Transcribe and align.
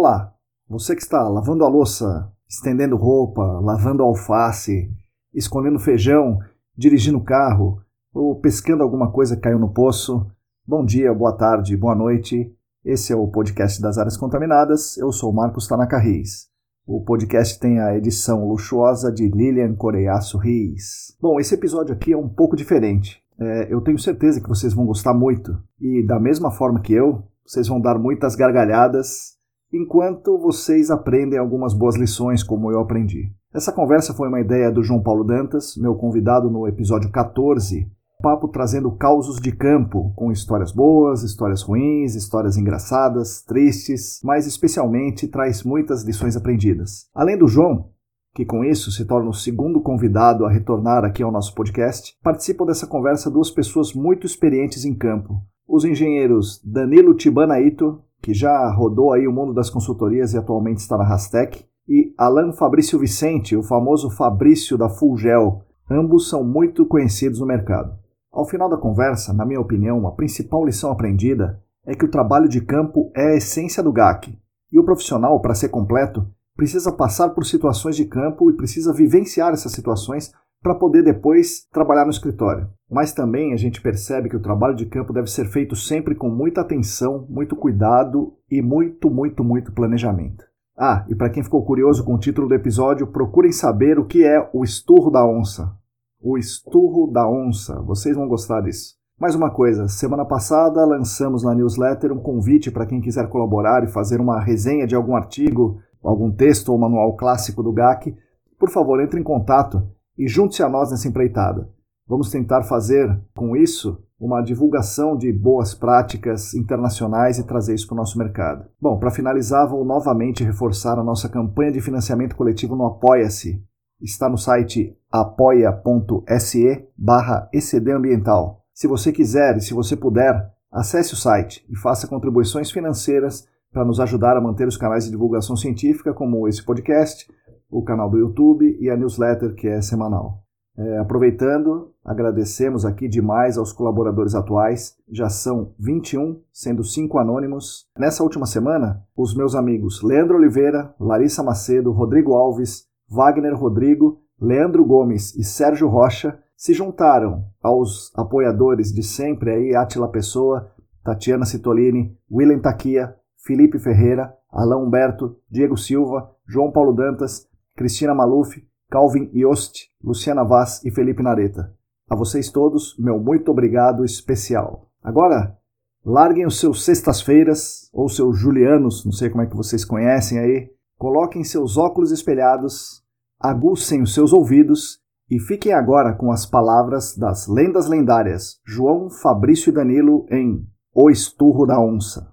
Olá, 0.00 0.32
você 0.68 0.94
que 0.94 1.02
está 1.02 1.28
lavando 1.28 1.64
a 1.64 1.68
louça, 1.68 2.32
estendendo 2.48 2.94
roupa, 2.94 3.42
lavando 3.42 4.04
alface, 4.04 4.88
escondendo 5.34 5.76
feijão, 5.80 6.38
dirigindo 6.76 7.20
carro 7.20 7.82
ou 8.14 8.38
pescando 8.38 8.84
alguma 8.84 9.10
coisa 9.10 9.34
que 9.34 9.42
caiu 9.42 9.58
no 9.58 9.72
poço. 9.72 10.24
Bom 10.64 10.84
dia, 10.84 11.12
boa 11.12 11.36
tarde, 11.36 11.76
boa 11.76 11.96
noite. 11.96 12.48
Esse 12.84 13.12
é 13.12 13.16
o 13.16 13.26
podcast 13.26 13.82
das 13.82 13.98
áreas 13.98 14.16
contaminadas. 14.16 14.96
Eu 14.98 15.10
sou 15.10 15.32
Marcos 15.32 15.66
Tanaka 15.66 15.98
Riz. 15.98 16.46
O 16.86 17.02
podcast 17.02 17.58
tem 17.58 17.80
a 17.80 17.96
edição 17.96 18.46
luxuosa 18.46 19.10
de 19.10 19.28
Lilian 19.28 19.74
Coreiaço 19.74 20.38
Riz. 20.38 21.16
Bom, 21.20 21.40
esse 21.40 21.56
episódio 21.56 21.92
aqui 21.92 22.12
é 22.12 22.16
um 22.16 22.28
pouco 22.28 22.54
diferente. 22.54 23.20
É, 23.36 23.74
eu 23.74 23.80
tenho 23.80 23.98
certeza 23.98 24.40
que 24.40 24.48
vocês 24.48 24.72
vão 24.72 24.86
gostar 24.86 25.12
muito. 25.12 25.60
E 25.80 26.06
da 26.06 26.20
mesma 26.20 26.52
forma 26.52 26.78
que 26.78 26.92
eu, 26.92 27.24
vocês 27.44 27.66
vão 27.66 27.80
dar 27.80 27.98
muitas 27.98 28.36
gargalhadas 28.36 29.37
enquanto 29.72 30.38
vocês 30.38 30.90
aprendem 30.90 31.38
algumas 31.38 31.74
boas 31.74 31.96
lições 31.96 32.42
como 32.42 32.70
eu 32.70 32.80
aprendi. 32.80 33.32
Essa 33.52 33.72
conversa 33.72 34.14
foi 34.14 34.28
uma 34.28 34.40
ideia 34.40 34.70
do 34.70 34.82
João 34.82 35.02
Paulo 35.02 35.24
Dantas, 35.24 35.76
meu 35.76 35.94
convidado 35.94 36.50
no 36.50 36.66
episódio 36.66 37.10
14, 37.10 37.90
papo 38.20 38.48
trazendo 38.48 38.90
causos 38.92 39.40
de 39.40 39.52
campo, 39.52 40.12
com 40.16 40.32
histórias 40.32 40.72
boas, 40.72 41.22
histórias 41.22 41.62
ruins, 41.62 42.14
histórias 42.14 42.56
engraçadas, 42.56 43.42
tristes, 43.42 44.20
mas 44.24 44.46
especialmente 44.46 45.28
traz 45.28 45.62
muitas 45.62 46.02
lições 46.02 46.36
aprendidas. 46.36 47.08
Além 47.14 47.38
do 47.38 47.46
João, 47.46 47.90
que 48.34 48.44
com 48.44 48.64
isso 48.64 48.90
se 48.90 49.04
torna 49.04 49.30
o 49.30 49.34
segundo 49.34 49.80
convidado 49.80 50.44
a 50.44 50.50
retornar 50.50 51.04
aqui 51.04 51.22
ao 51.22 51.32
nosso 51.32 51.54
podcast, 51.54 52.16
participam 52.22 52.66
dessa 52.66 52.86
conversa 52.86 53.30
duas 53.30 53.50
pessoas 53.50 53.92
muito 53.92 54.26
experientes 54.26 54.84
em 54.84 54.94
campo. 54.94 55.42
Os 55.66 55.84
engenheiros 55.84 56.60
Danilo 56.64 57.14
Tibanaito 57.14 58.02
que 58.28 58.34
já 58.34 58.70
rodou 58.74 59.14
aí 59.14 59.26
o 59.26 59.32
mundo 59.32 59.54
das 59.54 59.70
consultorias 59.70 60.34
e 60.34 60.36
atualmente 60.36 60.80
está 60.80 60.98
na 60.98 61.04
Rastec, 61.04 61.64
e 61.88 62.12
Alan 62.18 62.52
Fabrício 62.52 62.98
Vicente, 62.98 63.56
o 63.56 63.62
famoso 63.62 64.10
Fabrício 64.10 64.76
da 64.76 64.90
Fulgel. 64.90 65.62
Ambos 65.90 66.28
são 66.28 66.44
muito 66.44 66.84
conhecidos 66.84 67.40
no 67.40 67.46
mercado. 67.46 67.98
Ao 68.30 68.44
final 68.44 68.68
da 68.68 68.76
conversa, 68.76 69.32
na 69.32 69.46
minha 69.46 69.58
opinião, 69.58 70.06
a 70.06 70.12
principal 70.12 70.62
lição 70.62 70.90
aprendida 70.90 71.58
é 71.86 71.94
que 71.94 72.04
o 72.04 72.10
trabalho 72.10 72.50
de 72.50 72.60
campo 72.60 73.10
é 73.16 73.32
a 73.32 73.36
essência 73.36 73.82
do 73.82 73.90
GAC, 73.90 74.38
e 74.70 74.78
o 74.78 74.84
profissional, 74.84 75.40
para 75.40 75.54
ser 75.54 75.70
completo, 75.70 76.26
precisa 76.54 76.92
passar 76.92 77.30
por 77.30 77.46
situações 77.46 77.96
de 77.96 78.04
campo 78.04 78.50
e 78.50 78.56
precisa 78.58 78.92
vivenciar 78.92 79.54
essas 79.54 79.72
situações 79.72 80.34
para 80.62 80.74
poder 80.74 81.02
depois 81.02 81.66
trabalhar 81.72 82.04
no 82.04 82.10
escritório. 82.10 82.68
Mas 82.90 83.12
também 83.12 83.52
a 83.52 83.56
gente 83.56 83.80
percebe 83.80 84.28
que 84.28 84.36
o 84.36 84.42
trabalho 84.42 84.74
de 84.74 84.86
campo 84.86 85.12
deve 85.12 85.28
ser 85.28 85.46
feito 85.46 85.76
sempre 85.76 86.14
com 86.14 86.28
muita 86.28 86.60
atenção, 86.60 87.26
muito 87.28 87.54
cuidado 87.54 88.34
e 88.50 88.62
muito, 88.62 89.10
muito, 89.10 89.44
muito 89.44 89.72
planejamento. 89.72 90.44
Ah, 90.76 91.04
e 91.08 91.14
para 91.14 91.30
quem 91.30 91.42
ficou 91.42 91.64
curioso 91.64 92.04
com 92.04 92.14
o 92.14 92.18
título 92.18 92.48
do 92.48 92.54
episódio, 92.54 93.06
procurem 93.08 93.52
saber 93.52 93.98
o 93.98 94.06
que 94.06 94.24
é 94.24 94.48
o 94.52 94.62
esturro 94.64 95.10
da 95.10 95.26
onça. 95.26 95.74
O 96.20 96.38
esturro 96.38 97.10
da 97.10 97.28
onça, 97.28 97.80
vocês 97.82 98.16
vão 98.16 98.28
gostar 98.28 98.60
disso. 98.60 98.96
Mais 99.18 99.34
uma 99.34 99.50
coisa, 99.50 99.88
semana 99.88 100.24
passada 100.24 100.84
lançamos 100.84 101.42
na 101.42 101.52
newsletter 101.52 102.12
um 102.12 102.20
convite 102.20 102.70
para 102.70 102.86
quem 102.86 103.00
quiser 103.00 103.28
colaborar 103.28 103.82
e 103.82 103.88
fazer 103.88 104.20
uma 104.20 104.40
resenha 104.40 104.86
de 104.86 104.94
algum 104.94 105.16
artigo, 105.16 105.80
algum 106.02 106.30
texto 106.30 106.68
ou 106.68 106.78
manual 106.78 107.16
clássico 107.16 107.60
do 107.60 107.72
GAC. 107.72 108.16
Por 108.56 108.70
favor, 108.70 109.00
entre 109.00 109.18
em 109.18 109.24
contato 109.24 109.82
e 110.18 110.26
junte-se 110.26 110.62
a 110.62 110.68
nós 110.68 110.90
nessa 110.90 111.08
empreitada. 111.08 111.68
Vamos 112.06 112.30
tentar 112.30 112.62
fazer 112.64 113.20
com 113.36 113.54
isso 113.54 114.02
uma 114.18 114.42
divulgação 114.42 115.16
de 115.16 115.32
boas 115.32 115.74
práticas 115.74 116.54
internacionais 116.54 117.38
e 117.38 117.46
trazer 117.46 117.74
isso 117.74 117.86
para 117.86 117.94
o 117.94 117.98
nosso 117.98 118.18
mercado. 118.18 118.66
Bom, 118.80 118.98
para 118.98 119.12
finalizar, 119.12 119.68
vou 119.68 119.84
novamente 119.84 120.42
reforçar 120.42 120.98
a 120.98 121.04
nossa 121.04 121.28
campanha 121.28 121.70
de 121.70 121.80
financiamento 121.80 122.34
coletivo 122.34 122.74
no 122.74 122.86
Apoia-se. 122.86 123.62
Está 124.00 124.28
no 124.28 124.36
site 124.36 124.96
apoia.se 125.10 126.88
barra 126.96 127.48
ecdambiental. 127.52 128.64
Se 128.74 128.88
você 128.88 129.12
quiser 129.12 129.56
e 129.56 129.60
se 129.60 129.74
você 129.74 129.96
puder, 129.96 130.50
acesse 130.72 131.14
o 131.14 131.16
site 131.16 131.64
e 131.68 131.76
faça 131.76 132.08
contribuições 132.08 132.70
financeiras 132.70 133.46
para 133.72 133.84
nos 133.84 134.00
ajudar 134.00 134.36
a 134.36 134.40
manter 134.40 134.66
os 134.66 134.76
canais 134.76 135.04
de 135.04 135.10
divulgação 135.10 135.56
científica, 135.56 136.14
como 136.14 136.48
esse 136.48 136.64
podcast, 136.64 137.28
o 137.70 137.82
canal 137.82 138.10
do 138.10 138.18
YouTube 138.18 138.76
e 138.80 138.90
a 138.90 138.96
newsletter 138.96 139.54
que 139.54 139.68
é 139.68 139.80
semanal. 139.80 140.42
É, 140.76 140.98
aproveitando, 140.98 141.92
agradecemos 142.04 142.84
aqui 142.84 143.08
demais 143.08 143.58
aos 143.58 143.72
colaboradores 143.72 144.34
atuais, 144.36 144.94
já 145.10 145.28
são 145.28 145.72
21, 145.76 146.40
sendo 146.52 146.84
5 146.84 147.18
anônimos. 147.18 147.88
Nessa 147.98 148.22
última 148.22 148.46
semana, 148.46 149.02
os 149.16 149.34
meus 149.34 149.56
amigos 149.56 150.02
Leandro 150.02 150.36
Oliveira, 150.36 150.94
Larissa 151.00 151.42
Macedo, 151.42 151.90
Rodrigo 151.90 152.34
Alves, 152.34 152.86
Wagner 153.10 153.56
Rodrigo, 153.56 154.20
Leandro 154.40 154.84
Gomes 154.84 155.34
e 155.34 155.42
Sérgio 155.42 155.88
Rocha 155.88 156.38
se 156.56 156.72
juntaram 156.72 157.46
aos 157.60 158.12
apoiadores 158.16 158.92
de 158.92 159.02
sempre 159.02 159.50
aí, 159.50 159.74
Atila 159.74 160.08
Pessoa, 160.08 160.70
Tatiana 161.02 161.44
Citolini, 161.44 162.16
William 162.30 162.60
Taquia, 162.60 163.16
Felipe 163.36 163.80
Ferreira, 163.80 164.32
Alain 164.50 164.80
Humberto, 164.80 165.36
Diego 165.50 165.76
Silva, 165.76 166.30
João 166.46 166.70
Paulo 166.70 166.92
Dantas, 166.92 167.47
Cristina 167.78 168.12
Maluf, 168.12 168.60
Calvin 168.90 169.30
Yost, 169.32 169.88
Luciana 170.02 170.42
Vaz 170.42 170.84
e 170.84 170.90
Felipe 170.90 171.22
Nareta. 171.22 171.72
A 172.10 172.16
vocês 172.16 172.50
todos, 172.50 172.96
meu 172.98 173.20
muito 173.20 173.52
obrigado 173.52 174.04
especial. 174.04 174.88
Agora, 175.00 175.56
larguem 176.04 176.44
os 176.44 176.58
seus 176.58 176.84
sextas-feiras 176.84 177.88
ou 177.92 178.08
seus 178.08 178.36
julianos, 178.36 179.04
não 179.04 179.12
sei 179.12 179.30
como 179.30 179.42
é 179.42 179.46
que 179.46 179.56
vocês 179.56 179.84
conhecem 179.84 180.40
aí, 180.40 180.68
coloquem 180.98 181.44
seus 181.44 181.76
óculos 181.76 182.10
espelhados, 182.10 183.04
aguçem 183.38 184.02
os 184.02 184.12
seus 184.12 184.32
ouvidos 184.32 184.98
e 185.30 185.38
fiquem 185.38 185.72
agora 185.72 186.12
com 186.12 186.32
as 186.32 186.44
palavras 186.44 187.16
das 187.16 187.46
lendas 187.46 187.88
lendárias 187.88 188.58
João, 188.66 189.08
Fabrício 189.08 189.70
e 189.70 189.72
Danilo 189.72 190.26
em 190.32 190.66
O 190.92 191.08
Esturro 191.08 191.64
da 191.64 191.80
Onça. 191.80 192.32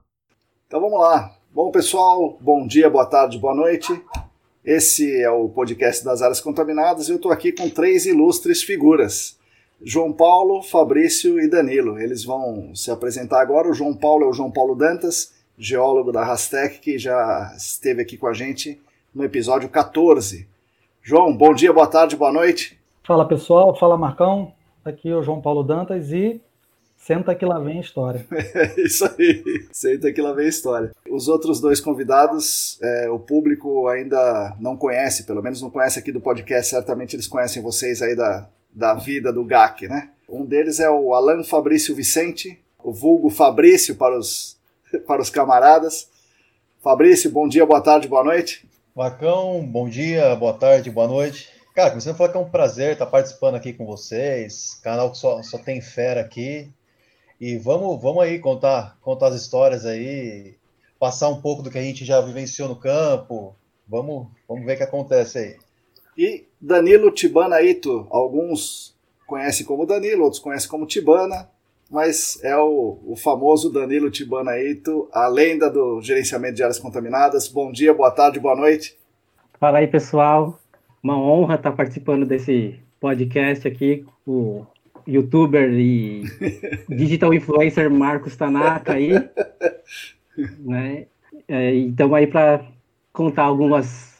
Então 0.66 0.82
vamos 0.82 1.00
lá. 1.00 1.30
Bom, 1.54 1.70
pessoal, 1.70 2.36
bom 2.42 2.66
dia, 2.66 2.90
boa 2.90 3.06
tarde, 3.06 3.38
boa 3.38 3.54
noite. 3.54 3.94
Esse 4.66 5.22
é 5.22 5.30
o 5.30 5.48
podcast 5.48 6.04
das 6.04 6.24
áreas 6.24 6.42
contaminadas 6.42 7.08
e 7.08 7.12
eu 7.12 7.18
estou 7.18 7.32
aqui 7.32 7.52
com 7.52 7.70
três 7.70 8.08
ilustres 8.08 8.64
figuras. 8.64 9.38
João 9.80 10.12
Paulo, 10.12 10.64
Fabrício 10.64 11.40
e 11.40 11.48
Danilo. 11.48 12.00
Eles 12.00 12.24
vão 12.24 12.74
se 12.74 12.90
apresentar 12.90 13.42
agora. 13.42 13.70
O 13.70 13.76
João 13.76 13.94
Paulo 13.94 14.26
é 14.26 14.28
o 14.28 14.34
João 14.34 14.50
Paulo 14.50 14.74
Dantas, 14.74 15.36
geólogo 15.56 16.12
da 16.12 16.26
Rastec, 16.26 16.80
que 16.80 16.98
já 16.98 17.54
esteve 17.56 18.02
aqui 18.02 18.18
com 18.18 18.26
a 18.26 18.34
gente 18.34 18.82
no 19.14 19.24
episódio 19.24 19.70
14. 19.70 20.48
João, 21.00 21.38
bom 21.38 21.54
dia, 21.54 21.72
boa 21.72 21.86
tarde, 21.86 22.16
boa 22.16 22.32
noite. 22.32 22.80
Fala 23.04 23.28
pessoal, 23.28 23.78
fala 23.78 23.96
Marcão. 23.96 24.52
Aqui 24.84 25.10
é 25.10 25.16
o 25.16 25.22
João 25.22 25.42
Paulo 25.42 25.62
Dantas 25.62 26.12
e 26.12 26.42
Senta 27.06 27.36
que 27.36 27.46
lá 27.46 27.60
vem 27.60 27.78
a 27.78 27.82
história. 27.82 28.26
É 28.34 28.82
isso 28.82 29.06
aí, 29.06 29.68
senta 29.72 30.12
que 30.12 30.20
lá 30.20 30.34
vem 30.34 30.48
a 30.48 30.50
história. 30.50 30.92
Os 31.08 31.28
outros 31.28 31.62
dois 31.62 31.80
convidados, 31.80 32.80
é, 32.82 33.08
o 33.12 33.20
público 33.20 33.88
ainda 33.88 34.56
não 34.60 34.76
conhece, 34.76 35.24
pelo 35.24 35.44
menos 35.44 35.62
não 35.62 35.70
conhece 35.70 36.00
aqui 36.00 36.12
do 36.12 36.20
podcast, 36.20 36.72
certamente 36.72 37.16
eles 37.16 37.28
conhecem 37.28 37.62
vocês 37.62 38.02
aí 38.02 38.16
da, 38.16 38.50
da 38.74 38.96
vida 38.96 39.32
do 39.32 39.46
GAC, 39.46 39.88
né? 39.88 40.10
Um 40.28 40.44
deles 40.44 40.80
é 40.80 40.90
o 40.90 41.14
Alan 41.14 41.44
Fabrício 41.44 41.94
Vicente, 41.94 42.60
o 42.84 42.92
vulgo 42.92 43.30
Fabrício 43.30 43.96
para 43.96 44.18
os, 44.18 44.58
para 45.06 45.22
os 45.22 45.30
camaradas. 45.30 46.10
Fabrício, 46.82 47.30
bom 47.30 47.48
dia, 47.48 47.68
boa 47.68 47.82
tarde, 47.82 48.08
boa 48.08 48.24
noite. 48.24 48.68
Macão, 48.96 49.64
bom 49.64 49.88
dia, 49.88 50.36
boa 50.36 50.54
tarde, 50.54 50.90
boa 50.90 51.08
noite. 51.08 51.50
Cara, 51.76 51.92
começando 51.92 52.16
a 52.16 52.18
falar 52.18 52.30
que 52.32 52.38
é 52.38 52.42
um 52.42 52.50
prazer 52.50 52.94
estar 52.94 53.06
participando 53.06 53.54
aqui 53.54 53.74
com 53.74 53.86
vocês. 53.86 54.80
Canal 54.82 55.12
que 55.12 55.20
só, 55.20 55.44
só 55.44 55.60
tem 55.60 55.80
fera 55.82 56.22
aqui. 56.22 56.74
E 57.40 57.58
vamos, 57.58 58.02
vamos 58.02 58.24
aí 58.24 58.40
contar, 58.40 58.98
contar 59.02 59.28
as 59.28 59.36
histórias 59.36 59.86
aí, 59.86 60.56
passar 61.00 61.30
um 61.30 61.42
pouco 61.42 61.62
do 61.62 61.70
que 61.70 61.78
a 61.78 61.82
gente 61.82 62.06
já 62.06 62.22
vivenciou 62.22 62.70
no 62.70 62.76
campo. 62.76 63.56
Vamos, 63.88 64.28
vamos 64.48 64.66
ver 64.66 64.74
o 64.74 64.78
que 64.78 64.84
acontece 64.84 65.38
aí. 65.38 65.58
E 66.18 66.46
Danilo 66.60 67.12
Tibanaito, 67.12 68.08
alguns 68.10 68.96
conhecem 69.28 69.66
como 69.66 69.86
Danilo, 69.86 70.24
outros 70.24 70.42
conhecem 70.42 70.70
como 70.70 70.86
Tibana, 70.86 71.50
mas 71.92 72.42
é 72.44 72.56
o, 72.58 73.00
o 73.06 73.16
famoso 73.16 73.72
Danilo 73.72 74.10
Tibana 74.10 74.58
Eito, 74.58 75.10
a 75.12 75.28
lenda 75.28 75.70
do 75.70 76.02
gerenciamento 76.02 76.56
de 76.56 76.64
áreas 76.64 76.80
contaminadas. 76.80 77.48
Bom 77.48 77.72
dia, 77.72 77.94
boa 77.94 78.12
tarde, 78.12 78.40
boa 78.40 78.56
noite. 78.56 78.98
Fala 79.60 79.80
aí, 79.80 79.88
pessoal. 79.88 80.60
Uma 81.04 81.20
honra 81.20 81.56
estar 81.56 81.72
participando 81.74 82.26
desse 82.26 82.80
podcast 83.00 83.68
aqui 83.68 84.06
com 84.26 84.32
o 84.32 84.68
youtuber 85.08 85.72
e 85.72 86.24
digital 86.90 87.34
influencer 87.34 87.90
Marcos 87.90 88.36
Tanaka 88.36 88.94
aí. 88.94 89.12
né? 90.60 91.06
É, 91.48 91.74
e 91.74 91.90
estamos 91.90 92.18
aí 92.18 92.28
para 92.28 92.66
contar 93.14 93.44
algumas 93.44 94.16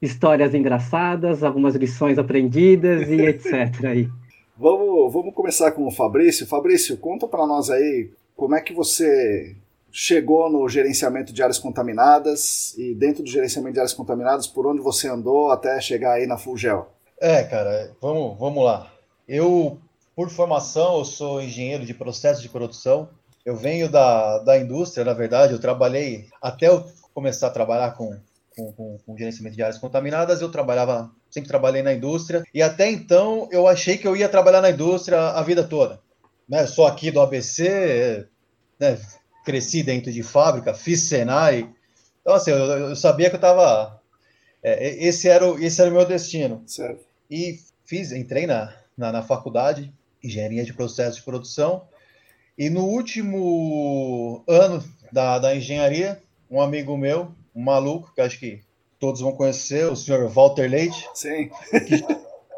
histórias 0.00 0.54
engraçadas, 0.54 1.42
algumas 1.42 1.74
lições 1.76 2.18
aprendidas 2.18 3.08
e 3.08 3.20
etc. 3.20 3.84
Aí. 3.84 4.08
Vamos, 4.56 5.12
vamos 5.12 5.34
começar 5.34 5.70
com 5.72 5.86
o 5.86 5.90
Fabrício. 5.90 6.46
Fabrício, 6.46 6.96
conta 6.96 7.28
para 7.28 7.46
nós 7.46 7.70
aí 7.70 8.10
como 8.34 8.54
é 8.54 8.60
que 8.60 8.72
você 8.72 9.54
chegou 9.92 10.50
no 10.50 10.68
gerenciamento 10.68 11.32
de 11.32 11.42
áreas 11.42 11.58
contaminadas 11.58 12.76
e 12.78 12.94
dentro 12.94 13.22
do 13.22 13.28
gerenciamento 13.28 13.74
de 13.74 13.80
áreas 13.80 13.92
contaminadas, 13.92 14.46
por 14.46 14.66
onde 14.66 14.80
você 14.80 15.06
andou 15.06 15.50
até 15.50 15.78
chegar 15.80 16.14
aí 16.14 16.26
na 16.26 16.38
Fulgel? 16.38 16.88
É, 17.20 17.44
cara, 17.44 17.94
vamos, 18.00 18.38
vamos 18.38 18.64
lá. 18.64 18.90
Eu, 19.28 19.78
por 20.22 20.30
formação, 20.30 20.98
eu 20.98 21.04
sou 21.04 21.42
engenheiro 21.42 21.84
de 21.84 21.92
processos 21.92 22.40
de 22.40 22.48
produção. 22.48 23.08
Eu 23.44 23.56
venho 23.56 23.88
da, 23.88 24.38
da 24.38 24.56
indústria, 24.56 25.04
na 25.04 25.12
verdade, 25.12 25.52
eu 25.52 25.58
trabalhei, 25.58 26.28
até 26.40 26.68
eu 26.68 26.86
começar 27.12 27.48
a 27.48 27.50
trabalhar 27.50 27.96
com, 27.96 28.16
com, 28.54 28.72
com, 28.72 28.98
com 29.04 29.18
gerenciamento 29.18 29.56
de 29.56 29.62
áreas 29.64 29.78
contaminadas, 29.78 30.40
eu 30.40 30.48
trabalhava, 30.48 31.10
sempre 31.28 31.48
trabalhei 31.48 31.82
na 31.82 31.92
indústria, 31.92 32.44
e 32.54 32.62
até 32.62 32.88
então 32.88 33.48
eu 33.50 33.66
achei 33.66 33.98
que 33.98 34.06
eu 34.06 34.16
ia 34.16 34.28
trabalhar 34.28 34.60
na 34.60 34.70
indústria 34.70 35.18
a 35.30 35.42
vida 35.42 35.64
toda. 35.64 35.98
Né? 36.48 36.68
Sou 36.68 36.86
aqui 36.86 37.10
do 37.10 37.20
ABC, 37.20 38.24
né? 38.78 39.00
cresci 39.44 39.82
dentro 39.82 40.12
de 40.12 40.22
fábrica, 40.22 40.72
fiz 40.72 41.00
Senai, 41.08 41.68
então 42.20 42.34
assim, 42.34 42.52
eu, 42.52 42.58
eu 42.58 42.96
sabia 42.96 43.28
que 43.28 43.34
eu 43.34 43.38
estava... 43.38 44.00
É, 44.62 45.04
esse, 45.04 45.28
era 45.28 45.44
o, 45.44 45.58
esse 45.58 45.80
era 45.80 45.90
o 45.90 45.94
meu 45.94 46.06
destino. 46.06 46.62
Certo. 46.64 47.04
E 47.28 47.58
fiz, 47.84 48.12
entrei 48.12 48.46
na, 48.46 48.72
na, 48.96 49.10
na 49.10 49.22
faculdade, 49.24 49.92
engenharia 50.22 50.64
de 50.64 50.72
processos 50.72 51.16
de 51.16 51.22
produção, 51.22 51.86
e 52.56 52.68
no 52.68 52.84
último 52.84 54.44
ano 54.46 54.84
da, 55.10 55.38
da 55.38 55.54
engenharia, 55.54 56.22
um 56.50 56.60
amigo 56.60 56.96
meu, 56.96 57.32
um 57.54 57.62
maluco, 57.62 58.12
que 58.14 58.20
acho 58.20 58.38
que 58.38 58.62
todos 58.98 59.20
vão 59.20 59.32
conhecer, 59.32 59.86
o 59.86 59.96
senhor 59.96 60.28
Walter 60.28 60.70
Leite. 60.70 61.08
Sim. 61.14 61.50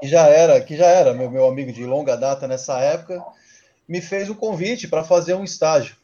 Que, 0.01 0.09
já 0.09 0.27
era, 0.27 0.61
que 0.61 0.77
já 0.77 0.87
era 0.87 1.15
meu, 1.15 1.31
meu 1.31 1.47
amigo 1.47 1.73
de 1.73 1.87
longa 1.87 2.17
data 2.17 2.47
nessa 2.47 2.79
época, 2.81 3.25
me 3.89 4.01
fez 4.01 4.29
um 4.29 4.35
convite 4.35 4.87
para 4.89 5.05
fazer 5.05 5.35
um 5.35 5.45
estágio 5.45 5.97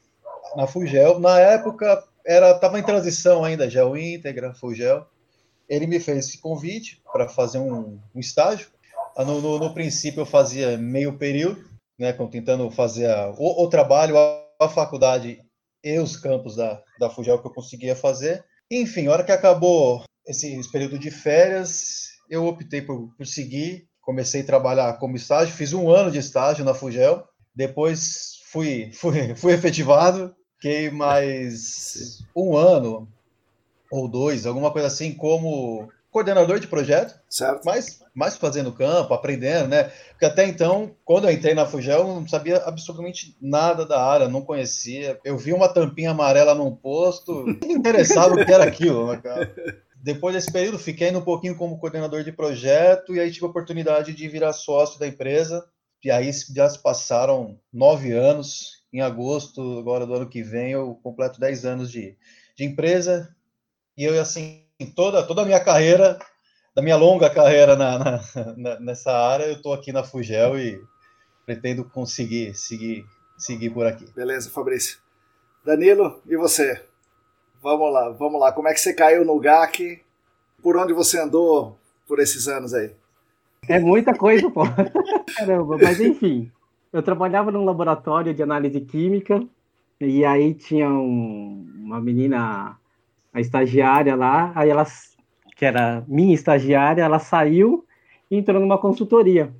na 0.57 0.67
Fugel. 0.67 1.19
Na 1.19 1.39
época 1.39 2.03
era 2.25 2.53
estava 2.53 2.79
em 2.79 2.83
transição 2.83 3.45
ainda, 3.45 3.69
Gel 3.69 3.97
Íntegra, 3.97 4.55
Fugel. 4.55 5.07
Ele 5.69 5.87
me 5.87 6.01
fez 6.01 6.27
esse 6.27 6.39
convite 6.39 7.03
para 7.13 7.29
fazer 7.29 7.59
um, 7.59 7.99
um 8.15 8.21
estágio. 8.21 8.69
Ah, 9.21 9.25
no, 9.25 9.39
no, 9.39 9.59
no, 9.59 9.75
princípio 9.75 10.23
eu 10.23 10.25
fazia 10.25 10.79
meio 10.79 11.19
período, 11.19 11.63
né, 11.99 12.11
tentando 12.31 12.71
fazer 12.71 13.05
a, 13.05 13.29
o, 13.37 13.65
o 13.65 13.69
trabalho, 13.69 14.17
a, 14.17 14.47
a 14.59 14.67
faculdade 14.67 15.39
e 15.85 15.99
os 15.99 16.17
campos 16.17 16.57
da, 16.57 16.83
da 16.99 17.11
Fugel 17.11 17.39
que 17.39 17.47
eu 17.47 17.53
conseguia 17.53 17.95
fazer. 17.95 18.43
Enfim, 18.71 19.09
a 19.09 19.13
hora 19.13 19.23
que 19.23 19.31
acabou 19.31 20.03
esse, 20.27 20.55
esse 20.55 20.73
período 20.73 20.99
de 20.99 21.11
férias, 21.11 22.07
eu 22.31 22.47
optei 22.47 22.81
por, 22.81 23.15
por 23.15 23.27
seguir, 23.27 23.87
comecei 24.01 24.41
a 24.41 24.47
trabalhar 24.47 24.99
como 24.99 25.17
estágio, 25.17 25.55
fiz 25.55 25.75
um 25.75 25.91
ano 25.91 26.11
de 26.11 26.19
estágio 26.19 26.65
na 26.65 26.73
Fugel, 26.73 27.23
depois 27.55 28.41
fui, 28.51 28.91
fui, 28.97 29.35
fui 29.35 29.53
efetivado, 29.53 30.35
fiquei 30.57 30.89
mais 30.91 32.25
um 32.35 32.57
ano 32.57 33.07
ou 33.93 34.09
dois, 34.09 34.47
alguma 34.47 34.71
coisa 34.71 34.87
assim, 34.87 35.13
como 35.13 35.91
coordenador 36.11 36.59
de 36.59 36.67
projeto, 36.67 37.19
certo. 37.29 37.63
mas 37.65 38.01
mais 38.15 38.37
fazendo 38.37 38.73
campo, 38.73 39.15
aprendendo, 39.15 39.69
né? 39.69 39.85
Porque 40.11 40.25
até 40.25 40.45
então, 40.47 40.95
quando 41.05 41.29
eu 41.29 41.33
entrei 41.33 41.55
na 41.55 41.65
Fugel, 41.65 42.01
eu 42.01 42.07
não 42.07 42.29
sabia 42.29 42.59
absolutamente 42.59 43.37
nada 43.41 43.87
da 43.87 44.03
área, 44.05 44.29
não 44.29 44.43
conhecia. 44.43 45.19
Eu 45.25 45.39
vi 45.39 45.53
uma 45.53 45.69
tampinha 45.69 46.11
amarela 46.11 46.55
num 46.55 46.75
posto, 46.75 47.45
não 47.63 47.71
interessava 47.71 48.35
o 48.35 48.45
que 48.45 48.53
era 48.53 48.65
aquilo, 48.65 49.11
né, 49.11 49.21
cara? 49.23 49.55
Depois 50.03 50.35
desse 50.35 50.51
período, 50.51 50.79
fiquei 50.79 51.15
um 51.15 51.21
pouquinho 51.21 51.57
como 51.57 51.79
coordenador 51.79 52.25
de 52.25 52.33
projeto 52.33 53.15
e 53.15 53.21
aí 53.21 53.31
tive 53.31 53.47
a 53.47 53.49
oportunidade 53.49 54.15
de 54.15 54.29
virar 54.29 54.53
sócio 54.53 54.99
da 54.99 55.07
empresa. 55.07 55.65
E 56.03 56.11
aí 56.11 56.31
já 56.55 56.69
se 56.69 56.79
passaram 56.79 57.59
nove 57.73 58.13
anos. 58.13 58.81
Em 58.93 59.03
agosto, 59.03 59.79
agora 59.79 60.05
do 60.05 60.15
ano 60.15 60.29
que 60.29 60.43
vem, 60.43 60.73
eu 60.73 60.99
completo 61.01 61.39
dez 61.39 61.65
anos 61.65 61.93
de, 61.93 62.17
de 62.57 62.65
empresa. 62.65 63.33
E 63.97 64.03
eu, 64.03 64.21
assim, 64.21 64.65
toda, 64.87 65.23
toda 65.23 65.43
a 65.43 65.45
minha 65.45 65.61
carreira, 65.61 66.19
da 66.75 66.83
minha 66.83 66.97
longa 66.97 67.29
carreira 67.29 67.77
na, 67.77 67.99
na, 67.99 68.21
na 68.57 68.81
nessa 68.81 69.13
área, 69.13 69.45
eu 69.45 69.55
estou 69.55 69.73
aqui 69.73 69.93
na 69.93 70.03
Fugel 70.03 70.59
e 70.59 70.83
pretendo 71.45 71.85
conseguir 71.85 72.55
seguir, 72.55 73.05
seguir 73.37 73.71
por 73.71 73.87
aqui. 73.87 74.07
Beleza, 74.15 74.51
Fabrício. 74.51 74.99
Danilo, 75.65 76.21
e 76.27 76.37
você? 76.37 76.83
Vamos 77.63 77.93
lá, 77.93 78.09
vamos 78.11 78.41
lá. 78.41 78.53
Como 78.53 78.69
é 78.69 78.73
que 78.73 78.81
você 78.81 78.95
caiu 78.95 79.25
no 79.25 79.39
GAC? 79.39 80.01
Por 80.63 80.77
onde 80.77 80.93
você 80.93 81.21
andou 81.21 81.77
por 82.07 82.19
esses 82.19 82.49
anos 82.49 82.73
aí? 82.73 82.93
É 83.69 83.79
muita 83.79 84.15
coisa, 84.15 84.51
pô. 84.51 84.63
Caramba, 85.37 85.77
mas 85.77 86.01
enfim. 86.01 86.51
Eu 86.93 87.03
trabalhava 87.03 87.51
num 87.51 87.65
laboratório 87.65 88.35
de 88.35 88.43
análise 88.43 88.81
química 88.81 89.43
e 90.01 90.25
aí 90.25 90.55
tinha 90.55 90.89
um, 90.89 91.67
uma 91.77 92.01
menina 92.01 92.80
a 93.33 93.41
estagiária 93.41 94.17
lá, 94.17 94.53
aí 94.55 94.69
ela, 94.69 94.87
que 95.57 95.65
era 95.65 96.05
minha 96.09 96.35
estagiária, 96.35 97.03
ela 97.03 97.19
saiu 97.19 97.87
e 98.31 98.37
entrou 98.37 98.61
numa 98.61 98.77
consultoria, 98.79 99.51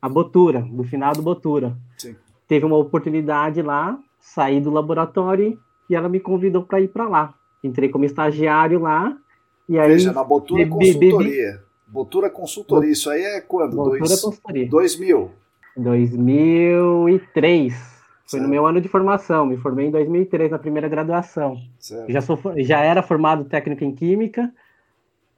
a 0.00 0.08
Botura, 0.08 0.62
do 0.62 0.82
final 0.84 1.12
do 1.12 1.22
Botura. 1.22 1.76
Sim. 1.98 2.16
Teve 2.48 2.64
uma 2.66 2.76
oportunidade 2.76 3.62
lá, 3.62 3.98
saí 4.18 4.60
do 4.60 4.70
laboratório 4.70 5.58
e 5.88 5.94
ela 5.94 6.08
me 6.08 6.18
convidou 6.20 6.64
para 6.64 6.80
ir 6.80 6.88
para 6.88 7.08
lá. 7.08 7.34
Entrei 7.62 7.88
como 7.88 8.04
estagiário 8.04 8.80
lá 8.80 9.16
e 9.68 9.78
aí 9.78 9.92
Veja, 9.92 10.12
na 10.12 10.24
Botura 10.24 10.66
Consultoria. 10.66 11.62
Botura 11.86 12.28
Consultoria, 12.30 12.90
isso 12.90 13.08
aí 13.10 13.22
é 13.22 13.40
quando? 13.40 13.76
Botura 13.76 13.98
Dois, 13.98 14.20
Consultoria. 14.20 14.68
2000. 14.68 15.30
2003. 15.76 17.89
Foi 18.30 18.40
no 18.40 18.48
meu 18.48 18.66
ano 18.66 18.80
de 18.80 18.88
formação, 18.88 19.44
me 19.46 19.56
formei 19.56 19.86
em 19.86 19.90
2003 19.90 20.50
na 20.50 20.58
primeira 20.58 20.88
graduação. 20.88 21.56
Já, 22.08 22.20
sou, 22.20 22.38
já 22.58 22.80
era 22.80 23.02
formado 23.02 23.44
técnico 23.44 23.82
em 23.84 23.94
química, 23.94 24.52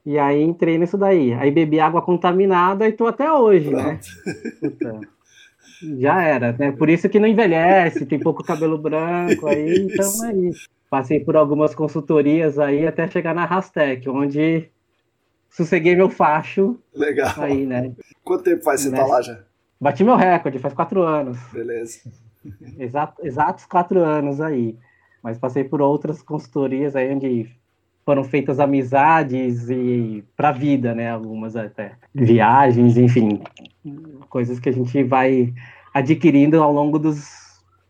e 0.04 0.18
aí 0.18 0.42
entrei 0.42 0.76
nisso 0.78 0.98
daí. 0.98 1.32
Aí 1.32 1.50
bebi 1.50 1.80
água 1.80 2.02
contaminada 2.02 2.86
e 2.86 2.92
tô 2.92 3.06
até 3.06 3.32
hoje, 3.32 3.70
né? 3.70 3.98
Puta, 4.60 5.00
já 5.98 6.22
era, 6.22 6.52
né? 6.52 6.72
Por 6.72 6.88
isso 6.90 7.08
que 7.08 7.18
não 7.18 7.26
envelhece, 7.28 8.04
tem 8.06 8.18
pouco 8.18 8.44
cabelo 8.44 8.76
branco 8.78 9.46
aí, 9.46 9.84
então 9.84 10.24
é 10.24 10.34
isso. 10.34 10.68
Passei 10.90 11.20
por 11.20 11.36
algumas 11.36 11.74
consultorias 11.74 12.58
aí 12.58 12.86
até 12.86 13.08
chegar 13.08 13.34
na 13.34 13.46
Rastec, 13.46 14.06
onde 14.10 14.68
sosseguei 15.48 15.96
meu 15.96 16.10
facho 16.10 16.78
Legal. 16.94 17.32
aí, 17.38 17.64
né? 17.64 17.92
Quanto 18.22 18.44
tempo 18.44 18.62
faz 18.62 18.82
você 18.82 18.90
Nessa- 18.90 19.02
tá 19.02 19.08
lá 19.08 19.22
já? 19.22 19.38
Bati 19.80 20.04
meu 20.04 20.14
recorde, 20.14 20.58
faz 20.58 20.74
quatro 20.74 21.02
anos. 21.02 21.38
Beleza. 21.52 22.00
Exato, 22.78 23.24
exatos 23.24 23.64
quatro 23.66 24.00
anos 24.00 24.40
aí. 24.40 24.76
Mas 25.22 25.38
passei 25.38 25.64
por 25.64 25.80
outras 25.80 26.22
consultorias 26.22 26.96
aí 26.96 27.14
onde 27.14 27.48
foram 28.04 28.24
feitas 28.24 28.58
amizades 28.58 29.70
e 29.70 30.24
para 30.36 30.48
a 30.48 30.52
vida, 30.52 30.94
né? 30.94 31.10
Algumas 31.10 31.54
até. 31.54 31.92
Viagens, 32.14 32.96
enfim. 32.96 33.42
Coisas 34.28 34.58
que 34.58 34.68
a 34.68 34.72
gente 34.72 35.02
vai 35.04 35.54
adquirindo 35.94 36.60
ao 36.60 36.72
longo 36.72 36.98
dos 36.98 37.42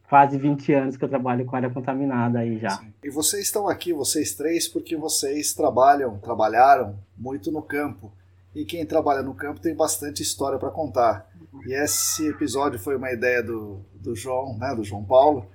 quase 0.08 0.36
20 0.36 0.74
anos 0.74 0.96
que 0.98 1.02
eu 1.02 1.08
trabalho 1.08 1.46
com 1.46 1.56
área 1.56 1.70
contaminada 1.70 2.40
aí 2.40 2.58
já. 2.58 2.82
E 3.02 3.08
vocês 3.08 3.46
estão 3.46 3.66
aqui, 3.66 3.94
vocês 3.94 4.34
três, 4.34 4.68
porque 4.68 4.94
vocês 4.94 5.54
trabalham, 5.54 6.18
trabalharam 6.18 6.98
muito 7.16 7.50
no 7.50 7.62
campo. 7.62 8.12
E 8.54 8.66
quem 8.66 8.84
trabalha 8.84 9.22
no 9.22 9.32
campo 9.32 9.58
tem 9.58 9.74
bastante 9.74 10.22
história 10.22 10.58
para 10.58 10.70
contar. 10.70 11.31
E 11.66 11.74
esse 11.74 12.28
episódio 12.28 12.78
foi 12.78 12.96
uma 12.96 13.12
ideia 13.12 13.42
do, 13.42 13.80
do 13.94 14.14
João, 14.14 14.56
né, 14.58 14.74
do 14.74 14.82
João 14.82 15.04
Paulo, 15.04 15.46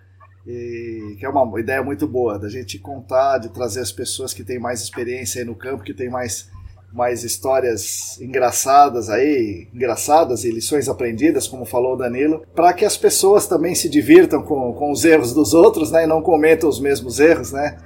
e 0.46 1.18
que 1.20 1.26
é 1.26 1.30
uma 1.30 1.60
ideia 1.60 1.84
muito 1.84 2.08
boa, 2.08 2.40
da 2.40 2.48
gente 2.48 2.80
contar, 2.80 3.40
de 3.40 3.50
trazer 3.50 3.82
as 3.82 3.92
pessoas 3.92 4.34
que 4.34 4.44
têm 4.44 4.60
mais 4.60 4.82
experiência 4.82 5.42
aí 5.42 5.46
no 5.46 5.56
campo, 5.56 5.84
que 5.84 5.94
têm 5.94 6.10
mais, 6.10 6.50
mais 6.94 7.24
histórias 7.24 8.20
engraçadas 8.22 9.10
aí, 9.10 9.68
engraçadas 9.74 10.46
e 10.46 10.52
lições 10.52 10.88
aprendidas, 10.88 11.48
como 11.48 11.66
falou 11.66 11.96
o 11.96 11.98
Danilo, 11.98 12.46
para 12.56 12.72
que 12.72 12.86
as 12.86 12.96
pessoas 12.96 13.48
também 13.48 13.76
se 13.76 13.90
divirtam 13.90 14.42
com, 14.42 14.74
com 14.74 14.92
os 14.92 15.04
erros 15.04 15.34
dos 15.34 15.54
outros, 15.54 15.92
né, 15.92 16.04
e 16.04 16.08
não 16.08 16.22
cometam 16.22 16.70
os 16.70 16.80
mesmos 16.80 17.20
erros, 17.20 17.52
né. 17.52 17.80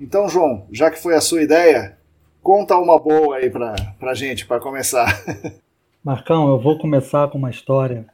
Então, 0.00 0.28
João, 0.28 0.66
já 0.72 0.90
que 0.90 1.00
foi 1.00 1.14
a 1.14 1.20
sua 1.20 1.42
ideia, 1.42 1.96
conta 2.42 2.76
uma 2.76 2.98
boa 2.98 3.36
aí 3.36 3.48
pra, 3.48 3.76
pra 4.00 4.14
gente, 4.14 4.46
para 4.46 4.60
começar. 4.60 5.22
Marcão, 6.04 6.50
eu 6.50 6.58
vou 6.58 6.76
começar 6.76 7.28
com 7.28 7.38
uma 7.38 7.50
história 7.50 8.06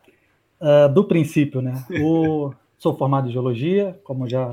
Uh, 0.60 0.92
do 0.92 1.04
princípio, 1.04 1.62
né? 1.62 1.72
O, 2.04 2.52
sou 2.76 2.94
formado 2.94 3.26
em 3.26 3.32
geologia, 3.32 3.98
como 4.04 4.28
já 4.28 4.52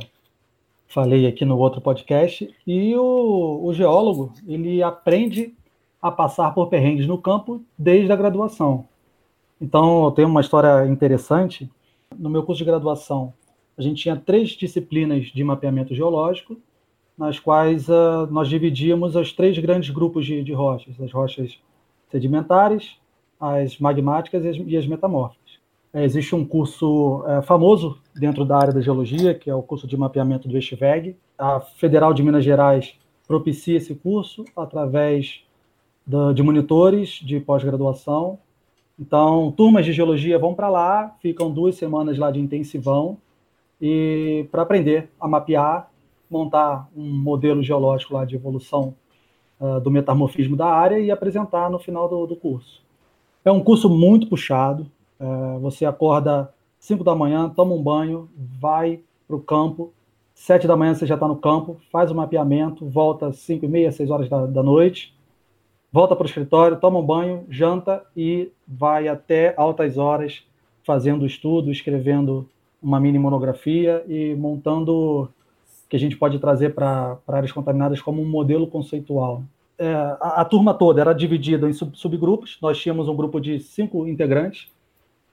falei 0.88 1.28
aqui 1.28 1.44
no 1.44 1.58
outro 1.58 1.82
podcast, 1.82 2.50
e 2.66 2.96
o, 2.96 3.60
o 3.62 3.74
geólogo 3.74 4.32
ele 4.48 4.82
aprende 4.82 5.54
a 6.02 6.10
passar 6.10 6.54
por 6.54 6.68
perrengues 6.68 7.06
no 7.06 7.18
campo 7.18 7.62
desde 7.78 8.10
a 8.10 8.16
graduação. 8.16 8.86
Então, 9.60 10.06
eu 10.06 10.12
tenho 10.12 10.30
uma 10.30 10.40
história 10.40 10.88
interessante. 10.88 11.70
No 12.18 12.30
meu 12.30 12.44
curso 12.44 12.60
de 12.60 12.66
graduação, 12.66 13.34
a 13.78 13.82
gente 13.82 14.02
tinha 14.02 14.16
três 14.16 14.52
disciplinas 14.52 15.26
de 15.26 15.44
mapeamento 15.44 15.94
geológico, 15.94 16.56
nas 17.18 17.38
quais 17.38 17.90
uh, 17.90 18.28
nós 18.32 18.48
dividíamos 18.48 19.14
os 19.14 19.34
três 19.34 19.58
grandes 19.60 19.90
grupos 19.90 20.26
de, 20.26 20.42
de, 20.42 20.54
rochas: 20.54 20.96
as 21.02 21.12
rochas 21.12 21.60
sedimentares, 22.10 22.96
as 23.40 23.78
magmáticas 23.78 24.44
e 24.44 24.50
as, 24.50 24.58
e 24.58 24.78
as 24.78 24.88
metamórficas. 24.88 25.58
É, 25.94 26.04
existe 26.04 26.36
um 26.36 26.46
curso 26.46 27.24
é, 27.28 27.42
famoso 27.42 27.98
dentro 28.16 28.46
da 28.46 28.58
área 28.58 28.74
da 28.74 28.82
geologia, 28.82 29.34
que 29.34 29.50
é 29.50 29.56
o 29.56 29.64
curso 29.64 29.88
de 29.88 29.98
mapeamento 29.98 30.48
do 30.48 30.58
ESTVEG. 30.58 31.16
A 31.38 31.60
Federal 31.60 32.14
de 32.14 32.24
Minas 32.24 32.44
Gerais 32.44 32.96
propicia 33.28 33.78
esse 33.78 33.96
curso 33.96 34.46
através 34.56 35.44
da, 36.06 36.34
de 36.34 36.42
monitores 36.42 37.20
de 37.24 37.40
pós-graduação. 37.40 38.40
Então, 39.00 39.52
turmas 39.52 39.86
de 39.86 39.94
geologia 39.94 40.40
vão 40.40 40.56
para 40.56 40.70
lá, 40.70 41.16
ficam 41.22 41.52
duas 41.52 41.76
semanas 41.76 42.18
lá 42.18 42.32
de 42.32 42.40
intensivão 42.40 43.18
e 43.80 44.48
para 44.52 44.64
aprender 44.64 45.10
a 45.20 45.28
mapear, 45.28 45.92
montar 46.30 46.90
um 46.96 47.04
modelo 47.04 47.62
geológico 47.62 48.14
lá 48.14 48.26
de 48.26 48.36
evolução 48.36 48.96
uh, 49.60 49.80
do 49.80 49.92
metamorfismo 49.92 50.56
da 50.56 50.68
área 50.68 51.00
e 51.00 51.12
apresentar 51.12 51.70
no 51.70 51.78
final 51.78 52.10
do, 52.10 52.26
do 52.26 52.36
curso. 52.36 52.82
É 53.48 53.52
um 53.52 53.64
curso 53.64 53.90
muito 53.90 54.28
puxado. 54.28 54.92
Uh, 55.18 55.58
você 55.62 55.86
acorda 55.86 56.54
5 56.80 57.02
da 57.02 57.16
manhã, 57.16 57.48
toma 57.48 57.74
um 57.74 57.82
banho, 57.82 58.28
vai 58.36 59.00
para 59.26 59.38
o 59.38 59.40
campo. 59.40 59.94
7 60.36 60.68
da 60.68 60.76
manhã 60.76 60.94
você 60.94 61.06
já 61.06 61.14
está 61.14 61.30
no 61.30 61.38
campo, 61.38 61.78
faz 61.90 62.12
o 62.12 62.16
mapeamento, 62.16 62.86
volta 62.86 63.28
às 63.28 63.38
5 63.38 63.64
e 63.64 63.68
meia, 63.70 63.90
6 63.90 64.12
horas 64.12 64.28
da, 64.28 64.46
da 64.46 64.62
noite, 64.62 65.16
volta 65.94 66.14
para 66.14 66.26
o 66.26 66.28
escritório, 66.28 66.76
toma 66.76 67.00
um 67.00 67.06
banho, 67.06 67.46
janta 67.50 68.04
e 68.18 68.52
vai 68.68 69.08
até 69.08 69.54
altas 69.56 69.98
horas 69.98 70.44
fazendo 70.84 71.26
estudo, 71.26 71.72
escrevendo 71.72 72.50
uma 72.84 73.00
mini 73.00 73.18
monografia 73.18 74.04
e 74.10 74.36
montando 74.36 75.30
que 75.88 75.96
a 75.96 76.00
gente 76.00 76.18
pode 76.18 76.38
trazer 76.38 76.76
para 76.76 77.18
áreas 77.26 77.54
contaminadas 77.54 78.02
como 78.02 78.22
um 78.22 78.30
modelo 78.30 78.68
conceitual. 78.68 79.42
É, 79.80 79.94
a, 79.94 80.42
a, 80.42 80.46
turma 80.46 80.74
toda 80.74 81.02
era 81.02 81.14
dividida 81.14 81.70
em 81.70 81.74
sub, 81.74 81.96
subgrupos. 81.98 82.58
Nós 82.62 82.80
tínhamos 82.80 83.08
um 83.08 83.16
grupo 83.16 83.40
de 83.40 83.60
cinco 83.60 84.08
integrantes. 84.08 84.68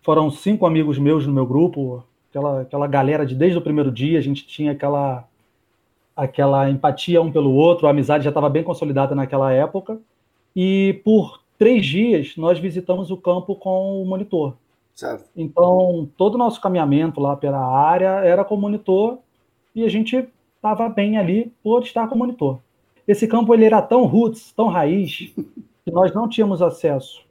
Foram 0.02 0.30
cinco 0.30 0.66
amigos 0.66 0.98
meus 0.98 1.26
no 1.26 1.32
meu 1.32 1.46
grupo, 1.46 2.04
aquela, 2.28 2.60
aquela 2.60 2.86
galera 2.86 3.24
de 3.24 3.34
desde 3.34 3.56
o 3.56 3.62
primeiro 3.62 3.90
dia. 3.90 4.18
A 4.18 4.22
gente 4.22 4.46
tinha 4.46 4.72
aquela, 4.72 5.24
aquela 6.14 6.68
empatia 6.68 7.22
um 7.22 7.32
pelo 7.32 7.52
outro, 7.54 7.86
a 7.86 7.90
amizade 7.90 8.24
já 8.24 8.30
estava 8.30 8.50
bem 8.50 8.62
consolidada 8.62 9.14
naquela 9.14 9.50
época. 9.50 9.98
E 10.54 11.00
por 11.04 11.40
três 11.58 11.86
dias 11.86 12.36
nós 12.36 12.58
visitamos 12.58 13.10
o 13.10 13.16
campo 13.16 13.56
com 13.56 14.02
o 14.02 14.06
monitor. 14.06 14.54
Certo. 14.94 15.28
Então, 15.34 16.08
todo 16.16 16.36
o 16.36 16.38
nosso 16.38 16.60
caminhamento 16.60 17.20
lá 17.20 17.34
pela 17.34 17.58
área 17.58 18.24
era 18.24 18.44
com 18.44 18.56
monitor 18.56 19.18
e 19.74 19.84
a 19.84 19.88
gente 19.88 20.28
estava 20.56 20.88
bem 20.88 21.18
ali 21.18 21.52
por 21.62 21.82
estar 21.82 22.06
com 22.08 22.16
monitor. 22.16 22.60
Esse 23.06 23.26
campo 23.26 23.52
ele 23.54 23.64
era 23.64 23.82
tão 23.82 24.04
roots, 24.04 24.52
tão 24.52 24.68
raiz, 24.68 25.32
que 25.84 25.90
nós 25.90 26.12
não 26.12 26.28
tínhamos 26.28 26.62
acesso 26.62 27.22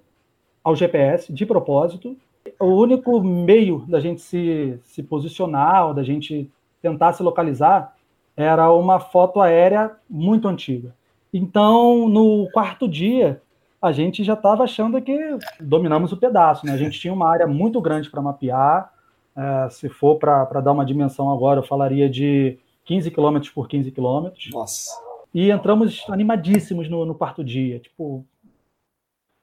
ao 0.64 0.76
GPS 0.76 1.34
de 1.34 1.46
propósito. 1.46 2.16
O 2.60 2.68
único 2.68 3.22
meio 3.22 3.84
da 3.88 4.00
gente 4.00 4.22
se, 4.22 4.80
se 4.84 5.02
posicionar, 5.02 5.88
ou 5.88 5.94
da 5.94 6.04
gente 6.04 6.50
tentar 6.82 7.14
se 7.14 7.24
localizar, 7.24 7.96
era 8.36 8.72
uma 8.72 9.00
foto 9.00 9.42
aérea 9.42 9.92
muito 10.10 10.48
antiga. 10.48 10.94
Então, 11.34 12.08
no 12.08 12.48
quarto 12.52 12.88
dia, 12.88 13.42
a 13.82 13.92
gente 13.92 14.24
já 14.24 14.34
estava 14.34 14.64
achando 14.64 15.02
que 15.02 15.38
dominamos 15.60 16.12
o 16.12 16.18
pedaço. 16.18 16.66
Né? 16.66 16.74
A 16.74 16.78
gente 16.78 17.00
tinha 17.00 17.14
uma 17.14 17.30
área 17.30 17.48
muito 17.48 17.82
grande 17.82 18.10
para 18.10 18.22
mapear. 18.22 18.94
É, 19.36 19.70
se 19.70 19.90
for 19.90 20.18
para 20.18 20.62
dar 20.62 20.72
uma 20.72 20.86
dimensão 20.86 21.32
agora, 21.32 21.60
eu 21.60 21.64
falaria 21.64 22.10
de 22.10 22.58
15 22.86 23.10
quilômetros 23.12 23.52
por 23.52 23.68
15 23.68 23.92
quilômetros. 23.92 24.50
Nossa. 24.54 24.92
E 25.34 25.50
entramos 25.50 26.06
animadíssimos 26.10 26.90
no, 26.90 27.06
no, 27.06 27.16
quarto 27.16 27.44
dia. 27.44 27.80
Tipo, 27.80 28.26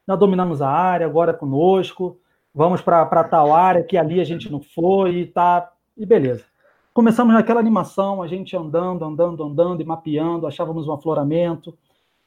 nós 0.06 0.18
dominamos 0.18 0.62
a 0.62 0.68
área, 0.68 1.06
agora 1.06 1.32
é 1.32 1.34
conosco. 1.34 2.20
Vamos 2.54 2.80
para 2.80 3.24
tal 3.24 3.52
área 3.52 3.82
que 3.82 3.96
ali 3.96 4.20
a 4.20 4.24
gente 4.24 4.50
não 4.50 4.60
foi 4.60 5.16
e 5.16 5.26
tá. 5.26 5.72
E 5.96 6.06
beleza. 6.06 6.44
Começamos 6.92 7.34
naquela 7.34 7.60
animação, 7.60 8.22
a 8.22 8.26
gente 8.26 8.56
andando, 8.56 9.04
andando, 9.04 9.42
andando 9.44 9.80
e 9.80 9.84
mapeando, 9.84 10.46
achávamos 10.46 10.88
um 10.88 10.92
afloramento 10.92 11.76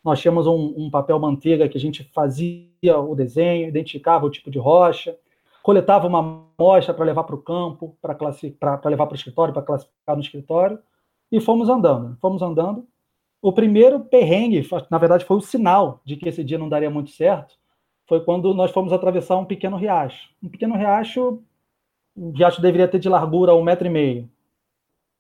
nós 0.04 0.20
tínhamos 0.20 0.46
um, 0.46 0.74
um, 0.76 0.90
papel 0.90 1.18
manteiga 1.18 1.70
que 1.70 1.78
a 1.78 1.82
gente 1.82 2.04
fazia 2.14 3.00
o 3.00 3.16
desenho, 3.16 3.70
identificava 3.70 4.26
o 4.26 4.30
tipo 4.30 4.52
de 4.52 4.60
rocha, 4.60 5.18
coletava 5.62 6.08
uma 6.08 6.20
amostra 6.20 6.94
para 6.94 7.06
levar 7.06 7.24
para 7.24 7.36
o 7.36 7.42
campo, 7.42 7.96
para 8.02 8.18
levar 8.90 9.06
para 9.06 9.14
o 9.14 9.16
escritório, 9.16 9.54
para 9.54 9.64
classificar 9.64 10.16
no 10.16 10.22
escritório, 10.22 10.78
e 11.32 11.40
fomos 11.40 11.70
andando. 11.70 12.18
Fomos 12.20 12.42
andando. 12.42 12.86
O 13.44 13.52
primeiro 13.52 14.00
perrengue, 14.00 14.66
na 14.90 14.98
verdade, 14.98 15.26
foi 15.26 15.36
o 15.36 15.42
sinal 15.42 16.00
de 16.06 16.16
que 16.16 16.30
esse 16.30 16.42
dia 16.46 16.58
não 16.58 16.70
daria 16.70 16.90
muito 16.90 17.12
certo, 17.12 17.56
foi 18.08 18.24
quando 18.24 18.54
nós 18.54 18.72
fomos 18.72 18.94
atravessar 18.94 19.36
um 19.36 19.44
pequeno 19.44 19.76
riacho. 19.76 20.30
Um 20.42 20.48
pequeno 20.48 20.78
riacho, 20.78 21.44
o 22.16 22.32
riacho 22.32 22.62
deveria 22.62 22.88
ter 22.88 23.00
de 23.00 23.10
largura 23.10 23.54
um 23.54 23.62
metro 23.62 23.86
e 23.86 23.90
meio. 23.90 24.30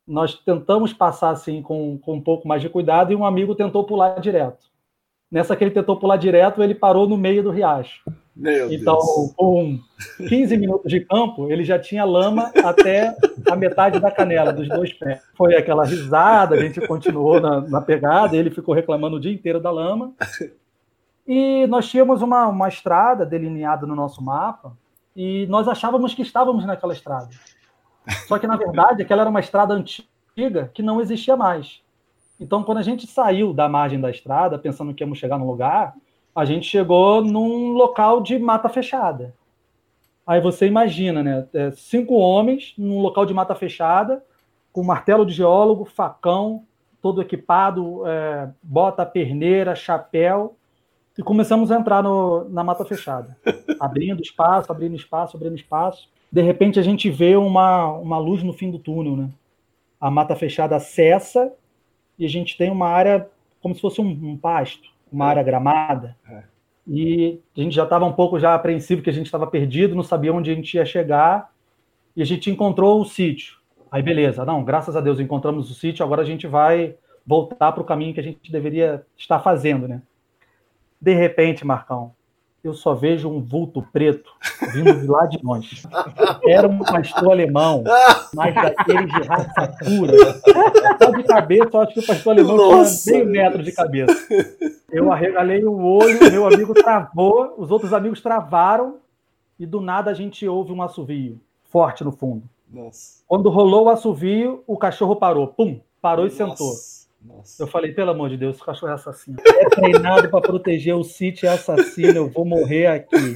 Nós 0.07 0.35
tentamos 0.35 0.93
passar 0.93 1.31
assim 1.31 1.61
com, 1.61 1.97
com 1.97 2.13
um 2.13 2.21
pouco 2.21 2.47
mais 2.47 2.61
de 2.61 2.69
cuidado 2.69 3.11
e 3.11 3.15
um 3.15 3.25
amigo 3.25 3.55
tentou 3.55 3.83
pular 3.83 4.17
direto. 4.21 4.71
Nessa 5.29 5.53
que 5.53 5.61
ele 5.65 5.71
tentou 5.71 5.99
pular 5.99 6.15
direto, 6.15 6.63
ele 6.63 6.75
parou 6.75 7.05
no 7.05 7.17
meio 7.17 7.43
do 7.43 7.51
riacho. 7.51 8.09
Meu 8.35 8.73
então, 8.73 8.97
Deus. 8.97 9.33
com 9.35 9.79
15 10.27 10.57
minutos 10.57 10.91
de 10.91 11.01
campo, 11.01 11.51
ele 11.51 11.63
já 11.63 11.77
tinha 11.77 12.03
lama 12.03 12.51
até 12.63 13.15
a 13.47 13.55
metade 13.55 13.99
da 13.99 14.09
canela, 14.09 14.51
dos 14.51 14.67
dois 14.67 14.91
pés. 14.91 15.21
Foi 15.35 15.55
aquela 15.55 15.85
risada, 15.85 16.55
a 16.55 16.59
gente 16.59 16.85
continuou 16.87 17.39
na, 17.39 17.61
na 17.61 17.79
pegada, 17.79 18.35
ele 18.35 18.49
ficou 18.49 18.73
reclamando 18.73 19.17
o 19.17 19.19
dia 19.19 19.31
inteiro 19.31 19.59
da 19.59 19.69
lama. 19.69 20.13
E 21.27 21.67
nós 21.67 21.87
tínhamos 21.87 22.21
uma, 22.21 22.47
uma 22.47 22.67
estrada 22.67 23.25
delineada 23.25 23.85
no 23.85 23.95
nosso 23.95 24.21
mapa, 24.21 24.75
e 25.15 25.45
nós 25.47 25.67
achávamos 25.67 26.15
que 26.15 26.23
estávamos 26.23 26.65
naquela 26.65 26.93
estrada. 26.93 27.29
Só 28.27 28.39
que, 28.39 28.47
na 28.47 28.57
verdade, 28.57 29.03
aquela 29.03 29.21
era 29.21 29.29
uma 29.29 29.39
estrada 29.39 29.73
antiga 29.73 30.71
que 30.73 30.81
não 30.81 30.99
existia 30.99 31.37
mais. 31.37 31.81
Então, 32.39 32.63
quando 32.63 32.79
a 32.79 32.81
gente 32.81 33.05
saiu 33.05 33.53
da 33.53 33.69
margem 33.69 34.01
da 34.01 34.09
estrada, 34.09 34.57
pensando 34.57 34.93
que 34.93 35.03
íamos 35.03 35.19
chegar 35.19 35.37
num 35.37 35.47
lugar, 35.47 35.93
a 36.35 36.45
gente 36.45 36.65
chegou 36.65 37.23
num 37.23 37.73
local 37.73 38.21
de 38.21 38.37
mata 38.39 38.67
fechada. 38.69 39.33
Aí 40.25 40.39
você 40.39 40.65
imagina, 40.65 41.21
né? 41.21 41.47
É, 41.53 41.71
cinco 41.71 42.15
homens 42.15 42.73
num 42.77 43.01
local 43.01 43.25
de 43.25 43.33
mata 43.33 43.53
fechada, 43.53 44.23
com 44.71 44.83
martelo 44.83 45.25
de 45.25 45.33
geólogo, 45.33 45.85
facão, 45.85 46.63
todo 47.01 47.21
equipado, 47.21 48.07
é, 48.07 48.49
bota, 48.61 49.05
perneira, 49.05 49.75
chapéu, 49.75 50.55
e 51.17 51.21
começamos 51.21 51.71
a 51.71 51.77
entrar 51.77 52.01
no, 52.01 52.49
na 52.49 52.63
mata 52.63 52.83
fechada, 52.85 53.37
abrindo 53.79 54.21
espaço, 54.21 54.71
abrindo 54.71 54.95
espaço, 54.95 55.37
abrindo 55.37 55.55
espaço. 55.55 56.09
De 56.31 56.41
repente 56.41 56.79
a 56.79 56.83
gente 56.83 57.09
vê 57.09 57.35
uma, 57.35 57.91
uma 57.91 58.17
luz 58.17 58.41
no 58.41 58.53
fim 58.53 58.71
do 58.71 58.79
túnel, 58.79 59.15
né? 59.15 59.29
A 59.99 60.09
mata 60.09 60.35
fechada 60.35 60.79
cessa 60.79 61.53
e 62.17 62.25
a 62.25 62.29
gente 62.29 62.57
tem 62.57 62.71
uma 62.71 62.87
área 62.87 63.29
como 63.61 63.75
se 63.75 63.81
fosse 63.81 64.01
um, 64.01 64.07
um 64.07 64.37
pasto, 64.37 64.89
uma 65.13 65.25
é. 65.25 65.29
área 65.29 65.43
gramada. 65.43 66.17
É. 66.29 66.43
E 66.87 67.39
a 67.55 67.61
gente 67.61 67.75
já 67.75 67.83
estava 67.83 68.05
um 68.05 68.11
pouco 68.11 68.39
já 68.39 68.53
apreensivo 68.53 69.01
que 69.01 69.09
a 69.09 69.13
gente 69.13 69.27
estava 69.27 69.47
perdido, 69.47 69.95
não 69.95 70.03
sabia 70.03 70.33
onde 70.33 70.51
a 70.51 70.55
gente 70.55 70.75
ia 70.75 70.85
chegar, 70.85 71.51
e 72.15 72.21
a 72.21 72.25
gente 72.25 72.49
encontrou 72.49 72.99
o 72.99 73.05
sítio. 73.05 73.57
Aí 73.89 74.01
beleza, 74.01 74.43
não, 74.43 74.63
graças 74.63 74.95
a 74.95 75.01
Deus 75.01 75.19
encontramos 75.19 75.69
o 75.69 75.73
sítio, 75.73 76.03
agora 76.03 76.21
a 76.21 76.25
gente 76.25 76.47
vai 76.47 76.95
voltar 77.25 77.71
para 77.71 77.81
o 77.81 77.85
caminho 77.85 78.13
que 78.13 78.19
a 78.19 78.23
gente 78.23 78.51
deveria 78.51 79.05
estar 79.15 79.39
fazendo, 79.39 79.87
né? 79.87 80.01
De 80.99 81.13
repente, 81.13 81.65
Marcão, 81.65 82.13
eu 82.63 82.73
só 82.73 82.93
vejo 82.93 83.29
um 83.29 83.41
vulto 83.41 83.81
preto 83.91 84.31
vindo 84.71 84.93
de 85.01 85.05
lá 85.05 85.25
de 85.25 85.37
longe. 85.43 85.83
Era 86.47 86.67
um 86.67 86.79
pastor 86.79 87.33
alemão, 87.33 87.83
mas 88.33 88.55
daqueles 88.55 89.11
de 89.11 89.21
raça 89.27 89.75
pura. 89.79 90.41
Só 90.97 91.11
de 91.11 91.23
cabeça, 91.23 91.69
eu 91.73 91.81
acho 91.81 91.93
que 91.93 91.99
o 91.99 92.07
pastor 92.07 92.33
alemão 92.33 92.55
Nossa. 92.55 93.03
tinha 93.03 93.25
meio 93.25 93.29
metro 93.29 93.61
de 93.61 93.71
cabeça. 93.73 94.15
Eu 94.89 95.11
arregalei 95.11 95.65
o 95.65 95.83
olho, 95.83 96.31
meu 96.31 96.47
amigo 96.47 96.73
travou, 96.73 97.53
os 97.57 97.69
outros 97.69 97.91
amigos 97.91 98.21
travaram, 98.21 98.99
e 99.59 99.65
do 99.65 99.81
nada 99.81 100.11
a 100.11 100.13
gente 100.13 100.47
ouve 100.47 100.71
um 100.71 100.81
assovio 100.81 101.39
forte 101.65 102.03
no 102.03 102.13
fundo. 102.13 102.43
Nossa. 102.71 103.23
Quando 103.27 103.49
rolou 103.49 103.85
o 103.85 103.89
assovio, 103.89 104.63
o 104.65 104.77
cachorro 104.77 105.15
parou. 105.17 105.47
Pum! 105.47 105.79
Parou 106.01 106.25
Nossa. 106.25 106.35
e 106.35 106.37
sentou. 106.37 106.73
Nossa. 107.23 107.63
Eu 107.63 107.67
falei, 107.67 107.93
pelo 107.93 108.11
amor 108.11 108.29
de 108.29 108.37
Deus, 108.37 108.59
o 108.59 108.65
cachorro 108.65 108.91
é 108.91 108.95
assassino. 108.95 109.37
É 109.45 109.69
treinado 109.69 110.29
para 110.29 110.41
proteger 110.41 110.95
o 110.95 111.03
sítio, 111.03 111.47
é 111.47 111.53
assassino, 111.53 112.17
eu 112.17 112.29
vou 112.29 112.43
morrer 112.43 112.87
aqui. 112.87 113.35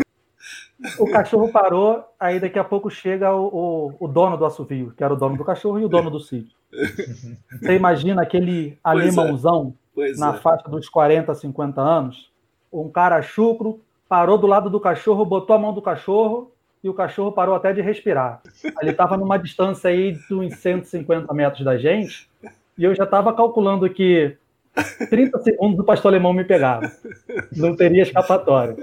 O 0.99 1.09
cachorro 1.09 1.51
parou, 1.51 2.03
aí 2.19 2.39
daqui 2.39 2.59
a 2.59 2.63
pouco 2.63 2.89
chega 2.89 3.33
o, 3.33 3.47
o, 3.99 4.05
o, 4.05 4.07
dono 4.07 4.37
do 4.37 4.45
assovio, 4.45 4.93
que 4.95 5.03
era 5.03 5.13
o 5.13 5.17
dono 5.17 5.35
do 5.35 5.43
cachorro 5.43 5.79
e 5.79 5.85
o 5.85 5.89
dono 5.89 6.11
do 6.11 6.19
sítio. 6.19 6.55
Você 7.59 7.73
imagina 7.73 8.21
aquele 8.21 8.77
alemãozão 8.83 9.73
é. 9.97 10.11
na 10.17 10.35
é. 10.35 10.37
faixa 10.37 10.69
dos 10.69 10.87
40, 10.87 11.33
50 11.33 11.81
anos, 11.81 12.31
um 12.71 12.89
cara 12.89 13.21
chucro, 13.21 13.81
parou 14.07 14.37
do 14.37 14.45
lado 14.45 14.69
do 14.69 14.79
cachorro, 14.79 15.25
botou 15.25 15.55
a 15.55 15.59
mão 15.59 15.73
do 15.73 15.81
cachorro 15.81 16.51
e 16.83 16.89
o 16.89 16.93
cachorro 16.93 17.31
parou 17.31 17.55
até 17.55 17.73
de 17.73 17.81
respirar. 17.81 18.41
Ele 18.79 18.91
estava 18.91 19.17
numa 19.17 19.37
distância 19.37 19.89
aí 19.89 20.13
de 20.13 20.33
uns 20.35 20.57
150 20.57 21.33
metros 21.33 21.65
da 21.65 21.75
gente 21.77 22.29
e 22.77 22.83
eu 22.83 22.95
já 22.95 23.03
estava 23.03 23.33
calculando 23.33 23.89
que 23.89 24.37
30 25.09 25.39
segundos 25.39 25.79
o 25.79 25.83
pastor 25.83 26.09
alemão 26.09 26.33
me 26.33 26.43
pegava. 26.43 26.91
Não 27.55 27.75
teria 27.75 28.03
escapatória. 28.03 28.75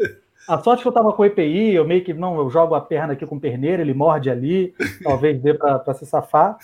A 0.48 0.58
sorte 0.58 0.82
que 0.82 0.88
eu 0.88 0.90
estava 0.90 1.12
com 1.12 1.24
EPI, 1.24 1.74
eu 1.74 1.86
meio 1.86 2.04
que, 2.04 2.12
não, 2.12 2.36
eu 2.36 2.50
jogo 2.50 2.74
a 2.74 2.80
perna 2.80 3.14
aqui 3.14 3.24
com 3.24 3.36
o 3.36 3.40
perneiro, 3.40 3.80
ele 3.80 3.94
morde 3.94 4.28
ali, 4.28 4.74
talvez 5.02 5.40
dê 5.40 5.54
para 5.54 5.94
se 5.94 6.04
safar. 6.04 6.58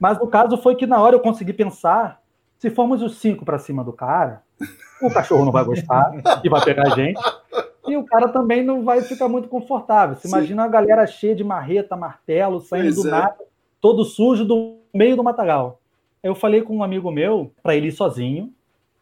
Mas 0.00 0.18
o 0.20 0.26
caso 0.26 0.56
foi 0.56 0.74
que 0.74 0.86
na 0.86 1.00
hora 1.00 1.14
eu 1.14 1.20
consegui 1.20 1.52
pensar, 1.52 2.20
se 2.58 2.70
formos 2.70 3.02
os 3.02 3.18
cinco 3.20 3.44
para 3.44 3.58
cima 3.58 3.84
do 3.84 3.92
cara, 3.92 4.42
o 5.00 5.10
cachorro 5.10 5.44
não 5.44 5.52
vai 5.52 5.64
gostar 5.64 6.10
e 6.42 6.48
vai 6.48 6.64
pegar 6.64 6.92
a 6.92 6.96
gente. 6.96 7.20
E 7.86 7.96
o 7.96 8.04
cara 8.04 8.28
também 8.28 8.64
não 8.64 8.84
vai 8.84 9.00
ficar 9.02 9.28
muito 9.28 9.48
confortável. 9.48 10.16
Você 10.16 10.28
Sim. 10.28 10.36
imagina 10.36 10.64
a 10.64 10.68
galera 10.68 11.06
cheia 11.06 11.34
de 11.34 11.44
marreta, 11.44 11.96
martelo, 11.96 12.60
saindo 12.60 12.94
pois 12.94 12.96
do 12.96 13.08
é. 13.08 13.10
nada, 13.10 13.36
todo 13.80 14.04
sujo 14.04 14.44
do 14.44 14.76
meio 14.92 15.16
do 15.16 15.24
matagal. 15.24 15.79
Eu 16.22 16.34
falei 16.34 16.62
com 16.62 16.76
um 16.76 16.82
amigo 16.82 17.10
meu 17.10 17.52
para 17.62 17.74
ele 17.74 17.88
ir 17.88 17.92
sozinho 17.92 18.52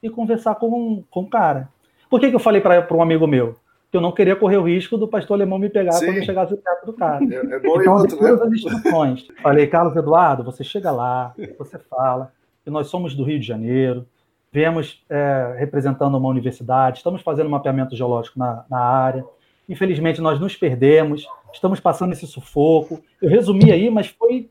e 0.02 0.08
conversar 0.08 0.54
com, 0.54 1.02
com 1.10 1.20
o 1.22 1.28
cara. 1.28 1.68
Por 2.08 2.20
que, 2.20 2.30
que 2.30 2.36
eu 2.36 2.40
falei 2.40 2.60
para 2.60 2.94
um 2.94 3.02
amigo 3.02 3.26
meu? 3.26 3.56
que 3.90 3.96
eu 3.96 4.00
não 4.00 4.12
queria 4.12 4.36
correr 4.36 4.58
o 4.58 4.66
risco 4.66 4.98
do 4.98 5.08
pastor 5.08 5.34
alemão 5.34 5.58
me 5.58 5.70
pegar 5.70 5.92
Sim. 5.92 6.06
quando 6.06 6.16
eu 6.18 6.22
chegasse 6.22 6.56
perto 6.56 6.86
do 6.86 6.92
cara. 6.92 7.24
É, 7.24 7.54
é 7.54 7.58
bom 7.58 7.80
então, 7.80 7.94
outro, 7.94 8.18
todas 8.18 8.40
né? 8.40 8.46
as 8.46 8.52
instruções. 8.52 9.28
Falei, 9.42 9.66
Carlos 9.66 9.96
Eduardo, 9.96 10.44
você 10.44 10.62
chega 10.62 10.90
lá, 10.90 11.34
você 11.58 11.78
fala 11.78 12.32
que 12.62 12.70
nós 12.70 12.88
somos 12.88 13.14
do 13.14 13.24
Rio 13.24 13.40
de 13.40 13.46
Janeiro, 13.46 14.06
viemos 14.52 15.02
é, 15.08 15.56
representando 15.58 16.18
uma 16.18 16.28
universidade, 16.28 16.98
estamos 16.98 17.22
fazendo 17.22 17.46
um 17.46 17.50
mapeamento 17.50 17.96
geológico 17.96 18.38
na, 18.38 18.64
na 18.68 18.78
área. 18.78 19.24
Infelizmente, 19.66 20.20
nós 20.20 20.38
nos 20.38 20.54
perdemos, 20.54 21.26
estamos 21.52 21.80
passando 21.80 22.12
esse 22.12 22.26
sufoco. 22.26 23.02
Eu 23.22 23.30
resumi 23.30 23.72
aí, 23.72 23.88
mas 23.88 24.08
foi 24.08 24.50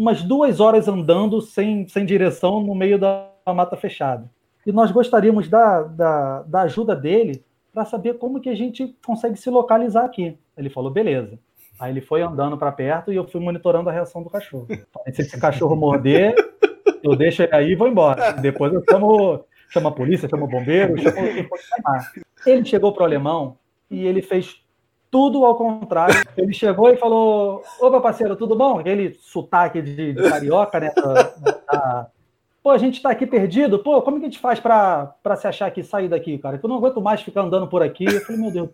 umas 0.00 0.22
duas 0.22 0.60
horas 0.60 0.88
andando 0.88 1.42
sem, 1.42 1.86
sem 1.86 2.06
direção 2.06 2.62
no 2.62 2.74
meio 2.74 2.98
da 2.98 3.28
mata 3.48 3.76
fechada. 3.76 4.30
E 4.66 4.72
nós 4.72 4.90
gostaríamos 4.90 5.46
da, 5.46 5.82
da, 5.82 6.42
da 6.42 6.62
ajuda 6.62 6.96
dele 6.96 7.44
para 7.70 7.84
saber 7.84 8.14
como 8.14 8.40
que 8.40 8.48
a 8.48 8.54
gente 8.54 8.96
consegue 9.04 9.36
se 9.36 9.50
localizar 9.50 10.06
aqui. 10.06 10.38
Ele 10.56 10.70
falou, 10.70 10.90
beleza. 10.90 11.38
Aí 11.78 11.92
ele 11.92 12.00
foi 12.00 12.22
andando 12.22 12.56
para 12.56 12.72
perto 12.72 13.12
e 13.12 13.16
eu 13.16 13.28
fui 13.28 13.42
monitorando 13.42 13.90
a 13.90 13.92
reação 13.92 14.22
do 14.22 14.30
cachorro. 14.30 14.66
Se 15.12 15.20
esse 15.20 15.38
cachorro 15.38 15.76
morder, 15.76 16.34
eu 17.02 17.14
deixo 17.14 17.42
ele 17.42 17.54
aí 17.54 17.72
e 17.72 17.76
vou 17.76 17.86
embora. 17.86 18.32
Depois 18.32 18.72
eu 18.72 18.82
chamo, 18.88 19.44
chamo 19.68 19.88
a 19.88 19.92
polícia, 19.92 20.26
chamo 20.30 20.46
o 20.46 20.48
bombeiro, 20.48 20.98
chamo 20.98 21.14
quem 21.14 21.46
for 21.46 21.58
chamar. 21.58 22.10
Ele 22.46 22.64
chegou 22.64 22.94
para 22.94 23.02
o 23.02 23.04
alemão 23.04 23.58
e 23.90 24.06
ele 24.06 24.22
fez 24.22 24.59
tudo 25.10 25.44
ao 25.44 25.56
contrário. 25.56 26.14
Ele 26.36 26.52
chegou 26.52 26.90
e 26.90 26.96
falou: 26.96 27.62
Opa, 27.80 28.00
parceiro, 28.00 28.36
tudo 28.36 28.54
bom? 28.54 28.78
Aquele 28.78 29.14
sotaque 29.14 29.82
de, 29.82 30.12
de 30.12 30.30
carioca, 30.30 30.78
né? 30.78 30.92
Pô, 32.62 32.70
a 32.70 32.78
gente 32.78 32.96
está 32.96 33.10
aqui 33.10 33.26
perdido. 33.26 33.78
Pô, 33.78 34.00
como 34.02 34.18
que 34.18 34.26
a 34.26 34.28
gente 34.28 34.38
faz 34.38 34.60
para 34.60 35.36
se 35.36 35.46
achar 35.46 35.66
aqui, 35.66 35.82
sair 35.82 36.08
daqui, 36.08 36.36
cara? 36.38 36.60
Eu 36.62 36.68
não 36.68 36.76
aguento 36.76 37.00
mais 37.00 37.22
ficar 37.22 37.42
andando 37.42 37.66
por 37.66 37.82
aqui. 37.82 38.04
Eu 38.04 38.20
falei, 38.20 38.40
meu 38.40 38.50
Deus. 38.50 38.68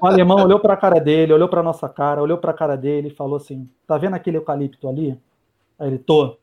O 0.00 0.06
alemão 0.06 0.42
olhou 0.42 0.58
para 0.58 0.72
a 0.72 0.76
cara 0.78 0.98
dele, 0.98 1.34
olhou 1.34 1.48
para 1.48 1.62
nossa 1.62 1.86
cara, 1.86 2.22
olhou 2.22 2.38
para 2.38 2.52
a 2.52 2.54
cara 2.54 2.76
dele 2.76 3.08
e 3.08 3.14
falou 3.14 3.36
assim: 3.36 3.68
Tá 3.86 3.98
vendo 3.98 4.14
aquele 4.14 4.38
eucalipto 4.38 4.88
ali? 4.88 5.18
Aí 5.78 5.88
ele, 5.88 5.98
tô. 5.98 6.38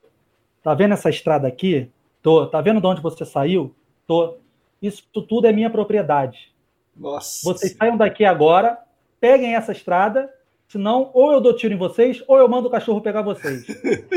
Tá 0.62 0.74
vendo 0.74 0.94
essa 0.94 1.10
estrada 1.10 1.48
aqui? 1.48 1.90
Tô. 2.22 2.46
Tá 2.46 2.60
vendo 2.60 2.80
de 2.80 2.86
onde 2.86 3.00
você 3.00 3.24
saiu? 3.24 3.74
Tô. 4.06 4.36
Isso 4.80 5.02
tudo 5.12 5.48
é 5.48 5.52
minha 5.52 5.68
propriedade. 5.68 6.52
Nossa. 6.96 7.40
Vocês 7.44 7.76
saiam 7.76 7.96
daqui 7.96 8.24
agora, 8.24 8.78
peguem 9.20 9.54
essa 9.54 9.72
estrada, 9.72 10.32
senão 10.68 11.10
ou 11.14 11.32
eu 11.32 11.40
dou 11.40 11.54
tiro 11.54 11.74
em 11.74 11.78
vocês 11.78 12.22
ou 12.26 12.38
eu 12.38 12.48
mando 12.48 12.68
o 12.68 12.70
cachorro 12.70 13.00
pegar 13.00 13.22
vocês. 13.22 13.66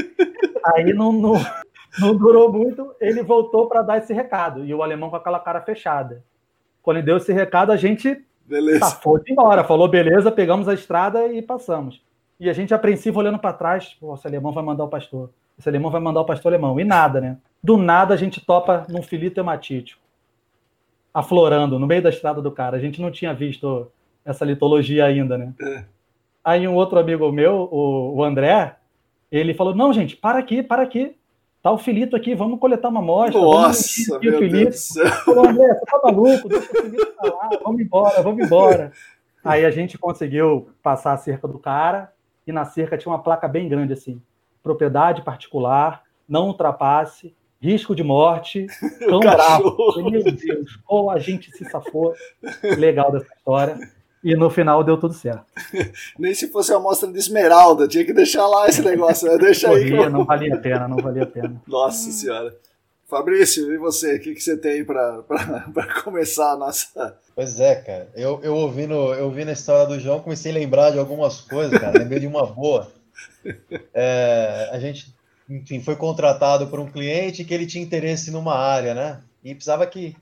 Aí 0.75 0.93
não, 0.93 1.11
não, 1.11 1.33
não 1.99 2.15
durou 2.15 2.51
muito, 2.51 2.93
ele 2.99 3.23
voltou 3.23 3.67
para 3.67 3.81
dar 3.81 3.97
esse 3.97 4.13
recado. 4.13 4.65
E 4.65 4.73
o 4.73 4.83
alemão 4.83 5.09
com 5.09 5.15
aquela 5.15 5.39
cara 5.39 5.61
fechada. 5.61 6.23
Quando 6.81 6.97
ele 6.97 7.05
deu 7.05 7.17
esse 7.17 7.33
recado, 7.33 7.71
a 7.71 7.77
gente 7.77 8.25
beleza. 8.51 8.79
Tá, 8.79 8.91
foi 8.91 9.21
embora. 9.27 9.63
Falou, 9.63 9.87
beleza, 9.87 10.31
pegamos 10.31 10.67
a 10.67 10.73
estrada 10.73 11.27
e 11.27 11.41
passamos. 11.41 12.01
E 12.39 12.49
a 12.49 12.53
gente 12.53 12.73
apreensivo 12.73 13.19
olhando 13.19 13.39
para 13.39 13.53
trás, 13.53 13.95
esse 14.01 14.27
alemão 14.27 14.51
vai 14.51 14.63
mandar 14.63 14.83
o 14.83 14.89
pastor. 14.89 15.29
Esse 15.57 15.69
alemão 15.69 15.91
vai 15.91 16.01
mandar 16.01 16.21
o 16.21 16.25
pastor 16.25 16.51
alemão. 16.51 16.79
E 16.79 16.83
nada, 16.83 17.21
né? 17.21 17.37
Do 17.63 17.77
nada 17.77 18.13
a 18.13 18.17
gente 18.17 18.43
topa 18.43 18.85
num 18.89 19.03
filito 19.03 19.39
hematítico. 19.39 20.01
Aflorando 21.13 21.77
no 21.77 21.85
meio 21.85 22.01
da 22.01 22.09
estrada 22.09 22.41
do 22.41 22.51
cara. 22.51 22.77
A 22.77 22.79
gente 22.79 23.01
não 23.01 23.11
tinha 23.11 23.33
visto 23.33 23.91
essa 24.25 24.45
litologia 24.45 25.05
ainda, 25.05 25.37
né? 25.37 25.53
É. 25.61 25.83
Aí 26.43 26.67
um 26.67 26.75
outro 26.75 26.99
amigo 26.99 27.31
meu, 27.31 27.69
o, 27.71 28.15
o 28.17 28.23
André, 28.23 28.75
ele 29.31 29.53
falou: 29.53 29.75
Não, 29.75 29.93
gente, 29.93 30.15
para 30.15 30.39
aqui, 30.39 30.63
para 30.63 30.83
aqui. 30.83 31.15
Tá 31.61 31.71
o 31.71 31.77
Filito 31.77 32.15
aqui, 32.15 32.33
vamos 32.33 32.59
coletar 32.59 32.89
uma 32.89 33.01
amostra. 33.01 33.39
Nossa, 33.39 34.17
meu 34.19 34.39
Deus 34.39 34.65
do 34.65 34.73
céu. 34.73 35.05
Falou, 35.07 35.47
André, 35.47 35.67
você 35.67 35.85
tá 35.85 36.01
maluco? 36.03 36.49
Deixa 36.49 36.71
o 36.71 36.81
Filito 36.81 37.13
falar, 37.15 37.49
vamos 37.63 37.81
embora, 37.81 38.23
vamos 38.23 38.43
embora. 38.43 38.91
Aí 39.43 39.63
a 39.63 39.69
gente 39.69 39.95
conseguiu 39.95 40.69
passar 40.81 41.13
a 41.13 41.17
cerca 41.17 41.47
do 41.47 41.59
cara, 41.59 42.11
e 42.47 42.51
na 42.51 42.65
cerca 42.65 42.97
tinha 42.97 43.11
uma 43.11 43.21
placa 43.21 43.47
bem 43.47 43.69
grande 43.69 43.93
assim, 43.93 44.19
propriedade 44.63 45.21
particular, 45.21 46.01
não 46.27 46.47
ultrapasse, 46.47 47.35
risco 47.61 47.95
de 47.95 48.03
morte, 48.03 48.65
cão 49.07 49.19
bravo. 49.19 50.09
Meu 50.09 50.23
Deus, 50.23 50.77
como 50.83 51.11
a 51.11 51.19
gente 51.19 51.51
se 51.51 51.63
safou. 51.65 52.13
Legal 52.75 53.11
dessa 53.11 53.31
história. 53.35 53.77
E 54.23 54.35
no 54.35 54.49
final 54.49 54.83
deu 54.83 54.97
tudo 54.97 55.13
certo. 55.13 55.45
Nem 56.17 56.33
se 56.33 56.47
fosse 56.49 56.71
uma 56.71 56.79
amostra 56.79 57.11
de 57.11 57.17
esmeralda, 57.17 57.87
tinha 57.87 58.05
que 58.05 58.13
deixar 58.13 58.45
lá 58.47 58.67
esse 58.67 58.81
negócio. 58.81 59.27
Né? 59.27 59.37
Deixa 59.37 59.67
Corria, 59.67 60.05
aí. 60.05 60.09
Não 60.09 60.25
valia 60.25 60.53
a 60.53 60.57
pena, 60.57 60.87
não 60.87 60.97
valia 60.97 61.23
a 61.23 61.27
pena. 61.27 61.61
Nossa 61.67 62.11
senhora. 62.11 62.55
Fabrício, 63.09 63.73
e 63.73 63.77
você? 63.77 64.15
O 64.15 64.19
que, 64.21 64.33
que 64.33 64.39
você 64.39 64.55
tem 64.55 64.85
para 64.85 65.21
começar 66.01 66.51
a 66.51 66.55
nossa. 66.55 67.17
Pois 67.35 67.59
é, 67.59 67.75
cara. 67.75 68.09
Eu, 68.15 68.39
eu, 68.41 68.55
ouvindo, 68.55 68.93
eu 68.93 69.25
ouvindo 69.25 69.49
a 69.49 69.53
história 69.53 69.85
do 69.85 69.99
João, 69.99 70.21
comecei 70.21 70.49
a 70.49 70.55
lembrar 70.55 70.91
de 70.91 70.99
algumas 70.99 71.41
coisas, 71.41 71.77
cara. 71.77 71.99
Lembrei 71.99 72.21
de 72.21 72.27
uma 72.27 72.45
boa. 72.45 72.89
É, 73.93 74.69
a 74.71 74.79
gente, 74.79 75.13
enfim, 75.49 75.81
foi 75.81 75.97
contratado 75.97 76.67
por 76.67 76.79
um 76.79 76.89
cliente 76.89 77.43
que 77.43 77.53
ele 77.53 77.65
tinha 77.65 77.83
interesse 77.83 78.31
numa 78.31 78.55
área, 78.55 78.93
né? 78.93 79.19
E 79.43 79.53
precisava 79.53 79.85
que 79.85 80.15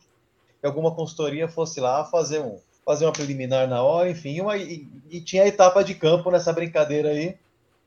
alguma 0.64 0.92
consultoria 0.92 1.48
fosse 1.48 1.80
lá 1.80 2.06
fazer 2.06 2.40
um, 2.40 2.58
fazer 2.86 3.06
uma 3.06 3.14
preliminar 3.14 3.68
na 3.68 3.84
hora, 3.84 4.10
enfim, 4.10 4.42
uma, 4.42 4.58
e, 4.58 4.88
e, 5.10 5.22
tinha 5.22 5.44
a 5.44 5.48
etapa 5.48 5.84
de 5.84 5.94
campo 5.96 6.32
nessa 6.32 6.52
brincadeira 6.52 7.10
aí. 7.10 7.38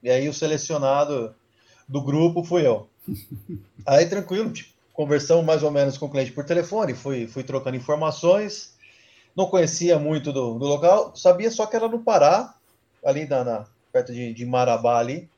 E 0.02 0.10
aí 0.10 0.28
o 0.28 0.34
selecionado 0.34 1.34
do 1.88 2.00
grupo 2.02 2.44
fui 2.44 2.66
eu. 2.66 2.88
Aí 3.84 4.06
tranquilo, 4.06 4.50
tipo, 4.52 4.70
conversamos 4.92 5.44
mais 5.44 5.62
ou 5.62 5.70
menos 5.70 5.98
com 5.98 6.06
o 6.06 6.10
cliente 6.10 6.30
por 6.30 6.44
telefone, 6.44 6.94
fui, 6.94 7.26
fui 7.26 7.42
trocando 7.42 7.76
informações. 7.76 8.74
Não 9.34 9.46
conhecia 9.46 9.98
muito 9.98 10.32
do, 10.32 10.58
do 10.58 10.66
local, 10.66 11.16
sabia 11.16 11.50
só 11.50 11.66
que 11.66 11.74
era 11.74 11.88
no 11.88 12.00
Pará, 12.00 12.54
ali 13.04 13.26
na, 13.26 13.42
na 13.42 13.66
perto 13.92 14.12
de, 14.12 14.32
de 14.32 14.46
Marabá 14.46 14.98
ali. 14.98 15.28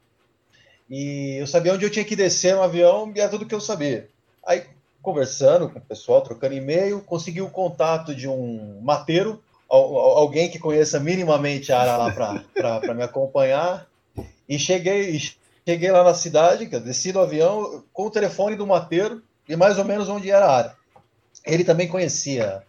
E 0.90 1.37
eu 1.40 1.47
sabia 1.47 1.73
onde 1.73 1.85
eu 1.85 1.90
tinha 1.90 2.05
que 2.05 2.17
descer 2.17 2.55
no 2.55 2.62
avião 2.62 3.12
e 3.14 3.21
era 3.21 3.31
tudo 3.31 3.47
que 3.47 3.55
eu 3.55 3.61
sabia. 3.61 4.09
Aí 4.47 4.64
conversando 5.05 5.69
com 5.69 5.79
o 5.79 5.83
pessoal, 5.83 6.23
trocando 6.23 6.55
e-mail, 6.55 7.03
consegui 7.03 7.43
o 7.43 7.51
contato 7.51 8.14
de 8.14 8.27
um 8.27 8.81
mateiro 8.83 9.40
alguém 9.69 10.51
que 10.51 10.59
conheça 10.59 11.01
minimamente 11.01 11.73
a 11.73 11.81
área 11.81 11.97
lá 11.97 12.43
para 12.55 12.95
me 12.95 13.03
acompanhar. 13.03 13.87
E 14.49 14.59
cheguei, 14.59 15.19
cheguei 15.67 15.90
lá 15.90 16.05
na 16.05 16.14
cidade, 16.14 16.67
desci 16.67 17.12
do 17.12 17.21
avião 17.21 17.83
com 17.93 18.07
o 18.07 18.11
telefone 18.11 18.57
do 18.57 18.67
mateiro 18.67 19.23
e 19.49 19.57
mais 19.57 19.79
ou 19.79 19.85
menos 19.85 20.09
onde 20.09 20.31
era 20.31 20.47
a 20.47 20.57
área. 20.57 20.77
Ele 21.45 21.64
também 21.64 21.88
conhecia 21.88 22.62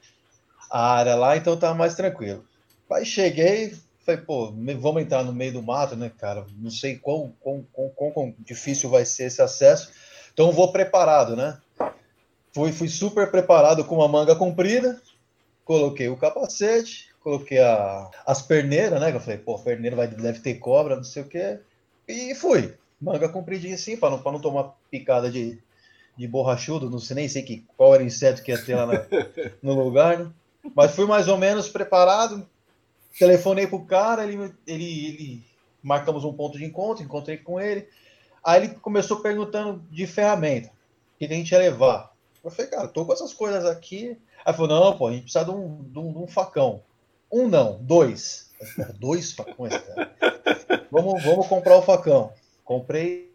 a 0.69 0.93
área 0.93 1.15
lá, 1.15 1.37
então 1.37 1.53
estava 1.53 1.73
mais 1.73 1.95
tranquilo. 1.95 2.43
Aí 2.91 3.05
cheguei, 3.05 3.75
falei, 4.05 4.21
pô, 4.21 4.53
vamos 4.79 5.01
entrar 5.01 5.23
no 5.23 5.33
meio 5.33 5.53
do 5.53 5.61
mato, 5.61 5.95
né, 5.95 6.11
cara? 6.17 6.45
Não 6.57 6.71
sei 6.71 6.97
quão, 6.97 7.33
quão, 7.39 7.65
quão, 7.71 8.11
quão 8.11 8.35
difícil 8.39 8.89
vai 8.89 9.05
ser 9.05 9.25
esse 9.25 9.41
acesso, 9.41 9.91
então 10.33 10.51
vou 10.51 10.71
preparado, 10.71 11.35
né? 11.35 11.57
Fui, 12.55 12.71
fui 12.71 12.87
super 12.87 13.29
preparado 13.29 13.83
com 13.83 13.95
uma 13.95 14.07
manga 14.07 14.33
comprida, 14.33 15.01
coloquei 15.65 16.07
o 16.07 16.15
capacete, 16.15 17.13
coloquei 17.19 17.59
a, 17.59 18.09
as 18.25 18.41
perneiras, 18.41 18.97
né? 19.01 19.11
Que 19.11 19.17
eu 19.17 19.19
falei, 19.19 19.37
pô, 19.37 19.59
perneira 19.59 19.93
vai, 19.93 20.07
deve 20.07 20.39
ter 20.39 20.53
cobra, 20.53 20.95
não 20.95 21.03
sei 21.03 21.23
o 21.23 21.27
quê. 21.27 21.59
E 22.07 22.33
fui. 22.33 22.73
Manga 23.01 23.27
compridinha 23.27 23.75
assim, 23.75 23.97
para 23.97 24.09
não, 24.15 24.23
não 24.31 24.39
tomar 24.39 24.73
picada 24.89 25.29
de, 25.29 25.61
de 26.15 26.27
borrachudo, 26.29 26.89
não 26.89 26.97
sei 26.97 27.17
nem 27.17 27.27
sei 27.27 27.43
que, 27.43 27.65
qual 27.75 27.93
era 27.93 28.03
o 28.03 28.07
inseto 28.07 28.41
que 28.41 28.53
ia 28.53 28.63
ter 28.63 28.75
lá 28.75 28.85
na, 28.85 29.05
no 29.61 29.73
lugar, 29.73 30.17
né? 30.17 30.31
Mas 30.73 30.95
fui 30.95 31.05
mais 31.05 31.27
ou 31.27 31.37
menos 31.37 31.67
preparado. 31.67 32.47
telefonei 33.19 33.67
pro 33.67 33.83
cara, 33.83 34.23
ele, 34.23 34.55
ele, 34.65 35.07
ele 35.07 35.43
marcamos 35.83 36.23
um 36.23 36.31
ponto 36.31 36.57
de 36.57 36.63
encontro, 36.63 37.03
encontrei 37.03 37.35
com 37.35 37.59
ele. 37.59 37.85
Aí 38.41 38.63
ele 38.63 38.75
começou 38.75 39.19
perguntando 39.19 39.83
de 39.91 40.07
ferramenta, 40.07 40.69
o 40.69 41.19
que 41.19 41.25
a 41.25 41.35
gente 41.35 41.51
ia 41.51 41.59
levar. 41.59 42.14
Eu 42.45 42.51
falei, 42.51 42.69
cara, 42.69 42.87
tô 42.87 43.03
com 43.03 43.11
essas 43.11 43.33
coisas 43.33 43.65
aqui. 43.65 44.15
Aí 44.45 44.53
falou, 44.53 44.67
não, 44.67 44.95
pô, 44.95 45.07
a 45.07 45.11
gente 45.11 45.23
precisa 45.23 45.43
de 45.43 45.49
um, 45.49 45.83
de 45.83 45.97
um, 45.97 46.13
de 46.13 46.19
um 46.19 46.27
facão. 46.27 46.83
Um 47.31 47.47
não, 47.47 47.79
dois. 47.81 48.51
Falei, 48.75 48.93
dois 48.93 49.31
facões, 49.31 49.75
cara. 49.75 50.11
Vamos, 50.91 51.23
vamos 51.23 51.47
comprar 51.47 51.75
o 51.75 51.81
facão. 51.81 52.31
Comprei, 52.63 53.31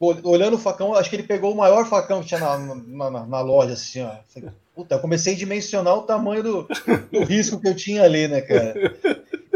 olhando 0.00 0.54
o 0.54 0.60
facão, 0.60 0.94
acho 0.94 1.10
que 1.10 1.16
ele 1.16 1.24
pegou 1.24 1.52
o 1.52 1.56
maior 1.56 1.88
facão 1.88 2.20
que 2.20 2.28
tinha 2.28 2.38
na, 2.38 3.10
na, 3.10 3.26
na 3.26 3.40
loja, 3.40 3.72
assim, 3.72 4.02
ó. 4.02 4.14
Falei, 4.28 4.50
Puta, 4.76 4.94
eu 4.94 5.00
comecei 5.00 5.34
a 5.34 5.36
dimensionar 5.36 5.96
o 5.96 6.02
tamanho 6.02 6.42
do, 6.42 6.68
do 7.10 7.24
risco 7.24 7.60
que 7.60 7.66
eu 7.66 7.74
tinha 7.74 8.04
ali, 8.04 8.28
né, 8.28 8.42
cara? 8.42 8.94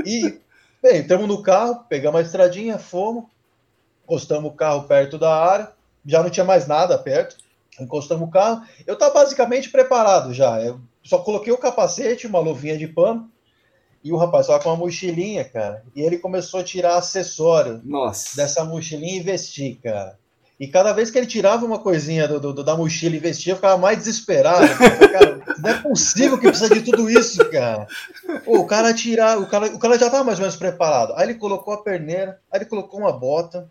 E, 0.04 0.40
bem, 0.82 0.98
entramos 0.98 1.28
no 1.28 1.42
carro, 1.42 1.84
pegamos 1.88 2.18
a 2.18 2.24
estradinha, 2.24 2.78
fomos, 2.78 3.24
encostamos 4.02 4.50
o 4.50 4.54
carro 4.54 4.84
perto 4.84 5.16
da 5.16 5.32
área, 5.32 5.70
já 6.04 6.22
não 6.22 6.30
tinha 6.30 6.44
mais 6.44 6.66
nada 6.66 6.98
perto 6.98 7.36
encostamos 7.78 8.26
o 8.26 8.30
carro. 8.30 8.62
Eu 8.86 8.94
estava 8.94 9.14
basicamente 9.14 9.70
preparado 9.70 10.32
já. 10.32 10.60
Eu 10.60 10.80
só 11.02 11.18
coloquei 11.18 11.52
o 11.52 11.58
capacete, 11.58 12.26
uma 12.26 12.40
luvinha 12.40 12.76
de 12.76 12.88
pano. 12.88 13.30
E 14.02 14.12
o 14.12 14.16
rapaz 14.16 14.46
estava 14.46 14.62
com 14.62 14.70
uma 14.70 14.78
mochilinha, 14.78 15.44
cara. 15.44 15.84
E 15.94 16.00
ele 16.00 16.16
começou 16.16 16.60
a 16.60 16.64
tirar 16.64 16.96
acessório 16.96 17.82
Nossa. 17.84 18.34
dessa 18.34 18.64
mochilinha 18.64 19.18
e 19.18 19.22
vestir, 19.22 19.78
cara. 19.82 20.18
E 20.58 20.68
cada 20.68 20.92
vez 20.92 21.10
que 21.10 21.16
ele 21.16 21.26
tirava 21.26 21.64
uma 21.64 21.78
coisinha 21.78 22.28
do, 22.28 22.52
do 22.52 22.62
da 22.64 22.76
mochila 22.76 23.16
e 23.16 23.18
vestia, 23.18 23.52
eu 23.52 23.56
ficava 23.56 23.78
mais 23.78 23.98
desesperado. 23.98 24.66
Cara, 25.10 25.40
não 25.58 25.70
é 25.70 25.82
possível 25.82 26.38
que 26.38 26.48
precisa 26.48 26.74
de 26.74 26.82
tudo 26.82 27.08
isso, 27.08 27.42
cara. 27.50 27.86
Pô, 28.44 28.58
o 28.58 28.66
cara 28.66 28.92
tirar, 28.92 29.38
o 29.38 29.46
cara, 29.46 29.66
o 29.66 29.78
cara 29.78 29.98
já 29.98 30.06
estava 30.06 30.24
mais 30.24 30.38
ou 30.38 30.42
menos 30.42 30.56
preparado. 30.56 31.14
Aí 31.16 31.26
ele 31.26 31.38
colocou 31.38 31.72
a 31.72 31.82
perneira, 31.82 32.38
aí 32.52 32.58
ele 32.60 32.66
colocou 32.66 33.00
uma 33.00 33.12
bota, 33.12 33.70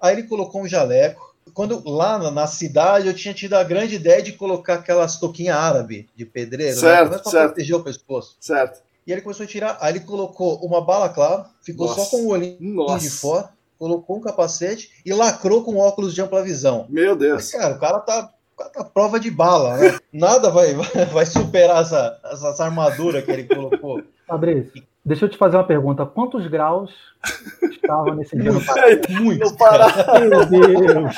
aí 0.00 0.14
ele 0.14 0.24
colocou 0.24 0.62
um 0.62 0.66
jaleco 0.66 1.33
quando 1.52 1.82
lá 1.88 2.30
na, 2.30 2.46
cidade 2.46 3.06
eu 3.06 3.14
tinha 3.14 3.34
tido 3.34 3.54
a 3.54 3.62
grande 3.62 3.96
ideia 3.96 4.22
de 4.22 4.32
colocar 4.32 4.74
aquelas 4.74 5.18
toquinhas 5.18 5.56
árabe 5.56 6.08
de 6.16 6.24
pedreiro, 6.24 6.78
certo, 6.78 7.10
né? 7.10 7.18
Para 7.18 7.30
certo. 7.30 7.46
proteger 7.46 7.76
o 7.76 7.82
pescoço. 7.82 8.36
Certo. 8.40 8.82
E 9.06 9.12
ele 9.12 9.20
começou 9.20 9.44
a 9.44 9.46
tirar, 9.46 9.76
aí 9.80 9.92
ele 9.92 10.00
colocou 10.00 10.56
uma 10.64 10.80
bala 10.80 11.08
clara, 11.08 11.46
ficou 11.62 11.86
Nossa. 11.86 12.04
só 12.04 12.10
com 12.10 12.22
o 12.24 12.28
olhinho 12.28 12.58
Nossa. 12.74 12.98
de 12.98 13.10
fora, 13.10 13.50
colocou 13.78 14.16
um 14.16 14.20
capacete 14.20 14.90
e 15.04 15.12
lacrou 15.12 15.62
com 15.62 15.76
óculos 15.76 16.14
de 16.14 16.22
ampla 16.22 16.42
visão. 16.42 16.86
Meu 16.88 17.14
Deus. 17.14 17.34
Mas, 17.34 17.50
cara, 17.52 17.74
o 17.74 17.78
cara 17.78 18.00
tá 18.00 18.30
a 18.76 18.84
prova 18.84 19.20
de 19.20 19.30
bala, 19.30 19.76
né? 19.76 19.98
Nada 20.12 20.50
vai, 20.50 20.74
vai 21.12 21.26
superar 21.26 21.82
essa, 21.82 22.18
essa 22.24 22.64
armadura 22.64 23.20
que 23.20 23.30
ele 23.30 23.44
colocou. 23.44 24.02
Fabrício, 24.26 24.82
deixa 25.04 25.24
eu 25.26 25.28
te 25.28 25.36
fazer 25.36 25.56
uma 25.56 25.66
pergunta. 25.66 26.06
Quantos 26.06 26.46
graus 26.46 26.90
estava 27.70 28.14
nesse 28.14 28.36
dia 28.36 28.52
no 28.52 28.64
Pará? 28.64 28.86
Muito. 29.10 29.44
No 29.44 29.56
Pará. 29.56 30.20
Meu 30.20 30.46
Deus. 30.46 31.14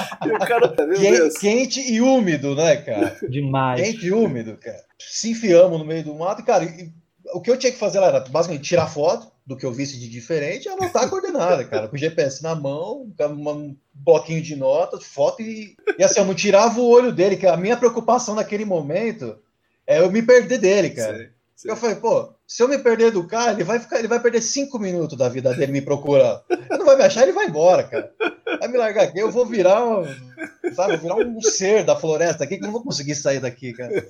Meu 0.78 0.98
Deus. 0.98 1.38
quente 1.38 1.80
e 1.80 2.00
úmido, 2.00 2.54
né, 2.54 2.76
cara? 2.76 3.16
Demais. 3.28 3.80
Quente 3.80 4.06
e 4.06 4.12
úmido, 4.12 4.56
cara. 4.56 4.84
Se 4.98 5.30
enfiamos 5.30 5.78
no 5.78 5.84
meio 5.84 6.04
do 6.04 6.14
mato, 6.14 6.44
cara, 6.44 6.64
e, 6.64 6.92
o 7.32 7.40
que 7.40 7.50
eu 7.50 7.58
tinha 7.58 7.72
que 7.72 7.78
fazer 7.78 8.00
lá 8.00 8.08
era 8.08 8.20
basicamente 8.20 8.66
tirar 8.66 8.86
foto 8.86 9.30
do 9.46 9.56
que 9.56 9.64
eu 9.64 9.72
visse 9.72 9.98
de 9.98 10.08
diferente 10.08 10.66
e 10.66 10.68
anotar 10.68 11.04
a 11.04 11.08
coordenada, 11.08 11.64
cara. 11.64 11.88
Com 11.88 11.94
o 11.94 11.98
GPS 11.98 12.42
na 12.42 12.54
mão, 12.54 13.08
um 13.20 13.76
bloquinho 13.94 14.42
de 14.42 14.56
notas, 14.56 15.04
foto 15.04 15.40
e. 15.40 15.76
E 15.98 16.02
assim, 16.02 16.20
eu 16.20 16.26
não 16.26 16.34
tirava 16.34 16.80
o 16.80 16.88
olho 16.88 17.12
dele, 17.12 17.36
que 17.36 17.46
a 17.46 17.56
minha 17.56 17.76
preocupação 17.76 18.34
naquele 18.34 18.64
momento 18.64 19.38
é 19.86 20.00
eu 20.00 20.10
me 20.10 20.20
perder 20.22 20.58
dele, 20.58 20.90
cara. 20.90 21.18
Sim, 21.18 21.28
sim. 21.56 21.68
Eu 21.68 21.76
falei, 21.76 21.96
pô, 21.96 22.32
se 22.46 22.62
eu 22.62 22.68
me 22.68 22.78
perder 22.78 23.10
do 23.10 23.26
cara, 23.26 23.52
ele 23.52 23.64
vai 23.64 23.80
ficar, 23.80 23.98
ele 23.98 24.08
vai 24.08 24.20
perder 24.20 24.42
cinco 24.42 24.78
minutos 24.78 25.16
da 25.18 25.28
vida 25.28 25.52
dele 25.54 25.72
me 25.72 25.80
procurando. 25.80 26.42
Ele 26.50 26.78
não 26.78 26.86
vai 26.86 26.96
me 26.96 27.04
achar, 27.04 27.22
ele 27.22 27.32
vai 27.32 27.46
embora, 27.46 27.82
cara. 27.82 28.12
Vai 28.60 28.68
me 28.68 28.78
largar 28.78 29.04
aqui, 29.04 29.18
eu 29.18 29.30
vou 29.30 29.44
virar, 29.44 29.84
um, 29.84 30.04
sabe, 30.74 30.96
virar 30.98 31.16
um 31.16 31.40
ser 31.40 31.84
da 31.84 31.96
floresta 31.96 32.44
aqui 32.44 32.56
que 32.56 32.62
não 32.62 32.72
vou 32.72 32.82
conseguir 32.82 33.14
sair 33.14 33.40
daqui, 33.40 33.72
cara. 33.72 34.06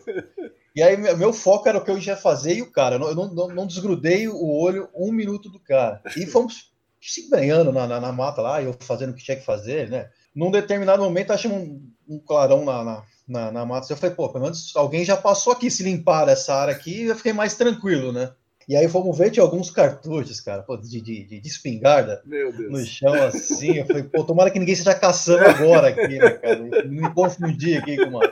E 0.74 0.82
aí, 0.82 0.96
meu 1.16 1.32
foco 1.32 1.66
era 1.66 1.78
o 1.78 1.84
que 1.84 1.90
eu 1.90 1.98
ia 1.98 2.16
fazer 2.16 2.54
e 2.54 2.62
o 2.62 2.70
cara. 2.70 2.96
Eu 2.96 3.14
não, 3.14 3.34
não, 3.34 3.48
não 3.48 3.66
desgrudei 3.66 4.28
o 4.28 4.46
olho 4.46 4.90
um 4.94 5.10
minuto 5.10 5.48
do 5.48 5.58
cara. 5.58 6.02
E 6.14 6.26
fomos 6.26 6.70
se 7.00 7.28
ganhando 7.30 7.72
na, 7.72 7.86
na, 7.86 8.00
na, 8.00 8.12
mata 8.12 8.42
lá, 8.42 8.62
eu 8.62 8.74
fazendo 8.80 9.10
o 9.10 9.14
que 9.14 9.24
tinha 9.24 9.36
que 9.36 9.44
fazer, 9.44 9.88
né? 9.88 10.10
Num 10.34 10.50
determinado 10.50 11.02
momento, 11.02 11.32
achei 11.32 11.50
um, 11.50 11.80
um 12.06 12.18
clarão 12.18 12.64
na, 12.64 12.84
na, 12.84 13.04
na, 13.26 13.50
na 13.50 13.64
mata. 13.64 13.92
Eu 13.92 13.96
falei, 13.96 14.14
pô, 14.14 14.28
pelo 14.28 14.44
menos 14.44 14.72
alguém 14.76 15.04
já 15.04 15.16
passou 15.16 15.52
aqui 15.52 15.70
se 15.70 15.82
limpar 15.82 16.28
essa 16.28 16.54
área 16.54 16.74
aqui, 16.74 17.04
eu 17.04 17.16
fiquei 17.16 17.32
mais 17.32 17.54
tranquilo, 17.54 18.12
né? 18.12 18.30
E 18.68 18.74
aí 18.74 18.88
fomos 18.88 19.16
ver, 19.16 19.30
tinha 19.30 19.44
alguns 19.44 19.70
cartuchos, 19.70 20.40
cara, 20.40 20.62
pô, 20.62 20.76
de, 20.76 21.00
de, 21.00 21.24
de, 21.24 21.48
espingarda 21.48 22.20
no 22.68 22.84
chão, 22.84 23.14
assim. 23.14 23.76
Eu 23.76 23.86
falei, 23.86 24.02
pô, 24.02 24.24
tomara 24.24 24.50
que 24.50 24.58
ninguém 24.58 24.72
esteja 24.72 24.92
caçando 24.92 25.44
agora 25.44 25.88
aqui, 25.88 26.18
né, 26.18 26.30
cara? 26.30 26.56
Não 26.58 26.90
me 26.90 27.14
confundir 27.14 27.78
aqui 27.78 27.96
com 27.96 28.08
uma, 28.08 28.22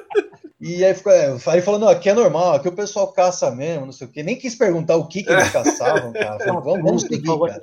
e 0.66 0.82
aí, 0.82 0.94
ficou, 0.94 1.12
é, 1.12 1.36
aí 1.48 1.60
falou, 1.60 1.78
não, 1.78 1.88
aqui 1.88 2.08
é 2.08 2.14
normal, 2.14 2.54
aqui 2.54 2.66
o 2.66 2.72
pessoal 2.72 3.12
caça 3.12 3.50
mesmo, 3.50 3.84
não 3.84 3.92
sei 3.92 4.06
o 4.06 4.10
quê. 4.10 4.22
Nem 4.22 4.34
quis 4.34 4.54
perguntar 4.54 4.96
o 4.96 5.06
que, 5.06 5.22
que 5.22 5.30
eles 5.30 5.50
caçavam, 5.50 6.10
cara. 6.10 6.38
Falei, 6.38 6.60
vamos, 6.62 6.82
vamos 6.82 7.02
seguir, 7.02 7.38
cara. 7.38 7.60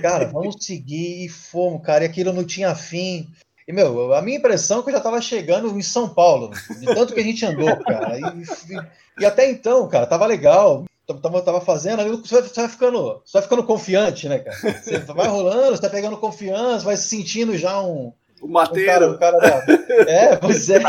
Cara, 0.00 0.24
vamos 0.26 0.64
seguir 0.64 1.24
e 1.24 1.28
fomos, 1.28 1.82
cara. 1.82 2.04
E 2.04 2.06
aquilo 2.06 2.32
não 2.32 2.44
tinha 2.44 2.72
fim. 2.76 3.28
E, 3.70 3.72
meu, 3.72 4.12
a 4.12 4.20
minha 4.20 4.36
impressão 4.36 4.80
é 4.80 4.82
que 4.82 4.88
eu 4.88 4.94
já 4.94 5.00
tava 5.00 5.20
chegando 5.20 5.68
em 5.78 5.80
São 5.80 6.08
Paulo, 6.08 6.50
de 6.80 6.86
tanto 6.86 7.14
que 7.14 7.20
a 7.20 7.22
gente 7.22 7.46
andou, 7.46 7.76
cara. 7.76 8.18
E, 8.18 8.22
e, 8.22 9.22
e 9.22 9.24
até 9.24 9.48
então, 9.48 9.86
cara, 9.88 10.06
tava 10.06 10.26
legal. 10.26 10.86
Tava, 11.22 11.40
tava 11.42 11.60
fazendo, 11.60 12.00
aí 12.02 12.08
você 12.08 12.34
vai, 12.34 12.48
você 12.48 12.60
vai, 12.60 12.68
ficando, 12.68 13.22
você 13.24 13.32
vai 13.32 13.42
ficando 13.42 13.64
confiante, 13.64 14.28
né, 14.28 14.40
cara? 14.40 14.56
Você 14.56 14.98
vai 14.98 15.28
rolando, 15.28 15.76
você 15.76 15.82
tá 15.82 15.88
pegando 15.88 16.16
confiança, 16.16 16.84
vai 16.84 16.96
se 16.96 17.08
sentindo 17.08 17.56
já 17.56 17.80
um, 17.80 18.12
o 18.40 18.48
Mateiro. 18.48 19.12
Um 19.12 19.18
cara, 19.18 19.36
um 19.36 19.40
cara 19.40 19.64
da... 19.66 19.72
É, 20.10 20.36
pois 20.36 20.68
é. 20.68 20.80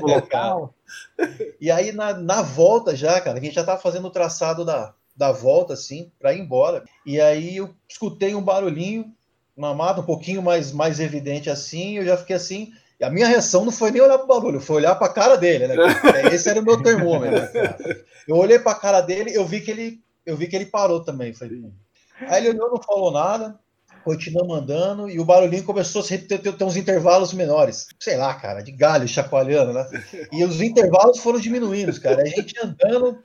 Local. 0.00 0.74
E 1.60 1.70
aí, 1.70 1.92
na, 1.92 2.14
na 2.14 2.40
volta 2.40 2.96
já, 2.96 3.20
cara, 3.20 3.38
a 3.38 3.42
gente 3.42 3.54
já 3.54 3.64
tava 3.64 3.80
fazendo 3.80 4.06
o 4.06 4.10
traçado 4.10 4.64
da, 4.64 4.94
da 5.14 5.30
volta, 5.30 5.74
assim, 5.74 6.10
para 6.18 6.32
ir 6.32 6.40
embora. 6.40 6.84
E 7.04 7.20
aí 7.20 7.56
eu 7.56 7.74
escutei 7.86 8.34
um 8.34 8.42
barulhinho 8.42 9.12
na 9.60 9.74
mata, 9.74 10.00
um 10.00 10.04
pouquinho 10.04 10.42
mais, 10.42 10.72
mais 10.72 10.98
evidente 10.98 11.50
assim, 11.50 11.98
eu 11.98 12.04
já 12.04 12.16
fiquei 12.16 12.36
assim. 12.36 12.72
E 12.98 13.04
a 13.04 13.10
minha 13.10 13.26
reação 13.26 13.64
não 13.64 13.72
foi 13.72 13.90
nem 13.90 14.02
olhar 14.02 14.18
pro 14.18 14.26
barulho, 14.26 14.60
foi 14.60 14.76
olhar 14.76 14.94
para 14.94 15.06
a 15.06 15.12
cara 15.12 15.36
dele, 15.36 15.68
né? 15.68 15.74
Esse 16.32 16.48
era 16.48 16.60
o 16.60 16.64
meu 16.64 16.82
termômetro. 16.82 17.52
Cara. 17.52 17.78
Eu 18.26 18.36
olhei 18.36 18.58
para 18.58 18.72
a 18.72 18.80
cara 18.80 19.00
dele, 19.00 19.34
eu 19.34 19.46
vi 19.46 19.60
que 19.60 19.70
ele, 19.70 20.00
eu 20.26 20.36
vi 20.36 20.46
que 20.46 20.56
ele 20.56 20.66
parou 20.66 21.02
também. 21.02 21.32
Falei, 21.32 21.62
Aí 22.28 22.44
ele 22.44 22.50
olhou, 22.50 22.70
não 22.70 22.82
falou 22.82 23.10
nada 23.10 23.58
continuamos 24.04 24.48
mandando 24.48 25.08
e 25.08 25.18
o 25.18 25.24
barulhinho 25.24 25.64
começou 25.64 26.02
a 26.02 26.04
ter, 26.04 26.18
ter, 26.26 26.38
ter, 26.38 26.64
uns 26.64 26.76
intervalos 26.76 27.32
menores. 27.32 27.86
Sei 27.98 28.16
lá, 28.16 28.34
cara, 28.34 28.62
de 28.62 28.72
galho 28.72 29.06
chacoalhando, 29.06 29.72
né? 29.72 29.86
E 30.32 30.44
os 30.44 30.60
intervalos 30.60 31.18
foram 31.18 31.38
diminuindo, 31.38 31.98
cara. 32.00 32.22
A 32.22 32.26
gente 32.26 32.54
andando. 32.62 33.22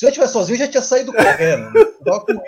Se 0.00 0.06
eu 0.06 0.12
tivesse 0.12 0.32
sozinho, 0.32 0.54
eu 0.54 0.60
já 0.60 0.68
tinha 0.68 0.82
saído 0.82 1.12
correndo. 1.12 1.72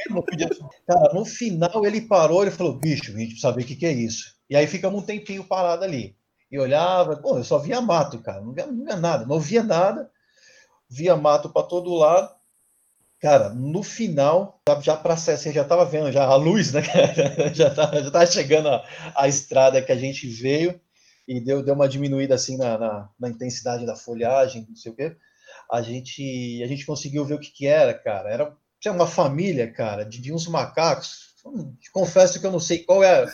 Não 0.09 0.23
podia... 0.23 0.49
Cara, 0.87 1.13
no 1.13 1.23
final 1.23 1.85
ele 1.85 2.01
parou, 2.01 2.41
ele 2.41 2.51
falou: 2.51 2.79
bicho, 2.79 3.13
a 3.13 3.19
gente 3.19 3.33
precisa 3.33 3.53
ver 3.53 3.63
o 3.63 3.67
que, 3.67 3.77
que 3.77 3.85
é 3.85 3.93
isso. 3.93 4.35
E 4.49 4.57
aí 4.57 4.67
ficamos 4.67 5.03
um 5.03 5.05
tempinho 5.05 5.45
parado 5.45 5.85
ali. 5.85 6.17
E 6.51 6.59
olhava, 6.59 7.15
pô, 7.15 7.37
eu 7.37 7.45
só 7.45 7.59
via 7.59 7.79
mato, 7.83 8.23
cara. 8.23 8.41
Não 8.41 8.55
via, 8.55 8.67
não 8.67 8.83
via 8.87 8.97
nada, 8.97 9.27
não 9.27 9.39
via 9.39 9.63
nada. 9.63 10.11
Via 10.89 11.15
mato 11.15 11.51
para 11.51 11.67
todo 11.67 11.93
lado. 11.93 12.35
Cara, 13.21 13.51
no 13.51 13.83
final, 13.83 14.59
já 14.81 14.97
para 14.97 15.15
você 15.15 15.53
já 15.53 15.61
estava 15.61 15.85
vendo 15.85 16.11
já 16.11 16.25
a 16.25 16.35
luz, 16.37 16.73
né? 16.73 16.81
já 17.53 17.69
estava 17.69 18.25
chegando 18.25 18.69
a, 18.71 18.83
a, 19.15 19.29
estrada 19.29 19.83
que 19.83 19.93
a 19.93 19.97
gente 19.99 20.27
veio 20.27 20.81
e 21.29 21.39
deu, 21.39 21.63
deu 21.63 21.75
uma 21.75 21.87
diminuída 21.87 22.35
assim 22.35 22.57
na, 22.57 22.79
na, 22.79 23.11
na, 23.21 23.29
intensidade 23.29 23.85
da 23.85 23.95
folhagem, 23.95 24.65
não 24.67 24.75
sei 24.75 24.91
o 24.91 24.97
quê. 24.97 25.15
A 25.73 25.81
gente, 25.83 26.63
a 26.63 26.67
gente 26.67 26.85
conseguiu 26.85 27.25
ver 27.25 27.35
o 27.35 27.41
que, 27.41 27.51
que 27.51 27.67
era, 27.67 27.95
cara. 27.95 28.31
Era 28.31 28.57
uma 28.93 29.07
família, 29.07 29.73
cara, 29.73 30.05
de, 30.05 30.21
de 30.21 30.33
uns 30.33 30.47
macacos 30.47 31.32
confesso 31.93 32.41
que 32.41 32.47
eu 32.47 32.53
não 32.53 32.61
sei 32.61 32.79
qual 32.79 33.03
é, 33.03 33.27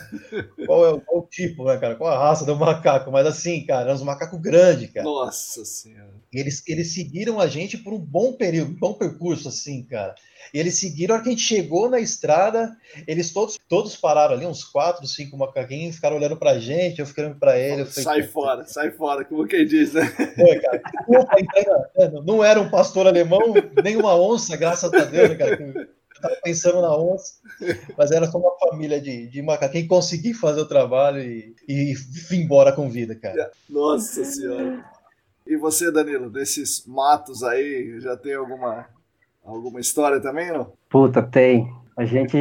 qual 0.65 0.85
é 0.85 0.89
o, 0.91 1.01
qual 1.01 1.21
o 1.21 1.27
tipo, 1.27 1.63
né, 1.65 1.77
cara? 1.77 1.95
Qual 1.95 2.11
a 2.11 2.17
raça 2.17 2.45
do 2.45 2.55
macaco, 2.55 3.11
mas 3.11 3.25
assim, 3.25 3.65
cara, 3.65 3.91
é 3.91 3.93
uns 3.93 4.03
macacos 4.03 4.39
grandes, 4.39 4.91
cara. 4.91 5.05
Nossa 5.05 5.63
Senhora. 5.63 6.19
Eles, 6.31 6.63
eles 6.67 6.93
seguiram 6.93 7.39
a 7.39 7.47
gente 7.47 7.77
por 7.77 7.93
um 7.93 7.99
bom 7.99 8.33
período, 8.33 8.71
um 8.71 8.79
bom 8.79 8.93
percurso, 8.93 9.47
assim, 9.47 9.83
cara. 9.83 10.13
E 10.53 10.59
eles 10.59 10.75
seguiram, 10.75 11.13
a 11.13 11.17
hora 11.17 11.23
que 11.23 11.29
a 11.29 11.31
gente 11.31 11.43
chegou 11.43 11.89
na 11.89 11.99
estrada, 11.99 12.75
eles 13.07 13.31
todos, 13.31 13.57
todos 13.67 13.95
pararam 13.95 14.35
ali, 14.35 14.45
uns 14.45 14.63
quatro, 14.63 15.05
cinco 15.07 15.37
macaquinhos, 15.37 15.95
ficaram 15.95 16.17
olhando 16.17 16.37
pra 16.37 16.59
gente, 16.59 16.99
eu 16.99 17.07
olhando 17.17 17.39
pra 17.39 17.57
ele. 17.57 17.85
Falei, 17.85 18.03
sai 18.03 18.23
fora, 18.23 18.65
sai 18.65 18.91
fora, 18.91 19.25
como 19.25 19.47
quem 19.47 19.65
diz, 19.65 19.93
né? 19.93 20.05
Foi, 20.05 20.59
cara. 20.59 20.81
não 22.25 22.43
era 22.43 22.59
um 22.59 22.69
pastor 22.69 23.07
alemão, 23.07 23.53
nem 23.83 23.95
uma 23.95 24.15
onça, 24.15 24.55
graças 24.55 24.93
a 24.93 25.05
Deus, 25.05 25.29
né, 25.29 25.35
cara? 25.35 25.89
Estava 26.19 26.41
pensando 26.43 26.81
na 26.81 26.95
onça, 26.95 27.33
mas 27.97 28.11
era 28.11 28.27
só 28.27 28.37
uma 28.37 28.57
família 28.59 29.01
de, 29.01 29.27
de 29.27 29.41
macaco. 29.41 29.73
Quem 29.73 29.87
conseguir 29.87 30.33
fazer 30.33 30.61
o 30.61 30.67
trabalho 30.67 31.21
e, 31.21 31.55
e 31.67 31.93
vir 31.93 32.41
embora 32.41 32.71
com 32.71 32.89
vida, 32.89 33.15
cara. 33.15 33.51
Nossa 33.69 34.23
Senhora. 34.23 34.85
E 35.47 35.57
você, 35.57 35.91
Danilo, 35.91 36.29
desses 36.29 36.85
matos 36.85 37.43
aí, 37.43 37.99
já 37.99 38.15
tem 38.15 38.35
alguma 38.35 38.87
Alguma 39.49 39.79
história 39.79 40.19
também, 40.19 40.51
não? 40.51 40.71
Puta, 40.89 41.23
tem. 41.23 41.73
A 41.97 42.05
gente 42.05 42.37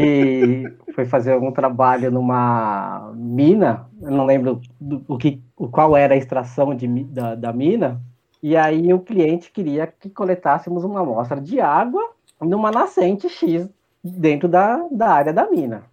foi 0.95 1.05
fazer 1.05 1.33
algum 1.33 1.51
trabalho 1.51 2.11
numa 2.12 3.12
mina, 3.17 3.88
eu 4.01 4.11
não 4.11 4.25
lembro 4.25 4.61
do, 4.81 5.05
o 5.09 5.19
que, 5.19 5.43
o 5.57 5.69
qual 5.69 5.97
era 5.97 6.14
a 6.14 6.17
extração 6.17 6.75
de, 6.77 6.87
da, 7.05 7.35
da 7.35 7.53
mina, 7.53 8.01
e 8.41 8.57
aí 8.57 8.93
o 8.95 9.01
cliente 9.01 9.51
queria 9.51 9.87
que 9.87 10.09
coletássemos 10.11 10.85
uma 10.85 11.01
amostra 11.01 11.41
de 11.41 11.61
água 11.61 12.03
numa 12.40 12.70
nascente 12.70 13.29
X 13.29 13.68
dentro 14.03 14.48
da, 14.48 14.87
da 14.90 15.11
área 15.11 15.33
da 15.33 15.51
mina. 15.51 15.85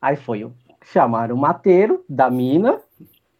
Aí 0.00 0.16
foi 0.16 0.50
chamar 0.84 1.32
o 1.32 1.36
mateiro 1.36 2.04
da 2.08 2.30
mina, 2.30 2.80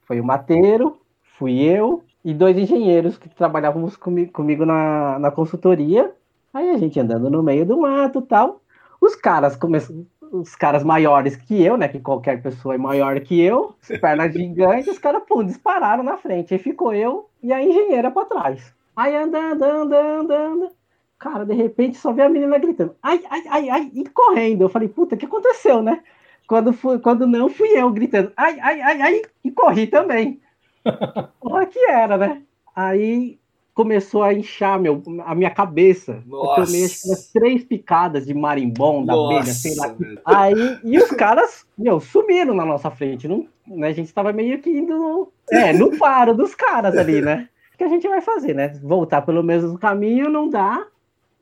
foi 0.02 0.20
o 0.20 0.24
mateiro, 0.24 0.98
fui 1.38 1.60
eu 1.60 2.02
e 2.24 2.34
dois 2.34 2.56
engenheiros 2.56 3.16
que 3.18 3.28
trabalhávamos 3.28 3.96
comigo, 3.96 4.32
comigo 4.32 4.66
na, 4.66 5.18
na 5.18 5.30
consultoria. 5.30 6.12
Aí 6.52 6.70
a 6.70 6.78
gente 6.78 6.98
andando 6.98 7.30
no 7.30 7.42
meio 7.42 7.64
do 7.66 7.80
mato 7.80 8.22
tal. 8.22 8.60
Os 9.00 9.14
caras 9.14 9.54
começam, 9.54 10.06
os 10.32 10.56
caras 10.56 10.82
maiores 10.82 11.36
que 11.36 11.62
eu, 11.62 11.76
né? 11.76 11.86
Que 11.86 12.00
qualquer 12.00 12.42
pessoa 12.42 12.74
é 12.74 12.78
maior 12.78 13.20
que 13.20 13.40
eu, 13.40 13.74
pernas 14.00 14.32
gigantes, 14.32 14.88
os 14.88 14.98
caras, 14.98 15.22
pum, 15.28 15.44
dispararam 15.44 16.02
na 16.02 16.16
frente. 16.16 16.54
Aí 16.54 16.58
ficou 16.58 16.94
eu 16.94 17.28
e 17.42 17.52
a 17.52 17.62
engenheira 17.62 18.10
para 18.10 18.26
trás. 18.26 18.74
Aí 18.96 19.14
andando, 19.14 19.62
andando, 19.62 19.92
andando. 19.92 20.70
Cara, 21.18 21.46
de 21.46 21.54
repente 21.54 21.96
só 21.96 22.12
vê 22.12 22.22
a 22.22 22.28
menina 22.28 22.58
gritando, 22.58 22.94
ai, 23.02 23.22
ai, 23.30 23.42
ai, 23.48 23.70
ai, 23.70 23.90
e 23.94 24.04
correndo. 24.04 24.62
Eu 24.62 24.68
falei, 24.68 24.88
puta, 24.88 25.14
o 25.14 25.18
que 25.18 25.24
aconteceu, 25.24 25.82
né? 25.82 26.02
Quando, 26.46 26.72
fui, 26.72 26.98
quando 26.98 27.26
não, 27.26 27.48
fui 27.48 27.68
eu 27.68 27.90
gritando, 27.90 28.32
ai, 28.36 28.58
ai, 28.60 28.80
ai, 28.80 29.02
ai, 29.02 29.22
e 29.42 29.50
corri 29.50 29.86
também. 29.86 30.40
Porra 31.40 31.66
que 31.66 31.78
era, 31.90 32.18
né? 32.18 32.42
Aí 32.74 33.38
começou 33.74 34.22
a 34.22 34.32
inchar 34.32 34.78
meu, 34.78 35.02
a 35.24 35.34
minha 35.34 35.50
cabeça. 35.50 36.22
Nossa. 36.26 36.60
Eu 36.60 36.66
tomei 36.66 36.88
três 37.32 37.64
picadas 37.64 38.26
de 38.26 38.34
marimbom, 38.34 39.04
da 39.04 39.14
Nossa, 39.14 39.36
abelha, 39.36 39.52
sei 39.52 39.74
lá. 39.74 39.94
Aí, 40.24 40.78
e 40.84 40.98
os 40.98 41.10
caras, 41.10 41.66
meu, 41.76 41.98
sumiram 41.98 42.54
na 42.54 42.64
nossa 42.64 42.90
frente. 42.90 43.26
Não, 43.26 43.46
né, 43.66 43.88
a 43.88 43.92
gente 43.92 44.12
tava 44.12 44.32
meio 44.32 44.60
que 44.60 44.70
indo 44.70 44.96
no, 44.96 45.32
é, 45.50 45.72
no 45.72 45.92
faro 45.96 46.34
dos 46.34 46.54
caras 46.54 46.96
ali, 46.96 47.20
né? 47.20 47.48
O 47.74 47.78
que 47.78 47.84
a 47.84 47.88
gente 47.88 48.08
vai 48.08 48.20
fazer, 48.20 48.54
né? 48.54 48.68
Voltar 48.82 49.22
pelo 49.22 49.42
mesmo 49.42 49.78
caminho 49.78 50.30
não 50.30 50.48
dá 50.48 50.86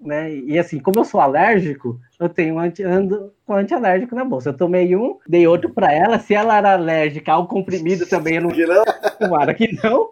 né? 0.05 0.35
E 0.35 0.59
assim, 0.59 0.79
como 0.79 1.01
eu 1.01 1.05
sou 1.05 1.21
alérgico, 1.21 1.99
eu 2.21 2.29
tenho 2.29 2.59
anti, 2.59 2.83
ando 2.83 3.33
com 3.47 3.55
antialérgico 3.55 4.15
na 4.15 4.25
bolsa. 4.25 4.51
Eu 4.51 4.55
tomei 4.55 4.95
um, 4.95 5.17
dei 5.27 5.47
outro 5.47 5.71
para 5.71 5.93
ela. 5.93 6.19
Se 6.19 6.35
ela 6.35 6.59
era 6.59 6.75
alérgica 6.75 7.33
ao 7.33 7.47
comprimido 7.47 8.07
também, 8.07 8.37
eu 8.37 8.43
não. 8.43 8.51
Tomara 9.19 9.55
que 9.55 9.79
não. 9.83 10.11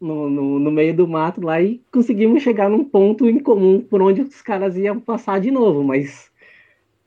No, 0.00 0.30
no, 0.30 0.58
no, 0.58 0.70
meio 0.70 0.94
do 0.94 1.06
mato 1.06 1.42
lá 1.42 1.60
e 1.60 1.82
conseguimos 1.92 2.42
chegar 2.42 2.70
num 2.70 2.82
ponto 2.82 3.28
em 3.28 3.38
comum 3.38 3.82
por 3.82 4.00
onde 4.00 4.22
os 4.22 4.40
caras 4.40 4.74
iam 4.76 4.98
passar 4.98 5.40
de 5.40 5.50
novo, 5.50 5.84
mas. 5.84 6.30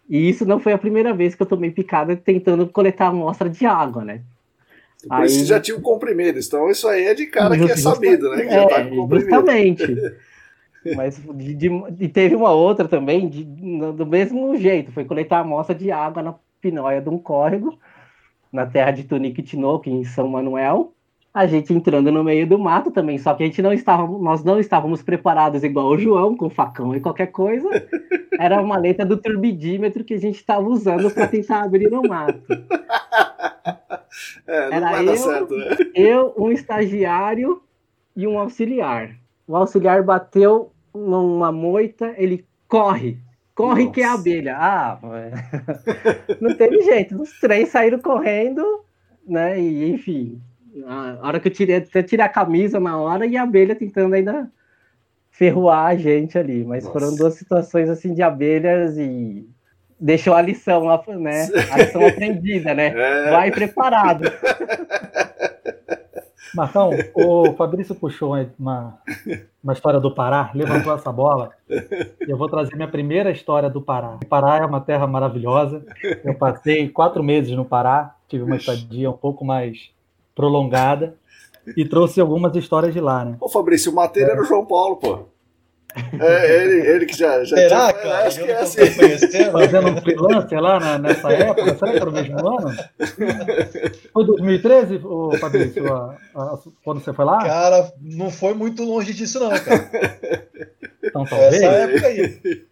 E 0.07 0.29
isso 0.29 0.45
não 0.45 0.59
foi 0.59 0.73
a 0.73 0.77
primeira 0.77 1.12
vez 1.12 1.33
que 1.33 1.41
eu 1.41 1.47
tomei 1.47 1.71
picada 1.71 2.15
tentando 2.15 2.67
coletar 2.67 3.07
amostra 3.07 3.49
de 3.49 3.65
água, 3.65 4.05
né? 4.05 4.21
Por 5.07 5.13
aí... 5.13 5.25
isso 5.25 5.45
já 5.45 5.59
tinha 5.59 5.75
o 5.75 5.81
comprimido, 5.81 6.38
então 6.38 6.69
isso 6.69 6.88
aí 6.88 7.05
é 7.05 7.13
de 7.13 7.25
cara 7.25 7.57
que 7.57 7.71
é 7.71 7.75
sabido, 7.75 8.29
né? 8.29 8.45
Que 8.45 8.53
é, 8.53 8.67
tá 8.67 8.83
justamente. 8.83 9.83
Mas 10.96 11.22
de, 11.36 11.54
de, 11.54 11.69
e 12.00 12.10
teve 12.10 12.36
uma 12.36 12.52
outra 12.52 12.88
também, 12.88 13.30
de, 13.30 13.43
do 13.43 14.06
mesmo 14.06 14.56
jeito, 14.58 14.91
foi 14.91 15.06
coletar 15.06 15.39
amostra 15.39 15.76
de 15.76 15.91
água 15.91 16.22
na 16.22 16.36
pinóia 16.60 17.02
de 17.02 17.10
um 17.10 17.17
córrego, 17.17 17.78
na 18.52 18.65
terra 18.65 18.91
de 18.91 19.04
Tunique 19.04 19.41
Tinoco, 19.41 19.89
em 19.89 20.04
São 20.04 20.28
Manuel. 20.28 20.93
A 21.34 21.48
gente 21.48 21.74
entrando 21.74 22.12
no 22.12 22.24
meio 22.24 22.46
do 22.46 22.60
mato 22.60 22.91
também, 22.91 23.17
só 23.17 23.34
que 23.34 23.41
a 23.41 23.46
gente 23.46 23.62
não 23.62 23.74
estava, 23.74 24.06
nós 24.19 24.43
não 24.43 24.60
estávamos 24.60 25.02
preparados 25.02 25.63
igual 25.63 25.88
o 25.88 25.98
João, 25.98 26.38
com 26.38 26.48
facão 26.48 26.96
e 26.96 27.00
qualquer 27.00 27.28
coisa. 27.28 27.67
Era 28.39 28.62
uma 28.62 28.78
letra 28.78 29.04
do 29.04 29.17
turbidímetro 29.17 30.04
que 30.04 30.13
a 30.13 30.19
gente 30.19 30.36
estava 30.36 30.67
usando 30.67 31.10
para 31.10 31.28
tentar 31.28 31.63
abrir 31.63 31.89
no 31.89 32.04
mato. 32.04 32.39
É, 34.46 34.76
Era 34.76 35.04
eu, 35.04 35.17
certo, 35.17 35.56
né? 35.56 35.76
eu, 35.96 36.34
um 36.38 36.52
estagiário 36.52 37.63
e 38.15 38.28
um 38.28 38.38
auxiliar. 38.38 39.15
O 39.48 39.56
auxiliar 39.56 40.04
bateu 40.04 40.72
numa 40.93 41.51
moita, 41.51 42.13
ele 42.17 42.45
corre. 42.67 43.17
Corre 43.56 43.84
Nossa. 43.84 43.93
que 43.93 44.01
é 44.01 44.06
a 44.06 44.13
abelha. 44.13 44.58
Ah, 44.58 44.99
não 46.41 46.56
teve 46.56 46.82
jeito. 46.82 47.21
Os 47.21 47.39
três 47.39 47.69
saíram 47.69 47.99
correndo, 47.99 48.84
né? 49.27 49.60
E 49.60 49.91
enfim, 49.91 50.41
a 50.88 51.19
hora 51.21 51.39
que 51.39 51.47
eu 51.47 51.53
tirei, 51.53 51.75
até 51.75 52.01
tirei 52.01 52.25
a 52.25 52.29
camisa 52.29 52.79
na 52.79 52.97
hora 52.97 53.25
e 53.25 53.38
a 53.38 53.43
abelha 53.43 53.75
tentando 53.75 54.15
ainda 54.15 54.49
ferroar 55.29 55.88
a 55.88 55.95
gente 55.95 56.38
ali. 56.38 56.63
Mas 56.63 56.84
Nossa. 56.84 56.99
foram 56.99 57.15
duas 57.15 57.36
situações 57.36 57.89
assim 57.89 58.13
de 58.13 58.23
abelhas 58.23 58.97
e 58.97 59.47
deixou 59.99 60.34
a 60.34 60.41
lição, 60.41 60.86
né? 61.19 61.47
A 61.71 61.77
lição 61.77 62.06
aprendida, 62.08 62.73
né? 62.73 62.88
É. 62.88 63.32
Vai 63.32 63.51
preparado. 63.51 64.23
Marcão, 66.56 66.92
o 67.16 67.54
Fabrício 67.54 67.96
puxou 67.96 68.36
uma, 68.60 69.00
uma 69.63 69.74
história 69.74 70.00
do 70.00 70.13
Pará, 70.13 70.52
levantou 70.54 70.94
essa 70.94 71.12
bola. 71.12 71.52
Eu 72.22 72.38
vou 72.38 72.48
trazer 72.48 72.76
minha 72.76 72.88
primeira 72.88 73.32
história 73.32 73.70
do 73.70 73.82
Pará. 73.82 74.18
O 74.22 74.26
Pará 74.26 74.58
é 74.58 74.66
uma 74.66 74.80
terra 74.80 75.08
maravilhosa. 75.08 75.86
Eu 76.24 76.36
passei 76.36 76.89
quatro 76.89 77.24
meses 77.24 77.52
no 77.56 77.66
Pará, 77.66 78.16
tive 78.28 78.44
uma 78.44 78.56
estadia 78.56 79.10
um 79.10 79.18
pouco 79.18 79.44
mais 79.44 79.89
prolongada 80.36 81.16
e 81.76 81.86
trouxe 81.86 82.20
algumas 82.20 82.56
histórias 82.56 82.94
de 82.94 83.00
lá, 83.00 83.26
né? 83.26 83.38
Ô, 83.39 83.50
Fabrício, 83.50 83.92
o 83.92 83.96
Mateiro 83.96 84.30
é. 84.30 84.34
era 84.34 84.42
o 84.42 84.46
João 84.46 84.66
Paulo, 84.66 84.98
pô. 84.98 85.33
É, 86.19 86.63
ele, 86.63 86.88
ele 86.88 87.06
que 87.06 87.15
já. 87.15 87.43
já 87.43 87.56
Será, 87.56 87.91
tinha, 87.91 88.03
cara? 88.03 88.27
Acho 88.27 88.43
que 88.43 88.51
é 88.51 88.60
assim. 88.60 88.82
Fazendo 89.51 89.88
um 89.89 90.01
freelancer 90.01 90.60
lá 90.60 90.79
na, 90.79 90.97
nessa 90.97 91.32
época, 91.32 91.75
será 91.75 91.91
que 91.91 91.97
era 91.97 92.10
o 92.10 92.13
mesmo 92.13 92.47
ano? 92.47 92.75
Foi 94.12 94.25
2013, 94.25 95.01
ô, 95.03 95.38
Fabrício, 95.38 95.93
a, 95.93 96.17
a, 96.36 96.60
quando 96.84 96.99
você 96.99 97.13
foi 97.13 97.25
lá? 97.25 97.43
Cara, 97.43 97.93
não 98.01 98.32
foi 98.32 98.53
muito 98.53 98.84
longe 98.84 99.13
disso, 99.13 99.39
não, 99.39 99.49
cara. 99.49 99.89
Então, 101.03 101.25
talvez. 101.25 101.62
Essa 101.62 101.65
época 101.65 102.08
aí. 102.08 102.65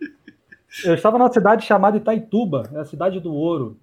Eu 0.85 0.95
estava 0.95 1.17
numa 1.17 1.31
cidade 1.31 1.65
chamada 1.65 1.97
Itaituba, 1.97 2.69
é 2.73 2.79
a 2.79 2.85
cidade 2.85 3.19
do 3.19 3.33
ouro. 3.33 3.77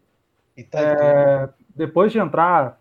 Itaituba. 0.57 1.05
É, 1.05 1.49
depois 1.77 2.11
de 2.11 2.19
entrar 2.19 2.81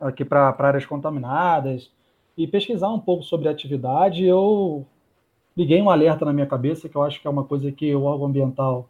aqui 0.00 0.24
para 0.24 0.54
áreas 0.58 0.86
contaminadas 0.86 1.90
e 2.36 2.46
pesquisar 2.46 2.88
um 2.88 2.98
pouco 2.98 3.22
sobre 3.22 3.48
a 3.48 3.50
atividade, 3.50 4.24
eu 4.24 4.86
liguei 5.56 5.80
um 5.80 5.90
alerta 5.90 6.24
na 6.24 6.32
minha 6.32 6.46
cabeça, 6.46 6.88
que 6.88 6.96
eu 6.96 7.02
acho 7.02 7.20
que 7.20 7.26
é 7.26 7.30
uma 7.30 7.44
coisa 7.44 7.70
que 7.70 7.94
o 7.94 8.02
órgão 8.02 8.26
ambiental 8.26 8.88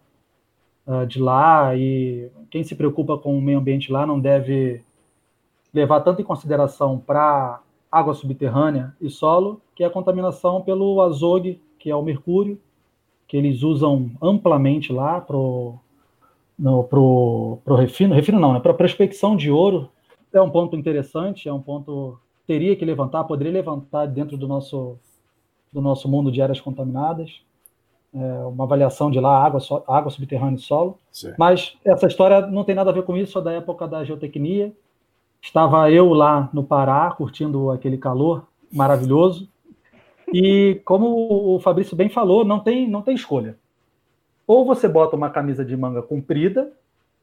uh, 0.86 1.06
de 1.06 1.20
lá 1.20 1.76
e 1.76 2.30
quem 2.50 2.64
se 2.64 2.74
preocupa 2.74 3.18
com 3.18 3.36
o 3.36 3.42
meio 3.42 3.58
ambiente 3.58 3.92
lá 3.92 4.06
não 4.06 4.18
deve 4.18 4.82
levar 5.72 6.00
tanto 6.00 6.22
em 6.22 6.24
consideração 6.24 6.98
para 6.98 7.60
água 7.90 8.14
subterrânea 8.14 8.94
e 9.00 9.10
solo, 9.10 9.60
que 9.74 9.82
é 9.82 9.86
a 9.86 9.90
contaminação 9.90 10.62
pelo 10.62 11.00
azogue, 11.00 11.60
que 11.78 11.90
é 11.90 11.96
o 11.96 12.02
mercúrio, 12.02 12.58
que 13.26 13.36
eles 13.36 13.62
usam 13.62 14.10
amplamente 14.22 14.92
lá 14.92 15.20
para 15.20 15.36
no, 16.56 16.84
pro, 16.84 17.58
pro 17.64 17.74
refino, 17.74 18.14
refino 18.14 18.38
não, 18.38 18.52
né? 18.52 18.60
Para 18.60 18.72
prospecção 18.72 19.36
de 19.36 19.50
ouro. 19.50 19.90
É 20.32 20.40
um 20.40 20.50
ponto 20.50 20.76
interessante, 20.76 21.48
é 21.48 21.52
um 21.52 21.60
ponto 21.60 22.18
teria 22.46 22.76
que 22.76 22.84
levantar, 22.84 23.24
poderia 23.24 23.52
levantar 23.52 24.06
dentro 24.06 24.36
do 24.36 24.48
nosso 24.48 24.98
do 25.74 25.82
nosso 25.82 26.08
mundo 26.08 26.30
de 26.30 26.40
áreas 26.40 26.60
contaminadas, 26.60 27.42
é, 28.14 28.18
uma 28.46 28.62
avaliação 28.62 29.10
de 29.10 29.18
lá, 29.18 29.44
água, 29.44 29.58
so, 29.58 29.82
água 29.88 30.08
subterrânea 30.08 30.56
e 30.56 30.60
solo. 30.60 31.00
Sim. 31.10 31.34
Mas 31.36 31.76
essa 31.84 32.06
história 32.06 32.46
não 32.46 32.62
tem 32.62 32.76
nada 32.76 32.90
a 32.90 32.92
ver 32.92 33.02
com 33.02 33.16
isso, 33.16 33.36
é 33.40 33.42
da 33.42 33.52
época 33.52 33.88
da 33.88 34.04
geotecnia. 34.04 34.72
Estava 35.42 35.90
eu 35.90 36.14
lá 36.14 36.48
no 36.52 36.62
Pará, 36.62 37.10
curtindo 37.10 37.72
aquele 37.72 37.98
calor 37.98 38.46
maravilhoso. 38.72 39.48
E 40.32 40.80
como 40.84 41.54
o 41.54 41.58
Fabrício 41.58 41.96
bem 41.96 42.08
falou, 42.08 42.44
não 42.44 42.60
tem, 42.60 42.88
não 42.88 43.02
tem 43.02 43.16
escolha. 43.16 43.58
Ou 44.46 44.64
você 44.64 44.86
bota 44.86 45.16
uma 45.16 45.28
camisa 45.28 45.64
de 45.64 45.76
manga 45.76 46.00
comprida 46.00 46.72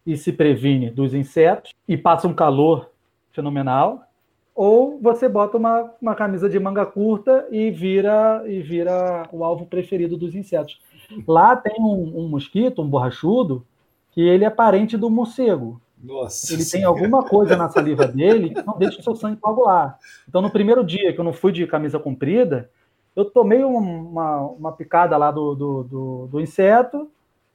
e 0.05 0.17
se 0.17 0.33
previne 0.33 0.89
dos 0.89 1.13
insetos 1.13 1.71
e 1.87 1.95
passa 1.95 2.27
um 2.27 2.33
calor 2.33 2.89
fenomenal, 3.31 4.03
ou 4.55 4.99
você 4.99 5.29
bota 5.29 5.57
uma, 5.57 5.91
uma 6.01 6.15
camisa 6.15 6.49
de 6.49 6.59
manga 6.59 6.85
curta 6.85 7.47
e 7.51 7.71
vira 7.71 8.43
e 8.45 8.61
vira 8.61 9.27
o 9.31 9.43
alvo 9.43 9.65
preferido 9.65 10.17
dos 10.17 10.35
insetos. 10.35 10.79
Lá 11.27 11.55
tem 11.55 11.75
um, 11.79 12.19
um 12.19 12.27
mosquito, 12.27 12.81
um 12.81 12.87
borrachudo, 12.87 13.65
que 14.11 14.21
ele 14.21 14.43
é 14.43 14.49
parente 14.49 14.97
do 14.97 15.09
morcego. 15.09 15.81
Nossa 16.03 16.53
ele 16.53 16.65
tem 16.65 16.83
alguma 16.83 17.23
coisa 17.23 17.55
na 17.55 17.69
saliva 17.69 18.07
dele 18.07 18.53
que 18.53 18.65
não 18.65 18.77
deixa 18.77 18.99
o 18.99 19.03
seu 19.03 19.15
sangue 19.15 19.39
coagular. 19.39 19.99
Então, 20.27 20.41
no 20.41 20.49
primeiro 20.49 20.83
dia 20.83 21.13
que 21.13 21.19
eu 21.19 21.23
não 21.23 21.33
fui 21.33 21.51
de 21.51 21.67
camisa 21.67 21.99
comprida, 21.99 22.69
eu 23.15 23.25
tomei 23.25 23.63
uma, 23.63 24.41
uma 24.41 24.71
picada 24.71 25.15
lá 25.15 25.31
do, 25.31 25.53
do, 25.53 25.83
do, 25.83 26.27
do 26.27 26.41
inseto 26.41 27.09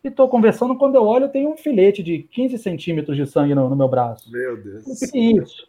e 0.04 0.08
estou 0.08 0.28
conversando. 0.28 0.76
Quando 0.76 0.94
eu 0.94 1.04
olho, 1.04 1.28
tem 1.28 1.46
um 1.46 1.56
filete 1.56 2.02
de 2.02 2.20
15 2.22 2.58
centímetros 2.58 3.16
de 3.16 3.26
sangue 3.26 3.54
no, 3.54 3.68
no 3.68 3.76
meu 3.76 3.88
braço. 3.88 4.30
Meu 4.30 4.56
Deus. 4.56 4.86
O 4.86 5.10
que 5.10 5.18
é 5.18 5.20
isso? 5.42 5.66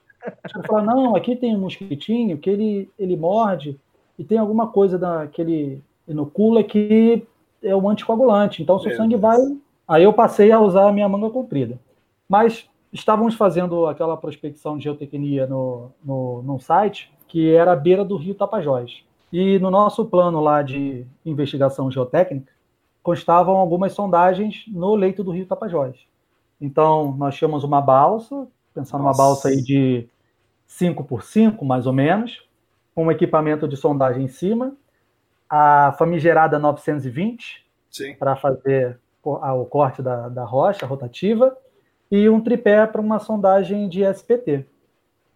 Falar, 0.66 0.84
não, 0.84 1.16
aqui 1.16 1.36
tem 1.36 1.56
um 1.56 1.60
mosquitinho 1.60 2.38
que 2.38 2.50
ele, 2.50 2.90
ele 2.98 3.16
morde 3.16 3.80
e 4.18 4.24
tem 4.24 4.38
alguma 4.38 4.68
coisa 4.68 4.98
da, 4.98 5.28
que 5.28 5.42
ele 5.42 5.84
inocula 6.08 6.64
que 6.64 7.24
é 7.62 7.76
um 7.76 7.90
anticoagulante, 7.90 8.62
então 8.62 8.80
seu 8.80 8.90
Meu 8.90 8.98
sangue 8.98 9.18
Deus. 9.18 9.22
vai. 9.22 9.40
Aí 9.88 10.04
eu 10.04 10.14
passei 10.14 10.52
a 10.52 10.60
usar 10.60 10.88
a 10.90 10.92
minha 10.92 11.08
manga 11.08 11.30
comprida. 11.30 11.80
Mas 12.28 12.70
estávamos 12.92 13.36
fazendo 13.36 13.86
aquela 13.86 14.18
prospecção 14.18 14.78
de 14.78 14.86
geotecnia 14.86 15.46
no, 15.48 15.92
no, 16.04 16.42
num 16.42 16.60
site 16.60 17.12
que 17.28 17.54
era 17.54 17.74
à 17.74 17.76
beira 17.76 18.04
do 18.04 18.16
rio 18.16 18.36
Tapajós. 18.36 19.04
E 19.32 19.60
no 19.60 19.70
nosso 19.70 20.06
plano 20.06 20.40
lá 20.40 20.62
de 20.62 21.06
investigação 21.26 21.92
geotécnica 21.92 22.52
constavam 23.04 23.56
algumas 23.56 23.94
sondagens 23.94 24.66
no 24.68 24.96
leito 24.96 25.24
do 25.24 25.32
rio 25.32 25.46
Tapajós. 25.46 25.96
Então, 26.60 27.16
nós 27.18 27.36
tínhamos 27.36 27.64
uma 27.64 27.80
balsa, 27.80 28.48
numa 28.78 29.10
Nossa. 29.10 29.18
balsa 29.18 29.48
aí 29.50 29.62
de 29.62 30.08
5 30.66 31.04
por 31.04 31.24
5, 31.24 31.64
mais 31.66 31.88
ou 31.88 31.94
menos, 31.94 32.46
com 32.94 33.06
um 33.06 33.12
equipamento 33.12 33.68
de 33.68 33.78
sondagem 33.78 34.26
em 34.26 34.28
cima, 34.28 34.74
a 35.50 35.94
famigerada 35.98 36.60
920 36.60 37.66
Sim. 37.90 38.16
para 38.16 38.36
fazer 38.36 39.00
o 39.24 39.66
corte 39.66 40.02
da, 40.02 40.30
da 40.30 40.44
rocha 40.44 40.86
rotativa 40.86 41.58
e 42.10 42.30
um 42.30 42.40
tripé 42.40 42.86
para 42.86 43.02
uma 43.02 43.20
sondagem 43.20 43.90
de 43.90 44.04
SPT. 44.04 44.66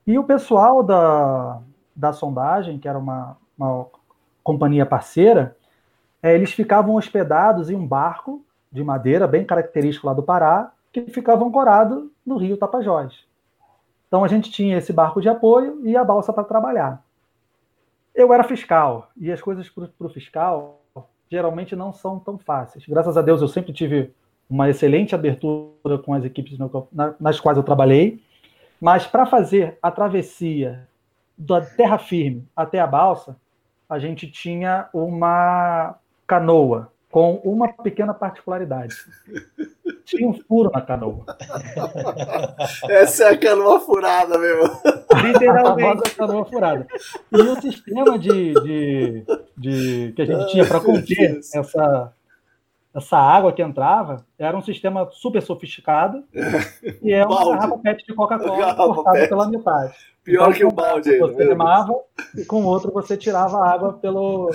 E 0.07 0.17
o 0.17 0.23
pessoal 0.23 0.81
da, 0.81 1.61
da 1.95 2.13
sondagem, 2.13 2.79
que 2.79 2.87
era 2.87 2.97
uma, 2.97 3.37
uma 3.57 3.85
companhia 4.43 4.85
parceira, 4.85 5.55
eh, 6.23 6.33
eles 6.33 6.51
ficavam 6.51 6.95
hospedados 6.95 7.69
em 7.69 7.75
um 7.75 7.85
barco 7.85 8.43
de 8.71 8.83
madeira, 8.83 9.27
bem 9.27 9.45
característico 9.45 10.07
lá 10.07 10.13
do 10.13 10.23
Pará, 10.23 10.71
que 10.91 11.01
ficava 11.07 11.45
ancorado 11.45 12.11
no 12.25 12.37
rio 12.37 12.57
Tapajós. 12.57 13.25
Então 14.11 14.25
a 14.25 14.27
gente 14.27 14.51
tinha 14.51 14.77
esse 14.77 14.91
barco 14.91 15.21
de 15.21 15.29
apoio 15.29 15.87
e 15.87 15.95
a 15.95 16.03
balsa 16.03 16.33
para 16.33 16.43
trabalhar. 16.43 17.01
Eu 18.13 18.33
era 18.33 18.43
fiscal, 18.43 19.09
e 19.15 19.31
as 19.31 19.41
coisas 19.41 19.69
para 19.69 20.05
o 20.05 20.09
fiscal 20.09 20.81
geralmente 21.29 21.77
não 21.77 21.93
são 21.93 22.19
tão 22.19 22.37
fáceis. 22.37 22.85
Graças 22.85 23.15
a 23.15 23.21
Deus 23.21 23.41
eu 23.41 23.47
sempre 23.47 23.71
tive 23.71 24.13
uma 24.49 24.69
excelente 24.69 25.15
abertura 25.15 25.97
com 26.03 26.13
as 26.13 26.25
equipes 26.25 26.57
nas 27.17 27.39
quais 27.39 27.57
eu 27.57 27.63
trabalhei, 27.63 28.21
mas 28.81 29.07
para 29.07 29.25
fazer 29.25 29.79
a 29.81 29.89
travessia 29.89 30.85
da 31.37 31.61
terra 31.61 31.97
firme 31.97 32.45
até 32.53 32.81
a 32.81 32.87
balsa, 32.87 33.37
a 33.87 33.97
gente 33.97 34.29
tinha 34.29 34.89
uma 34.93 35.95
canoa 36.27 36.91
com 37.11 37.35
uma 37.43 37.67
pequena 37.73 38.13
particularidade. 38.13 38.95
Tinha 40.05 40.27
um 40.27 40.33
furo 40.33 40.71
na 40.73 40.81
canoa. 40.81 41.25
Essa 42.89 43.25
é 43.25 43.29
a 43.33 43.37
canoa 43.37 43.79
furada, 43.79 44.37
meu. 44.37 44.63
A 44.65 45.17
famosa 45.63 46.03
canoa 46.15 46.45
furada. 46.45 46.87
E 47.31 47.35
o 47.37 47.61
sistema 47.61 48.17
de, 48.17 48.53
de, 48.53 49.25
de- 49.57 50.13
que 50.15 50.21
a 50.21 50.25
gente 50.25 50.51
tinha 50.51 50.65
para 50.65 50.79
conter 50.79 51.37
essa, 51.53 52.13
essa 52.93 53.17
água 53.17 53.53
que 53.53 53.61
entrava 53.61 54.25
era 54.37 54.55
um 54.57 54.61
sistema 54.61 55.09
super 55.11 55.41
sofisticado 55.41 56.23
e 57.01 57.13
é 57.13 57.25
uma 57.25 57.35
Balde. 57.35 57.51
garrafa 57.51 57.77
PET 57.77 58.05
de 58.05 58.13
Coca-Cola 58.13 58.75
cortada 58.75 59.17
PET. 59.17 59.29
pela 59.29 59.49
metade. 59.49 59.95
Pior 60.23 60.43
Então, 60.43 60.53
que 60.53 60.65
o 60.65 60.67
um 60.67 60.71
balde. 60.71 61.17
Você 61.17 61.37
meu 61.37 61.47
remava 61.49 61.95
e 62.37 62.45
com 62.45 62.63
o 62.63 62.65
outro 62.65 62.91
você 62.91 63.15
tirava 63.17 63.57
a 63.57 63.71
água 63.71 63.93
pelo, 63.93 64.51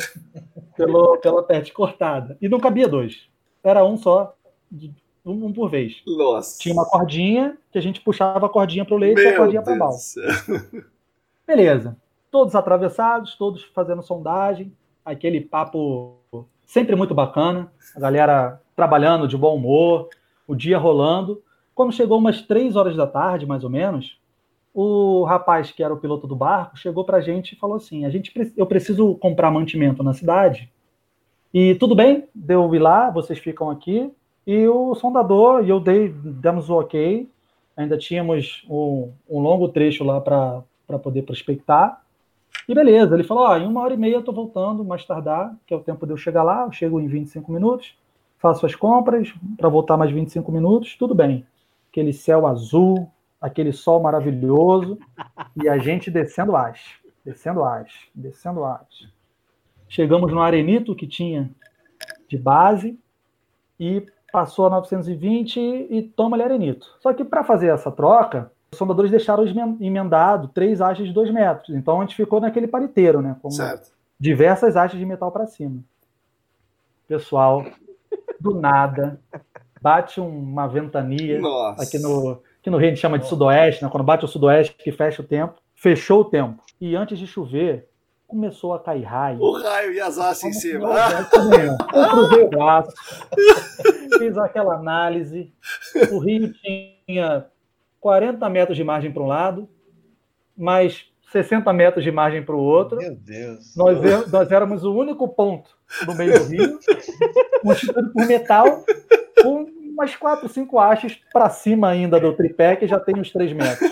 pelo, 0.76 1.18
pela 1.18 1.42
PET 1.42 1.72
cortada. 1.72 2.36
E 2.40 2.48
não 2.48 2.60
cabia 2.60 2.86
dois. 2.86 3.26
Era 3.64 3.84
um 3.84 3.96
só, 3.96 4.36
um, 5.24 5.46
um 5.46 5.52
por 5.52 5.68
vez. 5.68 6.02
Nossa. 6.06 6.58
Tinha 6.58 6.74
uma 6.74 6.84
cordinha 6.84 7.56
que 7.72 7.78
a 7.78 7.82
gente 7.82 8.00
puxava 8.00 8.46
a 8.46 8.50
cordinha 8.50 8.84
para 8.84 8.94
o 8.94 8.98
leite 8.98 9.20
e 9.20 9.26
a 9.26 9.30
Meu 9.30 9.38
cordinha 9.38 9.62
para 9.62 9.74
do 9.74 9.92
céu. 9.92 10.24
Beleza. 11.46 11.96
Todos 12.30 12.54
atravessados, 12.54 13.34
todos 13.34 13.64
fazendo 13.64 14.02
sondagem, 14.02 14.72
aquele 15.04 15.40
papo 15.40 16.18
sempre 16.66 16.94
muito 16.96 17.14
bacana, 17.14 17.72
a 17.94 18.00
galera 18.00 18.60
trabalhando 18.74 19.26
de 19.26 19.36
bom 19.36 19.56
humor, 19.56 20.10
o 20.46 20.54
dia 20.54 20.76
rolando. 20.76 21.42
Quando 21.74 21.92
chegou 21.92 22.18
umas 22.18 22.42
três 22.42 22.76
horas 22.76 22.96
da 22.96 23.06
tarde, 23.06 23.46
mais 23.46 23.64
ou 23.64 23.70
menos, 23.70 24.18
o 24.74 25.24
rapaz 25.24 25.70
que 25.70 25.82
era 25.82 25.94
o 25.94 25.96
piloto 25.96 26.26
do 26.26 26.36
barco 26.36 26.76
chegou 26.76 27.04
pra 27.04 27.22
gente 27.22 27.52
e 27.52 27.56
falou 27.56 27.76
assim: 27.76 28.04
a 28.04 28.10
gente, 28.10 28.32
eu 28.56 28.66
preciso 28.66 29.14
comprar 29.14 29.50
mantimento 29.50 30.02
na 30.02 30.12
cidade. 30.12 30.70
E 31.54 31.74
tudo 31.76 31.94
bem, 31.94 32.28
deu 32.34 32.74
ir 32.74 32.78
lá, 32.78 33.10
vocês 33.10 33.38
ficam 33.38 33.70
aqui. 33.70 34.12
E 34.46 34.68
o 34.68 34.94
sondador 34.94 35.64
e 35.64 35.70
eu 35.70 35.80
dei, 35.80 36.10
demos 36.10 36.68
o 36.68 36.78
ok. 36.78 37.28
Ainda 37.76 37.96
tínhamos 37.96 38.64
um, 38.68 39.12
um 39.28 39.40
longo 39.40 39.68
trecho 39.68 40.04
lá 40.04 40.20
para 40.20 40.62
poder 41.02 41.22
prospectar. 41.22 42.02
E 42.68 42.74
beleza, 42.74 43.14
ele 43.14 43.24
falou: 43.24 43.44
ó, 43.44 43.56
em 43.56 43.66
uma 43.66 43.80
hora 43.80 43.94
e 43.94 43.96
meia 43.96 44.14
eu 44.14 44.22
tô 44.22 44.32
voltando, 44.32 44.84
mais 44.84 45.04
tardar, 45.04 45.56
que 45.66 45.72
é 45.72 45.76
o 45.76 45.82
tempo 45.82 46.06
de 46.06 46.12
eu 46.12 46.16
chegar 46.16 46.42
lá. 46.42 46.64
Eu 46.64 46.72
chego 46.72 47.00
em 47.00 47.06
25 47.06 47.50
minutos, 47.52 47.96
faço 48.38 48.66
as 48.66 48.74
compras 48.74 49.32
para 49.56 49.68
voltar 49.68 49.96
mais 49.96 50.10
25 50.10 50.50
minutos, 50.50 50.96
tudo 50.96 51.14
bem. 51.14 51.46
Aquele 51.90 52.12
céu 52.12 52.46
azul, 52.46 53.10
aquele 53.40 53.72
sol 53.72 54.00
maravilhoso 54.00 54.98
e 55.62 55.68
a 55.68 55.78
gente 55.78 56.10
descendo 56.10 56.56
as, 56.56 56.80
descendo 57.24 57.64
as, 57.64 57.92
descendo 58.14 58.64
as. 58.64 59.08
Chegamos 59.88 60.32
no 60.32 60.40
arenito 60.40 60.94
que 60.94 61.06
tinha 61.06 61.50
de 62.28 62.36
base 62.36 62.98
e 63.78 64.04
passou 64.32 64.66
a 64.66 64.70
920 64.70 65.58
e 65.58 66.02
toma 66.02 66.36
ali 66.36 66.42
arenito. 66.42 66.86
Só 67.00 67.12
que 67.14 67.24
para 67.24 67.44
fazer 67.44 67.68
essa 67.68 67.90
troca, 67.90 68.52
os 68.70 68.78
sondadores 68.78 69.10
deixaram 69.10 69.44
emendado 69.80 70.48
três 70.48 70.80
hastes 70.80 71.06
de 71.06 71.12
dois 71.12 71.30
metros. 71.30 71.70
Então 71.70 72.00
a 72.00 72.04
gente 72.04 72.16
ficou 72.16 72.40
naquele 72.40 72.66
paliteiro, 72.66 73.22
né? 73.22 73.36
Com 73.40 73.50
Certo. 73.50 73.90
diversas 74.18 74.76
hastes 74.76 74.98
de 74.98 75.06
metal 75.06 75.30
para 75.30 75.46
cima. 75.46 75.80
Pessoal, 77.06 77.64
do 78.40 78.54
nada, 78.58 79.20
bate 79.80 80.20
uma 80.20 80.66
ventania 80.66 81.40
Nossa. 81.40 81.82
aqui 81.82 81.98
no, 81.98 82.42
aqui 82.60 82.68
no 82.70 82.76
Rio 82.76 82.86
a 82.86 82.90
gente 82.90 83.00
chama 83.00 83.18
de 83.18 83.28
sudoeste, 83.28 83.84
né? 83.84 83.90
quando 83.90 84.04
bate 84.04 84.24
o 84.24 84.28
sudoeste 84.28 84.74
que 84.74 84.90
fecha 84.90 85.22
o 85.22 85.24
tempo, 85.24 85.54
fechou 85.74 86.20
o 86.20 86.24
tempo. 86.24 86.62
E 86.80 86.96
antes 86.96 87.18
de 87.18 87.26
chover, 87.26 87.88
começou 88.26 88.74
a 88.74 88.80
cair 88.80 89.04
raio. 89.04 89.40
O 89.40 89.52
raio 89.62 89.92
e 89.92 90.00
as 90.00 90.18
hastes 90.18 90.44
em 90.44 90.52
cima. 90.52 90.88
Eu 90.90 92.08
cruzei 92.10 92.44
o 92.44 92.48
braço, 92.50 92.92
fiz 94.18 94.36
aquela 94.36 94.74
análise. 94.74 95.52
O 96.12 96.18
rio 96.18 96.52
tinha 96.52 97.46
40 98.10 98.48
metros 98.48 98.76
de 98.76 98.84
margem 98.84 99.10
para 99.10 99.20
um 99.20 99.26
lado, 99.26 99.68
mais 100.56 101.06
60 101.32 101.72
metros 101.72 102.04
de 102.04 102.12
margem 102.12 102.40
para 102.40 102.54
o 102.54 102.60
outro. 102.60 102.98
Meu 102.98 103.16
Deus. 103.16 103.74
Nós, 103.76 103.98
é- 104.04 104.26
nós 104.28 104.52
éramos 104.52 104.84
o 104.84 104.94
único 104.94 105.26
ponto 105.26 105.68
no 106.06 106.14
meio 106.14 106.38
do 106.38 106.44
rio, 106.44 106.78
constituído 107.62 108.12
por 108.12 108.24
metal, 108.24 108.84
com 109.42 109.64
umas 109.92 110.14
4, 110.14 110.48
5 110.48 110.78
hastes 110.78 111.18
para 111.32 111.50
cima 111.50 111.88
ainda 111.88 112.20
do 112.20 112.32
tripé, 112.32 112.76
que 112.76 112.86
já 112.86 113.00
tem 113.00 113.18
uns 113.18 113.32
3 113.32 113.52
metros. 113.52 113.90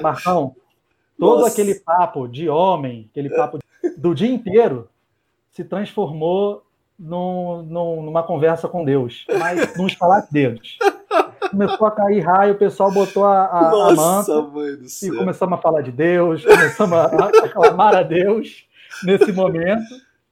Marcão, 0.00 0.54
todo 1.18 1.40
Nossa. 1.40 1.52
aquele 1.52 1.74
papo 1.80 2.28
de 2.28 2.48
homem, 2.48 3.08
aquele 3.10 3.30
papo 3.30 3.58
do 3.96 4.14
dia 4.14 4.28
inteiro, 4.30 4.88
se 5.50 5.64
transformou 5.64 6.62
num- 6.96 7.62
num- 7.62 8.02
numa 8.02 8.22
conversa 8.22 8.68
com 8.68 8.84
Deus, 8.84 9.26
mas 9.40 9.76
num 9.76 9.88
estalar 9.88 10.22
de 10.26 10.30
dedos. 10.30 10.78
Começou 11.56 11.86
a 11.86 11.90
cair 11.90 12.20
raio, 12.20 12.52
o 12.52 12.58
pessoal 12.58 12.90
botou 12.92 13.24
a, 13.24 13.44
a, 13.46 13.58
a 13.68 13.72
manta, 13.72 13.94
Nossa, 13.94 14.42
mãe 14.42 14.76
do 14.76 14.84
e 14.84 14.88
céu. 14.90 15.16
começamos 15.16 15.58
a 15.58 15.62
falar 15.62 15.80
de 15.80 15.90
Deus, 15.90 16.44
começamos 16.44 16.98
a, 16.98 17.04
a 17.06 17.48
clamar 17.48 17.94
a 17.96 18.02
Deus 18.02 18.66
nesse 19.04 19.32
momento, 19.32 19.82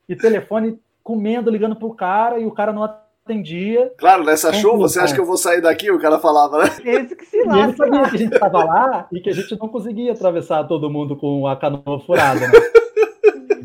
e 0.06 0.14
telefone 0.14 0.78
comendo, 1.02 1.50
ligando 1.50 1.76
pro 1.76 1.94
cara, 1.94 2.38
e 2.38 2.44
o 2.44 2.50
cara 2.50 2.74
não 2.74 2.82
atendia. 2.84 3.90
Claro, 3.96 4.22
nessa 4.22 4.48
Conclusão. 4.48 4.70
chuva, 4.72 4.88
você 4.88 5.00
acha 5.00 5.14
que 5.14 5.20
eu 5.20 5.24
vou 5.24 5.38
sair 5.38 5.62
daqui? 5.62 5.90
O 5.90 5.98
cara 5.98 6.18
falava, 6.18 6.58
né? 6.64 6.70
Esse 6.84 7.16
que 7.16 7.24
se 7.24 7.36
E 7.36 7.40
ele 7.40 7.48
lasca. 7.48 7.76
sabia 7.76 8.08
que 8.10 8.16
a 8.16 8.18
gente 8.18 8.34
estava 8.34 8.64
lá 8.64 9.06
e 9.10 9.20
que 9.20 9.30
a 9.30 9.32
gente 9.34 9.58
não 9.58 9.68
conseguia 9.68 10.12
atravessar 10.12 10.64
todo 10.64 10.90
mundo 10.90 11.16
com 11.16 11.46
a 11.46 11.56
canoa 11.56 12.00
furada. 12.00 12.40
Né? 12.40 12.52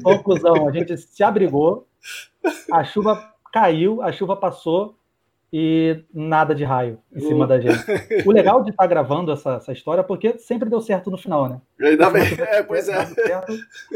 Conclusão, 0.01 0.67
a 0.67 0.71
gente 0.71 0.95
se 0.97 1.21
abrigou, 1.23 1.85
a 2.71 2.85
chuva 2.85 3.21
caiu, 3.51 4.01
a 4.01 4.11
chuva 4.13 4.35
passou 4.37 4.95
e 5.51 6.03
nada 6.13 6.53
de 6.53 6.63
raio 6.63 6.99
em 7.13 7.19
cima 7.19 7.47
da 7.47 7.59
gente. 7.59 7.79
O 8.25 8.31
legal 8.31 8.63
de 8.63 8.69
estar 8.69 8.85
gravando 8.85 9.31
essa, 9.31 9.55
essa 9.55 9.71
história 9.71 10.01
é 10.01 10.03
porque 10.03 10.37
sempre 10.37 10.69
deu 10.69 10.81
certo 10.81 11.09
no 11.09 11.17
final, 11.17 11.49
né? 11.49 11.61
Ainda 11.81 12.09
bem. 12.09 12.23
É, 12.39 12.61
pois 12.61 12.87
é. 12.87 13.05
Certo, 13.05 13.53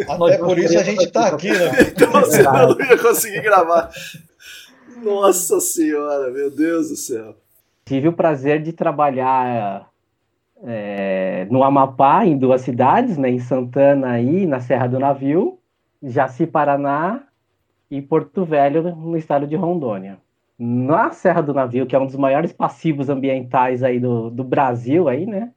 Até 0.08 0.38
por 0.38 0.58
isso 0.58 0.78
a 0.80 0.84
gente 0.84 1.12
tá 1.12 1.28
aqui, 1.28 1.52
né? 1.52 1.72
Então 1.92 2.12
você 2.12 2.38
Verdade. 2.44 2.78
não 2.78 2.86
ia 2.86 2.98
conseguir 2.98 3.42
gravar. 3.42 3.92
Nossa 5.04 5.60
senhora, 5.60 6.32
meu 6.32 6.50
Deus 6.50 6.90
do 6.90 6.96
céu. 6.96 7.36
Tive 7.86 8.08
o 8.08 8.14
prazer 8.14 8.62
de 8.62 8.72
trabalhar 8.72 9.90
é, 10.64 11.46
no 11.52 11.64
Amapá, 11.64 12.26
em 12.26 12.38
duas 12.38 12.62
cidades, 12.62 13.18
né, 13.18 13.30
em 13.30 13.40
Santana 13.40 14.20
e 14.20 14.46
na 14.46 14.62
Serra 14.62 14.88
do 14.88 15.00
Navio, 15.00 15.60
Jaci, 16.02 16.48
Paraná 16.48 17.24
e 17.92 18.02
Porto 18.02 18.46
Velho, 18.46 18.96
no 18.96 19.18
estado 19.18 19.46
de 19.46 19.56
Rondônia. 19.56 20.18
Na 20.58 21.12
Serra 21.12 21.42
do 21.42 21.54
Navio, 21.54 21.86
que 21.86 21.96
é 21.96 22.00
um 22.00 22.06
dos 22.06 22.16
maiores 22.16 22.54
passivos 22.54 23.10
ambientais 23.10 23.84
aí 23.84 24.00
do, 24.00 24.30
do 24.30 24.44
Brasil, 24.44 25.10
aí, 25.10 25.26
né? 25.26 25.52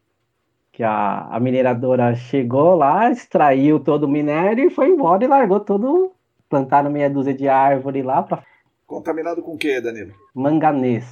Que 0.72 0.82
a, 0.82 1.28
a 1.30 1.40
mineradora 1.40 2.14
chegou 2.14 2.74
lá, 2.74 3.10
extraiu 3.10 3.78
todo 3.78 4.04
o 4.04 4.08
minério 4.08 4.66
e 4.66 4.70
foi 4.70 4.88
embora 4.88 5.24
e 5.24 5.28
largou 5.28 5.60
todo, 5.60 6.12
plantaram 6.48 6.90
meia 6.90 7.10
dúzia 7.10 7.34
de 7.34 7.48
árvore 7.48 8.02
lá 8.02 8.22
para 8.22 8.42
Contaminado 8.86 9.42
com 9.42 9.54
o 9.54 9.58
que, 9.58 9.80
Danilo? 9.80 10.12
Manganês. 10.32 11.04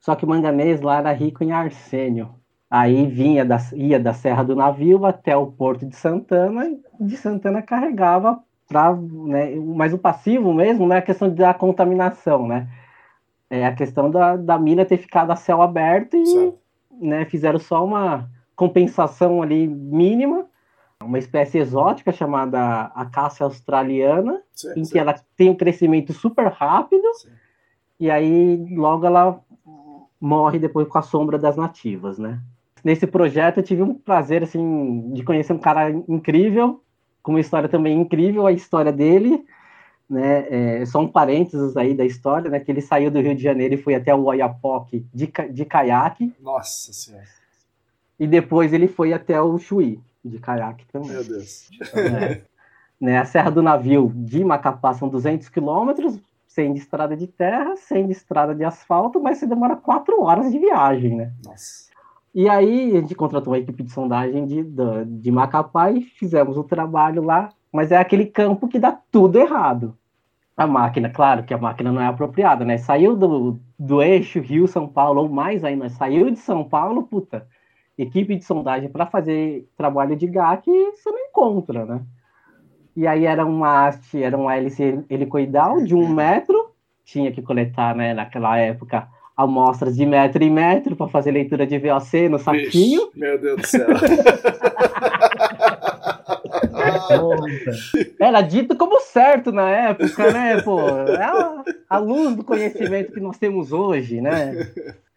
Só 0.00 0.14
que 0.14 0.24
o 0.24 0.28
manganês 0.28 0.80
lá 0.80 0.98
era 0.98 1.12
rico 1.12 1.44
em 1.44 1.52
arsênio. 1.52 2.34
Aí 2.70 3.06
vinha 3.06 3.44
da, 3.44 3.58
ia 3.74 4.00
da 4.00 4.14
Serra 4.14 4.42
do 4.42 4.56
Navio 4.56 5.04
até 5.04 5.36
o 5.36 5.46
Porto 5.46 5.84
de 5.86 5.94
Santana, 5.94 6.64
e 6.98 7.04
de 7.04 7.16
Santana 7.16 7.60
carregava 7.60 8.40
para. 8.66 8.94
Né, 8.94 9.54
mas 9.56 9.92
o 9.92 9.98
passivo 9.98 10.54
mesmo 10.54 10.86
não 10.86 10.96
é 10.96 10.98
a 10.98 11.02
questão 11.02 11.32
da 11.32 11.52
contaminação, 11.52 12.48
né? 12.48 12.66
É 13.48 13.64
a 13.64 13.74
questão 13.74 14.10
da, 14.10 14.36
da 14.36 14.58
mina 14.58 14.84
ter 14.84 14.96
ficado 14.96 15.30
a 15.30 15.36
céu 15.36 15.62
aberto 15.62 16.16
e 16.16 16.52
né, 17.00 17.24
fizeram 17.26 17.58
só 17.58 17.84
uma 17.84 18.28
compensação 18.54 19.42
ali 19.42 19.68
mínima, 19.68 20.46
uma 21.02 21.18
espécie 21.18 21.58
exótica 21.58 22.10
chamada 22.10 22.90
acácia 22.94 23.44
australiana, 23.44 24.42
sim, 24.52 24.72
em 24.76 24.84
sim. 24.84 24.92
que 24.92 24.98
ela 24.98 25.14
tem 25.36 25.50
um 25.50 25.54
crescimento 25.54 26.12
super 26.12 26.48
rápido, 26.48 27.06
e 28.00 28.10
aí 28.10 28.66
logo 28.74 29.06
ela 29.06 29.38
morre 30.20 30.58
depois 30.58 30.88
com 30.88 30.98
a 30.98 31.02
sombra 31.02 31.38
das 31.38 31.56
nativas, 31.56 32.18
né? 32.18 32.40
nesse 32.86 33.04
projeto 33.04 33.56
eu 33.56 33.64
tive 33.64 33.82
um 33.82 33.94
prazer 33.94 34.44
assim 34.44 35.10
de 35.12 35.24
conhecer 35.24 35.52
um 35.52 35.58
cara 35.58 35.90
incrível, 35.90 36.80
com 37.20 37.32
uma 37.32 37.40
história 37.40 37.68
também 37.68 38.00
incrível, 38.00 38.46
a 38.46 38.52
história 38.52 38.92
dele, 38.92 39.44
né? 40.08 40.80
É, 40.80 40.86
só 40.86 41.00
um 41.00 41.08
parênteses 41.08 41.76
aí 41.76 41.94
da 41.94 42.04
história, 42.04 42.50
né? 42.50 42.60
Que 42.60 42.70
ele 42.70 42.80
saiu 42.80 43.10
do 43.10 43.20
Rio 43.20 43.34
de 43.34 43.42
Janeiro 43.42 43.74
e 43.74 43.82
foi 43.82 43.94
até 43.94 44.14
o 44.14 44.24
Oiapoque 44.24 45.06
de, 45.12 45.30
de 45.50 45.64
caiaque. 45.64 46.34
Nossa 46.40 46.92
Senhora. 46.92 47.24
E 48.18 48.26
depois 48.26 48.72
ele 48.72 48.88
foi 48.88 49.12
até 49.12 49.40
o 49.40 49.58
Chuí 49.58 50.00
de 50.24 50.38
caiaque 50.38 50.86
também. 50.86 51.10
Meu 51.10 51.24
Deus. 51.24 51.68
É, 51.94 52.42
né, 53.00 53.18
a 53.18 53.24
Serra 53.24 53.50
do 53.50 53.62
Navio 53.62 54.10
de 54.14 54.44
Macapá 54.44 54.94
são 54.94 55.08
200 55.08 55.48
quilômetros, 55.48 56.18
sem 56.46 56.72
de 56.72 56.78
estrada 56.78 57.16
de 57.16 57.26
terra, 57.26 57.76
sem 57.76 58.10
estrada 58.10 58.54
de 58.54 58.64
asfalto, 58.64 59.20
mas 59.20 59.38
você 59.38 59.46
demora 59.46 59.76
quatro 59.76 60.22
horas 60.22 60.50
de 60.50 60.58
viagem, 60.58 61.16
né? 61.16 61.32
Nossa. 61.44 61.86
E 62.34 62.48
aí 62.48 62.96
a 62.96 63.00
gente 63.00 63.14
contratou 63.14 63.52
uma 63.52 63.58
equipe 63.58 63.82
de 63.82 63.90
sondagem 63.92 64.46
de, 64.46 64.62
de, 64.62 65.04
de 65.06 65.30
Macapá 65.30 65.90
e 65.90 66.02
fizemos 66.02 66.56
o 66.56 66.64
trabalho 66.64 67.22
lá, 67.22 67.50
mas 67.76 67.92
é 67.92 67.98
aquele 67.98 68.24
campo 68.24 68.66
que 68.66 68.78
dá 68.78 68.98
tudo 69.12 69.38
errado. 69.38 69.94
A 70.56 70.66
máquina, 70.66 71.10
claro 71.10 71.44
que 71.44 71.52
a 71.52 71.58
máquina 71.58 71.92
não 71.92 72.00
é 72.00 72.06
apropriada, 72.06 72.64
né? 72.64 72.78
Saiu 72.78 73.14
do, 73.14 73.60
do 73.78 74.02
eixo 74.02 74.40
Rio-São 74.40 74.88
Paulo, 74.88 75.20
ou 75.20 75.28
mais 75.28 75.62
ainda, 75.62 75.90
saiu 75.90 76.30
de 76.30 76.38
São 76.38 76.64
Paulo, 76.64 77.02
puta, 77.02 77.46
equipe 77.98 78.34
de 78.34 78.42
sondagem 78.42 78.88
para 78.88 79.04
fazer 79.04 79.68
trabalho 79.76 80.16
de 80.16 80.26
GAC, 80.26 80.64
você 80.66 81.10
não 81.10 81.18
encontra, 81.18 81.84
né? 81.84 82.00
E 82.96 83.06
aí 83.06 83.26
era 83.26 83.44
uma 83.44 83.86
haste, 83.86 84.22
era 84.22 84.34
uma 84.34 84.56
hélice 84.56 85.04
helicoidal 85.10 85.84
de 85.84 85.94
um 85.94 86.08
metro, 86.08 86.70
tinha 87.04 87.30
que 87.30 87.42
coletar, 87.42 87.94
né, 87.94 88.14
naquela 88.14 88.56
época, 88.56 89.06
amostras 89.36 89.94
de 89.94 90.06
metro 90.06 90.42
em 90.42 90.50
metro 90.50 90.96
para 90.96 91.08
fazer 91.08 91.32
leitura 91.32 91.66
de 91.66 91.78
VOC 91.78 92.30
no 92.30 92.38
saquinho. 92.38 93.08
Vixe, 93.08 93.20
meu 93.20 93.38
Deus 93.38 93.60
do 93.60 93.66
céu. 93.66 93.86
Era 98.20 98.40
dito 98.40 98.76
como 98.76 99.00
certo 99.00 99.52
na 99.52 99.68
época, 99.68 100.32
né? 100.32 100.60
Pô, 100.62 100.80
é 100.80 101.22
a, 101.22 101.64
a 101.90 101.98
luz 101.98 102.36
do 102.36 102.44
conhecimento 102.44 103.12
que 103.12 103.20
nós 103.20 103.38
temos 103.38 103.72
hoje, 103.72 104.20
né? 104.20 104.52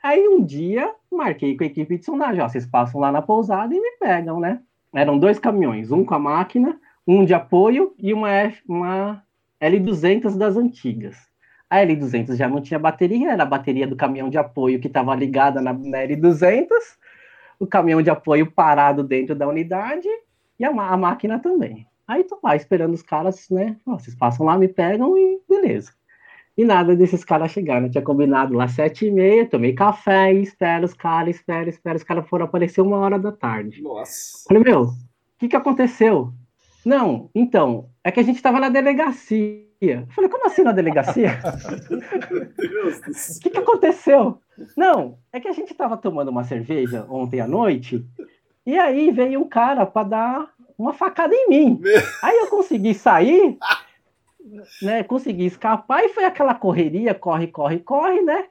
Aí 0.01 0.27
um 0.27 0.43
dia 0.43 0.91
marquei 1.11 1.57
com 1.57 1.63
a 1.63 1.67
equipe 1.67 1.97
de 1.97 2.05
sondagem, 2.05 2.41
ó, 2.41 2.47
vocês 2.47 2.65
passam 2.65 3.01
lá 3.01 3.11
na 3.11 3.21
pousada 3.21 3.73
e 3.73 3.79
me 3.79 3.91
pegam, 3.99 4.39
né? 4.39 4.59
Eram 4.93 5.19
dois 5.19 5.37
caminhões, 5.37 5.91
um 5.91 6.03
com 6.05 6.15
a 6.15 6.19
máquina, 6.19 6.79
um 7.05 7.25
de 7.25 7.33
apoio 7.33 7.93
e 7.99 8.13
uma, 8.13 8.29
F, 8.29 8.61
uma 8.67 9.23
L200 9.61 10.37
das 10.37 10.55
antigas. 10.55 11.17
A 11.69 11.77
L200 11.77 12.35
já 12.35 12.47
não 12.47 12.61
tinha 12.61 12.79
bateria, 12.79 13.31
era 13.31 13.43
a 13.43 13.45
bateria 13.45 13.85
do 13.85 13.95
caminhão 13.95 14.29
de 14.29 14.37
apoio 14.37 14.79
que 14.79 14.87
estava 14.87 15.13
ligada 15.13 15.61
na, 15.61 15.73
na, 15.73 15.97
L200, 15.99 16.69
o 17.59 17.67
caminhão 17.67 18.01
de 18.01 18.09
apoio 18.09 18.49
parado 18.49 19.03
dentro 19.03 19.35
da 19.35 19.47
unidade 19.47 20.07
e 20.59 20.65
a, 20.65 20.69
a 20.69 20.97
máquina 20.97 21.39
também. 21.39 21.87
Aí 22.07 22.23
tô 22.23 22.39
lá 22.43 22.55
esperando 22.55 22.93
os 22.93 23.03
caras, 23.03 23.47
né? 23.49 23.77
vocês 23.85 24.15
passam 24.15 24.45
lá, 24.45 24.57
me 24.57 24.67
pegam 24.67 25.17
e 25.17 25.39
beleza. 25.47 25.91
E 26.57 26.65
nada 26.65 26.95
desses 26.95 27.23
caras 27.23 27.51
chegaram. 27.51 27.85
Eu 27.85 27.91
tinha 27.91 28.03
combinado 28.03 28.53
lá 28.53 28.67
sete 28.67 29.05
e 29.05 29.11
meia, 29.11 29.45
tomei 29.45 29.73
café, 29.73 30.33
espero 30.33 30.85
os 30.85 30.93
caras, 30.93 31.35
espero, 31.35 31.69
espero. 31.69 31.95
Os 31.95 32.03
caras 32.03 32.27
foram 32.27 32.45
aparecer 32.45 32.81
uma 32.81 32.97
hora 32.97 33.17
da 33.17 33.31
tarde. 33.31 33.81
Nossa. 33.81 34.43
Falei, 34.47 34.63
meu, 34.63 34.81
o 34.81 34.93
que, 35.37 35.47
que 35.47 35.55
aconteceu? 35.55 36.33
Não, 36.83 37.29
então, 37.33 37.89
é 38.03 38.11
que 38.11 38.19
a 38.19 38.23
gente 38.23 38.37
estava 38.37 38.59
na 38.59 38.69
delegacia. 38.69 39.69
Eu 39.79 40.07
falei, 40.07 40.29
como 40.29 40.45
assim 40.47 40.63
na 40.63 40.73
delegacia? 40.73 41.39
O 42.59 43.39
que, 43.41 43.49
que 43.49 43.57
aconteceu? 43.57 44.39
Não, 44.75 45.17
é 45.31 45.39
que 45.39 45.47
a 45.47 45.53
gente 45.53 45.71
estava 45.71 45.95
tomando 45.95 46.29
uma 46.29 46.43
cerveja 46.43 47.05
ontem 47.09 47.39
à 47.39 47.47
noite 47.47 48.05
e 48.69 48.77
aí 48.77 49.09
veio 49.09 49.41
um 49.41 49.49
cara 49.49 49.83
para 49.83 50.07
dar 50.07 50.53
uma 50.77 50.93
facada 50.93 51.33
em 51.33 51.49
mim. 51.49 51.81
Aí 52.21 52.37
eu 52.37 52.47
consegui 52.47 52.93
sair, 52.93 53.57
né? 54.79 55.03
Consegui 55.03 55.47
escapar 55.47 56.03
e 56.03 56.09
foi 56.09 56.23
aquela 56.23 56.53
correria, 56.53 57.15
corre, 57.15 57.47
corre, 57.47 57.79
corre, 57.79 58.21
né? 58.21 58.45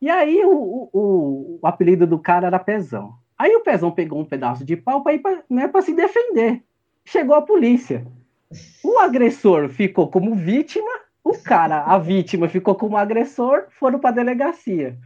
E 0.00 0.10
aí 0.10 0.44
o, 0.44 0.90
o, 0.92 1.60
o 1.62 1.66
apelido 1.66 2.08
do 2.08 2.18
cara 2.18 2.48
era 2.48 2.58
Pezão. 2.58 3.14
Aí 3.38 3.54
o 3.54 3.60
Pezão 3.60 3.92
pegou 3.92 4.18
um 4.18 4.24
pedaço 4.24 4.64
de 4.64 4.76
pau 4.76 5.00
para 5.00 5.44
né, 5.48 5.70
se 5.80 5.94
defender. 5.94 6.60
Chegou 7.04 7.36
a 7.36 7.42
polícia. 7.42 8.04
O 8.82 8.98
agressor 8.98 9.68
ficou 9.68 10.08
como 10.08 10.34
vítima, 10.34 10.90
o 11.22 11.38
cara, 11.38 11.84
a 11.84 11.98
vítima, 11.98 12.48
ficou 12.48 12.74
como 12.74 12.96
agressor, 12.96 13.66
foram 13.78 14.00
para 14.00 14.10
a 14.10 14.14
delegacia. 14.14 14.98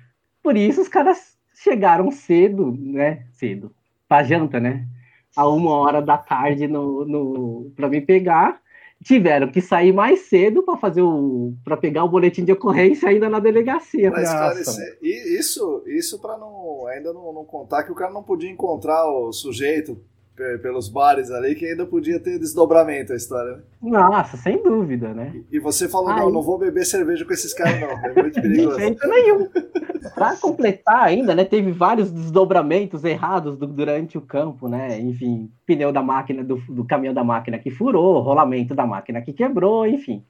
Por 0.43 0.57
isso 0.57 0.81
os 0.81 0.89
caras 0.89 1.37
chegaram 1.55 2.11
cedo, 2.11 2.75
né? 2.75 3.27
Cedo, 3.33 3.76
para 4.09 4.25
janta, 4.25 4.61
né? 4.61 4.87
A 5.37 5.47
uma 5.49 5.73
hora 5.73 6.01
da 6.01 6.17
tarde 6.17 6.67
no, 6.67 7.05
no 7.05 7.73
para 7.75 7.89
me 7.89 8.01
pegar. 8.01 8.61
Tiveram 9.05 9.49
que 9.49 9.61
sair 9.61 9.93
mais 9.93 10.21
cedo 10.21 10.63
para 10.63 10.79
fazer 10.79 11.03
o 11.03 11.55
para 11.63 11.77
pegar 11.77 12.03
o 12.03 12.09
boletim 12.09 12.45
de 12.45 12.53
ocorrência 12.53 13.11
ainda 13.11 13.29
na 13.29 13.39
delegacia. 13.39 14.11
Mas, 14.11 14.23
esclarecer. 14.23 14.99
E 15.03 15.39
isso, 15.39 15.85
isso 15.87 16.19
para 16.19 16.39
não 16.39 16.87
ainda 16.87 17.13
não, 17.13 17.31
não 17.33 17.45
contar 17.45 17.85
que 17.85 17.93
o 17.93 17.95
cara 17.95 18.11
não 18.11 18.23
podia 18.23 18.51
encontrar 18.51 19.07
o 19.07 19.33
sujeito 19.33 20.03
pelos 20.61 20.89
bares 20.89 21.31
ali 21.31 21.55
que 21.55 21.65
ainda 21.65 21.87
podia 21.87 22.21
ter 22.21 22.39
desdobramento 22.39 23.13
a 23.13 23.17
história. 23.17 23.57
Né? 23.57 23.63
Nossa, 23.81 24.37
sem 24.37 24.63
dúvida, 24.63 25.15
né? 25.15 25.33
E, 25.51 25.57
e 25.57 25.59
você 25.59 25.89
falou, 25.89 26.11
Aí... 26.11 26.21
não, 26.21 26.31
não 26.31 26.43
vou 26.43 26.59
beber 26.59 26.85
cerveja 26.85 27.25
com 27.25 27.33
esses 27.33 27.55
caras, 27.55 27.81
não. 27.81 27.91
É 27.91 28.23
muito 28.23 28.35
perigoso. 28.43 28.77
De 28.77 28.83
jeito 28.83 29.09
nenhum. 29.09 29.49
Para 30.15 30.37
completar 30.37 31.05
ainda, 31.05 31.35
né, 31.35 31.45
teve 31.45 31.73
vários 31.73 32.11
desdobramentos 32.11 33.03
errados 33.03 33.57
do, 33.57 33.67
durante 33.67 34.19
o 34.19 34.21
campo, 34.21 34.69
né? 34.69 35.01
Enfim, 35.01 35.51
pneu 35.65 35.91
da 35.91 36.03
máquina, 36.03 36.45
do, 36.45 36.57
do 36.69 36.85
caminhão 36.85 37.15
da 37.15 37.25
máquina 37.25 37.59
que 37.59 37.71
furou, 37.71 38.21
rolamento 38.21 38.75
da 38.75 38.87
máquina 38.87 39.23
que 39.23 39.33
quebrou, 39.33 39.87
enfim. 39.87 40.23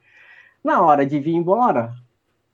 Na 0.63 0.81
hora 0.81 1.05
de 1.05 1.19
vir 1.19 1.35
embora, 1.35 1.91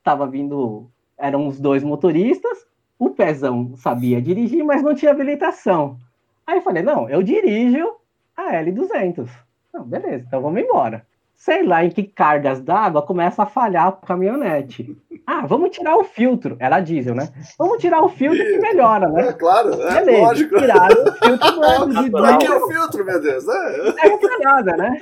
tava 0.03 0.27
vindo, 0.27 0.87
eram 1.17 1.47
os 1.47 1.59
dois 1.59 1.83
motoristas, 1.83 2.65
o 2.97 3.11
Pezão 3.11 3.75
sabia 3.75 4.21
dirigir, 4.21 4.63
mas 4.63 4.81
não 4.81 4.95
tinha 4.95 5.11
habilitação. 5.11 5.97
Aí 6.45 6.57
eu 6.57 6.61
falei, 6.61 6.83
não, 6.83 7.09
eu 7.09 7.23
dirijo 7.23 7.95
a 8.35 8.53
L200. 8.53 9.29
Não, 9.73 9.83
beleza, 9.83 10.25
então 10.27 10.41
vamos 10.41 10.61
embora. 10.61 11.05
Sei 11.33 11.63
lá 11.63 11.83
em 11.83 11.89
que 11.89 12.03
cargas 12.03 12.61
d'água 12.61 13.01
começa 13.01 13.43
a 13.43 13.45
falhar 13.45 13.87
a 13.87 13.91
caminhonete. 13.91 14.95
Ah, 15.25 15.45
vamos 15.45 15.71
tirar 15.71 15.95
o 15.95 16.03
filtro. 16.03 16.55
Era 16.59 16.79
diesel, 16.79 17.15
né? 17.15 17.29
Vamos 17.57 17.79
tirar 17.79 18.01
o 18.01 18.09
filtro 18.09 18.43
que 18.43 18.59
melhora, 18.59 19.09
né? 19.09 19.29
É, 19.29 19.33
claro, 19.33 19.73
é 19.73 19.95
beleza, 19.95 20.21
lógico. 20.21 20.57
Tiraram 20.57 21.03
o 21.03 21.13
filtro 21.13 21.87
do 21.87 22.11
Pra 22.11 22.37
que 22.37 22.45
é 22.45 22.55
o 22.55 22.67
filtro, 22.67 23.05
meu 23.05 23.21
Deus? 23.21 23.47
É, 23.47 24.07
é 24.07 24.17
pra 24.17 24.39
nada, 24.39 24.77
né? 24.77 25.01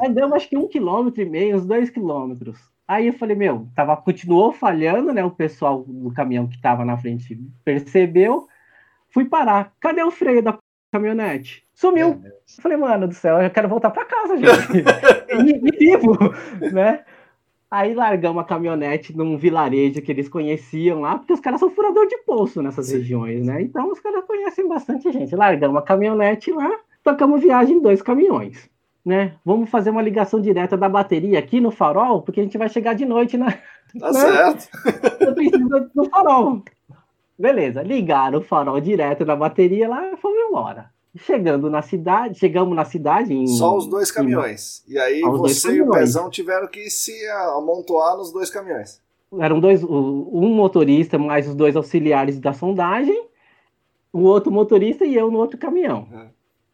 Aí 0.00 0.12
deu 0.12 0.34
acho 0.34 0.48
que 0.48 0.56
um 0.56 0.68
quilômetro 0.68 1.22
e 1.22 1.28
meio, 1.28 1.56
uns 1.56 1.66
dois 1.66 1.90
quilômetros. 1.90 2.58
Aí 2.86 3.06
eu 3.06 3.14
falei, 3.14 3.34
meu, 3.34 3.66
tava, 3.74 3.96
continuou 3.96 4.52
falhando, 4.52 5.12
né? 5.12 5.24
O 5.24 5.30
pessoal 5.30 5.84
do 5.86 6.12
caminhão 6.12 6.46
que 6.46 6.60
tava 6.60 6.84
na 6.84 6.96
frente 6.98 7.38
percebeu. 7.64 8.46
Fui 9.14 9.24
parar. 9.24 9.72
Cadê 9.78 10.02
o 10.02 10.10
freio 10.10 10.42
da 10.42 10.58
caminhonete? 10.92 11.64
Sumiu. 11.72 12.20
Falei, 12.60 12.76
mano 12.76 13.06
do 13.06 13.14
céu, 13.14 13.40
eu 13.40 13.48
quero 13.48 13.68
voltar 13.68 13.90
para 13.90 14.04
casa, 14.04 14.36
gente. 14.36 14.82
e, 15.46 15.68
e 15.68 15.78
vivo, 15.78 16.18
né? 16.72 17.04
Aí 17.70 17.94
largamos 17.94 18.42
a 18.42 18.46
caminhonete 18.46 19.16
num 19.16 19.36
vilarejo 19.36 20.02
que 20.02 20.10
eles 20.10 20.28
conheciam 20.28 21.00
lá, 21.00 21.16
porque 21.16 21.32
os 21.32 21.38
caras 21.38 21.60
são 21.60 21.70
furador 21.70 22.08
de 22.08 22.18
poço 22.18 22.60
nessas 22.60 22.86
Sim. 22.86 22.98
regiões, 22.98 23.46
né? 23.46 23.62
Então 23.62 23.88
os 23.90 24.00
caras 24.00 24.24
conhecem 24.24 24.68
bastante 24.68 25.10
gente. 25.12 25.34
Largamos 25.36 25.76
a 25.76 25.82
caminhonete 25.82 26.50
lá, 26.50 26.70
tocamos 27.04 27.40
viagem 27.40 27.76
em 27.76 27.80
dois 27.80 28.02
caminhões, 28.02 28.68
né? 29.04 29.34
Vamos 29.44 29.70
fazer 29.70 29.90
uma 29.90 30.02
ligação 30.02 30.40
direta 30.40 30.76
da 30.76 30.88
bateria 30.88 31.38
aqui 31.38 31.60
no 31.60 31.70
farol, 31.70 32.22
porque 32.22 32.40
a 32.40 32.42
gente 32.42 32.58
vai 32.58 32.68
chegar 32.68 32.94
de 32.94 33.04
noite 33.04 33.36
na. 33.36 33.52
Tá 33.98 34.10
né? 34.12 34.20
certo. 34.20 34.68
Eu 35.20 35.34
preciso 35.34 35.90
do 35.94 36.04
farol. 36.10 36.64
Beleza, 37.38 37.82
ligaram 37.82 38.38
o 38.38 38.42
farol 38.42 38.80
direto 38.80 39.24
na 39.24 39.34
bateria 39.34 39.88
lá 39.88 40.12
e 40.12 40.16
fomos 40.16 40.38
embora. 40.38 40.90
Chegando 41.16 41.70
na 41.70 41.82
cidade, 41.82 42.38
chegamos 42.38 42.74
na 42.74 42.84
cidade. 42.84 43.32
Em, 43.32 43.46
Só 43.46 43.76
os 43.76 43.86
dois 43.86 44.10
caminhões. 44.10 44.82
Em, 44.88 44.94
e 44.94 44.98
aí 44.98 45.20
você 45.20 45.76
e 45.76 45.82
o 45.82 45.90
Pezão 45.90 46.28
tiveram 46.28 46.66
que 46.66 46.90
se 46.90 47.12
amontoar 47.28 48.16
nos 48.16 48.32
dois 48.32 48.50
caminhões. 48.50 49.00
Eram 49.38 49.60
dois, 49.60 49.82
um 49.82 50.54
motorista, 50.54 51.18
mais 51.18 51.48
os 51.48 51.54
dois 51.54 51.76
auxiliares 51.76 52.38
da 52.38 52.52
sondagem, 52.52 53.28
o 54.12 54.20
outro 54.20 54.52
motorista 54.52 55.04
e 55.04 55.14
eu 55.14 55.30
no 55.30 55.38
outro 55.38 55.58
caminhão. 55.58 56.08
Uhum. 56.10 56.28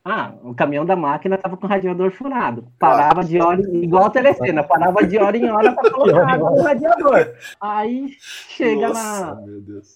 Ah, 0.05 0.33
o 0.43 0.55
caminhão 0.55 0.87
da 0.87 0.97
máquina 0.97 1.37
estava 1.37 1.57
com 1.59 1.67
o 1.67 1.69
radiador 1.69 2.11
furado. 2.11 2.67
Parava 2.79 3.23
de 3.23 3.39
hora, 3.39 3.61
igual 3.77 4.07
a 4.07 4.11
telecena, 4.11 4.63
parava 4.63 5.07
de 5.07 5.19
hora 5.19 5.37
em 5.37 5.51
hora 5.51 5.73
para 5.73 5.91
colocar 5.93 6.27
água 6.27 6.51
no 6.51 6.63
radiador. 6.63 7.35
Aí 7.61 8.09
chega 8.19 8.89
Nossa, 8.89 9.35
na. 9.35 9.43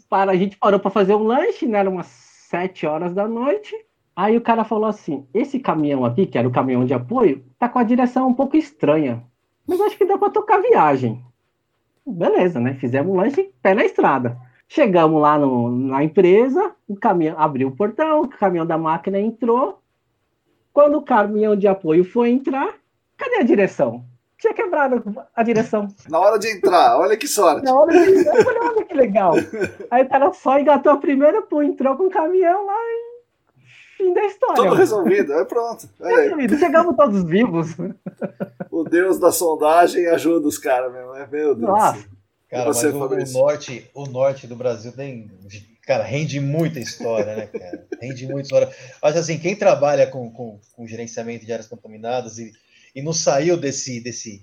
Para, 0.08 0.32
a 0.32 0.36
gente 0.36 0.58
parou 0.58 0.78
para 0.78 0.90
fazer 0.90 1.14
um 1.14 1.22
lanche, 1.22 1.66
né? 1.66 1.78
Era 1.78 1.88
umas 1.88 2.06
sete 2.06 2.86
horas 2.86 3.14
da 3.14 3.26
noite. 3.26 3.74
Aí 4.14 4.36
o 4.36 4.42
cara 4.42 4.62
falou 4.62 4.86
assim: 4.86 5.26
esse 5.32 5.58
caminhão 5.58 6.04
aqui, 6.04 6.26
que 6.26 6.36
era 6.36 6.46
o 6.46 6.52
caminhão 6.52 6.84
de 6.84 6.92
apoio, 6.92 7.42
tá 7.58 7.66
com 7.66 7.78
a 7.78 7.84
direção 7.84 8.28
um 8.28 8.34
pouco 8.34 8.58
estranha. 8.58 9.24
Mas 9.66 9.80
acho 9.80 9.96
que 9.96 10.04
dá 10.04 10.18
para 10.18 10.30
tocar 10.30 10.60
viagem. 10.60 11.24
Beleza, 12.06 12.60
né? 12.60 12.74
Fizemos 12.74 13.10
um 13.10 13.16
lanche 13.16 13.50
pé 13.62 13.72
na 13.72 13.84
estrada. 13.84 14.36
Chegamos 14.68 15.20
lá 15.20 15.38
no, 15.38 15.70
na 15.70 16.04
empresa, 16.04 16.74
o 16.86 16.94
caminhão 16.94 17.38
abriu 17.38 17.68
o 17.68 17.76
portão, 17.76 18.22
o 18.22 18.28
caminhão 18.28 18.66
da 18.66 18.76
máquina 18.76 19.18
entrou, 19.20 19.82
quando 20.74 20.98
o 20.98 21.02
caminhão 21.02 21.54
de 21.54 21.68
apoio 21.68 22.04
foi 22.04 22.30
entrar, 22.30 22.74
cadê 23.16 23.36
a 23.36 23.44
direção? 23.44 24.04
Tinha 24.36 24.52
quebrado 24.52 25.02
a 25.34 25.42
direção. 25.44 25.86
Na 26.10 26.18
hora 26.18 26.36
de 26.36 26.48
entrar, 26.48 26.98
olha 26.98 27.16
que 27.16 27.28
sorte. 27.28 27.64
Na 27.64 27.74
hora 27.74 27.92
de 27.92 28.18
entrar, 28.18 28.60
olha 28.60 28.84
que 28.84 28.92
legal. 28.92 29.34
Aí 29.88 30.02
o 30.02 30.08
cara 30.08 30.32
só 30.32 30.58
engatou 30.58 30.92
a 30.92 30.96
primeira, 30.96 31.40
pô, 31.40 31.62
entrou 31.62 31.96
com 31.96 32.08
o 32.08 32.10
caminhão 32.10 32.66
lá 32.66 32.74
e 32.74 33.14
fim 33.96 34.12
da 34.12 34.24
história. 34.24 34.56
Tudo 34.56 34.74
resolvido, 34.74 35.32
aí 35.32 35.44
pronto. 35.44 35.88
Resolvido. 36.00 36.58
Chegamos 36.58 36.96
todos 36.96 37.24
vivos. 37.24 37.76
O 38.68 38.82
Deus 38.82 39.20
da 39.20 39.30
sondagem 39.30 40.08
ajuda 40.08 40.48
os 40.48 40.58
caras 40.58 40.92
mesmo, 40.92 41.12
né? 41.12 41.28
Meu 41.30 41.54
Deus. 41.54 41.70
Nossa. 41.70 42.04
Cara, 42.54 42.66
mas 42.66 42.82
o, 42.84 42.88
o, 42.88 43.32
norte, 43.32 43.90
o 43.94 44.06
norte 44.06 44.46
do 44.46 44.54
Brasil 44.54 44.92
tem 44.92 45.30
Cara, 45.86 46.02
rende 46.02 46.40
muita 46.40 46.80
história, 46.80 47.36
né, 47.36 47.46
cara? 47.46 47.86
Rende 48.00 48.26
muita 48.26 48.42
história. 48.42 48.74
Acho 49.02 49.18
assim, 49.18 49.38
quem 49.38 49.54
trabalha 49.54 50.06
com, 50.06 50.30
com, 50.30 50.58
com 50.72 50.86
gerenciamento 50.86 51.44
de 51.44 51.52
áreas 51.52 51.68
contaminadas 51.68 52.38
e, 52.38 52.52
e 52.94 53.02
não 53.02 53.12
saiu 53.12 53.56
desse, 53.56 54.00
desse, 54.00 54.42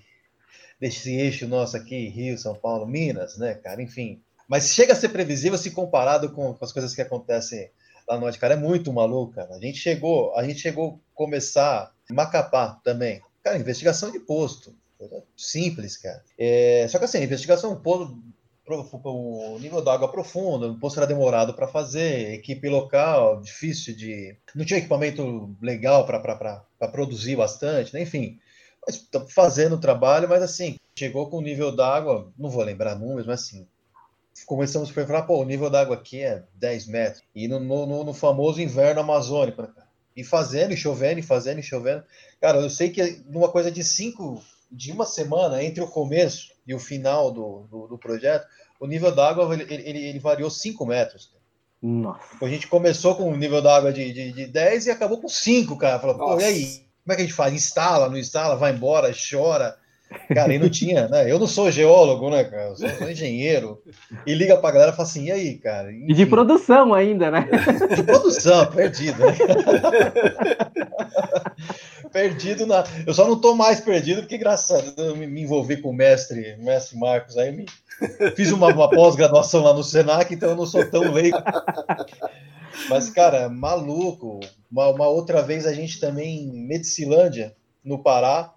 desse 0.79 1.15
eixo 1.15 1.47
nosso 1.47 1.75
aqui, 1.75 2.09
Rio, 2.09 2.37
São 2.37 2.53
Paulo, 2.53 2.85
Minas, 2.85 3.37
né, 3.37 3.55
cara? 3.55 3.81
Enfim. 3.81 4.21
Mas 4.47 4.73
chega 4.73 4.93
a 4.93 4.95
ser 4.95 5.09
previsível 5.09 5.57
se 5.57 5.71
comparado 5.71 6.31
com, 6.31 6.53
com 6.53 6.65
as 6.65 6.71
coisas 6.71 6.93
que 6.93 7.01
acontecem 7.01 7.71
lá 8.07 8.15
no 8.15 8.21
norte, 8.21 8.37
cara. 8.37 8.53
É 8.53 8.57
muito 8.57 8.93
maluco, 8.93 9.33
cara. 9.33 9.55
A 9.55 9.59
gente 9.59 9.79
chegou, 9.79 10.35
a 10.35 10.43
gente 10.43 10.59
chegou 10.59 10.99
a 11.11 11.15
começar 11.15 11.91
Macapá 12.11 12.79
também. 12.83 13.19
Cara, 13.43 13.57
investigação 13.57 14.11
de 14.11 14.19
posto. 14.19 14.75
Simples, 15.35 15.97
cara. 15.97 16.23
É, 16.37 16.87
só 16.89 16.99
que 16.99 17.05
assim, 17.05 17.23
investigação, 17.23 17.75
posto 17.81 18.17
o 18.79 19.59
nível 19.59 19.81
d'água 19.83 20.09
profundo, 20.09 20.71
o 20.71 20.79
posto 20.79 20.97
era 20.97 21.07
demorado 21.07 21.53
para 21.53 21.67
fazer, 21.67 22.33
equipe 22.33 22.69
local, 22.69 23.41
difícil 23.41 23.95
de. 23.95 24.37
Não 24.55 24.63
tinha 24.63 24.79
equipamento 24.79 25.55
legal 25.61 26.05
para 26.05 26.89
produzir 26.91 27.35
bastante, 27.35 27.93
né? 27.93 28.01
enfim. 28.01 28.39
Mas 28.85 29.07
fazendo 29.29 29.75
o 29.75 29.79
trabalho, 29.79 30.27
mas 30.27 30.41
assim, 30.41 30.77
chegou 30.97 31.29
com 31.29 31.37
o 31.37 31.41
nível 31.41 31.75
d'água, 31.75 32.31
não 32.37 32.49
vou 32.49 32.63
lembrar 32.63 32.95
números, 32.95 33.27
mas 33.27 33.41
assim, 33.41 33.67
começamos 34.45 34.89
a 34.89 35.05
falar, 35.05 35.23
pô, 35.23 35.39
o 35.39 35.45
nível 35.45 35.69
d'água 35.69 35.95
aqui 35.95 36.21
é 36.21 36.43
10 36.55 36.87
metros. 36.87 37.23
E 37.35 37.47
no, 37.47 37.59
no, 37.59 38.03
no 38.03 38.13
famoso 38.13 38.61
inverno 38.61 39.01
amazônico, 39.01 39.61
né, 39.61 39.69
E 40.15 40.23
fazendo, 40.23 40.73
e 40.73 40.77
chovendo, 40.77 41.19
e 41.19 41.23
fazendo, 41.23 41.59
e 41.59 41.63
chovendo. 41.63 42.03
Cara, 42.39 42.59
eu 42.59 42.69
sei 42.69 42.89
que 42.89 43.21
numa 43.27 43.49
coisa 43.49 43.69
de 43.71 43.83
cinco, 43.83 44.43
de 44.71 44.91
uma 44.91 45.05
semana, 45.05 45.63
entre 45.63 45.83
o 45.83 45.87
começo 45.87 46.51
e 46.65 46.73
o 46.73 46.79
final 46.79 47.31
do, 47.31 47.67
do, 47.69 47.87
do 47.87 47.97
projeto, 47.97 48.45
o 48.79 48.87
nível 48.87 49.13
d'água 49.13 49.53
ele, 49.53 49.65
ele, 49.69 50.05
ele, 50.07 50.19
variou 50.19 50.49
5 50.49 50.85
metros. 50.85 51.31
Nossa. 51.81 52.21
A 52.41 52.47
gente 52.47 52.67
começou 52.67 53.15
com 53.15 53.29
um 53.29 53.35
nível 53.35 53.61
d'água 53.61 53.91
de, 53.91 54.13
de, 54.13 54.31
de 54.31 54.47
10 54.47 54.85
e 54.87 54.91
acabou 54.91 55.19
com 55.19 55.27
5, 55.27 55.77
cara. 55.77 55.99
Falou, 55.99 56.17
pô, 56.17 56.39
e 56.39 56.43
aí? 56.43 56.85
Como 57.03 57.13
é 57.13 57.15
que 57.15 57.21
a 57.21 57.25
gente 57.25 57.33
faz? 57.33 57.53
Instala, 57.53 58.09
não 58.09 58.17
instala, 58.17 58.55
vai 58.55 58.71
embora, 58.71 59.11
chora. 59.11 59.75
Cara, 60.33 60.53
e 60.53 60.59
não 60.59 60.69
tinha, 60.69 61.07
né? 61.07 61.31
Eu 61.31 61.39
não 61.39 61.47
sou 61.47 61.71
geólogo, 61.71 62.29
né, 62.29 62.43
cara? 62.43 62.69
Eu 62.69 62.75
sou, 62.75 62.89
sou 62.89 63.09
engenheiro. 63.09 63.81
E 64.25 64.33
liga 64.33 64.57
pra 64.57 64.71
galera 64.71 64.91
e 64.91 64.95
fala 64.95 65.07
assim: 65.07 65.25
e 65.25 65.31
aí, 65.31 65.57
cara? 65.57 65.91
Enfim. 65.91 66.05
E 66.09 66.13
de 66.13 66.25
produção 66.25 66.93
ainda, 66.93 67.31
né? 67.31 67.47
De 67.95 68.03
produção, 68.03 68.65
perdido, 68.67 69.19
né? 69.19 69.37
perdido 72.11 72.65
na. 72.65 72.83
Eu 73.05 73.13
só 73.13 73.27
não 73.27 73.39
tô 73.39 73.55
mais 73.55 73.79
perdido, 73.79 74.21
porque, 74.21 74.35
engraçado, 74.35 74.93
eu 74.97 75.15
me 75.15 75.41
envolvi 75.41 75.77
com 75.77 75.89
o 75.89 75.93
mestre, 75.93 76.55
mestre 76.57 76.97
Marcos 76.97 77.37
aí, 77.37 77.51
me... 77.51 77.65
fiz 78.35 78.51
uma, 78.51 78.67
uma 78.67 78.89
pós-graduação 78.89 79.63
lá 79.63 79.73
no 79.73 79.83
Senac, 79.83 80.33
então 80.33 80.49
eu 80.49 80.55
não 80.55 80.65
sou 80.65 80.85
tão 80.89 81.11
leigo. 81.11 81.37
Mas, 82.89 83.09
cara, 83.09 83.49
maluco. 83.49 84.39
Uma, 84.71 84.87
uma 84.87 85.07
outra 85.07 85.41
vez 85.41 85.65
a 85.65 85.73
gente 85.73 85.99
também 85.99 86.43
em 86.43 86.67
Medicilândia, 86.67 87.55
no 87.83 88.01
Pará, 88.01 88.53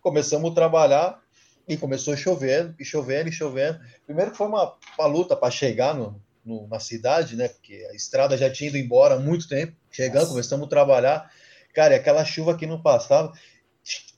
começamos 0.00 0.50
a 0.50 0.54
trabalhar 0.54 1.20
e 1.66 1.76
começou 1.76 2.16
chovendo, 2.16 2.74
e 2.78 2.84
chovendo, 2.84 3.28
e 3.28 3.32
chovendo. 3.32 3.78
Primeiro 4.06 4.30
que 4.30 4.36
foi 4.36 4.46
uma, 4.46 4.74
uma 4.98 5.06
luta 5.06 5.36
para 5.36 5.50
chegar 5.50 5.94
no, 5.94 6.20
no, 6.44 6.66
na 6.66 6.80
cidade, 6.80 7.36
né? 7.36 7.48
Porque 7.48 7.86
a 7.90 7.94
estrada 7.94 8.36
já 8.36 8.50
tinha 8.50 8.68
ido 8.68 8.78
embora 8.78 9.14
há 9.14 9.18
muito 9.18 9.46
tempo. 9.46 9.74
Chegando, 9.90 10.22
Nossa. 10.22 10.30
começamos 10.30 10.66
a 10.66 10.70
trabalhar. 10.70 11.30
Cara, 11.74 11.94
e 11.94 11.96
aquela 11.96 12.24
chuva 12.24 12.56
que 12.56 12.66
não 12.66 12.80
passava, 12.80 13.32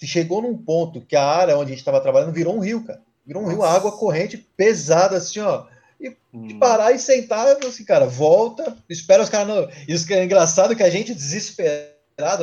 chegou 0.02 0.42
num 0.42 0.56
ponto 0.56 1.00
que 1.00 1.16
a 1.16 1.24
área 1.24 1.56
onde 1.56 1.66
a 1.66 1.70
gente 1.70 1.78
estava 1.78 2.00
trabalhando 2.00 2.32
virou 2.32 2.56
um 2.56 2.60
rio, 2.60 2.84
cara. 2.84 3.00
Virou 3.26 3.42
um 3.42 3.46
Nossa. 3.46 3.56
rio, 3.56 3.64
água 3.64 3.92
corrente 3.92 4.38
pesada, 4.56 5.16
assim, 5.16 5.40
ó. 5.40 5.66
E 6.00 6.16
hum. 6.32 6.58
parar 6.58 6.92
e 6.92 6.98
sentar, 6.98 7.46
assim, 7.64 7.84
cara, 7.84 8.06
volta, 8.06 8.76
espera 8.88 9.22
os 9.22 9.28
caras. 9.28 9.48
Não... 9.48 9.68
Isso 9.86 10.06
que 10.06 10.14
é 10.14 10.24
engraçado 10.24 10.74
que 10.74 10.82
a 10.82 10.90
gente 10.90 11.14
desesperado 11.14 11.89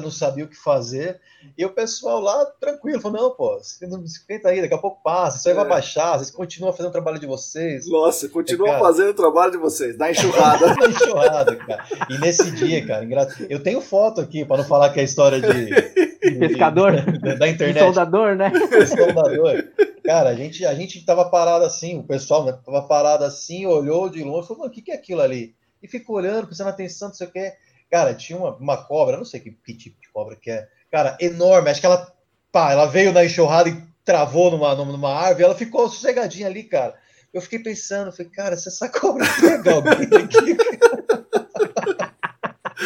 não 0.02 0.12
sabia 0.12 0.46
o 0.46 0.48
que 0.48 0.56
fazer. 0.56 1.20
E 1.58 1.66
o 1.66 1.70
pessoal 1.70 2.20
lá, 2.20 2.46
tranquilo, 2.60 3.00
falou: 3.00 3.22
não, 3.22 3.32
pô, 3.32 3.58
esquenta 4.04 4.50
aí, 4.50 4.62
daqui 4.62 4.74
a 4.74 4.78
pouco 4.78 5.02
passa, 5.04 5.38
isso 5.38 5.48
aí 5.48 5.54
é. 5.54 5.58
vai 5.58 5.68
baixar, 5.68 6.18
vocês 6.18 6.32
continuam 6.32 6.74
fazendo 6.74 6.90
o 6.90 6.94
trabalho 6.94 7.20
de 7.20 7.26
vocês. 7.26 7.88
Nossa, 7.90 8.28
continuam 8.28 8.76
é, 8.76 8.80
fazendo 8.80 9.10
o 9.10 9.14
trabalho 9.14 9.52
de 9.52 9.58
vocês, 9.58 9.98
dá 9.98 10.12
enxurrada. 10.12 10.74
dá 10.76 10.88
enxurrada, 10.88 11.56
cara. 11.56 11.86
E 12.10 12.18
nesse 12.18 12.52
dia, 12.52 12.86
cara, 12.86 13.08
eu 13.50 13.62
tenho 13.62 13.80
foto 13.80 14.20
aqui, 14.20 14.44
para 14.44 14.58
não 14.58 14.66
falar 14.66 14.90
que 14.90 15.00
é 15.00 15.04
história 15.04 15.40
de. 15.40 15.66
de 15.66 16.40
pescador? 16.48 16.94
Da 17.38 17.48
internet. 17.48 17.74
De 17.76 17.80
soldador, 17.80 18.36
né? 18.36 18.50
De 18.50 18.86
soldador. 18.88 19.64
Cara, 20.04 20.30
a 20.30 20.36
gente, 20.36 20.66
a 20.66 20.74
gente 20.74 21.04
tava 21.06 21.30
parado 21.30 21.66
assim, 21.66 22.00
o 22.00 22.04
pessoal 22.04 22.46
né, 22.46 22.58
tava 22.66 22.82
parado 22.88 23.26
assim, 23.26 23.66
olhou 23.66 24.10
de 24.10 24.24
longe, 24.24 24.48
falou, 24.48 24.60
mano, 24.60 24.72
o 24.72 24.74
que, 24.74 24.82
que 24.82 24.92
é 24.92 24.96
aquilo 24.96 25.22
ali? 25.22 25.54
E 25.84 25.88
ficou 25.88 26.16
olhando, 26.16 26.48
prestando 26.48 26.70
atenção, 26.70 27.10
não 27.10 27.16
sei 27.16 27.28
o 27.28 27.32
que. 27.32 27.54
Cara, 27.90 28.14
tinha 28.14 28.38
uma, 28.38 28.56
uma 28.56 28.78
cobra, 28.78 29.18
não 29.18 29.26
sei 29.26 29.40
que, 29.40 29.52
que, 29.52 29.74
tipo 29.74 30.00
de 30.02 30.10
cobra 30.10 30.36
que 30.36 30.52
é. 30.52 30.68
Cara, 30.92 31.18
enorme. 31.20 31.70
Acho 31.70 31.80
que 31.80 31.86
ela, 31.86 32.14
pá, 32.52 32.72
ela 32.72 32.86
veio 32.86 33.14
na 33.14 33.26
enxurrada 33.26 33.70
e 33.70 33.82
travou 34.04 34.52
numa, 34.52 34.76
numa 34.76 35.14
árvore. 35.14 35.46
Ela 35.46 35.56
ficou 35.56 35.90
sossegadinha 35.90 36.48
ali, 36.48 36.64
cara. 36.64 36.96
Eu 37.34 37.42
fiquei 37.42 37.60
pensando, 37.60 38.12
falei, 38.12 38.32
cara, 38.32 38.58
se 38.58 38.68
essa 38.68 38.90
cobra 38.90 39.26
pega 39.40 39.74
alguém 39.74 39.94
aqui, 40.02 40.58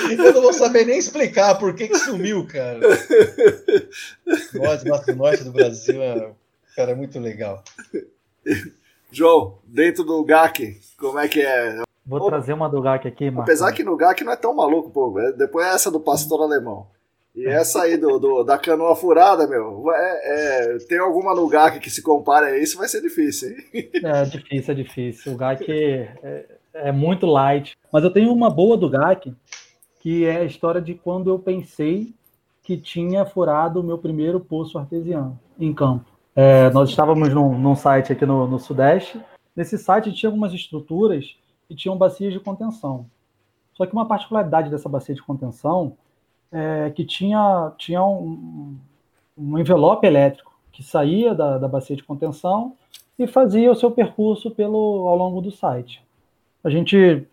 eu 0.10 0.34
não 0.34 0.42
vou 0.42 0.54
saber 0.54 0.86
nem 0.86 0.98
explicar 0.98 1.56
por 1.56 1.76
que, 1.76 1.88
que 1.88 1.98
sumiu, 1.98 2.46
cara. 2.48 2.80
Norte, 4.54 5.14
norte 5.16 5.44
do 5.44 5.52
Brasil 5.52 6.02
é, 6.02 6.32
cara, 6.76 6.92
é 6.92 6.96
muito 6.96 7.20
legal. 7.20 7.64
João, 9.12 9.60
dentro 9.66 10.04
do 10.04 10.24
GAC, 10.24 10.80
como 10.98 11.20
é 11.20 11.28
que 11.28 11.42
é? 11.42 11.82
Vou 12.06 12.26
trazer 12.26 12.54
uma 12.54 12.68
do 12.68 12.86
aqui, 12.88 13.30
Marcos. 13.30 13.44
Apesar 13.44 13.72
que 13.74 13.84
no 13.84 13.96
GAC 13.96 14.24
não 14.24 14.32
é 14.32 14.36
tão 14.36 14.56
maluco, 14.56 14.90
pô. 14.90 15.20
É, 15.20 15.32
depois 15.32 15.66
é 15.66 15.70
essa 15.70 15.92
do 15.92 16.00
pastor 16.00 16.42
alemão. 16.42 16.88
E 17.34 17.48
essa 17.48 17.84
aí 17.84 17.96
do, 17.96 18.20
do 18.20 18.44
da 18.44 18.58
canoa 18.58 18.96
furada, 18.96 19.48
meu, 19.48 19.86
é, 19.90 20.74
é, 20.74 20.78
tem 20.80 21.00
alguma 21.00 21.34
no 21.34 21.48
GAC 21.48 21.80
que 21.80 21.90
se 21.90 22.02
compare 22.02 22.48
a 22.48 22.58
isso, 22.58 22.78
vai 22.78 22.90
ser 22.90 23.02
difícil, 23.02 23.52
hein? 23.52 23.90
É 24.04 24.24
difícil, 24.26 24.72
é 24.72 24.76
difícil. 24.76 25.34
O 25.34 25.38
GAC 25.38 25.72
é, 25.72 26.46
é 26.74 26.92
muito 26.92 27.26
light. 27.26 27.78
Mas 27.92 28.04
eu 28.04 28.12
tenho 28.12 28.34
uma 28.34 28.50
boa 28.50 28.76
do 28.76 28.90
GAC, 28.90 29.34
que 30.02 30.26
é 30.26 30.38
a 30.38 30.44
história 30.44 30.82
de 30.82 30.94
quando 30.94 31.30
eu 31.30 31.40
pensei 31.40 32.14
que 32.64 32.78
tinha 32.78 33.26
furado 33.26 33.80
o 33.80 33.84
meu 33.84 33.98
primeiro 33.98 34.40
poço 34.40 34.78
artesiano 34.78 35.40
em 35.60 35.74
campo. 35.74 36.06
É, 36.36 36.70
nós 36.72 36.90
estávamos 36.90 37.30
num, 37.30 37.58
num 37.58 37.76
site 37.76 38.12
aqui 38.12 38.26
no, 38.26 38.48
no 38.48 38.60
Sudeste. 38.60 39.20
Nesse 39.56 39.78
site 39.78 40.14
tinha 40.14 40.30
algumas 40.30 40.54
estruturas 40.54 41.36
e 41.72 41.76
tinham 41.76 41.98
bacias 41.98 42.34
de 42.34 42.40
contenção. 42.40 43.06
Só 43.74 43.86
que 43.86 43.94
uma 43.94 44.06
particularidade 44.06 44.70
dessa 44.70 44.90
bacia 44.90 45.16
de 45.16 45.24
contenção 45.24 45.96
é 46.52 46.92
que 46.94 47.06
tinha, 47.06 47.72
tinha 47.78 48.04
um, 48.04 48.78
um 49.38 49.58
envelope 49.58 50.06
elétrico 50.06 50.54
que 50.70 50.84
saía 50.84 51.34
da, 51.34 51.58
da 51.58 51.70
bacia 51.70 51.96
de 51.96 52.04
contenção 52.04 52.76
e 53.18 53.26
fazia 53.26 53.72
o 53.72 53.76
seu 53.76 53.90
percurso 53.90 54.52
pelo, 54.52 55.08
ao 55.08 55.16
longo 55.16 55.40
do 55.40 55.50
site. 55.50 56.04
A 56.62 56.70
gente 56.70 57.26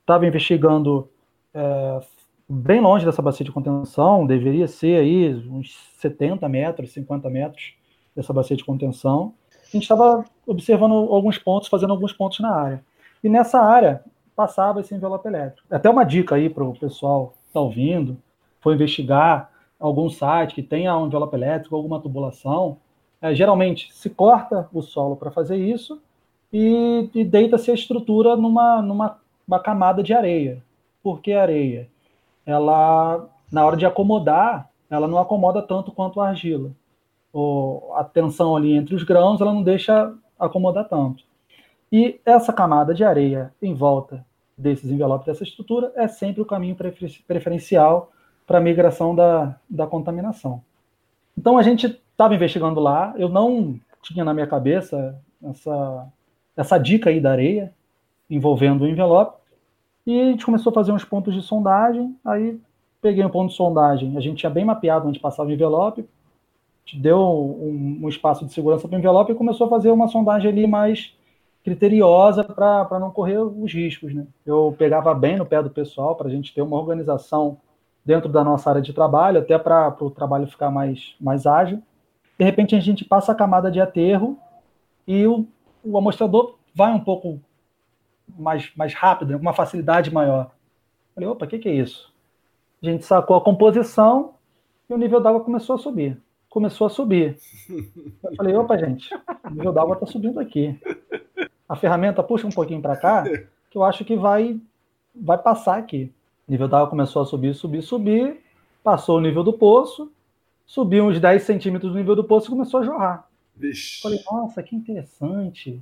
estava 0.00 0.24
investigando 0.24 1.08
é, 1.52 2.00
bem 2.48 2.80
longe 2.80 3.04
dessa 3.04 3.20
bacia 3.20 3.44
de 3.44 3.50
contenção, 3.50 4.24
deveria 4.24 4.68
ser 4.68 5.00
aí 5.00 5.34
uns 5.48 5.74
70 5.98 6.48
metros, 6.48 6.92
50 6.92 7.28
metros 7.28 7.74
dessa 8.14 8.32
bacia 8.32 8.56
de 8.56 8.64
contenção. 8.64 9.34
A 9.52 9.72
gente 9.72 9.82
estava 9.82 10.24
observando 10.46 10.92
alguns 10.92 11.38
pontos, 11.38 11.68
fazendo 11.68 11.92
alguns 11.92 12.12
pontos 12.12 12.38
na 12.38 12.54
área. 12.54 12.84
E 13.22 13.28
nessa 13.28 13.60
área 13.60 14.02
passava 14.34 14.80
esse 14.80 14.94
envelope 14.94 15.26
elétrico. 15.28 15.66
Até 15.70 15.88
uma 15.88 16.04
dica 16.04 16.34
aí 16.34 16.48
para 16.48 16.64
o 16.64 16.78
pessoal 16.78 17.34
que 17.42 17.48
está 17.48 17.60
ouvindo, 17.60 18.16
foi 18.60 18.74
investigar 18.74 19.50
algum 19.78 20.08
site 20.08 20.54
que 20.54 20.62
tenha 20.62 20.96
um 20.96 21.06
envelope 21.06 21.34
elétrico, 21.34 21.76
alguma 21.76 22.00
tubulação, 22.00 22.78
é, 23.20 23.34
geralmente 23.34 23.92
se 23.92 24.08
corta 24.08 24.68
o 24.72 24.82
solo 24.82 25.16
para 25.16 25.30
fazer 25.30 25.56
isso 25.56 26.00
e, 26.52 27.08
e 27.14 27.24
deita-se 27.24 27.70
a 27.70 27.74
estrutura 27.74 28.36
numa, 28.36 28.80
numa 28.80 29.18
uma 29.50 29.58
camada 29.58 30.00
de 30.00 30.14
areia. 30.14 30.62
Por 31.02 31.20
que 31.20 31.32
areia? 31.32 31.88
Ela, 32.46 33.28
na 33.50 33.66
hora 33.66 33.76
de 33.76 33.84
acomodar, 33.84 34.70
ela 34.88 35.08
não 35.08 35.18
acomoda 35.18 35.60
tanto 35.60 35.90
quanto 35.90 36.20
a 36.20 36.28
argila. 36.28 36.70
O, 37.32 37.92
a 37.94 38.04
tensão 38.04 38.56
ali 38.56 38.74
entre 38.74 38.94
os 38.94 39.02
grãos, 39.02 39.40
ela 39.40 39.52
não 39.52 39.62
deixa 39.62 40.14
acomodar 40.38 40.88
tanto. 40.88 41.24
E 41.92 42.20
essa 42.24 42.52
camada 42.52 42.94
de 42.94 43.02
areia 43.02 43.52
em 43.60 43.74
volta 43.74 44.24
desses 44.56 44.90
envelopes 44.90 45.26
dessa 45.26 45.42
estrutura 45.42 45.92
é 45.96 46.06
sempre 46.06 46.40
o 46.40 46.46
caminho 46.46 46.76
preferencial 47.26 48.12
para 48.46 48.58
a 48.58 48.60
migração 48.60 49.14
da, 49.14 49.56
da 49.68 49.86
contaminação. 49.86 50.62
Então 51.36 51.56
a 51.56 51.62
gente 51.62 51.86
estava 51.86 52.34
investigando 52.34 52.80
lá, 52.80 53.14
eu 53.16 53.28
não 53.28 53.78
tinha 54.02 54.24
na 54.24 54.34
minha 54.34 54.46
cabeça 54.46 55.18
essa, 55.42 56.08
essa 56.56 56.78
dica 56.78 57.10
aí 57.10 57.20
da 57.20 57.32
areia 57.32 57.72
envolvendo 58.28 58.82
o 58.82 58.88
envelope, 58.88 59.40
e 60.06 60.20
a 60.20 60.24
gente 60.26 60.44
começou 60.44 60.70
a 60.70 60.74
fazer 60.74 60.92
uns 60.92 61.04
pontos 61.04 61.34
de 61.34 61.42
sondagem, 61.42 62.16
aí 62.24 62.60
peguei 63.00 63.24
um 63.24 63.30
ponto 63.30 63.50
de 63.50 63.56
sondagem, 63.56 64.16
a 64.16 64.20
gente 64.20 64.38
tinha 64.38 64.50
bem 64.50 64.64
mapeado 64.64 65.08
onde 65.08 65.18
passava 65.18 65.48
o 65.48 65.52
envelope, 65.52 66.04
deu 66.94 67.18
um, 67.20 68.00
um 68.02 68.08
espaço 68.08 68.44
de 68.44 68.52
segurança 68.52 68.88
para 68.88 68.96
o 68.96 68.98
envelope 68.98 69.32
e 69.32 69.36
começou 69.36 69.66
a 69.66 69.70
fazer 69.70 69.90
uma 69.90 70.08
sondagem 70.08 70.50
ali 70.50 70.66
mais 70.66 71.14
criteriosa 71.64 72.42
para 72.44 72.98
não 72.98 73.10
correr 73.10 73.38
os 73.38 73.72
riscos. 73.72 74.14
Né? 74.14 74.26
Eu 74.44 74.74
pegava 74.78 75.14
bem 75.14 75.36
no 75.36 75.46
pé 75.46 75.62
do 75.62 75.70
pessoal 75.70 76.16
para 76.16 76.28
a 76.28 76.30
gente 76.30 76.54
ter 76.54 76.62
uma 76.62 76.76
organização 76.76 77.58
dentro 78.04 78.28
da 78.28 78.42
nossa 78.42 78.70
área 78.70 78.82
de 78.82 78.92
trabalho, 78.92 79.40
até 79.40 79.58
para 79.58 79.94
o 80.00 80.10
trabalho 80.10 80.46
ficar 80.46 80.70
mais, 80.70 81.14
mais 81.20 81.46
ágil. 81.46 81.82
De 82.38 82.44
repente, 82.44 82.74
a 82.74 82.80
gente 82.80 83.04
passa 83.04 83.32
a 83.32 83.34
camada 83.34 83.70
de 83.70 83.80
aterro 83.80 84.38
e 85.06 85.26
o, 85.26 85.46
o 85.84 85.98
amostrador 85.98 86.56
vai 86.74 86.92
um 86.92 87.00
pouco 87.00 87.38
mais, 88.38 88.72
mais 88.74 88.94
rápido, 88.94 89.34
com 89.34 89.42
uma 89.42 89.52
facilidade 89.52 90.12
maior. 90.12 90.50
Falei, 91.14 91.28
opa, 91.28 91.44
o 91.44 91.48
que, 91.48 91.58
que 91.58 91.68
é 91.68 91.74
isso? 91.74 92.12
A 92.82 92.86
gente 92.86 93.04
sacou 93.04 93.36
a 93.36 93.40
composição 93.40 94.34
e 94.88 94.94
o 94.94 94.96
nível 94.96 95.20
d'água 95.20 95.44
começou 95.44 95.76
a 95.76 95.78
subir. 95.78 96.18
Começou 96.50 96.88
a 96.88 96.90
subir. 96.90 97.38
Eu 98.24 98.34
falei, 98.36 98.56
opa, 98.56 98.76
gente, 98.76 99.14
o 99.44 99.50
nível 99.50 99.72
d'água 99.72 99.94
está 99.94 100.04
subindo 100.04 100.40
aqui. 100.40 100.76
A 101.68 101.76
ferramenta 101.76 102.24
puxa 102.24 102.44
um 102.44 102.50
pouquinho 102.50 102.82
para 102.82 102.96
cá, 102.96 103.22
que 103.70 103.78
eu 103.78 103.84
acho 103.84 104.04
que 104.04 104.16
vai, 104.16 104.60
vai 105.14 105.38
passar 105.38 105.78
aqui. 105.78 106.12
O 106.48 106.50
nível 106.50 106.66
d'água 106.66 106.90
começou 106.90 107.22
a 107.22 107.24
subir, 107.24 107.54
subir, 107.54 107.82
subir, 107.82 108.40
passou 108.82 109.18
o 109.18 109.20
nível 109.20 109.44
do 109.44 109.52
poço, 109.52 110.10
subiu 110.66 111.06
uns 111.06 111.20
10 111.20 111.40
centímetros 111.44 111.92
do 111.92 111.98
nível 111.98 112.16
do 112.16 112.24
poço 112.24 112.48
e 112.48 112.50
começou 112.50 112.80
a 112.80 112.84
jorrar. 112.84 113.28
Vixe. 113.54 114.02
Falei, 114.02 114.18
nossa, 114.28 114.60
que 114.60 114.74
interessante. 114.74 115.80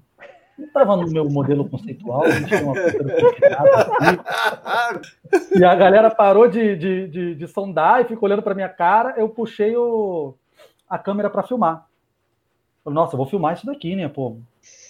Não 0.58 0.66
estava 0.66 0.96
no 0.96 1.10
meu 1.10 1.24
modelo 1.30 1.66
conceitual, 1.66 2.24
uma 2.62 2.74
E 5.56 5.64
a 5.64 5.74
galera 5.74 6.10
parou 6.10 6.46
de, 6.46 6.76
de, 6.76 7.08
de, 7.08 7.34
de 7.36 7.46
sondar 7.46 8.02
e 8.02 8.04
ficou 8.04 8.28
olhando 8.28 8.42
para 8.42 8.54
minha 8.54 8.68
cara. 8.68 9.14
Eu 9.16 9.28
puxei 9.28 9.74
o, 9.76 10.34
a 10.88 10.98
câmera 10.98 11.30
para 11.30 11.42
filmar. 11.42 11.86
Falei, 12.84 12.94
nossa, 12.94 13.14
eu 13.14 13.18
vou 13.18 13.26
filmar 13.26 13.54
isso 13.54 13.66
daqui, 13.66 13.94
né, 13.94 14.08
pô? 14.08 14.36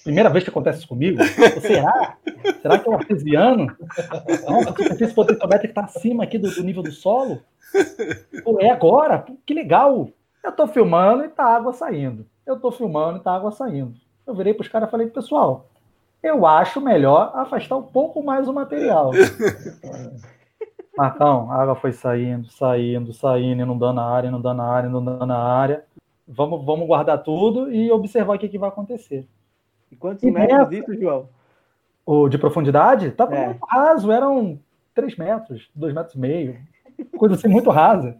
Primeira 0.04 0.30
vez 0.30 0.44
que 0.44 0.50
acontece 0.50 0.78
isso 0.78 0.88
comigo? 0.88 1.22
Será? 1.60 2.16
Será 2.62 2.78
que 2.78 2.88
é 2.88 2.92
um 2.92 2.94
artesiano? 2.94 3.66
Nossa, 4.48 4.70
a 4.70 4.76
superfície 4.76 5.14
potenciométrica 5.14 5.72
está 5.72 5.84
acima 5.84 6.24
aqui 6.24 6.38
do, 6.38 6.50
do, 6.50 6.62
nível 6.62 6.82
do 6.82 6.92
solo? 6.92 7.42
Pô, 8.44 8.58
é 8.60 8.70
agora? 8.70 9.24
que 9.44 9.52
legal! 9.52 10.08
Eu 10.42 10.50
estou 10.50 10.68
filmando 10.68 11.24
e 11.24 11.26
está 11.26 11.44
água 11.44 11.72
saindo. 11.72 12.24
Eu 12.46 12.54
estou 12.54 12.70
filmando 12.70 13.16
e 13.16 13.18
está 13.18 13.34
água 13.34 13.50
saindo. 13.50 13.94
Eu 14.26 14.34
virei 14.34 14.54
para 14.54 14.62
os 14.62 14.68
caras 14.68 14.88
e 14.88 14.90
falei, 14.90 15.08
pessoal, 15.08 15.68
eu 16.22 16.46
acho 16.46 16.80
melhor 16.80 17.32
afastar 17.34 17.76
um 17.76 17.82
pouco 17.82 18.22
mais 18.22 18.48
o 18.48 18.52
material. 18.52 19.10
Marcão, 20.98 21.52
a 21.52 21.62
água 21.62 21.76
foi 21.76 21.92
saindo, 21.92 22.50
saindo, 22.50 23.12
saindo, 23.12 23.62
inundando 23.62 24.00
a 24.00 24.04
área, 24.04 24.26
inundando 24.26 24.60
a 24.60 24.64
área, 24.64 24.88
inundando 24.88 25.32
a 25.32 25.38
área. 25.38 25.84
Vamos, 26.26 26.64
vamos 26.64 26.88
guardar 26.88 27.22
tudo 27.22 27.72
e 27.72 27.88
observar 27.92 28.34
o 28.34 28.38
que, 28.38 28.48
que 28.48 28.58
vai 28.58 28.68
acontecer. 28.68 29.24
E 29.92 29.96
quantos 29.96 30.24
e 30.24 30.30
metros 30.32 30.72
isso, 30.72 30.92
João? 30.98 31.28
O 32.04 32.28
de 32.28 32.36
profundidade? 32.36 33.12
Tá 33.12 33.28
é. 33.30 33.46
muito 33.46 33.64
raso, 33.64 34.10
eram 34.10 34.58
3 34.92 35.16
metros, 35.16 35.70
2 35.72 35.94
metros 35.94 36.16
e 36.16 36.18
meio. 36.18 36.58
Coisa 37.16 37.36
assim 37.36 37.46
muito 37.46 37.70
rasa. 37.70 38.16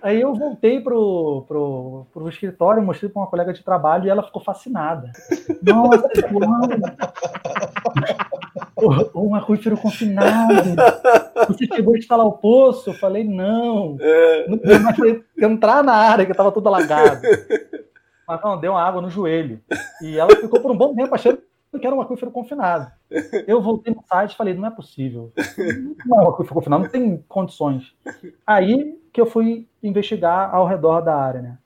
Aí 0.00 0.20
eu 0.20 0.32
voltei 0.32 0.80
pro, 0.80 1.44
pro, 1.48 2.06
pro 2.12 2.28
escritório, 2.28 2.80
mostrei 2.80 3.10
para 3.10 3.20
uma 3.20 3.26
colega 3.26 3.52
de 3.52 3.64
trabalho 3.64 4.06
e 4.06 4.10
ela 4.10 4.22
ficou 4.22 4.40
fascinada. 4.40 5.10
Nossa, 5.60 6.08
um 9.14 9.34
aquífero 9.34 9.76
confinado. 9.76 10.74
Você 11.48 11.66
chegou 11.66 11.94
a 11.94 11.98
instalar 11.98 12.26
o 12.26 12.32
poço? 12.32 12.90
Eu 12.90 12.94
falei, 12.94 13.24
não. 13.24 13.96
É. 14.00 14.48
Não 14.48 14.56
deu 14.56 14.80
mais 14.80 14.96
entrar 15.38 15.82
na 15.82 15.94
área, 15.94 16.24
que 16.24 16.30
estava 16.30 16.52
tudo 16.52 16.68
alagado. 16.68 17.20
Mas 18.26 18.42
não, 18.42 18.58
deu 18.58 18.72
uma 18.72 18.82
água 18.82 19.02
no 19.02 19.10
joelho. 19.10 19.60
E 20.02 20.18
ela 20.18 20.34
ficou 20.36 20.60
por 20.60 20.70
um 20.70 20.76
bom 20.76 20.94
tempo 20.94 21.14
achando 21.14 21.38
que 21.80 21.86
era 21.86 21.96
um 21.96 22.00
aquífero 22.00 22.30
confinado. 22.30 22.90
Eu 23.46 23.60
voltei 23.62 23.94
no 23.94 24.02
site 24.06 24.32
e 24.32 24.36
falei, 24.36 24.54
não 24.54 24.66
é 24.66 24.70
possível. 24.70 25.32
Não 26.06 26.20
é 26.20 26.24
um 26.24 26.28
aquífero 26.28 26.54
confinado, 26.54 26.82
não 26.84 26.90
tem 26.90 27.24
condições. 27.28 27.94
Aí 28.46 28.98
que 29.12 29.20
eu 29.20 29.26
fui 29.26 29.68
investigar 29.82 30.54
ao 30.54 30.66
redor 30.66 31.00
da 31.00 31.14
área, 31.14 31.42
né? 31.42 31.58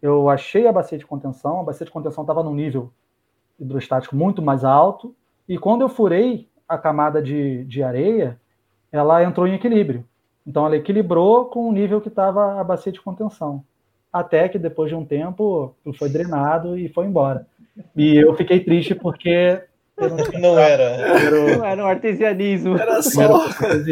Eu 0.00 0.28
achei 0.28 0.66
a 0.66 0.72
bacia 0.72 0.96
de 0.96 1.06
contenção, 1.06 1.60
a 1.60 1.64
bacia 1.64 1.84
de 1.84 1.90
contenção 1.90 2.22
estava 2.22 2.42
num 2.42 2.54
nível 2.54 2.92
hidrostático 3.58 4.14
muito 4.14 4.40
mais 4.40 4.64
alto, 4.64 5.14
e 5.48 5.56
quando 5.56 5.82
eu 5.82 5.88
furei 5.88 6.48
a 6.68 6.76
camada 6.76 7.22
de, 7.22 7.64
de 7.64 7.82
areia, 7.82 8.38
ela 8.92 9.22
entrou 9.22 9.46
em 9.46 9.54
equilíbrio. 9.54 10.04
Então 10.46 10.66
ela 10.66 10.76
equilibrou 10.76 11.46
com 11.46 11.68
o 11.68 11.72
nível 11.72 12.00
que 12.00 12.08
estava 12.08 12.60
a 12.60 12.64
bacia 12.64 12.92
de 12.92 13.00
contenção. 13.00 13.64
Até 14.12 14.48
que 14.48 14.58
depois 14.58 14.88
de 14.90 14.94
um 14.94 15.04
tempo 15.04 15.74
foi 15.98 16.08
drenado 16.08 16.78
e 16.78 16.88
foi 16.88 17.06
embora. 17.06 17.46
E 17.96 18.16
eu 18.16 18.34
fiquei 18.34 18.60
triste 18.60 18.94
porque 18.94 19.62
não, 19.96 20.40
não, 20.40 20.58
era. 20.58 21.56
Não 21.56 21.64
era 21.64 21.84
um 21.84 21.86
artesianismo. 21.86 22.78
Era 22.78 23.02
só, 23.02 23.46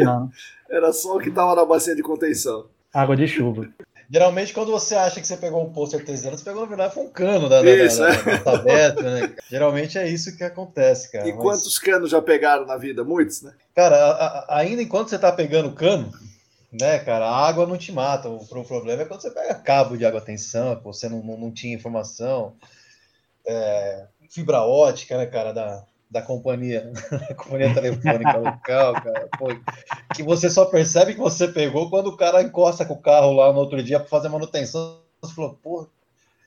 era 0.69 0.93
só 0.93 1.17
o 1.17 1.19
que 1.19 1.29
estava 1.29 1.55
na 1.55 1.65
bacia 1.65 1.95
de 1.95 2.01
contenção. 2.01 2.65
Água 2.93 3.15
de 3.15 3.27
chuva. 3.27 3.67
Geralmente, 4.09 4.53
quando 4.53 4.71
você 4.71 4.95
acha 4.95 5.19
que 5.19 5.27
você 5.27 5.35
pegou 5.35 5.65
um 5.65 5.73
poço 5.73 5.97
artesiano, 5.97 6.37
você 6.37 6.43
pegou, 6.43 6.61
na 6.61 6.67
verdade, 6.67 6.93
foi 6.93 7.03
um 7.03 7.09
cano 7.09 7.49
da, 7.49 7.61
isso, 7.61 7.99
da, 7.99 8.09
da, 8.11 8.55
da, 8.55 8.89
da 8.89 9.01
né? 9.01 9.35
Geralmente 9.49 9.97
é 9.97 10.07
isso 10.07 10.35
que 10.37 10.45
acontece, 10.45 11.11
cara. 11.11 11.27
E 11.27 11.33
Mas... 11.33 11.41
quantos 11.41 11.77
canos 11.77 12.11
já 12.11 12.21
pegaram 12.21 12.65
na 12.65 12.77
vida? 12.77 13.03
Muitos, 13.03 13.41
né? 13.41 13.53
Cara, 13.75 13.97
a, 13.97 14.25
a, 14.39 14.59
ainda 14.59 14.81
enquanto 14.81 15.09
você 15.09 15.19
tá 15.19 15.29
pegando 15.29 15.73
cano, 15.73 16.09
né, 16.71 16.99
cara, 16.99 17.25
a 17.25 17.47
água 17.47 17.65
não 17.65 17.77
te 17.77 17.91
mata. 17.91 18.29
O, 18.29 18.37
o 18.37 18.65
problema 18.65 19.01
é 19.01 19.05
quando 19.05 19.21
você 19.21 19.31
pega 19.31 19.55
cabo 19.55 19.97
de 19.97 20.05
água 20.05 20.21
tensão, 20.21 20.79
você 20.81 21.09
não, 21.09 21.21
não, 21.21 21.37
não 21.37 21.51
tinha 21.51 21.75
informação. 21.75 22.55
É, 23.45 24.05
fibra 24.29 24.61
ótica, 24.61 25.17
né, 25.17 25.25
cara, 25.25 25.51
da, 25.51 25.83
da 26.09 26.21
companhia, 26.21 26.91
da 27.11 27.35
companhia 27.35 27.73
telefônica 27.73 28.37
local, 28.37 28.93
cara, 28.93 29.27
pô, 29.37 29.47
que 30.15 30.23
você 30.23 30.49
só 30.49 30.65
percebe 30.65 31.13
que 31.13 31.19
você 31.19 31.47
pegou 31.47 31.89
quando 31.89 32.07
o 32.07 32.17
cara 32.17 32.41
encosta 32.41 32.85
com 32.85 32.93
o 32.93 33.01
carro 33.01 33.33
lá 33.33 33.51
no 33.51 33.59
outro 33.59 33.83
dia 33.83 33.99
para 33.99 34.09
fazer 34.09 34.29
manutenção. 34.29 35.01
Você 35.21 35.33
falou, 35.33 35.59
pô, 35.61 35.87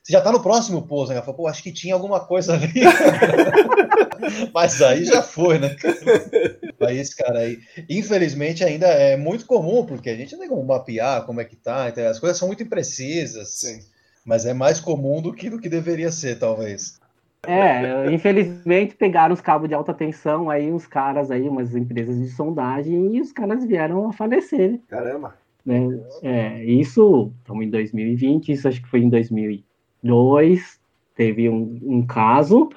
você 0.01 0.13
já 0.13 0.21
tá 0.21 0.31
no 0.31 0.41
próximo 0.41 0.81
pouso, 0.81 1.13
né? 1.13 1.19
Falou, 1.21 1.35
pô, 1.35 1.47
acho 1.47 1.61
que 1.61 1.71
tinha 1.71 1.93
alguma 1.93 2.19
coisa 2.19 2.53
ali. 2.53 2.81
Mas 4.53 4.81
aí 4.81 5.05
já 5.05 5.21
foi, 5.21 5.59
né? 5.59 5.75
Mas, 6.79 7.13
cara, 7.13 7.39
aí, 7.39 7.59
infelizmente 7.89 8.63
ainda 8.63 8.87
é 8.87 9.15
muito 9.15 9.45
comum, 9.45 9.85
porque 9.85 10.09
a 10.09 10.15
gente 10.15 10.33
não 10.33 10.39
tem 10.39 10.49
como 10.49 10.63
mapear 10.63 11.25
como 11.25 11.41
é 11.41 11.45
que 11.45 11.55
tá, 11.55 11.89
então, 11.89 12.07
as 12.07 12.19
coisas 12.19 12.37
são 12.37 12.47
muito 12.47 12.63
imprecisas. 12.63 13.49
Sim. 13.49 13.79
Mas 14.25 14.45
é 14.45 14.53
mais 14.53 14.79
comum 14.79 15.21
do 15.21 15.33
que 15.33 15.49
do 15.49 15.59
que 15.59 15.69
deveria 15.69 16.11
ser, 16.11 16.37
talvez. 16.39 17.00
É, 17.47 18.13
infelizmente 18.13 18.95
pegaram 18.95 19.33
os 19.33 19.41
cabos 19.41 19.67
de 19.67 19.73
alta 19.73 19.93
tensão 19.93 20.49
aí, 20.49 20.71
uns 20.71 20.85
caras 20.85 21.31
aí, 21.31 21.49
umas 21.49 21.75
empresas 21.75 22.17
de 22.19 22.29
sondagem, 22.29 23.15
e 23.15 23.21
os 23.21 23.31
caras 23.31 23.65
vieram 23.65 24.07
a 24.07 24.13
falecer. 24.13 24.79
Caramba! 24.87 25.35
Né? 25.65 25.99
É, 26.21 26.63
isso, 26.63 27.31
estamos 27.39 27.65
em 27.65 27.69
2020, 27.69 28.51
isso 28.51 28.67
acho 28.67 28.81
que 28.81 28.89
foi 28.89 29.01
em 29.01 29.09
2002, 29.09 30.79
teve 31.15 31.49
um, 31.49 31.79
um 31.83 32.05
caso, 32.05 32.69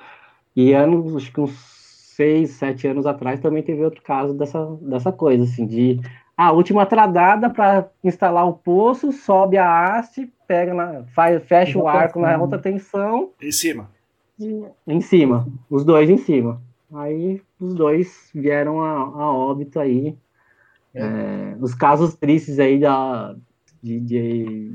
e 0.57 0.73
anos, 0.73 1.17
acho 1.17 1.33
que 1.33 1.41
uns 1.41 1.53
seis, 2.15 2.51
sete 2.51 2.87
anos 2.87 3.07
atrás 3.07 3.41
também 3.41 3.62
teve 3.62 3.83
outro 3.85 4.03
caso 4.03 4.35
dessa, 4.35 4.65
dessa 4.81 5.12
coisa, 5.12 5.45
assim, 5.45 5.67
de 5.67 6.01
A 6.37 6.53
última 6.53 6.87
tradada 6.87 7.51
para 7.51 7.89
instalar 8.03 8.47
o 8.47 8.55
poço, 8.55 9.12
sobe 9.12 9.59
a 9.59 9.97
haste, 9.97 10.33
pega 10.47 10.73
na, 10.73 11.05
faz, 11.15 11.43
fecha 11.45 11.79
o 11.79 11.89
arco 11.89 12.21
na 12.21 12.35
alta 12.37 12.59
tensão. 12.59 13.33
Em 13.43 13.53
cima. 13.53 13.91
Em 14.87 15.01
cima. 15.01 15.47
Os 15.70 15.85
dois 15.85 16.11
em 16.11 16.16
cima. 16.18 16.61
Aí 16.93 17.41
os 17.61 17.74
dois 17.74 18.30
vieram 18.35 18.82
a, 18.82 18.91
a 18.91 19.32
óbito 19.32 19.80
aí. 19.80 20.16
É. 20.95 21.01
É, 21.01 21.57
os 21.61 21.74
casos 21.74 22.14
tristes 22.14 22.59
aí 22.59 22.78
da, 22.78 23.35
de, 23.82 24.01
de, 24.01 24.72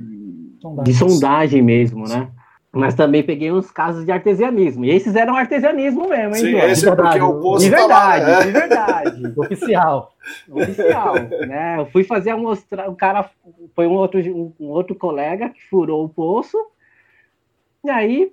de 0.83 0.93
sondagem 0.93 1.61
mesmo, 1.61 2.07
né? 2.07 2.29
Mas 2.71 2.93
também 2.93 3.23
peguei 3.23 3.51
uns 3.51 3.71
casos 3.71 4.05
de 4.05 4.11
artesianismo. 4.11 4.85
E 4.85 4.91
esses 4.91 5.15
eram 5.15 5.35
artesianismo 5.35 6.07
mesmo, 6.07 6.35
hein, 6.35 6.41
Sim, 6.41 6.55
esse 6.57 6.87
é 6.87 6.95
porque 6.95 7.19
o 7.19 7.57
De 7.57 7.69
verdade, 7.69 8.25
tá 8.25 8.31
lá, 8.31 8.39
né? 8.39 8.45
de 8.45 8.51
verdade. 8.51 9.33
Oficial. 9.39 10.13
Oficial, 10.51 11.15
né? 11.47 11.79
Eu 11.79 11.87
fui 11.87 12.03
fazer 12.03 12.29
a 12.29 12.37
mostrar, 12.37 12.87
o 12.87 12.95
cara 12.95 13.27
foi 13.73 13.87
um 13.87 13.93
outro, 13.93 14.19
um 14.59 14.67
outro 14.67 14.93
colega 14.93 15.49
que 15.49 15.67
furou 15.67 16.05
o 16.05 16.09
poço, 16.09 16.57
e 17.83 17.89
aí, 17.89 18.31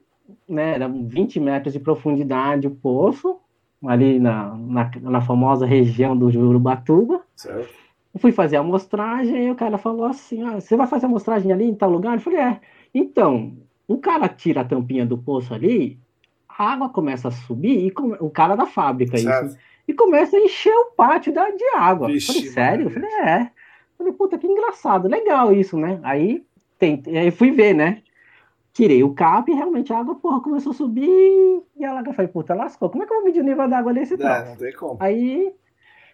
né, 0.49 0.75
era 0.75 0.89
20 0.89 1.41
metros 1.41 1.73
de 1.73 1.81
profundidade 1.81 2.67
o 2.67 2.71
poço, 2.71 3.39
ali 3.85 4.19
na, 4.19 4.55
na, 4.55 4.91
na 5.03 5.21
famosa 5.21 5.67
região 5.67 6.17
do 6.17 6.31
Jurubatuba. 6.31 7.23
Certo. 7.35 7.75
Eu 8.15 8.21
fui 8.21 8.33
fazer 8.33 8.57
a 8.57 8.61
amostragem 8.61 9.47
e 9.47 9.51
o 9.51 9.55
cara 9.55 9.77
falou 9.77 10.07
assim: 10.07 10.43
ah, 10.43 10.59
você 10.59 10.77
vai 10.77 10.87
fazer 10.87 11.07
a 11.07 11.09
amostragem 11.09 11.53
ali 11.53 11.65
em 11.65 11.75
tal 11.75 11.91
lugar? 11.91 12.15
Eu 12.15 12.21
falei, 12.21 12.41
é. 12.41 12.61
Então, 12.95 13.53
o 13.87 13.99
cara 13.99 14.29
tira 14.29 14.63
a 14.63 14.65
tampinha 14.65 15.05
do 15.05 15.19
poço 15.19 15.53
ali, 15.53 15.99
a 16.49 16.73
água 16.73 16.89
começa 16.89 17.29
a 17.29 17.31
subir, 17.31 17.87
e 17.87 17.91
come... 17.91 18.17
o 18.19 18.31
cara 18.31 18.57
da 18.57 18.67
fábrica, 18.67 19.19
Certo. 19.19 19.49
isso, 19.49 19.59
e 19.87 19.93
começa 19.93 20.37
a 20.37 20.41
encher 20.41 20.73
o 20.73 20.93
pátio 20.97 21.33
da, 21.33 21.51
de 21.51 21.65
água. 21.77 22.09
Vixe, 22.09 22.33
falei, 22.33 22.51
sério? 22.51 22.87
Eu 22.87 22.91
falei, 22.91 23.11
é. 23.11 23.51
Falei, 23.99 24.13
puta, 24.13 24.39
que 24.39 24.47
engraçado, 24.47 25.09
legal 25.09 25.53
isso, 25.53 25.77
né? 25.77 26.01
Aí, 26.03 26.45
tentei, 26.79 27.17
aí 27.17 27.31
fui 27.31 27.51
ver, 27.51 27.75
né? 27.75 28.03
Tirei 28.77 29.03
o 29.03 29.15
cap 29.15 29.51
e 29.51 29.55
realmente 29.55 29.91
a 29.91 29.99
água, 29.99 30.15
porra, 30.17 30.41
começou 30.43 30.73
a 30.73 30.75
subir 30.75 31.09
e 31.75 31.83
a 31.83 31.99
água 31.99 32.13
falei, 32.13 32.31
puta, 32.31 32.55
lascou. 32.55 32.91
Como 32.91 33.03
é 33.03 33.07
que 33.07 33.13
eu 33.13 33.17
vou 33.17 33.25
medir 33.25 33.41
o 33.41 33.45
nível 33.45 33.67
da 33.67 33.79
água 33.79 33.95
desse 33.95 34.13
É, 34.13 34.17
troço? 34.19 34.45
não 34.51 34.57
tem 34.57 34.73
como. 34.75 34.97
Aí, 35.01 35.51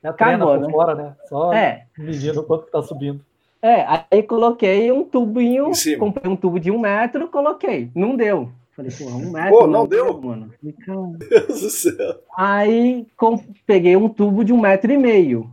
É 0.00 0.08
Acabou, 0.08 0.46
por 0.58 0.60
né? 0.60 0.70
fora, 0.72 0.94
né? 0.94 1.16
Só 1.28 1.52
é, 1.52 1.86
medindo 1.98 2.40
o 2.40 2.44
quanto 2.44 2.66
que 2.66 2.70
tá 2.70 2.80
subindo. 2.80 3.20
É, 3.60 3.84
aí 4.10 4.22
coloquei 4.22 4.92
um 4.92 5.02
tubinho, 5.02 5.70
comprei 5.98 6.30
um 6.30 6.36
tubo 6.36 6.60
de 6.60 6.70
um 6.70 6.78
metro, 6.78 7.26
coloquei. 7.28 7.90
Não 7.96 8.14
deu. 8.14 8.48
Falei, 8.76 8.92
porra, 8.92 9.16
um 9.16 9.30
metro. 9.32 9.58
Pô, 9.58 9.66
não 9.66 9.84
deu? 9.86 10.20
mano. 10.20 10.50
Falei, 10.60 10.74
cara. 10.86 11.00
Deus 11.48 11.60
do 11.62 11.70
céu. 11.70 12.14
Aí 12.36 13.04
com- 13.16 13.42
peguei 13.66 13.96
um 13.96 14.08
tubo 14.08 14.44
de 14.44 14.52
um 14.52 14.60
metro 14.60 14.92
e 14.92 14.96
meio. 14.96 15.50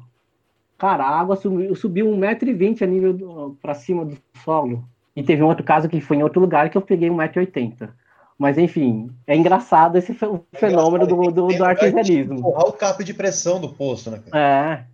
Cara, 0.77 1.03
a 1.05 1.19
água 1.19 1.35
subiu, 1.35 1.75
subiu 1.75 2.07
um 2.07 2.15
metro 2.15 2.47
e 2.49 2.53
vinte 2.53 2.83
a 2.83 2.87
nível 2.87 3.13
do, 3.13 3.57
pra 3.61 3.73
cima 3.73 4.05
do 4.05 4.15
solo. 4.43 4.83
E 5.15 5.23
teve 5.23 5.43
um 5.43 5.47
outro 5.47 5.63
caso 5.63 5.89
que 5.89 5.99
foi 6.01 6.17
em 6.17 6.23
outro 6.23 6.39
lugar 6.39 6.69
que 6.69 6.77
eu 6.77 6.81
peguei 6.81 7.09
um 7.09 7.15
metro 7.15 7.39
e 7.41 7.45
oitenta. 7.45 7.93
Mas 8.37 8.57
enfim, 8.57 9.09
é 9.27 9.35
engraçado 9.35 9.97
esse 9.97 10.13
fe- 10.13 10.25
o 10.27 10.45
fenômeno 10.53 11.05
do, 11.05 11.15
do, 11.31 11.47
do 11.47 11.47
que 11.47 11.61
artesianismo. 11.61 12.35
Empurrar 12.39 12.67
o 12.67 12.73
cap 12.73 13.03
de 13.03 13.13
pressão 13.13 13.59
do 13.59 13.69
poço, 13.69 14.09
né, 14.11 14.21
cara? 14.29 14.85
É, 14.85 14.89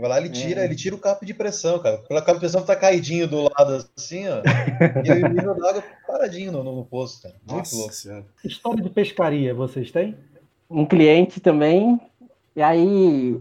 Vai 0.00 0.08
lá, 0.10 0.18
ele 0.18 0.28
tira, 0.30 0.60
É. 0.60 0.64
ele 0.64 0.76
tira 0.76 0.94
o 0.94 0.98
cap 0.98 1.26
de 1.26 1.34
pressão, 1.34 1.78
cara. 1.80 1.98
Pela 1.98 2.22
cap 2.22 2.34
de 2.34 2.40
pressão 2.40 2.64
tá 2.64 2.76
caidinho 2.76 3.26
do 3.26 3.42
lado 3.42 3.84
assim, 3.96 4.24
ó. 4.28 4.42
e 5.04 5.10
o 5.24 5.28
nível 5.28 5.52
água 5.52 5.82
paradinho 6.06 6.52
no, 6.52 6.62
no 6.62 6.84
poço, 6.84 7.20
cara. 7.22 7.34
Muito 7.46 7.56
Nossa 7.58 7.76
louco. 7.76 7.92
senhora. 7.92 8.24
História 8.44 8.82
de 8.82 8.90
pescaria, 8.90 9.52
vocês 9.52 9.90
têm? 9.90 10.16
um 10.70 10.84
cliente 10.86 11.40
também. 11.40 12.00
E 12.54 12.62
aí 12.62 13.40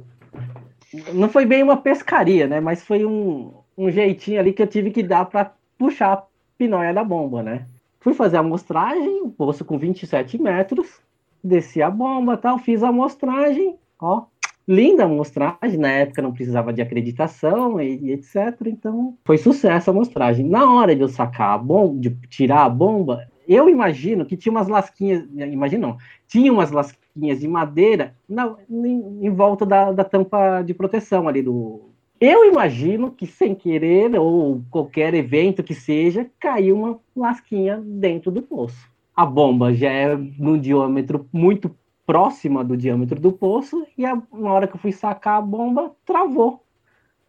não 1.13 1.29
foi 1.29 1.45
bem 1.45 1.61
uma 1.63 1.77
pescaria, 1.77 2.47
né? 2.47 2.59
Mas 2.59 2.83
foi 2.83 3.05
um, 3.05 3.53
um 3.77 3.91
jeitinho 3.91 4.39
ali 4.39 4.51
que 4.53 4.61
eu 4.61 4.67
tive 4.67 4.91
que 4.91 5.03
dar 5.03 5.25
para 5.25 5.53
puxar 5.77 6.13
a 6.13 6.23
pinóia 6.57 6.93
da 6.93 7.03
bomba, 7.03 7.43
né? 7.43 7.65
Fui 7.99 8.13
fazer 8.13 8.37
a 8.37 8.39
amostragem, 8.39 9.29
poço 9.31 9.65
com 9.65 9.77
27 9.77 10.41
metros, 10.41 11.01
desci 11.43 11.81
a 11.81 11.89
bomba 11.89 12.37
tal, 12.37 12.57
fiz 12.59 12.83
a 12.83 12.89
amostragem, 12.89 13.75
ó. 13.99 14.23
Linda 14.67 15.05
amostragem, 15.05 15.77
na 15.77 15.89
época 15.89 16.21
não 16.21 16.33
precisava 16.33 16.73
de 16.73 16.81
acreditação 16.81 17.79
e, 17.79 17.97
e 18.07 18.11
etc. 18.11 18.35
Então 18.67 19.17
foi 19.23 19.37
sucesso 19.37 19.89
a 19.89 19.93
amostragem. 19.93 20.45
Na 20.45 20.69
hora 20.73 20.93
de 20.93 21.01
eu 21.01 21.07
sacar 21.07 21.53
a 21.53 21.57
bomba, 21.57 21.97
de 22.01 22.09
tirar 22.27 22.65
a 22.65 22.69
bomba, 22.69 23.25
eu 23.47 23.69
imagino 23.69 24.25
que 24.25 24.35
tinha 24.35 24.51
umas 24.51 24.67
lasquinhas, 24.67 25.23
imagino 25.33 25.87
não, 25.87 25.97
tinha 26.27 26.51
umas 26.51 26.69
lasquinhas 26.71 27.39
de 27.39 27.47
madeira 27.47 28.13
na- 28.27 28.57
em, 28.69 29.25
em 29.25 29.29
volta 29.29 29.65
da, 29.65 29.91
da 29.93 30.03
tampa 30.03 30.61
de 30.61 30.73
proteção 30.73 31.27
ali 31.29 31.41
do. 31.41 31.89
Eu 32.19 32.45
imagino 32.45 33.11
que 33.11 33.27
sem 33.27 33.53
querer, 33.53 34.15
ou 34.19 34.61
qualquer 34.71 35.13
evento 35.13 35.63
que 35.63 35.75
seja, 35.75 36.27
caiu 36.39 36.75
uma 36.75 36.99
lasquinha 37.15 37.79
dentro 37.83 38.31
do 38.31 38.41
poço. 38.41 38.89
A 39.15 39.25
bomba 39.25 39.73
já 39.73 39.89
é 39.89 40.15
num 40.15 40.57
diâmetro 40.57 41.27
muito 41.31 41.75
próxima 42.05 42.63
do 42.63 42.75
diâmetro 42.75 43.19
do 43.19 43.31
poço, 43.31 43.85
e 43.97 44.05
a, 44.05 44.19
na 44.33 44.51
hora 44.51 44.67
que 44.67 44.75
eu 44.75 44.79
fui 44.79 44.91
sacar 44.91 45.37
a 45.37 45.41
bomba, 45.41 45.91
travou. 46.05 46.63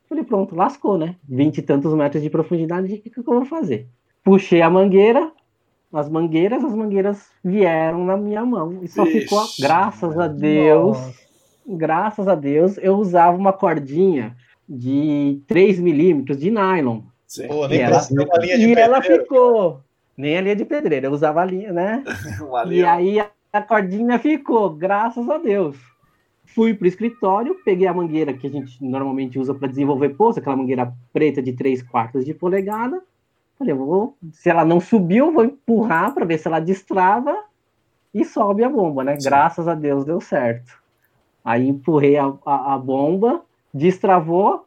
Falei, 0.08 0.24
pronto, 0.24 0.54
lascou, 0.54 0.96
né? 0.96 1.16
Vinte 1.28 1.58
e 1.58 1.62
tantos 1.62 1.92
metros 1.94 2.22
de 2.22 2.30
profundidade, 2.30 2.94
o 2.94 3.00
que, 3.00 3.10
que 3.10 3.18
eu 3.18 3.24
vou 3.24 3.44
fazer? 3.44 3.88
Puxei 4.24 4.62
a 4.62 4.70
mangueira, 4.70 5.30
as 5.92 6.08
mangueiras, 6.08 6.64
as 6.64 6.74
mangueiras 6.74 7.30
vieram 7.44 8.06
na 8.06 8.16
minha 8.16 8.44
mão. 8.44 8.78
E 8.82 8.88
só 8.88 9.04
Vixe, 9.04 9.22
ficou, 9.22 9.42
graças 9.60 10.18
a 10.18 10.28
Deus, 10.28 10.96
Nossa. 10.96 11.14
graças 11.66 12.28
a 12.28 12.34
Deus, 12.34 12.78
eu 12.78 12.96
usava 12.96 13.36
uma 13.36 13.52
cordinha 13.52 14.34
de 14.68 15.40
3 15.46 15.80
milímetros 15.80 16.38
de 16.38 16.50
nylon. 16.50 17.00
Sim. 17.26 17.46
Pô, 17.48 17.66
nem 17.66 17.78
E 17.78 17.82
ela- 17.82 18.00
ser 18.00 18.20
uma 18.20 18.38
linha 18.38 18.58
de 18.58 18.66
E 18.68 18.74
ela 18.74 19.02
ficou. 19.02 19.80
Nem 20.16 20.36
a 20.36 20.40
linha 20.40 20.56
de 20.56 20.64
pedreiro, 20.64 21.06
eu 21.06 21.12
usava 21.12 21.40
a 21.40 21.44
linha, 21.44 21.72
né? 21.72 22.04
E 22.70 22.84
aí 22.84 23.20
a, 23.52 23.62
cordinha 23.62 24.18
ficou, 24.18 24.70
graças 24.70 25.28
a 25.28 25.38
Deus. 25.38 25.76
Fui 26.44 26.74
pro 26.74 26.88
escritório, 26.88 27.56
peguei 27.64 27.86
a 27.86 27.94
mangueira 27.94 28.32
que 28.32 28.46
a 28.46 28.50
gente 28.50 28.82
normalmente 28.84 29.38
usa 29.38 29.54
para 29.54 29.68
desenvolver 29.68 30.10
poço, 30.10 30.38
aquela 30.40 30.56
mangueira 30.56 30.92
preta 31.12 31.40
de 31.42 31.52
3 31.52 31.82
quartos 31.82 32.24
de 32.24 32.34
polegada. 32.34 33.00
Falei, 33.58 33.72
eu 33.72 33.78
vou, 33.78 34.16
se 34.32 34.48
ela 34.48 34.64
não 34.64 34.80
subiu, 34.80 35.26
eu 35.26 35.32
vou 35.32 35.44
empurrar 35.44 36.12
para 36.14 36.24
ver 36.24 36.38
se 36.38 36.48
ela 36.48 36.60
destrava 36.60 37.36
e 38.14 38.24
sobe 38.24 38.64
a 38.64 38.68
bomba, 38.68 39.04
né? 39.04 39.18
Sim. 39.18 39.28
Graças 39.28 39.68
a 39.68 39.74
Deus 39.74 40.04
deu 40.04 40.20
certo. 40.20 40.72
Aí 41.44 41.68
empurrei 41.68 42.16
a, 42.16 42.32
a, 42.44 42.74
a 42.74 42.78
bomba, 42.78 43.42
destravou, 43.72 44.66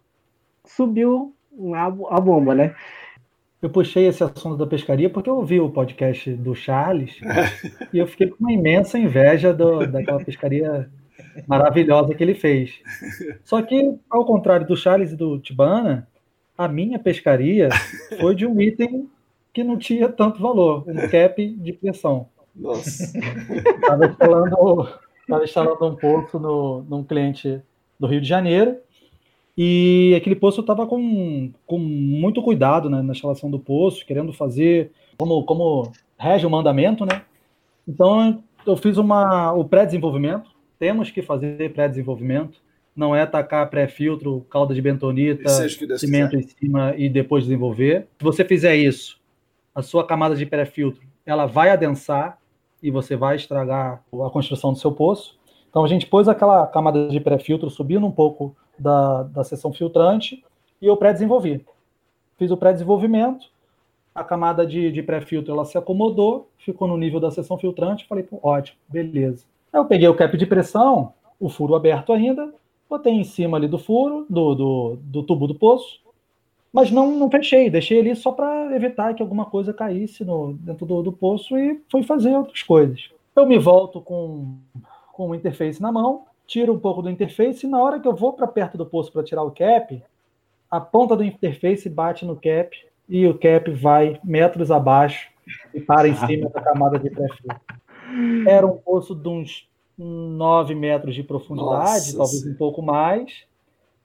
subiu 0.66 1.34
a, 1.76 1.86
a 1.86 2.20
bomba, 2.20 2.56
né? 2.56 2.76
Eu 3.62 3.70
puxei 3.70 4.08
esse 4.08 4.24
assunto 4.24 4.58
da 4.58 4.66
pescaria 4.66 5.10
porque 5.10 5.30
eu 5.30 5.36
ouvi 5.36 5.60
o 5.60 5.70
podcast 5.70 6.34
do 6.34 6.56
Charles 6.56 7.20
e 7.94 8.00
eu 8.00 8.08
fiquei 8.08 8.28
com 8.28 8.38
uma 8.40 8.52
imensa 8.52 8.98
inveja 8.98 9.54
do- 9.54 9.86
daquela 9.86 10.24
pescaria 10.24 10.90
maravilhosa 11.48 12.16
que 12.16 12.24
ele 12.24 12.34
fez. 12.34 12.82
Só 13.44 13.62
que, 13.62 13.96
ao 14.10 14.26
contrário 14.26 14.66
do 14.66 14.76
Charles 14.76 15.12
e 15.12 15.16
do 15.16 15.40
Tibana, 15.40 16.08
a 16.58 16.68
minha 16.68 16.98
pescaria 16.98 17.70
foi 18.20 18.34
de 18.36 18.46
um 18.48 18.60
item 18.60 19.08
que 19.54 19.64
não 19.64 19.78
tinha 19.78 20.10
tanto 20.10 20.42
valor, 20.42 20.84
um 20.88 21.10
cap 21.10 21.46
de 21.46 21.74
pressão. 21.74 22.28
Nossa. 22.56 23.18
Estava 23.18 24.08
instalando, 24.08 24.90
tava 25.28 25.44
instalando 25.44 25.86
um 25.86 25.96
poço 25.96 26.40
no, 26.40 26.84
num 26.84 27.04
cliente 27.04 27.62
do 28.00 28.08
Rio 28.08 28.22
de 28.22 28.28
Janeiro 28.28 28.78
e 29.64 30.16
aquele 30.16 30.36
poço 30.36 30.62
estava 30.62 30.88
com, 30.88 31.52
com 31.68 31.78
muito 31.78 32.42
cuidado 32.42 32.90
né, 32.90 33.00
na 33.04 33.14
instalação 33.14 33.52
do 33.52 33.60
poço, 33.60 34.04
querendo 34.04 34.34
fazer 34.34 34.90
como, 35.20 35.44
como 35.44 35.92
rege 36.18 36.48
o 36.48 36.50
mandamento, 36.50 37.06
né? 37.06 37.22
Então 37.88 38.44
eu 38.66 38.76
fiz 38.76 38.98
uma, 38.98 39.54
o 39.54 39.64
pré-desenvolvimento, 39.64 40.50
temos 40.80 41.12
que 41.12 41.22
fazer 41.22 41.72
pré-desenvolvimento, 41.74 42.60
não 42.96 43.16
é 43.16 43.24
tacar 43.24 43.70
pré-filtro, 43.70 44.44
calda 44.50 44.74
de 44.74 44.82
bentonita, 44.82 45.44
Deus 45.44 46.00
cimento 46.00 46.32
quiser. 46.32 46.44
em 46.44 46.48
cima 46.48 46.96
e 46.98 47.08
depois 47.08 47.44
desenvolver. 47.44 48.08
Se 48.18 48.24
você 48.24 48.44
fizer 48.44 48.76
isso, 48.76 49.22
a 49.76 49.84
sua 49.84 50.04
camada 50.04 50.36
de 50.36 50.44
pré-filtro 50.44 51.04
ela 51.24 51.46
vai 51.46 51.70
adensar 51.70 52.40
e 52.82 52.90
você 52.90 53.16
vai 53.16 53.36
estragar 53.36 54.04
a 54.12 54.30
construção 54.32 54.74
do 54.74 54.80
seu 54.80 54.92
poço. 54.92 55.40
Então 55.72 55.86
a 55.86 55.88
gente 55.88 56.06
pôs 56.06 56.28
aquela 56.28 56.68
camada 56.68 57.08
de 57.08 57.20
pré-filtro 57.20 57.70
subindo 57.70 58.06
um 58.06 58.12
pouco 58.12 58.54
da, 58.78 59.24
da 59.24 59.44
seção 59.44 59.72
filtrante 59.72 60.44
e 60.82 60.86
eu 60.86 60.98
pré-desenvolvi. 60.98 61.66
Fiz 62.38 62.52
o 62.52 62.58
pré-desenvolvimento, 62.58 63.50
a 64.14 64.22
camada 64.24 64.68
de, 64.68 64.92
de 64.92 65.02
pré-filtro 65.02 65.54
ela 65.54 65.64
se 65.64 65.78
acomodou, 65.78 66.50
ficou 66.58 66.90
no 66.90 66.98
nível 66.98 67.22
da 67.22 67.32
seção 67.32 67.58
filtrante, 67.58 68.06
falei, 68.06 68.26
pô, 68.26 68.38
ótimo, 68.44 68.78
beleza. 68.90 69.46
Aí 69.72 69.80
eu 69.80 69.86
peguei 69.86 70.10
o 70.10 70.16
cap 70.16 70.36
de 70.38 70.46
pressão, 70.46 71.14
o 71.40 71.48
furo 71.48 71.74
aberto 71.74 72.12
ainda, 72.12 72.54
botei 72.90 73.14
em 73.14 73.24
cima 73.24 73.56
ali 73.56 73.70
do 73.70 73.80
furo, 73.80 74.26
do, 74.30 74.54
do, 74.54 74.98
do 75.02 75.24
tubo 75.24 75.48
do 75.48 75.56
poço, 75.56 76.02
mas 76.74 76.92
não, 76.92 77.18
não 77.18 77.32
fechei, 77.32 77.70
deixei 77.70 78.00
ali 78.02 78.14
só 78.14 78.34
para 78.34 78.76
evitar 78.76 79.14
que 79.14 79.22
alguma 79.22 79.46
coisa 79.46 79.74
caísse 79.74 80.26
no, 80.26 80.54
dentro 80.54 80.86
do, 80.86 81.02
do 81.02 81.14
poço 81.14 81.58
e 81.58 81.82
fui 81.90 82.04
fazer 82.04 82.36
outras 82.36 82.62
coisas. 82.62 83.10
Eu 83.34 83.46
me 83.46 83.58
volto 83.58 84.02
com, 84.02 84.58
com 85.14 85.30
o 85.30 85.36
interface 85.36 85.82
na 85.82 85.92
mão, 85.92 86.26
tiro 86.46 86.74
um 86.74 86.80
pouco 86.80 87.02
do 87.02 87.10
interface 87.10 87.66
e 87.66 87.70
na 87.70 87.82
hora 87.82 88.00
que 88.00 88.08
eu 88.08 88.16
vou 88.16 88.34
para 88.34 88.48
perto 88.48 88.78
do 88.78 88.86
poço 88.86 89.12
para 89.12 89.24
tirar 89.24 89.44
o 89.44 89.52
cap, 89.52 90.04
a 90.70 90.80
ponta 90.80 91.16
do 91.16 91.24
interface 91.24 91.90
bate 91.90 92.26
no 92.26 92.36
cap 92.36 92.78
e 93.08 93.28
o 93.28 93.38
cap 93.38 93.70
vai 93.72 94.20
metros 94.24 94.72
abaixo 94.72 95.30
e 95.74 95.82
para 95.82 96.08
em 96.08 96.16
cima 96.16 96.50
da 96.50 96.62
camada 96.62 96.98
de 96.98 97.10
pré-filtro. 97.10 97.62
Era 98.48 98.66
um 98.66 98.78
poço 98.78 99.16
de 99.16 99.28
uns 99.28 99.70
9 99.98 100.76
metros 100.76 101.16
de 101.16 101.24
profundidade, 101.24 102.14
Nossa, 102.14 102.18
talvez 102.18 102.46
um 102.46 102.56
pouco 102.56 102.82
mais, 102.82 103.46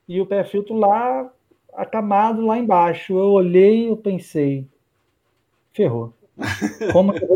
e 0.08 0.20
o 0.20 0.26
pré-filtro 0.26 0.76
lá 0.76 1.30
acamado 1.74 2.44
lá 2.44 2.58
embaixo. 2.58 3.12
Eu 3.12 3.30
olhei 3.30 3.90
e 3.90 3.96
pensei, 3.96 4.66
ferrou. 5.72 6.12
Como 6.92 7.12
que 7.12 7.24
eu 7.24 7.28
vou 7.28 7.35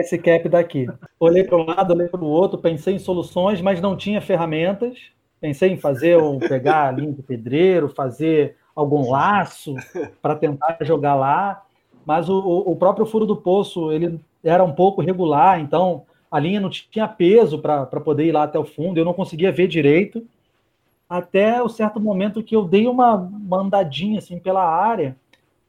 tirar 0.00 0.02
esse 0.02 0.18
cap 0.18 0.48
daqui? 0.48 0.86
Olhei 1.18 1.44
para 1.44 1.56
um 1.56 1.64
lado, 1.64 1.92
olhei 1.92 2.08
para 2.08 2.20
o 2.20 2.26
outro, 2.26 2.58
pensei 2.58 2.94
em 2.94 2.98
soluções, 2.98 3.60
mas 3.60 3.80
não 3.80 3.96
tinha 3.96 4.20
ferramentas. 4.20 4.98
Pensei 5.40 5.70
em 5.70 5.76
fazer 5.76 6.18
um 6.18 6.38
pegar 6.38 6.88
a 6.88 6.92
linha 6.92 7.12
do 7.12 7.22
pedreiro, 7.22 7.88
fazer 7.88 8.56
algum 8.74 9.10
laço 9.10 9.74
para 10.20 10.34
tentar 10.34 10.78
jogar 10.82 11.14
lá, 11.14 11.62
mas 12.04 12.28
o, 12.28 12.38
o 12.38 12.76
próprio 12.76 13.06
furo 13.06 13.26
do 13.26 13.36
poço 13.36 13.90
ele 13.90 14.20
era 14.44 14.62
um 14.62 14.72
pouco 14.72 15.02
regular, 15.02 15.60
então 15.60 16.02
a 16.30 16.38
linha 16.38 16.60
não 16.60 16.70
tinha 16.70 17.08
peso 17.08 17.58
para 17.58 17.86
poder 17.86 18.26
ir 18.26 18.32
lá 18.32 18.44
até 18.44 18.58
o 18.58 18.64
fundo, 18.64 18.98
eu 18.98 19.04
não 19.04 19.12
conseguia 19.12 19.50
ver 19.50 19.66
direito, 19.66 20.24
até 21.08 21.62
o 21.62 21.68
certo 21.68 21.98
momento 21.98 22.42
que 22.42 22.54
eu 22.54 22.64
dei 22.64 22.86
uma, 22.86 23.14
uma 23.14 23.58
andadinha 23.62 24.18
assim 24.18 24.38
pela 24.38 24.64
área 24.64 25.16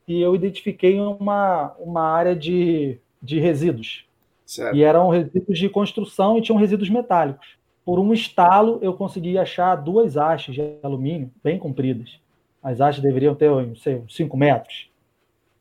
e 0.08 0.22
eu 0.22 0.36
identifiquei 0.36 1.00
uma, 1.00 1.74
uma 1.80 2.04
área 2.04 2.36
de, 2.36 2.98
de 3.22 3.40
resíduos. 3.40 4.06
Certo. 4.52 4.76
E 4.76 4.84
eram 4.84 5.10
resíduos 5.10 5.58
de 5.58 5.70
construção 5.70 6.38
e 6.38 6.42
tinham 6.42 6.60
resíduos 6.60 6.90
metálicos 6.90 7.62
por 7.84 8.00
um 8.00 8.14
estalo, 8.14 8.80
eu 8.82 8.94
consegui 8.94 9.38
achar 9.38 9.76
duas 9.76 10.16
hastes 10.18 10.56
de 10.56 10.78
alumínio 10.84 11.32
bem 11.44 11.58
compridas. 11.58 12.20
As 12.62 12.80
hastes 12.80 13.04
deveriam 13.04 13.34
ter, 13.34 13.50
não 13.50 13.76
sei, 13.76 14.04
5 14.08 14.38
metros. 14.38 14.90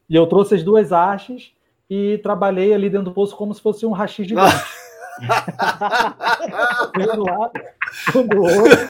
E 0.08 0.14
eu 0.14 0.26
trouxe 0.26 0.54
as 0.54 0.62
duas 0.62 0.92
hastes 0.92 1.52
e 1.88 2.18
trabalhei 2.18 2.74
ali 2.74 2.90
dentro 2.90 3.06
do 3.06 3.12
poço 3.12 3.36
como 3.36 3.54
se 3.54 3.62
fosse 3.62 3.86
um 3.86 3.92
rachis 3.92 4.26
gigante. 4.26 4.54
um 7.18 7.22
lado, 7.22 7.52
um 8.14 8.26
do 8.26 8.42
outro, 8.42 8.88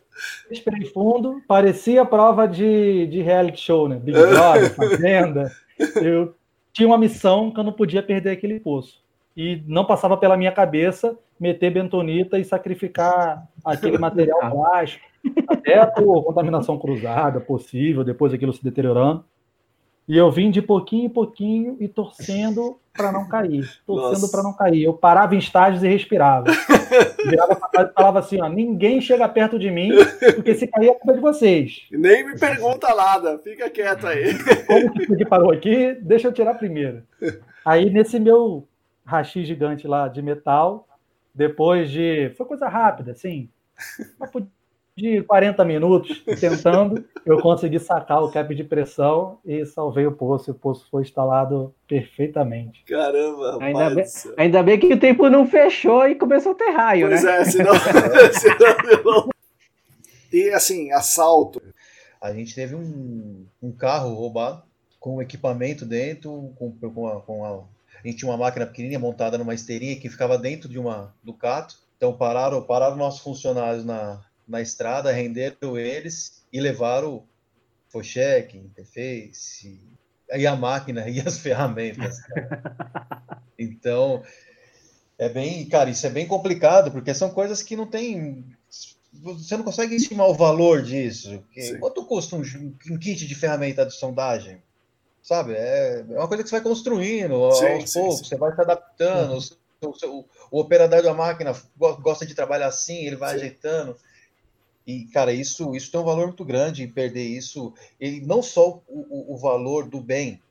esperei 0.51 0.85
fundo, 0.87 1.41
parecia 1.47 2.05
prova 2.05 2.47
de, 2.47 3.07
de 3.07 3.23
reality 3.23 3.61
show, 3.61 3.89
né? 3.89 3.97
Big 3.97 4.19
Brother, 4.19 4.75
Fazenda. 4.75 5.51
Eu 5.97 6.35
tinha 6.73 6.87
uma 6.87 6.99
missão 6.99 7.51
que 7.51 7.59
eu 7.59 7.65
não 7.65 7.73
podia 7.73 8.03
perder 8.03 8.31
aquele 8.31 8.61
poço. 8.61 9.01
E 9.37 9.63
não 9.67 9.85
passava 9.85 10.17
pela 10.17 10.37
minha 10.37 10.53
cabeça 10.53 11.17
meter 11.39 11.71
bentonita 11.73 12.39
e 12.39 12.45
sacrificar 12.45 13.49
aquele 13.65 13.97
material 13.99 14.51
plástico, 14.51 15.07
até 15.49 15.85
por 15.87 16.25
contaminação 16.25 16.79
cruzada 16.79 17.41
possível, 17.41 18.05
depois 18.05 18.35
aquilo 18.35 18.53
se 18.53 18.63
deteriorando. 18.63 19.25
E 20.07 20.17
eu 20.17 20.31
vim 20.31 20.51
de 20.51 20.61
pouquinho 20.61 21.05
em 21.05 21.09
pouquinho 21.09 21.77
e 21.79 21.87
torcendo 21.87 22.79
para 22.93 23.13
não 23.13 23.29
cair, 23.29 23.81
torcendo 23.87 24.29
para 24.29 24.43
não 24.43 24.53
cair. 24.53 24.83
Eu 24.83 24.93
parava 24.93 25.37
em 25.37 25.39
estágios 25.39 25.85
e 25.85 25.89
respirava. 25.89 26.47
Virava 27.25 27.55
para 27.55 27.69
trás 27.69 27.91
e 27.91 27.95
falava 27.95 28.19
assim: 28.19 28.41
ó, 28.43 28.49
ninguém 28.49 29.01
chega 29.01 29.29
perto 29.29 29.57
de 29.57 29.71
mim, 29.71 29.91
porque 30.35 30.55
se 30.57 30.67
cair 30.67 30.89
é 30.89 30.95
culpa 30.95 31.13
de 31.13 31.21
vocês. 31.21 31.83
Nem 31.93 32.27
me 32.27 32.37
pergunta 32.37 32.93
nada, 32.93 33.39
fica 33.39 33.71
quieto 33.71 34.09
aí. 34.09 34.37
Como 34.67 35.17
que 35.17 35.25
parou 35.25 35.53
aqui? 35.53 35.97
Deixa 36.03 36.27
eu 36.27 36.33
tirar 36.33 36.55
primeiro. 36.55 37.05
Aí, 37.65 37.89
nesse 37.89 38.19
meu 38.19 38.67
rachi 39.11 39.45
gigante 39.45 39.89
lá 39.89 40.07
de 40.07 40.23
metal, 40.23 40.87
depois 41.35 41.91
de. 41.91 42.33
Foi 42.37 42.47
coisa 42.47 42.69
rápida, 42.69 43.13
assim. 43.13 43.51
De 44.97 45.23
40 45.23 45.65
minutos 45.65 46.23
tentando, 46.39 47.05
eu 47.25 47.41
consegui 47.41 47.79
sacar 47.79 48.23
o 48.23 48.31
cap 48.31 48.55
de 48.55 48.63
pressão 48.63 49.39
e 49.45 49.65
salvei 49.65 50.07
o 50.07 50.13
poço. 50.13 50.51
E 50.51 50.53
o 50.53 50.55
poço 50.55 50.87
foi 50.91 51.03
instalado 51.03 51.75
perfeitamente. 51.89 52.85
Caramba, 52.85 53.59
ainda 53.61 53.91
bem, 53.91 54.05
ainda 54.37 54.63
bem 54.63 54.79
que 54.79 54.93
o 54.93 55.01
tempo 55.01 55.29
não 55.31 55.47
fechou 55.47 56.07
e 56.07 56.15
começou 56.15 56.53
a 56.53 56.55
ter 56.55 56.71
raio, 56.71 57.09
pois 57.09 57.25
né? 57.25 57.41
É, 57.41 57.45
senão, 57.45 57.73
senão 58.39 59.31
E 60.33 60.51
assim, 60.51 60.93
assalto. 60.93 61.63
A 62.21 62.35
gente 62.35 62.55
teve 62.55 62.75
um, 62.75 63.47
um 63.63 63.73
carro 63.73 64.13
roubado 64.13 64.63
com 64.99 65.23
equipamento 65.23 65.87
dentro, 65.87 66.53
com, 66.57 66.71
com, 66.73 67.09
a, 67.09 67.21
com 67.23 67.45
a 67.47 67.63
a 68.03 68.09
gente 68.09 68.19
tinha 68.19 68.31
uma 68.31 68.37
máquina 68.37 68.67
pequenininha 68.67 68.99
montada 68.99 69.37
numa 69.39 69.55
esteirinha 69.55 69.97
que 69.97 70.09
ficava 70.09 70.39
dentro 70.39 70.69
de 70.69 70.79
uma 70.79 71.15
Ducato. 71.23 71.77
Então 71.97 72.17
pararam, 72.17 72.63
pararam 72.63 72.97
nossos 72.97 73.21
funcionários 73.21 73.85
na, 73.85 74.25
na 74.49 74.61
estrada, 74.61 75.13
renderam 75.13 75.79
eles 75.79 76.45
e 76.53 76.61
levaram 76.61 77.25
foi 77.91 78.05
cheque, 78.05 78.57
interface, 78.57 79.81
e 80.33 80.47
a 80.47 80.57
máquina 80.57 81.07
e 81.11 81.21
as 81.21 81.39
ferramentas. 81.39 82.19
então, 83.59 84.23
é 85.19 85.29
bem, 85.29 85.67
cara, 85.67 85.91
isso 85.91 86.07
é 86.07 86.11
bem 86.11 86.27
complicado, 86.27 86.91
porque 86.91 87.13
são 87.13 87.31
coisas 87.31 87.63
que 87.63 87.77
não 87.77 87.87
tem. 87.87 88.47
Você 89.13 89.57
não 89.57 89.65
consegue 89.65 89.97
estimar 89.97 90.29
o 90.29 90.35
valor 90.35 90.83
disso. 90.83 91.45
Quanto 91.81 92.07
custa 92.07 92.37
um, 92.37 92.43
um 92.91 92.99
kit 92.99 93.27
de 93.27 93.35
ferramenta 93.35 93.85
de 93.85 93.93
sondagem? 93.93 94.63
Sabe? 95.23 95.55
É, 95.55 96.05
é 96.09 96.19
uma 96.19 96.29
coisa 96.29 96.43
que 96.43 96.49
você 96.49 96.57
vai 96.57 96.63
construindo 96.63 97.53
sim, 97.53 97.67
aos 97.67 97.91
sim, 97.91 98.01
poucos, 98.01 98.19
sim. 98.19 98.25
você 98.25 98.37
vai 98.37 98.55
se 98.55 98.61
adaptando. 98.61 99.33
Uhum. 99.35 99.41
O, 99.83 100.07
o, 100.07 100.25
o, 100.51 100.61
operador 100.61 101.03
da 101.03 101.15
máquina 101.15 101.55
gosta 101.77 102.27
de 102.27 102.35
trabalhar 102.35 102.67
assim, 102.67 103.07
ele 103.07 103.17
vai 103.17 103.35
ajeitando. 103.35 103.97
E, 104.87 105.05
cara, 105.07 105.33
isso, 105.33 105.75
isso 105.75 105.91
tem 105.91 106.01
um 106.01 106.05
valor 106.05 106.27
muito 106.27 106.45
grande, 106.45 106.87
perder 106.87 107.23
isso. 107.23 107.73
E 108.01 108.21
não 108.21 108.43
só 108.43 108.83
o, 108.89 109.35
o, 109.35 109.37
valor 109.39 109.89
do 109.89 110.01
bem, 110.01 110.43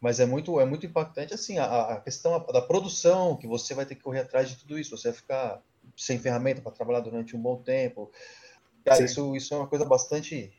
mas 0.00 0.20
é 0.20 0.26
muito, 0.26 0.60
é 0.60 0.66
muito 0.66 0.86
impactante 0.86 1.32
assim 1.32 1.58
a, 1.58 1.94
a 1.94 2.00
questão 2.00 2.44
da 2.52 2.60
produção, 2.60 3.36
que 3.36 3.46
você 3.46 3.74
vai 3.74 3.86
ter 3.86 3.94
que 3.94 4.02
correr 4.02 4.20
atrás 4.20 4.48
de 4.48 4.56
tudo 4.56 4.78
isso, 4.78 4.96
você 4.96 5.08
vai 5.08 5.16
ficar 5.16 5.62
sem 5.96 6.18
ferramenta 6.18 6.60
para 6.60 6.72
trabalhar 6.72 7.00
durante 7.00 7.34
um 7.34 7.40
bom 7.40 7.56
tempo. 7.56 8.10
Cara, 8.84 9.02
isso, 9.02 9.34
isso 9.34 9.54
é 9.54 9.56
uma 9.56 9.66
coisa 9.66 9.84
bastante, 9.84 10.52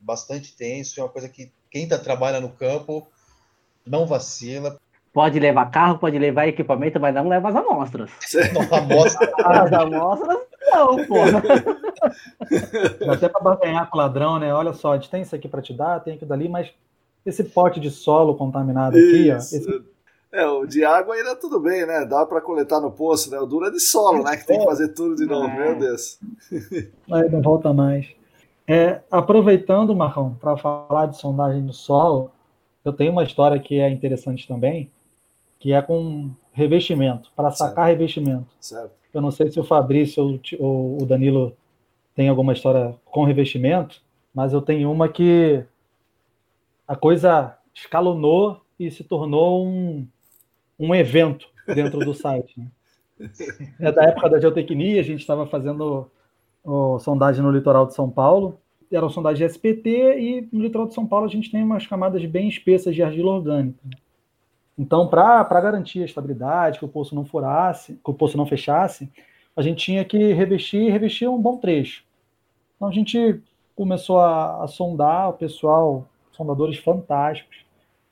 bastante 0.00 0.56
tenso, 0.56 0.98
é 0.98 1.02
uma 1.02 1.10
coisa 1.10 1.28
que 1.28 1.52
quem 1.70 1.88
tá, 1.88 1.98
trabalha 1.98 2.40
no 2.40 2.50
campo 2.50 3.06
não 3.86 4.06
vacila. 4.06 4.76
Pode 5.12 5.38
levar 5.40 5.70
carro, 5.70 5.98
pode 5.98 6.18
levar 6.18 6.46
equipamento, 6.46 7.00
mas 7.00 7.14
não 7.14 7.28
leva 7.28 7.48
as 7.48 7.56
amostras. 7.56 8.10
Não, 8.52 8.62
amostra... 8.78 9.32
as 9.38 9.72
amostras 9.72 10.38
não, 10.70 11.04
pô. 11.06 11.16
Até 13.10 13.28
para 13.28 13.40
barganhar 13.40 13.88
com 13.88 13.96
o 13.96 14.00
ladrão, 14.00 14.38
né? 14.38 14.52
Olha 14.52 14.72
só, 14.72 14.92
a 14.92 14.96
gente 14.96 15.10
tem 15.10 15.22
isso 15.22 15.34
aqui 15.34 15.48
para 15.48 15.62
te 15.62 15.72
dar, 15.72 16.00
tem 16.00 16.14
aquilo 16.14 16.28
dali, 16.28 16.48
mas 16.48 16.70
esse 17.24 17.42
pote 17.44 17.80
de 17.80 17.90
solo 17.90 18.36
contaminado 18.36 18.96
aqui, 18.96 19.30
ó. 19.32 19.36
Esse... 19.36 19.82
É, 20.30 20.46
o 20.46 20.66
de 20.66 20.84
água 20.84 21.14
ainda 21.14 21.34
tudo 21.34 21.58
bem, 21.58 21.86
né? 21.86 22.04
Dá 22.04 22.26
para 22.26 22.42
coletar 22.42 22.80
no 22.80 22.90
poço, 22.90 23.30
né? 23.30 23.40
O 23.40 23.46
duro 23.46 23.66
é 23.66 23.70
de 23.70 23.80
solo, 23.80 24.22
né? 24.22 24.36
Que 24.36 24.46
tem 24.46 24.58
que 24.58 24.64
fazer 24.66 24.88
tudo 24.88 25.16
de 25.16 25.24
novo, 25.24 25.48
é. 25.48 25.58
meu 25.58 25.78
Deus. 25.78 26.18
Aí 27.10 27.30
não 27.30 27.40
volta 27.40 27.72
mais. 27.72 28.06
É, 28.68 29.00
aproveitando, 29.10 29.96
Marrão, 29.96 30.34
para 30.34 30.54
falar 30.58 31.06
de 31.06 31.16
sondagem 31.16 31.64
do 31.64 31.72
solo, 31.72 32.30
eu 32.84 32.92
tenho 32.92 33.12
uma 33.12 33.24
história 33.24 33.58
que 33.58 33.80
é 33.80 33.88
interessante 33.88 34.46
também, 34.46 34.90
que 35.58 35.72
é 35.72 35.80
com 35.80 36.30
revestimento, 36.52 37.32
para 37.34 37.50
sacar 37.50 37.86
certo. 37.86 37.98
revestimento. 37.98 38.46
Certo. 38.60 38.92
Eu 39.14 39.22
não 39.22 39.30
sei 39.30 39.50
se 39.50 39.58
o 39.58 39.64
Fabrício 39.64 40.38
ou 40.58 41.02
o 41.02 41.06
Danilo 41.06 41.56
tem 42.14 42.28
alguma 42.28 42.52
história 42.52 42.94
com 43.06 43.24
revestimento, 43.24 44.02
mas 44.34 44.52
eu 44.52 44.60
tenho 44.60 44.92
uma 44.92 45.08
que 45.08 45.64
a 46.86 46.94
coisa 46.94 47.56
escalonou 47.74 48.60
e 48.78 48.90
se 48.90 49.02
tornou 49.02 49.66
um, 49.66 50.06
um 50.78 50.94
evento 50.94 51.48
dentro 51.66 52.00
do 52.00 52.12
site. 52.12 52.60
Né? 52.60 52.66
É 53.80 53.90
da 53.90 54.04
época 54.04 54.28
da 54.28 54.40
geotecnia, 54.40 55.00
a 55.00 55.04
gente 55.04 55.20
estava 55.20 55.44
fazendo 55.46 56.08
o, 56.64 56.98
sondagem 56.98 57.42
no 57.42 57.50
litoral 57.50 57.86
de 57.86 57.94
São 57.94 58.10
Paulo, 58.10 58.58
era 58.90 59.04
o 59.04 59.10
sondagem 59.10 59.46
SPT, 59.46 60.18
e 60.18 60.48
no 60.52 60.62
litoral 60.62 60.88
de 60.88 60.94
São 60.94 61.06
Paulo 61.06 61.26
a 61.26 61.28
gente 61.28 61.50
tem 61.50 61.62
umas 61.62 61.86
camadas 61.86 62.24
bem 62.24 62.48
espessas 62.48 62.94
de 62.94 63.02
argila 63.02 63.32
orgânica. 63.32 63.78
Então, 64.78 65.08
para 65.08 65.60
garantir 65.60 66.02
a 66.02 66.04
estabilidade, 66.04 66.78
que 66.78 66.84
o 66.84 66.88
poço 66.88 67.14
não 67.14 67.24
furasse, 67.24 67.98
que 68.02 68.10
o 68.10 68.14
poço 68.14 68.36
não 68.36 68.46
fechasse, 68.46 69.10
a 69.58 69.62
gente 69.62 69.84
tinha 69.84 70.04
que 70.04 70.32
revestir 70.32 70.82
e 70.82 70.90
revestir 70.90 71.28
um 71.28 71.42
bom 71.42 71.56
trecho. 71.56 72.04
Então 72.76 72.86
a 72.86 72.92
gente 72.92 73.40
começou 73.74 74.20
a, 74.20 74.62
a 74.62 74.68
sondar 74.68 75.30
o 75.30 75.32
pessoal, 75.32 76.08
sondadores 76.30 76.78
fantásticos. 76.78 77.64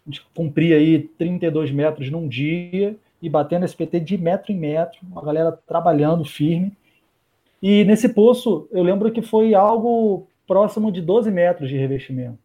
A 0.05 0.11
gente 0.11 0.27
cumpria 0.35 0.77
aí 0.77 0.99
32 0.99 1.71
metros 1.71 2.11
num 2.11 2.27
dia 2.27 2.97
e 3.23 3.31
batendo 3.31 3.65
SPT 3.65 4.01
de 4.01 4.19
metro 4.19 4.51
em 4.51 4.59
metro, 4.59 4.99
a 5.15 5.21
galera 5.25 5.53
trabalhando 5.53 6.25
firme. 6.25 6.73
E 7.63 7.85
nesse 7.85 8.09
poço, 8.09 8.69
eu 8.71 8.83
lembro 8.83 9.11
que 9.11 9.23
foi 9.23 9.55
algo 9.55 10.27
próximo 10.47 10.93
de 10.93 11.01
12 11.01 11.31
metros 11.31 11.69
de 11.69 11.77
revestimento 11.77 12.39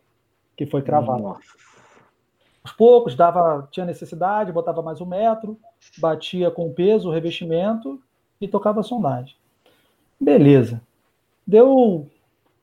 que 0.56 0.66
foi 0.66 0.82
cravado. 0.82 1.24
Nossa. 1.24 1.42
Aos 2.64 2.74
poucos, 2.74 3.16
dava, 3.16 3.68
tinha 3.72 3.86
necessidade, 3.86 4.52
botava 4.52 4.82
mais 4.82 5.02
um 5.02 5.06
metro, 5.06 5.58
batia 5.98 6.52
com 6.52 6.68
o 6.68 6.74
peso, 6.74 7.10
o 7.10 7.12
revestimento 7.12 8.00
e 8.40 8.48
tocava 8.48 8.82
a 8.82 8.84
sondagem. 8.84 9.36
Beleza. 10.20 10.82
Deu 11.46 12.08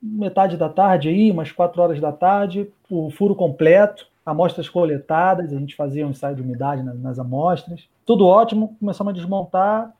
metade 0.00 0.56
da 0.56 0.68
tarde 0.68 1.08
aí, 1.08 1.30
umas 1.30 1.50
quatro 1.50 1.82
horas 1.82 2.00
da 2.00 2.12
tarde, 2.12 2.70
o 2.88 3.10
furo 3.10 3.34
completo, 3.34 4.06
amostras 4.24 4.68
coletadas, 4.68 5.52
a 5.52 5.58
gente 5.58 5.74
fazia 5.74 6.06
um 6.06 6.10
ensaio 6.10 6.36
de 6.36 6.42
umidade 6.42 6.82
nas, 6.82 7.00
nas 7.00 7.18
amostras. 7.18 7.88
Tudo 8.06 8.26
ótimo, 8.26 8.76
começamos 8.78 9.10
a 9.10 9.14
desmontar, 9.16 9.92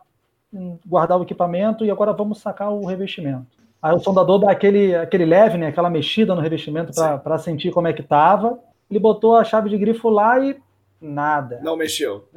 guardar 0.87 1.19
o 1.19 1.23
equipamento 1.23 1.85
e 1.85 1.91
agora 1.91 2.13
vamos 2.13 2.39
sacar 2.41 2.73
o 2.73 2.87
revestimento. 2.87 3.47
Aí 3.81 3.95
o 3.95 4.01
sondador 4.01 4.41
dá 4.41 4.51
aquele, 4.51 4.95
aquele 4.95 5.25
leve, 5.25 5.57
né, 5.57 5.69
aquela 5.69 5.91
mexida 5.91 6.35
no 6.35 6.41
revestimento 6.41 6.93
para 6.95 7.39
sentir 7.39 7.71
como 7.71 7.87
é 7.87 7.93
que 7.93 8.01
estava. 8.01 8.59
Ele 8.91 8.99
botou 8.99 9.37
a 9.37 9.45
chave 9.45 9.71
de 9.71 9.79
grifo 9.79 10.09
lá 10.09 10.39
e 10.41 10.57
nada. 11.01 11.61
Não 11.63 11.77
mexeu. 11.77 12.29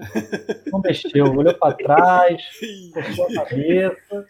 Não 0.71 0.79
mexeu, 0.79 1.25
olhou 1.25 1.53
para 1.55 1.73
trás, 1.73 2.43
puxou 2.93 3.25
a 3.25 3.45
cabeça. 3.45 4.25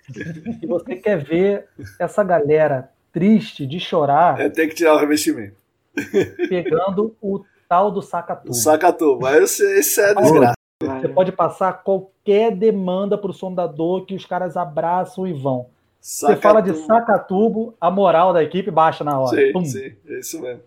E 0.62 0.66
você 0.66 0.96
quer 0.96 1.18
ver 1.18 1.68
essa 2.00 2.24
galera 2.24 2.90
triste 3.12 3.66
de 3.66 3.80
chorar. 3.80 4.40
É, 4.40 4.50
tem 4.50 4.70
que 4.70 4.76
tirar 4.76 4.96
o 4.96 5.00
revestimento. 5.00 5.58
Pegando 6.48 7.16
o 7.22 7.44
tal 7.68 7.92
do 7.92 8.02
sacatuba. 8.02 8.52
O 8.52 8.54
sacatuba, 8.54 9.32
mas 9.32 9.60
esse 9.60 10.00
é 10.00 10.14
desgraça. 10.16 10.61
Você 10.86 11.08
pode 11.08 11.32
passar 11.32 11.84
qualquer 11.84 12.56
demanda 12.56 13.18
para 13.18 13.32
o 13.32 13.34
sondador 13.34 14.06
que 14.06 14.16
os 14.16 14.26
caras 14.26 14.58
abraçam 14.58 15.28
e 15.28 15.34
vão. 15.34 15.68
Você 16.00 16.36
fala 16.36 16.62
de 16.62 16.74
sacatubo, 16.74 17.76
a 17.80 17.92
moral 17.92 18.34
da 18.34 18.42
equipe 18.42 18.72
baixa 18.72 19.04
na 19.04 19.20
hora. 19.20 19.38
Sim, 19.38 19.52
Pum. 19.54 19.66
sim, 19.66 19.96
é 20.08 20.20
isso 20.20 20.42
mesmo. 20.42 20.64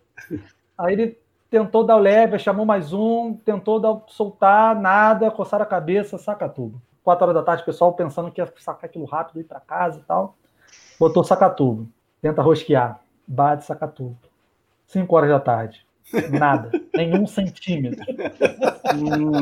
Aí 0.78 0.92
ele 0.92 1.18
tentou 1.50 1.84
dar 1.84 1.96
o 1.96 2.00
leve, 2.00 2.38
chamou 2.38 2.64
mais 2.64 2.92
um, 2.92 3.34
tentou 3.44 3.80
dar, 3.80 4.00
soltar, 4.06 4.80
nada, 4.80 5.30
coçar 5.30 5.60
a 5.60 5.66
cabeça, 5.66 6.18
sacatubo. 6.18 6.80
Quatro 7.02 7.24
horas 7.24 7.34
da 7.34 7.42
tarde, 7.42 7.62
o 7.62 7.66
pessoal 7.66 7.92
pensando 7.92 8.30
que 8.30 8.40
ia 8.40 8.52
sacar 8.56 8.84
aquilo 8.84 9.04
rápido, 9.04 9.40
ir 9.40 9.44
para 9.44 9.60
casa 9.60 9.98
e 9.98 10.02
tal. 10.04 10.36
Botou 10.98 11.24
sacatubo. 11.24 11.88
Tenta 12.22 12.40
rosquear. 12.40 13.00
Bate 13.26 13.64
sacatubo. 13.64 14.16
Cinco 14.86 15.16
horas 15.16 15.30
da 15.30 15.40
tarde. 15.40 15.84
Nada. 16.30 16.70
Nenhum 16.94 17.26
centímetro. 17.26 18.05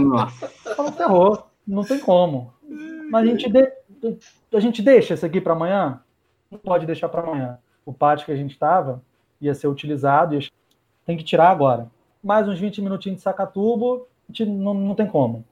Nossa. 0.00 0.48
Ferrou. 0.96 1.46
Não 1.66 1.84
tem 1.84 1.98
como. 1.98 2.52
Mas 3.10 3.24
a 3.24 3.26
gente 3.26 3.50
de 3.50 3.72
a 4.52 4.60
gente 4.60 4.82
deixa 4.82 5.14
isso 5.14 5.24
aqui 5.24 5.40
para 5.40 5.52
amanhã? 5.52 6.00
Não 6.50 6.58
pode 6.58 6.86
deixar 6.86 7.08
para 7.08 7.22
amanhã. 7.22 7.58
O 7.86 7.92
pátio 7.92 8.26
que 8.26 8.32
a 8.32 8.36
gente 8.36 8.52
estava 8.52 9.02
ia 9.40 9.54
ser 9.54 9.68
utilizado 9.68 10.34
e 10.34 10.50
tem 11.06 11.16
que 11.16 11.24
tirar 11.24 11.50
agora. 11.50 11.90
Mais 12.22 12.48
uns 12.48 12.58
20 12.58 12.82
minutinhos 12.82 13.18
de 13.18 13.22
saca-tubo, 13.22 14.06
não, 14.40 14.74
não 14.74 14.94
tem 14.94 15.06
como. 15.06 15.44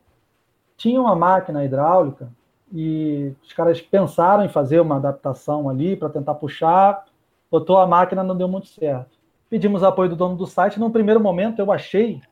Tinha 0.76 1.00
uma 1.00 1.14
máquina 1.14 1.64
hidráulica 1.64 2.28
e 2.72 3.32
os 3.42 3.52
caras 3.52 3.80
pensaram 3.80 4.44
em 4.44 4.48
fazer 4.48 4.80
uma 4.80 4.96
adaptação 4.96 5.68
ali 5.68 5.96
para 5.96 6.08
tentar 6.08 6.34
puxar, 6.34 7.04
botou 7.50 7.78
a 7.78 7.86
máquina, 7.86 8.22
não 8.22 8.36
deu 8.36 8.48
muito 8.48 8.68
certo. 8.68 9.18
Pedimos 9.51 9.82
apoio 9.82 10.09
do 10.09 10.16
dono 10.16 10.36
do 10.36 10.46
site. 10.46 10.80
Num 10.80 10.90
primeiro 10.90 11.20
momento, 11.20 11.59
eu 11.59 11.70
achei. 11.70 12.22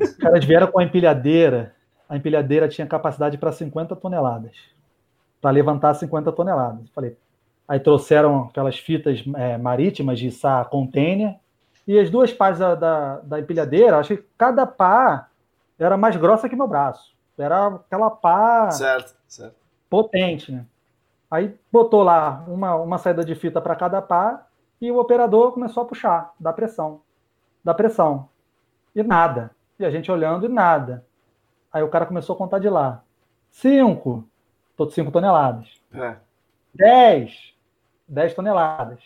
Os 0.00 0.14
caras 0.14 0.44
vieram 0.44 0.68
com 0.68 0.78
a 0.78 0.84
empilhadeira. 0.84 1.74
A 2.08 2.16
empilhadeira 2.16 2.68
tinha 2.68 2.86
capacidade 2.86 3.38
para 3.38 3.50
50 3.50 3.96
toneladas 3.96 4.74
para 5.44 5.50
levantar 5.50 5.92
50 5.92 6.32
toneladas. 6.32 6.88
Falei, 6.94 7.18
aí 7.68 7.78
trouxeram 7.78 8.44
aquelas 8.44 8.78
fitas 8.78 9.22
é, 9.36 9.58
marítimas 9.58 10.18
de 10.18 10.28
içar 10.28 10.70
container 10.70 11.36
e 11.86 11.98
as 11.98 12.08
duas 12.08 12.32
pás 12.32 12.58
da, 12.58 12.74
da, 12.74 13.16
da 13.18 13.40
empilhadeira, 13.40 13.98
acho 13.98 14.16
que 14.16 14.24
cada 14.38 14.66
pá 14.66 15.28
era 15.78 15.98
mais 15.98 16.16
grossa 16.16 16.48
que 16.48 16.56
meu 16.56 16.66
braço. 16.66 17.14
Era 17.36 17.66
aquela 17.66 18.08
pá 18.08 18.70
certo, 18.70 19.14
certo. 19.28 19.54
potente, 19.90 20.50
né? 20.50 20.64
Aí 21.30 21.54
botou 21.70 22.02
lá 22.02 22.42
uma, 22.48 22.76
uma 22.76 22.96
saída 22.96 23.22
de 23.22 23.34
fita 23.34 23.60
para 23.60 23.76
cada 23.76 24.00
pá 24.00 24.46
e 24.80 24.90
o 24.90 24.98
operador 24.98 25.52
começou 25.52 25.82
a 25.82 25.86
puxar, 25.86 26.34
dar 26.38 26.52
pressão, 26.52 27.00
dar 27.62 27.74
pressão. 27.74 28.28
E 28.94 29.02
nada. 29.02 29.50
E 29.78 29.84
a 29.84 29.90
gente 29.90 30.10
olhando 30.10 30.46
e 30.46 30.48
nada. 30.48 31.04
Aí 31.72 31.82
o 31.82 31.88
cara 31.88 32.06
começou 32.06 32.34
a 32.34 32.38
contar 32.38 32.58
de 32.58 32.68
lá. 32.68 33.02
Cinco, 33.50 34.24
5 34.90 35.10
toneladas. 35.10 35.80
É. 35.92 36.16
10, 36.74 37.54
10 38.08 38.34
toneladas. 38.34 39.00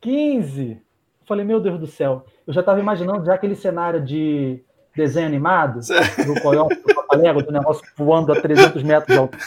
15. 0.00 0.82
falei, 1.26 1.44
meu 1.44 1.60
Deus 1.60 1.78
do 1.78 1.86
céu. 1.86 2.24
Eu 2.46 2.52
já 2.52 2.60
estava 2.60 2.80
imaginando 2.80 3.24
já 3.24 3.34
aquele 3.34 3.54
cenário 3.54 4.04
de 4.04 4.62
desenho 4.98 5.26
animado, 5.26 5.80
do 6.26 6.40
coiote, 6.42 6.74
do 6.74 6.94
papalego, 6.94 7.42
do 7.42 7.52
negócio 7.52 7.82
voando 7.96 8.32
a 8.32 8.40
300 8.40 8.82
metros 8.82 9.14
de 9.14 9.18
altura. 9.18 9.42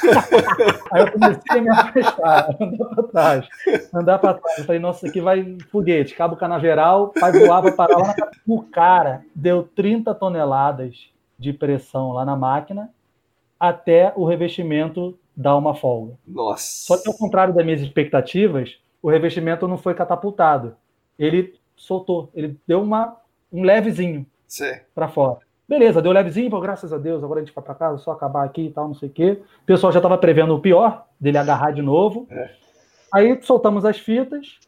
Aí 0.91 1.01
eu 1.01 1.11
comecei 1.11 1.59
a 1.59 1.61
me 1.61 1.69
afastar, 1.69 2.57
andar 2.59 2.85
para 2.85 3.03
trás, 3.03 3.47
andar 3.93 4.19
para 4.19 4.33
trás. 4.35 4.57
Eu 4.57 4.65
falei, 4.65 4.81
nossa, 4.81 5.07
aqui 5.07 5.21
vai 5.21 5.57
foguete, 5.71 6.15
cabo 6.15 6.35
canaveral, 6.35 7.13
vai 7.19 7.31
voar, 7.31 7.61
vai 7.61 7.73
parar 7.73 7.97
lá 7.97 8.07
na... 8.07 8.31
O 8.47 8.63
cara 8.63 9.23
deu 9.35 9.63
30 9.75 10.15
toneladas 10.15 11.11
de 11.37 11.53
pressão 11.53 12.11
lá 12.13 12.25
na 12.25 12.35
máquina 12.35 12.89
até 13.59 14.11
o 14.15 14.25
revestimento 14.25 15.17
dar 15.35 15.55
uma 15.55 15.75
folga. 15.75 16.17
Nossa. 16.27 16.85
Só 16.87 16.97
que 16.97 17.07
ao 17.07 17.13
contrário 17.13 17.53
das 17.53 17.63
minhas 17.63 17.81
expectativas, 17.81 18.77
o 19.01 19.09
revestimento 19.09 19.67
não 19.67 19.77
foi 19.77 19.93
catapultado. 19.93 20.75
Ele 21.17 21.53
soltou, 21.75 22.29
ele 22.33 22.57
deu 22.67 22.81
uma, 22.81 23.17
um 23.51 23.63
levezinho 23.63 24.25
para 24.93 25.07
fora. 25.07 25.39
Beleza, 25.67 26.01
deu 26.01 26.11
levezinho, 26.11 26.49
pô, 26.49 26.59
graças 26.59 26.91
a 26.91 26.97
Deus, 26.97 27.23
agora 27.23 27.39
a 27.39 27.43
gente 27.43 27.55
vai 27.55 27.63
para 27.63 27.73
casa, 27.73 27.97
só 27.99 28.11
acabar 28.11 28.43
aqui 28.43 28.63
e 28.63 28.71
tal, 28.71 28.87
não 28.87 28.95
sei 28.95 29.07
o 29.07 29.11
quê. 29.11 29.41
O 29.63 29.65
pessoal 29.65 29.91
já 29.91 29.99
estava 29.99 30.17
prevendo 30.17 30.53
o 30.53 30.59
pior, 30.59 31.05
dele 31.19 31.37
agarrar 31.37 31.71
de 31.71 31.81
novo. 31.81 32.27
É. 32.29 32.49
Aí 33.13 33.41
soltamos 33.41 33.85
as 33.85 33.97
fitas, 33.97 34.59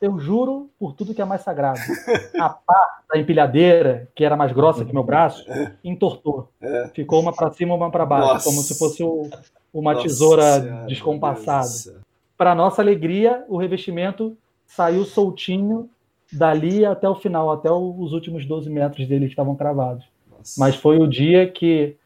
eu 0.00 0.18
juro 0.18 0.70
por 0.78 0.92
tudo 0.92 1.14
que 1.14 1.22
é 1.22 1.24
mais 1.24 1.42
sagrado. 1.42 1.80
A 2.38 2.50
pá 2.50 3.00
da 3.10 3.18
empilhadeira, 3.18 4.08
que 4.14 4.24
era 4.24 4.36
mais 4.36 4.52
grossa 4.52 4.84
que 4.84 4.92
meu 4.92 5.02
braço, 5.02 5.44
entortou. 5.82 6.50
É. 6.60 6.88
Ficou 6.94 7.20
uma 7.20 7.32
para 7.32 7.50
cima, 7.52 7.74
uma 7.74 7.90
para 7.90 8.06
baixo, 8.06 8.34
Nossa. 8.34 8.44
como 8.44 8.60
se 8.62 8.78
fosse 8.78 9.02
o, 9.02 9.28
uma 9.72 9.94
Nossa 9.94 10.06
tesoura 10.06 10.60
senhora, 10.60 10.86
descompassada. 10.86 12.02
Para 12.36 12.54
nossa 12.54 12.80
alegria, 12.80 13.44
o 13.48 13.56
revestimento 13.56 14.36
saiu 14.66 15.04
soltinho 15.04 15.90
dali 16.32 16.84
até 16.84 17.08
o 17.08 17.14
final, 17.14 17.50
até 17.50 17.70
os 17.70 18.12
últimos 18.12 18.46
12 18.46 18.70
metros 18.70 19.06
dele 19.06 19.26
que 19.26 19.32
estavam 19.32 19.56
cravados. 19.56 20.04
Nossa. 20.30 20.58
Mas 20.58 20.76
foi 20.76 20.98
o 20.98 21.06
dia 21.06 21.50
que 21.50 21.96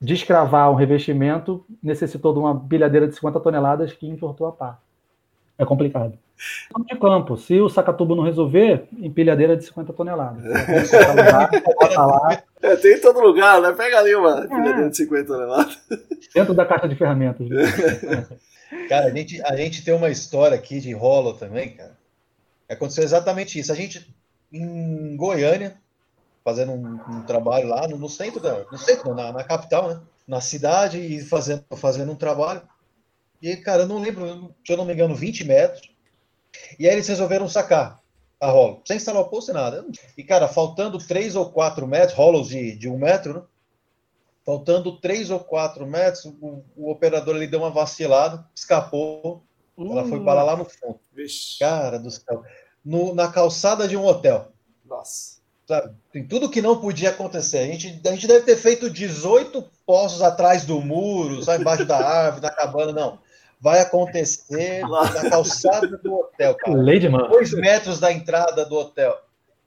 descravar 0.00 0.70
um 0.70 0.74
revestimento 0.74 1.64
necessitou 1.82 2.32
de 2.32 2.40
uma 2.40 2.52
bilhadeira 2.52 3.06
de 3.06 3.14
50 3.14 3.40
toneladas 3.40 3.92
que 3.92 4.06
entortou 4.06 4.46
a 4.46 4.52
pá. 4.52 4.78
É 5.58 5.64
complicado 5.64 6.18
de 6.88 6.98
campo. 6.98 7.36
Se 7.36 7.60
o 7.60 7.68
Sacatubo 7.68 8.16
não 8.16 8.24
resolver, 8.24 8.88
empilhadeira 8.98 9.56
de 9.56 9.64
50 9.64 9.92
toneladas. 9.92 10.42
É, 12.62 12.76
tem 12.76 12.94
em 12.94 13.00
todo 13.00 13.18
lugar, 13.18 13.60
né? 13.60 13.72
Pega 13.72 13.98
ali 13.98 14.14
uma 14.14 14.44
empilhadeira 14.44 14.86
é. 14.86 14.88
de 14.88 14.96
50 14.96 15.26
toneladas. 15.26 15.78
Dentro 16.32 16.54
da 16.54 16.64
caixa 16.64 16.88
de 16.88 16.94
ferramentas. 16.94 17.48
Cara, 18.88 19.06
a 19.06 19.10
gente, 19.10 19.42
a 19.42 19.56
gente 19.56 19.84
tem 19.84 19.92
uma 19.92 20.10
história 20.10 20.56
aqui 20.56 20.78
de 20.78 20.92
rolo 20.92 21.34
também, 21.34 21.70
cara. 21.70 21.90
Aconteceu 22.72 23.04
exatamente 23.04 23.58
isso. 23.58 23.72
A 23.72 23.74
gente, 23.74 24.14
em 24.52 25.16
Goiânia, 25.16 25.80
fazendo 26.44 26.72
um, 26.72 27.00
um 27.08 27.22
trabalho 27.22 27.68
lá 27.68 27.86
no, 27.86 27.98
no, 27.98 28.08
centro, 28.08 28.40
da, 28.40 28.64
no 28.70 28.78
centro 28.78 29.14
na, 29.14 29.32
na 29.32 29.44
capital, 29.44 29.88
né? 29.88 30.00
Na 30.26 30.40
cidade, 30.40 30.98
e 30.98 31.22
fazendo, 31.24 31.64
fazendo 31.76 32.12
um 32.12 32.16
trabalho. 32.16 32.62
E, 33.40 33.56
cara, 33.56 33.82
eu 33.82 33.88
não 33.88 33.98
lembro, 33.98 34.54
se 34.64 34.72
eu 34.72 34.76
não 34.76 34.84
me 34.84 34.92
engano, 34.92 35.14
20 35.14 35.44
metros. 35.44 35.90
E 36.78 36.86
aí 36.86 36.94
eles 36.94 37.08
resolveram 37.08 37.48
sacar 37.48 38.00
a 38.40 38.50
rolo, 38.50 38.82
sem 38.84 38.96
instalar 38.96 39.22
o 39.22 39.28
posto 39.28 39.50
e 39.50 39.54
nada. 39.54 39.84
E, 40.16 40.22
cara, 40.22 40.48
faltando 40.48 40.98
3 40.98 41.36
ou 41.36 41.50
4 41.50 41.86
metros, 41.86 42.16
rolos 42.16 42.48
de, 42.48 42.76
de 42.76 42.88
1 42.88 42.94
um 42.94 42.98
metro, 42.98 43.34
né? 43.34 43.42
Faltando 44.44 44.98
3 45.00 45.30
ou 45.30 45.38
4 45.38 45.86
metros, 45.86 46.24
o, 46.24 46.64
o 46.76 46.90
operador 46.90 47.36
ele 47.36 47.46
deu 47.46 47.60
uma 47.60 47.70
vacilada, 47.70 48.44
escapou, 48.54 49.44
ela 49.78 50.04
foi 50.06 50.22
parar 50.24 50.42
lá 50.42 50.56
no 50.56 50.64
fundo. 50.64 50.98
Vixe. 51.12 51.58
Cara 51.58 51.98
do 51.98 52.10
céu. 52.10 52.42
No, 52.84 53.14
na 53.14 53.28
calçada 53.28 53.86
de 53.86 53.96
um 53.96 54.04
hotel. 54.04 54.48
Nossa. 54.84 55.40
Sabe? 55.66 55.94
Tem 56.12 56.26
tudo 56.26 56.50
que 56.50 56.60
não 56.60 56.80
podia 56.80 57.10
acontecer. 57.10 57.58
A 57.58 57.66
gente, 57.66 58.00
a 58.04 58.10
gente 58.10 58.26
deve 58.26 58.44
ter 58.44 58.56
feito 58.56 58.90
18 58.90 59.64
poços 59.86 60.20
atrás 60.20 60.64
do 60.64 60.80
muro, 60.80 61.42
só 61.42 61.54
embaixo 61.54 61.84
da 61.84 61.96
árvore, 62.04 62.42
da 62.42 62.50
cabana, 62.50 62.92
não 62.92 63.18
vai 63.62 63.78
acontecer 63.78 64.80
na 64.80 65.30
calçada 65.30 65.86
do 65.86 66.14
hotel, 66.14 66.56
cara. 66.56 66.76
Lady 66.76 67.08
Man. 67.08 67.28
Dois 67.28 67.52
metros 67.52 68.00
da 68.00 68.12
entrada 68.12 68.66
do 68.66 68.74
hotel. 68.74 69.16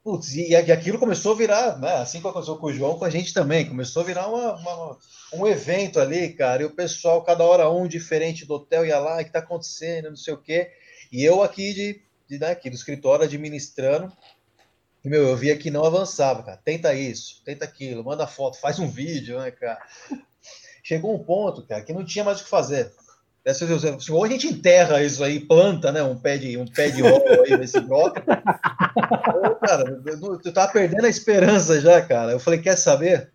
Putz, 0.04 0.36
e, 0.36 0.50
e 0.50 0.56
aquilo 0.56 1.00
começou 1.00 1.32
a 1.32 1.38
virar, 1.38 1.80
né? 1.80 1.94
Assim 1.96 2.20
como 2.20 2.32
aconteceu 2.32 2.58
com 2.58 2.68
o 2.68 2.74
João, 2.74 3.00
com 3.00 3.06
a 3.06 3.10
gente 3.10 3.34
também. 3.34 3.66
Começou 3.66 4.04
a 4.04 4.06
virar 4.06 4.28
uma, 4.28 4.56
uma, 4.58 4.98
um 5.34 5.48
evento 5.48 5.98
ali, 5.98 6.34
cara. 6.34 6.62
E 6.62 6.66
o 6.66 6.76
pessoal, 6.76 7.24
cada 7.24 7.46
hora 7.46 7.70
um 7.70 7.88
diferente 7.88 8.46
do 8.46 8.56
hotel, 8.56 8.86
ia 8.86 9.00
lá, 9.00 9.22
o 9.22 9.24
que 9.24 9.32
tá 9.32 9.40
acontecendo, 9.40 10.10
não 10.10 10.18
sei 10.18 10.34
o 10.34 10.42
quê. 10.42 10.70
E 11.10 11.24
eu 11.24 11.42
aqui 11.42 11.74
de, 11.74 12.02
de 12.28 12.40
né, 12.40 12.52
aqui 12.52 12.70
do 12.70 12.76
escritório 12.76 13.26
administrando. 13.26 14.12
E, 15.04 15.10
meu, 15.10 15.28
eu 15.28 15.38
via 15.38 15.58
que 15.58 15.70
não 15.70 15.86
avançava, 15.86 16.44
cara. 16.44 16.58
Tenta 16.64 16.94
isso, 16.94 17.42
tenta 17.46 17.66
aquilo, 17.66 18.04
manda 18.04 18.26
foto, 18.26 18.60
faz 18.60 18.80
um 18.80 18.90
vídeo, 18.90 19.40
né, 19.40 19.52
cara? 19.52 19.80
Chegou 20.84 21.16
um 21.16 21.24
ponto, 21.24 21.66
cara, 21.66 21.84
que 21.84 21.94
não 21.94 22.06
tinha 22.06 22.24
mais 22.24 22.42
o 22.42 22.44
que 22.44 22.50
fazer 22.50 22.92
Ou 24.10 24.24
a 24.24 24.28
gente 24.28 24.48
enterra 24.48 25.04
isso 25.04 25.24
aí, 25.24 25.40
planta, 25.40 25.92
né? 25.92 26.02
Um 26.02 26.18
pé 26.18 26.38
de, 26.38 26.58
um 26.58 26.66
pé 26.66 26.90
de 26.90 27.02
rolo 27.02 27.44
aí 27.44 27.56
nesse 27.58 27.80
bloco. 27.80 28.20
cara, 29.62 30.02
eu, 30.06 30.42
eu 30.44 30.54
tava 30.54 30.72
perdendo 30.72 31.06
a 31.06 31.10
esperança 31.10 31.80
já, 31.80 32.02
cara. 32.02 32.32
Eu 32.32 32.40
falei, 32.40 32.60
quer 32.60 32.76
saber? 32.76 33.32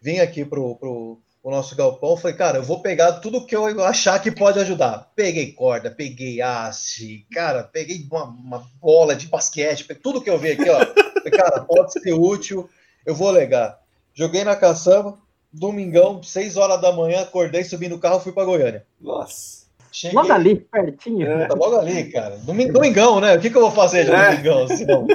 Vim 0.00 0.18
aqui 0.18 0.46
pro, 0.46 0.76
pro, 0.76 1.20
o 1.42 1.50
nosso 1.50 1.74
galpão, 1.74 2.16
falei, 2.16 2.36
cara, 2.36 2.58
eu 2.58 2.62
vou 2.62 2.80
pegar 2.80 3.14
tudo 3.14 3.46
que 3.46 3.56
eu 3.56 3.64
achar 3.84 4.18
que 4.20 4.30
pode 4.30 4.58
ajudar. 4.58 5.10
Peguei 5.16 5.52
corda, 5.52 5.90
peguei 5.90 6.42
haste, 6.42 7.26
cara, 7.32 7.62
peguei 7.62 8.06
uma, 8.10 8.24
uma 8.24 8.66
bola 8.80 9.16
de 9.16 9.26
basquete, 9.26 9.86
tudo 10.02 10.20
que 10.20 10.28
eu 10.28 10.38
vi 10.38 10.52
aqui, 10.52 10.68
ó. 10.68 10.78
Falei, 10.78 11.30
cara, 11.30 11.60
pode 11.60 11.92
ser 11.92 12.12
útil, 12.12 12.68
eu 13.06 13.14
vou 13.14 13.30
legar. 13.30 13.80
Joguei 14.12 14.44
na 14.44 14.54
caçamba, 14.54 15.18
domingão, 15.50 16.22
6 16.22 16.56
horas 16.58 16.80
da 16.80 16.92
manhã, 16.92 17.22
acordei, 17.22 17.64
subi 17.64 17.88
no 17.88 17.98
carro, 17.98 18.20
fui 18.20 18.32
para 18.32 18.44
Goiânia. 18.44 18.84
Nossa. 19.00 19.60
Cheguei... 19.90 20.16
Logo 20.16 20.32
ali, 20.32 20.56
pertinho. 20.56 21.26
É, 21.26 21.46
tá 21.46 21.54
logo 21.54 21.76
ali, 21.76 22.10
cara. 22.10 22.36
Domingão, 22.38 23.20
né? 23.20 23.36
O 23.36 23.40
que, 23.40 23.50
que 23.50 23.56
eu 23.56 23.62
vou 23.62 23.72
fazer 23.72 24.04
de 24.04 24.12
é. 24.12 24.30
domingão? 24.30 24.68
Senão? 24.68 25.06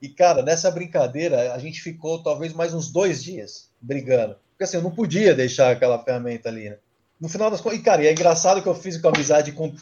E, 0.00 0.08
cara, 0.08 0.42
nessa 0.42 0.70
brincadeira, 0.70 1.52
a 1.52 1.58
gente 1.58 1.80
ficou 1.80 2.22
talvez 2.22 2.52
mais 2.52 2.74
uns 2.74 2.90
dois 2.90 3.22
dias 3.22 3.70
brigando. 3.80 4.36
Porque 4.62 4.64
assim, 4.64 4.76
eu 4.76 4.82
não 4.82 4.92
podia 4.92 5.34
deixar 5.34 5.72
aquela 5.72 5.98
ferramenta 5.98 6.48
ali, 6.48 6.70
né? 6.70 6.76
No 7.20 7.28
final 7.28 7.50
das 7.50 7.60
contas, 7.60 7.80
e 7.80 7.82
cara, 7.82 8.02
e 8.02 8.06
é 8.06 8.12
engraçado 8.12 8.62
que 8.62 8.68
eu 8.68 8.74
fiz 8.74 8.96
com 8.96 9.08
amizade 9.08 9.50
com. 9.50 9.74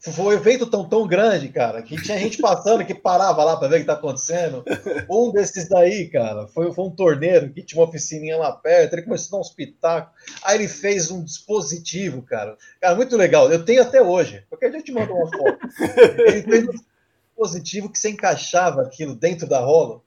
Foi 0.00 0.26
um 0.26 0.32
evento 0.32 0.64
tão, 0.64 0.88
tão 0.88 1.08
grande, 1.08 1.48
cara, 1.48 1.82
que 1.82 2.00
tinha 2.00 2.16
gente 2.16 2.38
passando 2.38 2.86
que 2.86 2.94
parava 2.94 3.42
lá 3.42 3.56
para 3.56 3.66
ver 3.66 3.76
o 3.76 3.80
que 3.80 3.86
tá 3.86 3.94
acontecendo. 3.94 4.64
Um 5.10 5.32
desses 5.32 5.68
daí, 5.68 6.08
cara, 6.08 6.46
foi, 6.46 6.72
foi 6.72 6.84
um 6.84 6.90
torneiro 6.90 7.52
que 7.52 7.64
tinha 7.64 7.80
uma 7.80 7.88
oficininha 7.88 8.36
lá 8.36 8.52
perto, 8.52 8.92
ele 8.92 9.02
começou 9.02 9.26
a 9.26 9.30
dar 9.32 9.44
um 9.44 9.48
espetáculo. 9.48 10.14
Aí 10.44 10.56
ele 10.56 10.68
fez 10.68 11.10
um 11.10 11.24
dispositivo, 11.24 12.22
cara. 12.22 12.56
Cara, 12.80 12.94
muito 12.94 13.16
legal. 13.16 13.50
Eu 13.50 13.64
tenho 13.64 13.82
até 13.82 14.00
hoje. 14.00 14.44
Qualquer 14.48 14.70
dia 14.70 14.78
eu 14.78 14.84
te 14.84 14.92
mando 14.92 15.12
uma 15.14 15.26
foto. 15.26 15.58
Ele 16.28 16.42
fez 16.42 16.68
um 16.68 16.72
dispositivo 17.34 17.90
que 17.90 17.98
você 17.98 18.10
encaixava 18.10 18.82
aquilo 18.82 19.16
dentro 19.16 19.48
da 19.48 19.58
rola. 19.58 20.00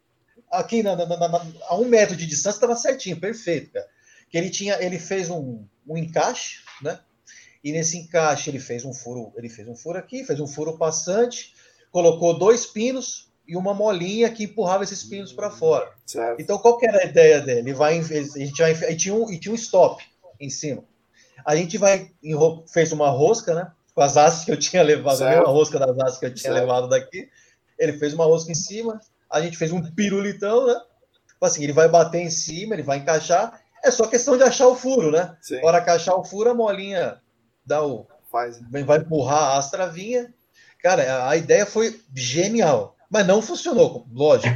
Aqui 0.50 0.82
na, 0.82 0.96
na, 0.96 1.06
na, 1.06 1.46
a 1.68 1.76
um 1.76 1.86
metro 1.86 2.16
de 2.16 2.26
distância 2.26 2.58
estava 2.58 2.78
certinho, 2.78 3.20
perfeito, 3.20 3.74
cara 3.74 3.88
que 4.32 4.38
ele 4.38 4.50
tinha, 4.50 4.82
ele 4.82 4.98
fez 4.98 5.30
um, 5.30 5.66
um 5.86 5.98
encaixe, 5.98 6.62
né? 6.82 7.00
E 7.64 7.72
nesse 7.72 7.98
encaixe 7.98 8.50
ele 8.50 8.60
fez 8.60 8.86
um 8.86 8.94
furo, 8.94 9.34
ele 9.36 9.50
fez 9.50 9.68
um 9.68 9.76
furo 9.76 10.00
aqui, 10.00 10.24
fez 10.24 10.40
um 10.40 10.48
furo 10.48 10.78
passante, 10.78 11.54
colocou 11.92 12.40
dois 12.40 12.66
pinos 12.66 13.30
e 13.48 13.56
uma 13.58 13.74
molinha 13.74 14.32
que 14.32 14.46
empurrava 14.46 14.84
esses 14.84 15.04
pinos 15.04 15.34
para 15.34 15.52
fora. 15.52 15.92
Certo. 16.06 16.42
Então 16.42 16.58
qual 16.58 16.78
que 16.78 16.88
era 16.88 17.00
a 17.00 17.06
ideia 17.06 17.42
dele? 17.42 17.60
Ele 17.60 17.74
vai, 17.74 18.00
a 18.00 18.02
gente 18.02 18.62
vai, 18.62 18.72
e 18.92 18.96
tinha 18.96 19.14
um, 19.14 19.30
e 19.30 19.38
tinha 19.38 19.52
um 19.52 19.56
stop 19.56 20.04
em 20.40 20.50
cima. 20.50 20.84
A 21.46 21.56
gente 21.56 21.78
vai 21.78 22.12
fez 22.72 22.92
uma 22.94 23.10
rosca, 23.10 23.54
né? 23.54 23.72
Com 23.94 24.02
as 24.02 24.16
asas 24.16 24.46
que 24.46 24.52
eu 24.52 24.58
tinha 24.58 24.82
levado, 24.82 25.18
certo. 25.18 25.34
a 25.34 25.36
mesma 25.38 25.52
rosca 25.52 25.78
das 25.78 26.00
asas 26.00 26.18
que 26.18 26.26
eu 26.26 26.34
tinha 26.34 26.54
certo. 26.54 26.62
levado 26.62 26.88
daqui. 26.88 27.30
Ele 27.78 27.94
fez 27.94 28.14
uma 28.14 28.26
rosca 28.26 28.52
em 28.52 28.56
cima, 28.56 29.02
a 29.30 29.42
gente 29.42 29.58
fez 29.58 29.72
um 29.72 29.82
pirulitão, 29.82 30.66
né? 30.68 30.80
Tipo 31.28 31.46
assim, 31.46 31.64
ele 31.64 31.74
vai 31.74 31.90
bater 31.90 32.22
em 32.22 32.30
cima, 32.30 32.74
ele 32.74 32.84
vai 32.84 33.00
encaixar 33.00 33.61
é 33.84 33.92
só 33.92 34.08
questão 34.08 34.38
de 34.38 34.44
achar 34.44 34.68
o 34.68 34.76
furo, 34.76 35.12
né? 35.12 35.36
Sim. 35.42 35.64
Hora 35.64 35.82
que 35.82 35.90
achar 35.90 36.16
o 36.16 36.24
furo, 36.24 36.50
a 36.50 36.54
molinha 36.54 37.22
dá 37.66 37.86
o. 37.86 38.08
Faz. 38.32 38.62
Né? 38.62 38.84
Vai 38.84 39.00
empurrar 39.00 39.58
as 39.58 39.70
travinhas. 39.70 40.28
Cara, 40.82 41.28
a 41.28 41.36
ideia 41.36 41.66
foi 41.66 42.00
genial. 42.16 42.96
Mas 43.10 43.28
não 43.28 43.42
funcionou, 43.42 44.08
lógico. 44.12 44.56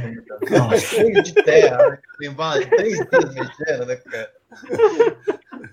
Cheio 0.80 1.22
de 1.22 1.34
terra, 1.34 1.76
né? 1.76 1.98
embaixo, 2.22 2.68
três 2.70 2.96
dias 2.96 3.34
mexendo, 3.34 3.84
né, 3.84 3.96
cara? 3.96 4.32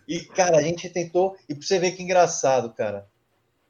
E, 0.06 0.20
cara, 0.26 0.58
a 0.58 0.62
gente 0.62 0.90
tentou. 0.90 1.38
E 1.48 1.56
pra 1.56 1.66
você 1.66 1.80
ver 1.80 1.92
que 1.92 2.04
engraçado, 2.04 2.74
cara. 2.74 3.08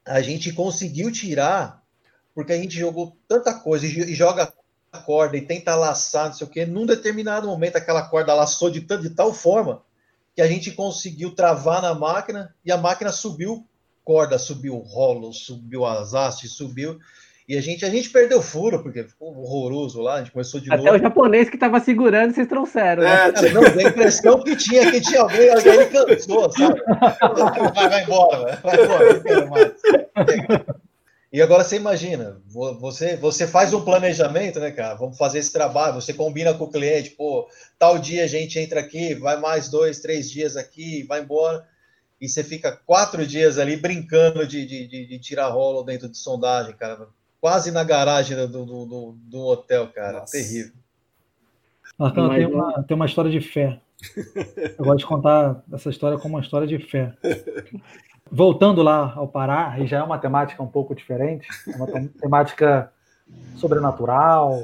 A 0.04 0.20
gente 0.20 0.52
conseguiu 0.52 1.12
tirar, 1.12 1.80
porque 2.34 2.52
a 2.52 2.56
gente 2.56 2.76
jogou 2.76 3.16
tanta 3.28 3.54
coisa 3.54 3.86
e 3.86 4.14
joga 4.14 4.52
corda 5.00 5.36
e 5.36 5.42
tenta 5.42 5.74
laçar, 5.74 6.26
não 6.26 6.32
sei 6.34 6.46
o 6.46 6.50
quê. 6.50 6.64
Num 6.66 6.86
determinado 6.86 7.46
momento, 7.46 7.76
aquela 7.76 8.02
corda 8.02 8.34
laçou 8.34 8.70
de, 8.70 8.80
de 8.80 9.10
tal 9.10 9.32
forma 9.32 9.82
que 10.34 10.42
a 10.42 10.46
gente 10.46 10.72
conseguiu 10.72 11.34
travar 11.34 11.80
na 11.80 11.94
máquina 11.94 12.54
e 12.64 12.72
a 12.72 12.76
máquina 12.76 13.12
subiu 13.12 13.66
corda, 14.04 14.38
subiu 14.38 14.76
rolo, 14.76 15.32
subiu 15.32 15.84
as 15.84 16.14
hastes, 16.14 16.52
subiu. 16.52 16.98
E 17.46 17.58
a 17.58 17.60
gente, 17.60 17.84
a 17.84 17.90
gente 17.90 18.08
perdeu 18.08 18.40
furo, 18.40 18.82
porque 18.82 19.04
ficou 19.04 19.36
horroroso 19.36 20.00
lá, 20.00 20.14
a 20.14 20.18
gente 20.18 20.32
começou 20.32 20.60
de 20.60 20.68
Até 20.68 20.78
novo. 20.78 20.88
Até 20.88 20.98
o 20.98 21.02
japonês 21.02 21.50
que 21.50 21.56
estava 21.56 21.78
segurando, 21.78 22.34
vocês 22.34 22.48
trouxeram. 22.48 23.02
Né? 23.02 23.32
É, 23.36 23.50
não, 23.50 23.62
a 23.62 23.82
impressão 23.82 24.42
que 24.42 24.56
tinha 24.56 24.90
que 24.90 25.00
tinha 25.00 25.20
alguém, 25.20 25.50
alguém 25.50 25.90
cansou, 25.90 26.50
sabe? 26.50 26.80
Vai, 27.74 27.88
vai 27.88 28.02
embora, 28.02 28.58
vai 28.62 28.84
embora, 28.84 29.14
não 29.14 29.22
quero 29.22 29.50
mais. 29.50 29.72
E 31.34 31.42
agora 31.42 31.64
você 31.64 31.74
imagina, 31.74 32.40
você, 32.46 33.16
você 33.16 33.44
faz 33.44 33.74
um 33.74 33.84
planejamento, 33.84 34.60
né, 34.60 34.70
cara? 34.70 34.94
Vamos 34.94 35.18
fazer 35.18 35.40
esse 35.40 35.52
trabalho, 35.52 35.96
você 35.96 36.14
combina 36.14 36.54
com 36.54 36.62
o 36.62 36.70
cliente, 36.70 37.10
pô, 37.10 37.48
tal 37.76 37.98
dia 37.98 38.22
a 38.22 38.28
gente 38.28 38.56
entra 38.56 38.78
aqui, 38.78 39.16
vai 39.16 39.40
mais 39.40 39.68
dois, 39.68 39.98
três 39.98 40.30
dias 40.30 40.56
aqui, 40.56 41.02
vai 41.02 41.22
embora, 41.22 41.66
e 42.20 42.28
você 42.28 42.44
fica 42.44 42.80
quatro 42.86 43.26
dias 43.26 43.58
ali 43.58 43.76
brincando 43.76 44.46
de, 44.46 44.64
de, 44.64 44.86
de, 44.86 45.06
de 45.06 45.18
tirar 45.18 45.48
rolo 45.48 45.82
dentro 45.82 46.08
de 46.08 46.16
sondagem, 46.16 46.76
cara. 46.76 47.08
Quase 47.40 47.72
na 47.72 47.82
garagem 47.82 48.36
do, 48.36 48.46
do, 48.46 48.86
do, 48.86 49.16
do 49.18 49.40
hotel, 49.40 49.88
cara. 49.88 50.20
Nossa. 50.20 50.38
Terrível. 50.38 50.74
Marcão, 51.98 52.28
tem 52.28 52.46
uma, 52.46 52.82
tem 52.84 52.94
uma 52.94 53.06
história 53.06 53.32
de 53.32 53.40
fé. 53.40 53.80
Eu 54.78 54.84
gosto 54.84 54.98
de 54.98 55.06
contar 55.06 55.64
essa 55.72 55.90
história 55.90 56.16
como 56.16 56.36
uma 56.36 56.42
história 56.42 56.68
de 56.68 56.78
fé. 56.78 57.12
Voltando 58.30 58.82
lá 58.82 59.12
ao 59.14 59.28
Pará, 59.28 59.78
e 59.78 59.86
já 59.86 59.98
é 59.98 60.02
uma 60.02 60.18
temática 60.18 60.62
um 60.62 60.66
pouco 60.66 60.94
diferente, 60.94 61.46
é 61.68 61.76
uma 61.76 61.86
temática 61.86 62.92
sobrenatural, 63.56 64.60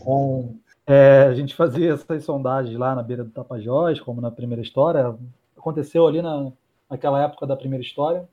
com 0.00 0.56
é, 0.86 1.22
a 1.28 1.34
gente 1.34 1.54
fazia 1.54 1.92
essas 1.92 2.24
sondagens 2.24 2.76
lá 2.76 2.94
na 2.94 3.02
beira 3.02 3.22
do 3.22 3.30
Tapajós, 3.30 4.00
como 4.00 4.20
na 4.20 4.30
primeira 4.30 4.60
história, 4.60 5.14
aconteceu 5.56 6.06
ali 6.06 6.20
na, 6.20 6.50
naquela 6.90 7.22
época 7.22 7.46
da 7.46 7.56
primeira 7.56 7.84
história. 7.84 8.28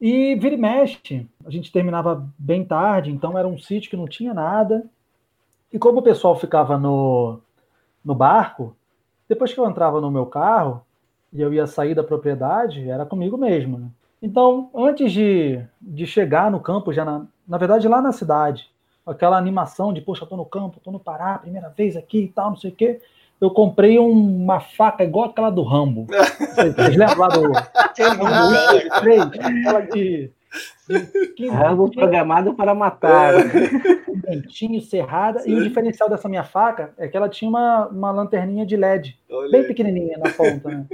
E 0.00 0.34
vira 0.34 0.56
e 0.56 0.58
mexe, 0.58 1.28
a 1.46 1.50
gente 1.50 1.70
terminava 1.70 2.28
bem 2.36 2.64
tarde, 2.64 3.12
então 3.12 3.38
era 3.38 3.46
um 3.46 3.56
sítio 3.56 3.88
que 3.88 3.96
não 3.96 4.08
tinha 4.08 4.34
nada. 4.34 4.84
E 5.72 5.78
como 5.78 6.00
o 6.00 6.02
pessoal 6.02 6.36
ficava 6.36 6.76
no, 6.76 7.38
no 8.04 8.16
barco, 8.16 8.76
depois 9.28 9.54
que 9.54 9.60
eu 9.60 9.70
entrava 9.70 10.00
no 10.00 10.10
meu 10.10 10.26
carro, 10.26 10.84
e 11.32 11.40
eu 11.40 11.52
ia 11.52 11.66
sair 11.66 11.94
da 11.94 12.04
propriedade, 12.04 12.88
era 12.88 13.06
comigo 13.06 13.36
mesmo. 13.36 13.78
Né? 13.78 13.86
Então, 14.20 14.70
antes 14.74 15.10
de, 15.10 15.60
de 15.80 16.06
chegar 16.06 16.50
no 16.50 16.60
campo, 16.60 16.92
já 16.92 17.04
na, 17.04 17.26
na 17.48 17.58
verdade 17.58 17.88
lá 17.88 18.00
na 18.02 18.12
cidade, 18.12 18.70
aquela 19.06 19.38
animação 19.38 19.92
de, 19.92 20.00
poxa, 20.00 20.26
tô 20.26 20.36
no 20.36 20.44
campo, 20.44 20.80
tô 20.82 20.90
no 20.90 21.00
Pará, 21.00 21.38
primeira 21.38 21.68
vez 21.70 21.96
aqui 21.96 22.24
e 22.24 22.28
tal, 22.28 22.50
não 22.50 22.56
sei 22.56 22.70
o 22.70 22.74
quê, 22.74 23.00
eu 23.40 23.50
comprei 23.50 23.98
um, 23.98 24.10
uma 24.44 24.60
faca 24.60 25.02
igual 25.02 25.30
aquela 25.30 25.50
do 25.50 25.62
Rambo. 25.62 26.06
Vocês 26.54 26.96
lembram 26.96 27.18
lá 27.18 27.28
do 27.28 27.42
Rambo 27.98 29.00
3? 29.00 29.22
Aquela 29.22 29.80
de 29.80 30.30
Rango 31.50 31.90
programado 31.90 32.54
para 32.54 32.74
matar. 32.74 33.32
Dentinho, 34.22 34.80
cerrada. 34.80 35.40
Sim. 35.40 35.50
E 35.50 35.54
o 35.54 35.62
diferencial 35.64 36.08
dessa 36.08 36.28
minha 36.28 36.44
faca 36.44 36.92
é 36.98 37.08
que 37.08 37.16
ela 37.16 37.28
tinha 37.28 37.48
uma, 37.48 37.88
uma 37.88 38.10
lanterninha 38.10 38.64
de 38.64 38.76
LED, 38.76 39.18
Olha. 39.30 39.50
bem 39.50 39.66
pequenininha 39.66 40.18
na 40.18 40.30
ponta. 40.30 40.68
Né? 40.68 40.86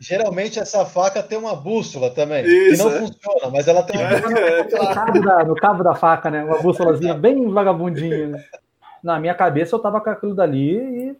Geralmente 0.00 0.58
essa 0.58 0.84
faca 0.84 1.22
tem 1.22 1.38
uma 1.38 1.54
bússola 1.54 2.10
também, 2.10 2.44
Isso, 2.44 2.82
que 2.82 2.90
não 2.90 2.96
é. 2.96 2.98
funciona, 3.00 3.50
mas 3.50 3.66
ela 3.66 3.82
tem 3.82 3.98
uma 3.98 4.10
é, 4.10 4.20
bússola. 4.20 4.40
É, 4.40 4.88
no, 4.88 4.94
cabo 4.94 5.20
da, 5.20 5.44
no 5.44 5.54
cabo 5.54 5.84
da 5.84 5.94
faca, 5.94 6.30
né? 6.30 6.44
Uma 6.44 6.60
bússolazinha 6.60 7.14
bem 7.14 7.50
vagabundinha. 7.50 8.28
Né? 8.28 8.44
Na 9.02 9.18
minha 9.18 9.34
cabeça 9.34 9.74
eu 9.74 9.80
tava 9.80 10.00
com 10.00 10.10
aquilo 10.10 10.34
dali 10.34 10.76
e 10.76 11.16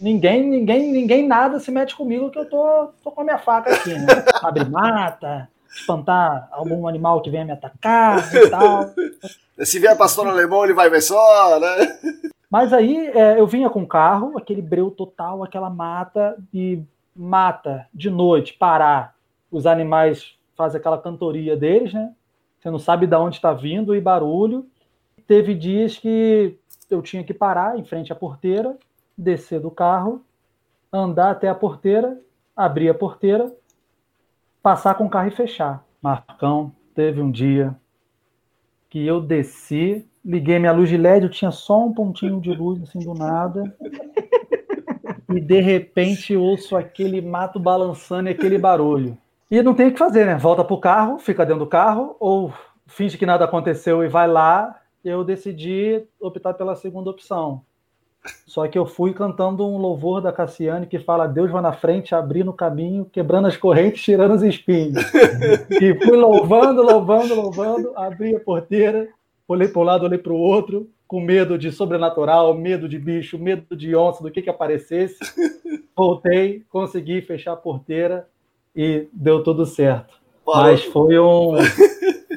ninguém, 0.00 0.46
ninguém, 0.46 0.92
ninguém 0.92 1.26
nada 1.26 1.58
se 1.60 1.70
mete 1.70 1.96
comigo 1.96 2.30
que 2.30 2.38
eu 2.38 2.48
tô, 2.48 2.88
tô 3.02 3.10
com 3.10 3.22
a 3.22 3.24
minha 3.24 3.38
faca 3.38 3.72
aqui, 3.72 3.94
né? 3.94 4.06
Abre 4.42 4.64
mata, 4.64 5.48
espantar 5.74 6.48
algum 6.52 6.86
animal 6.86 7.22
que 7.22 7.30
venha 7.30 7.44
me 7.44 7.52
atacar 7.52 8.34
e 8.34 8.50
tal. 8.50 8.90
Se 9.64 9.78
vier 9.78 9.96
pastor 9.96 10.26
alemão, 10.26 10.64
ele 10.64 10.74
vai 10.74 10.90
ver 10.90 11.00
só, 11.00 11.58
né? 11.58 11.98
Mas 12.50 12.72
aí 12.72 13.06
é, 13.14 13.40
eu 13.40 13.46
vinha 13.46 13.70
com 13.70 13.82
o 13.82 13.86
carro, 13.86 14.36
aquele 14.36 14.60
breu 14.60 14.90
total, 14.90 15.42
aquela 15.42 15.70
mata, 15.70 16.36
e 16.52 16.82
mata 17.14 17.86
de 17.92 18.10
noite, 18.10 18.54
parar. 18.54 19.16
Os 19.50 19.66
animais 19.66 20.36
fazem 20.54 20.78
aquela 20.80 21.00
cantoria 21.00 21.56
deles, 21.56 21.92
né? 21.92 22.12
Você 22.58 22.70
não 22.70 22.78
sabe 22.78 23.06
de 23.06 23.16
onde 23.16 23.36
está 23.36 23.52
vindo 23.52 23.94
e 23.94 24.00
barulho. 24.00 24.66
Teve 25.26 25.54
dias 25.54 25.98
que 25.98 26.56
eu 26.90 27.02
tinha 27.02 27.24
que 27.24 27.34
parar 27.34 27.78
em 27.78 27.84
frente 27.84 28.12
à 28.12 28.16
porteira, 28.16 28.76
descer 29.16 29.60
do 29.60 29.70
carro, 29.70 30.24
andar 30.92 31.30
até 31.30 31.48
a 31.48 31.54
porteira, 31.54 32.20
abrir 32.56 32.88
a 32.88 32.94
porteira, 32.94 33.52
passar 34.62 34.94
com 34.94 35.06
o 35.06 35.10
carro 35.10 35.28
e 35.28 35.32
fechar. 35.32 35.84
Marcão, 36.00 36.72
teve 36.94 37.20
um 37.20 37.30
dia 37.30 37.74
que 38.88 39.04
eu 39.06 39.20
desci, 39.20 40.06
liguei 40.24 40.58
minha 40.58 40.72
luz 40.72 40.88
de 40.88 40.96
LED, 40.96 41.24
eu 41.24 41.30
tinha 41.30 41.50
só 41.50 41.84
um 41.84 41.92
pontinho 41.92 42.40
de 42.40 42.52
luz 42.52 42.82
assim 42.82 42.98
do 42.98 43.14
nada. 43.14 43.74
E 45.34 45.40
de 45.40 45.60
repente 45.60 46.36
ouço 46.36 46.76
aquele 46.76 47.20
mato 47.20 47.58
balançando 47.58 48.28
e 48.28 48.32
aquele 48.32 48.58
barulho. 48.58 49.16
E 49.50 49.62
não 49.62 49.74
tem 49.74 49.88
o 49.88 49.92
que 49.92 49.98
fazer, 49.98 50.24
né? 50.24 50.36
Volta 50.36 50.64
pro 50.64 50.78
carro, 50.78 51.18
fica 51.18 51.44
dentro 51.44 51.64
do 51.64 51.68
carro, 51.68 52.16
ou 52.18 52.52
finge 52.86 53.18
que 53.18 53.26
nada 53.26 53.44
aconteceu 53.44 54.02
e 54.02 54.08
vai 54.08 54.26
lá. 54.26 54.80
Eu 55.04 55.24
decidi 55.24 56.04
optar 56.20 56.54
pela 56.54 56.74
segunda 56.74 57.10
opção. 57.10 57.62
Só 58.46 58.68
que 58.68 58.78
eu 58.78 58.86
fui 58.86 59.12
cantando 59.12 59.66
um 59.66 59.78
louvor 59.78 60.20
da 60.20 60.32
Cassiane 60.32 60.86
que 60.86 60.98
fala: 60.98 61.26
Deus 61.26 61.50
vai 61.50 61.60
na 61.60 61.72
frente, 61.72 62.14
abrindo 62.14 62.50
o 62.50 62.54
caminho, 62.54 63.04
quebrando 63.04 63.48
as 63.48 63.56
correntes, 63.56 64.02
tirando 64.02 64.34
os 64.34 64.42
espinhos. 64.42 65.02
e 65.70 65.94
fui 65.94 66.16
louvando, 66.16 66.82
louvando, 66.82 67.34
louvando, 67.34 67.92
abri 67.96 68.36
a 68.36 68.40
porteira, 68.40 69.08
olhei 69.48 69.68
para 69.68 69.80
um 69.80 69.84
lado, 69.84 70.04
olhei 70.04 70.18
para 70.18 70.32
o 70.32 70.38
outro, 70.38 70.88
com 71.12 71.20
medo 71.20 71.58
de 71.58 71.70
sobrenatural, 71.70 72.54
medo 72.54 72.88
de 72.88 72.98
bicho, 72.98 73.38
medo 73.38 73.76
de 73.76 73.94
onça, 73.94 74.22
do 74.22 74.30
que 74.30 74.40
que 74.40 74.48
aparecesse. 74.48 75.18
Voltei, 75.94 76.64
consegui 76.70 77.20
fechar 77.20 77.52
a 77.52 77.56
porteira 77.56 78.26
e 78.74 79.08
deu 79.12 79.42
tudo 79.42 79.66
certo. 79.66 80.14
Parou. 80.42 80.62
Mas 80.62 80.82
foi 80.84 81.18
um, 81.18 81.52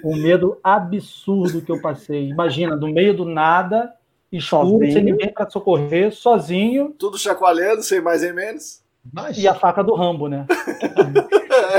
um 0.04 0.18
medo 0.18 0.60
absurdo 0.62 1.62
que 1.62 1.72
eu 1.72 1.82
passei. 1.82 2.28
Imagina, 2.28 2.76
no 2.76 2.90
meio 2.90 3.16
do 3.16 3.24
nada 3.24 3.94
escuro, 4.30 4.68
sozinho. 4.68 4.92
sem 4.92 5.04
ninguém 5.06 5.32
para 5.32 5.50
socorrer, 5.50 6.14
sozinho. 6.14 6.94
Tudo 7.00 7.18
chacoalhando, 7.18 7.82
sem 7.82 8.02
mais 8.02 8.24
nem 8.24 8.34
menos. 8.34 8.84
Mas... 9.14 9.38
E 9.38 9.48
a 9.48 9.56
faca 9.56 9.86
do 9.86 9.96
Rambo, 9.96 10.28
né? 10.28 10.46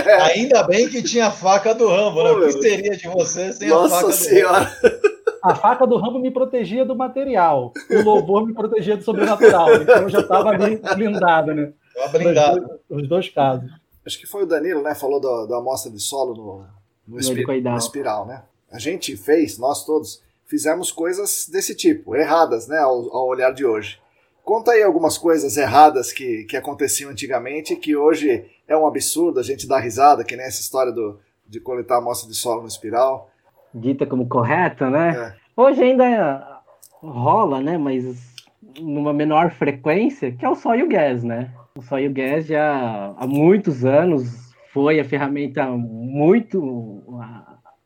é. 0.07 0.15
Ainda 0.33 0.63
bem 0.63 0.89
que 0.89 1.03
tinha 1.03 1.27
a 1.27 1.31
faca 1.31 1.75
do 1.75 1.89
Rambo, 1.89 2.25
né? 2.25 2.31
O 2.31 2.41
que 2.41 2.53
seria 2.53 2.97
de 2.97 3.07
você 3.07 3.53
sem 3.53 3.69
Nossa 3.69 3.97
a 3.97 4.01
faca 4.01 4.13
senhora. 4.13 4.65
do 4.65 4.89
Rambo? 4.89 5.16
A 5.47 5.55
faca 5.55 5.87
do 5.87 5.97
Rambo 5.97 6.19
me 6.19 6.31
protegia 6.31 6.85
do 6.85 6.97
material, 6.97 7.73
o 7.89 8.03
louvor 8.03 8.47
me 8.47 8.53
protegia 8.53 8.97
do 8.97 9.05
sobrenatural. 9.05 9.75
Então 9.77 10.03
eu 10.03 10.09
já 10.09 10.21
estava 10.21 10.51
ali 10.51 10.81
blindado, 10.95 11.55
né? 11.55 11.73
blindado. 12.11 12.59
Os 12.61 12.67
dois, 12.67 13.03
os 13.03 13.09
dois 13.09 13.29
casos. 13.29 13.71
Acho 14.05 14.19
que 14.19 14.27
foi 14.27 14.43
o 14.43 14.47
Danilo, 14.47 14.83
né? 14.83 14.95
Falou 14.95 15.21
da, 15.21 15.47
da 15.47 15.59
amostra 15.59 15.91
de 15.91 16.01
solo 16.01 16.35
no, 16.35 16.67
no, 17.15 17.21
espi 17.21 17.45
no 17.63 17.77
espiral, 17.77 18.27
né? 18.27 18.43
A 18.71 18.79
gente 18.79 19.17
fez, 19.17 19.59
nós 19.59 19.85
todos, 19.85 20.23
fizemos 20.45 20.91
coisas 20.91 21.49
desse 21.49 21.75
tipo, 21.75 22.15
erradas, 22.17 22.67
né, 22.67 22.79
ao, 22.79 23.15
ao, 23.15 23.27
olhar 23.27 23.53
de 23.53 23.65
hoje. 23.65 24.01
Conta 24.45 24.73
aí 24.73 24.83
algumas 24.83 25.19
coisas 25.19 25.57
erradas 25.57 26.13
que, 26.13 26.45
que 26.45 26.57
aconteciam 26.57 27.11
antigamente 27.11 27.75
que 27.77 27.97
hoje 27.97 28.45
é 28.67 28.77
um 28.77 28.87
absurdo, 28.87 29.41
a 29.41 29.43
gente 29.43 29.67
dá 29.67 29.79
risada, 29.79 30.25
que 30.25 30.37
nem 30.37 30.47
essa 30.47 30.61
história 30.61 30.93
do, 30.93 31.19
de 31.47 31.59
coletar 31.61 31.99
amostra 31.99 32.29
de 32.29 32.37
solo 32.37 32.63
no 32.63 32.69
espiral. 32.69 33.31
Dita 33.77 34.07
como 34.07 34.29
correta, 34.29 34.91
né? 34.91 35.11
É. 35.17 35.35
Hoje 35.57 35.83
ainda 35.83 36.61
rola, 37.03 37.61
né, 37.61 37.79
mas 37.79 38.35
numa 38.81 39.13
menor 39.13 39.51
frequência, 39.51 40.33
que 40.33 40.45
é 40.45 40.49
o 40.49 40.55
só 40.55 40.75
e 40.75 40.83
o 40.83 40.89
gas, 40.89 41.23
né? 41.23 41.51
O 41.77 41.83
só 41.83 41.99
e 41.99 42.09
o 42.09 42.13
gas 42.13 42.47
já 42.47 43.15
há 43.17 43.27
muitos 43.27 43.85
anos 43.85 44.53
foi 44.73 45.01
a 45.01 45.05
ferramenta 45.05 45.67
muito... 45.67 47.03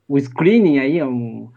o 0.08 0.18
screening 0.18 0.78
aí 0.78 0.98
é 0.98 1.06
um 1.06 1.48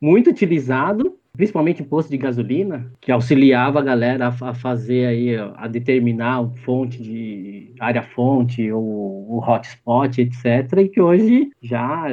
muito 0.00 0.30
utilizado, 0.30 1.16
principalmente 1.34 1.82
posto 1.82 2.10
de 2.10 2.18
gasolina, 2.18 2.92
que 3.00 3.10
auxiliava 3.10 3.78
a 3.78 3.82
galera 3.82 4.28
a, 4.28 4.50
a 4.50 4.54
fazer 4.54 5.06
aí, 5.06 5.36
a 5.36 5.66
determinar 5.66 6.46
fonte 6.64 7.02
de 7.02 7.72
área 7.80 8.02
fonte 8.02 8.70
ou 8.70 8.82
o 8.82 9.38
hotspot, 9.38 10.20
etc. 10.20 10.78
E 10.78 10.88
que 10.88 11.00
hoje 11.00 11.50
já, 11.60 12.06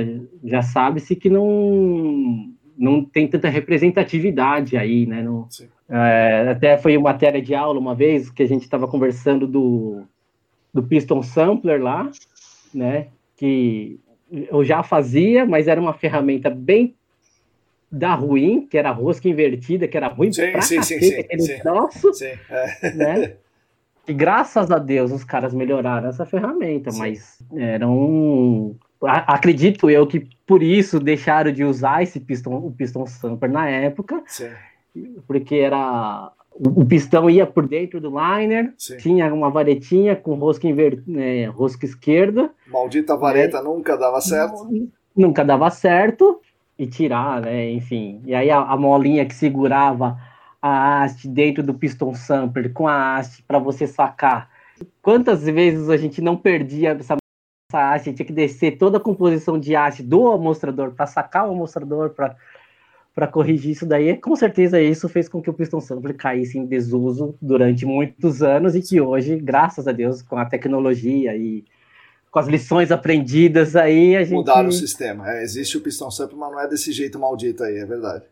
já 0.44 0.62
sabe-se 0.62 1.16
que 1.16 1.30
não, 1.30 2.50
não 2.78 3.04
tem 3.04 3.28
tanta 3.28 3.50
representatividade 3.50 4.78
aí, 4.78 5.06
né? 5.06 5.22
No, 5.22 5.50
é, 5.90 6.48
até 6.50 6.78
foi 6.78 6.96
uma 6.96 7.12
matéria 7.12 7.41
de 7.41 7.54
aula 7.54 7.80
uma 7.80 7.94
vez 7.94 8.30
que 8.30 8.44
a 8.44 8.48
gente 8.48 8.62
estava 8.62 8.88
conversando 8.88 9.46
do, 9.46 10.04
do 10.74 10.82
Piston 10.82 11.22
Sampler 11.22 11.82
lá, 11.82 12.10
né? 12.74 13.08
Que 13.36 14.00
eu 14.32 14.64
já 14.64 14.82
fazia, 14.82 15.46
mas 15.46 15.68
era 15.68 15.82
uma 15.82 15.94
ferramenta 15.94 16.50
bem 16.50 16.96
da 17.91 18.14
ruim, 18.14 18.68
que 18.70 18.78
era 18.78 18.91
rosca 18.91 19.28
invertida, 19.28 19.88
que 19.88 19.98
era 19.98 20.07
ruim 20.07 20.32
sim, 20.32 20.52
pra 20.52 20.61
sim, 20.61 20.76
cacete, 20.78 21.06
sim, 21.06 21.20
aquele 21.20 21.41
sim, 21.41 21.60
troço, 21.60 22.14
sim, 22.14 22.32
é. 22.49 22.94
né? 22.94 23.34
E 24.07 24.14
graças 24.14 24.72
a 24.72 24.80
Deus 24.80 25.11
os 25.11 25.24
caras 25.24 25.53
melhoraram 25.53 26.10
essa 26.10 26.26
ferramenta, 26.26 26.91
sim. 26.91 26.99
mas 26.99 27.40
eram... 27.56 28.76
Acredito 29.02 29.90
eu 29.90 30.06
que 30.06 30.28
por 30.45 30.61
isso 30.61 30.99
deixaram 30.99 31.52
de 31.52 31.64
usar 31.64 32.03
esse 32.03 32.20
pistão, 32.20 32.53
o 32.53 32.72
pistão 32.72 33.06
Samper 33.07 33.49
na 33.49 33.70
época, 33.70 34.22
sim. 34.26 34.49
porque 35.26 35.56
era 35.56 36.32
o 36.52 36.84
pistão 36.84 37.30
ia 37.30 37.45
por 37.45 37.66
dentro 37.66 38.02
do 38.02 38.10
liner, 38.10 38.74
Sim. 38.78 38.98
tinha 38.98 39.34
uma 39.34 39.49
varetinha 39.49 40.14
com 40.16 40.34
rosca, 40.34 40.68
inver... 40.68 41.02
É, 41.16 41.45
rosca 41.45 41.86
esquerda. 41.86 42.52
Maldita 42.68 43.16
vareta 43.16 43.61
nunca 43.61 43.95
dava 43.95 44.20
certo. 44.20 44.68
Nunca 45.16 45.45
dava 45.45 45.70
certo 45.70 46.41
e 46.80 46.88
tirar, 46.88 47.41
né? 47.41 47.69
Enfim. 47.72 48.22
E 48.26 48.34
aí 48.34 48.49
a, 48.49 48.60
a 48.60 48.77
molinha 48.77 49.26
que 49.26 49.35
segurava 49.35 50.18
a 50.61 51.03
haste 51.03 51.27
dentro 51.27 51.61
do 51.61 51.73
piston 51.73 52.14
sampler 52.15 52.72
com 52.72 52.88
a 52.88 53.18
haste 53.18 53.43
para 53.43 53.60
você 53.60 53.85
sacar. 53.85 54.49
Quantas 55.01 55.43
vezes 55.43 55.89
a 55.89 55.97
gente 55.97 56.22
não 56.22 56.38
perdia 56.38 56.91
essa, 56.91 57.18
essa 57.69 57.93
haste, 57.93 58.14
tinha 58.14 58.26
que 58.26 58.34
descer 58.34 58.77
toda 58.77 58.97
a 58.97 59.01
composição 59.01 59.60
de 59.60 59.76
haste 59.76 60.01
do 60.01 60.31
amostrador 60.31 60.91
para 60.91 61.06
sacar 61.06 61.47
o 61.47 61.51
amostrador 61.51 62.11
para 62.11 62.35
para 63.14 63.27
corrigir 63.27 63.72
isso 63.72 63.85
daí, 63.85 64.15
com 64.15 64.34
certeza 64.34 64.80
isso 64.80 65.10
fez 65.10 65.27
com 65.27 65.41
que 65.41 65.49
o 65.49 65.53
piston 65.53 65.81
sampler 65.81 66.15
caísse 66.15 66.57
em 66.57 66.65
desuso 66.65 67.35
durante 67.41 67.85
muitos 67.85 68.41
anos 68.41 68.76
e 68.76 68.81
que 68.81 69.01
hoje, 69.01 69.35
graças 69.35 69.89
a 69.89 69.91
Deus, 69.91 70.22
com 70.22 70.38
a 70.38 70.45
tecnologia 70.45 71.35
e 71.35 71.65
com 72.31 72.39
as 72.39 72.47
lições 72.47 72.91
aprendidas 72.91 73.76
aí, 73.76 74.15
a 74.15 74.23
gente. 74.23 74.34
Mudaram 74.34 74.69
o 74.69 74.72
sistema. 74.72 75.30
É, 75.31 75.43
existe 75.43 75.77
o 75.77 75.81
pistão 75.81 76.11
sample, 76.11 76.38
mas 76.38 76.51
não 76.51 76.60
é 76.60 76.68
desse 76.68 76.91
jeito 76.91 77.19
maldito 77.19 77.64
aí, 77.64 77.77
é 77.77 77.85
verdade. 77.85 78.23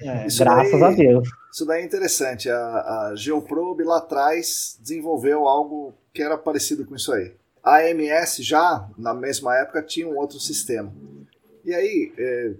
É, 0.00 0.26
graças 0.26 0.80
daí, 0.80 0.82
a 0.82 0.90
Deus. 0.90 1.28
Isso 1.52 1.64
daí 1.64 1.82
é 1.82 1.84
interessante. 1.84 2.48
A, 2.48 2.56
a 2.56 3.12
Geoprobe 3.14 3.84
lá 3.84 3.98
atrás 3.98 4.78
desenvolveu 4.80 5.46
algo 5.46 5.94
que 6.12 6.22
era 6.22 6.36
parecido 6.36 6.84
com 6.84 6.96
isso 6.96 7.12
aí. 7.12 7.32
A 7.62 7.78
AMS 7.78 8.38
já, 8.38 8.88
na 8.98 9.14
mesma 9.14 9.56
época, 9.56 9.82
tinha 9.82 10.08
um 10.08 10.16
outro 10.16 10.40
sistema. 10.40 10.92
E 11.64 11.72
aí, 11.72 12.12
é, 12.18 12.52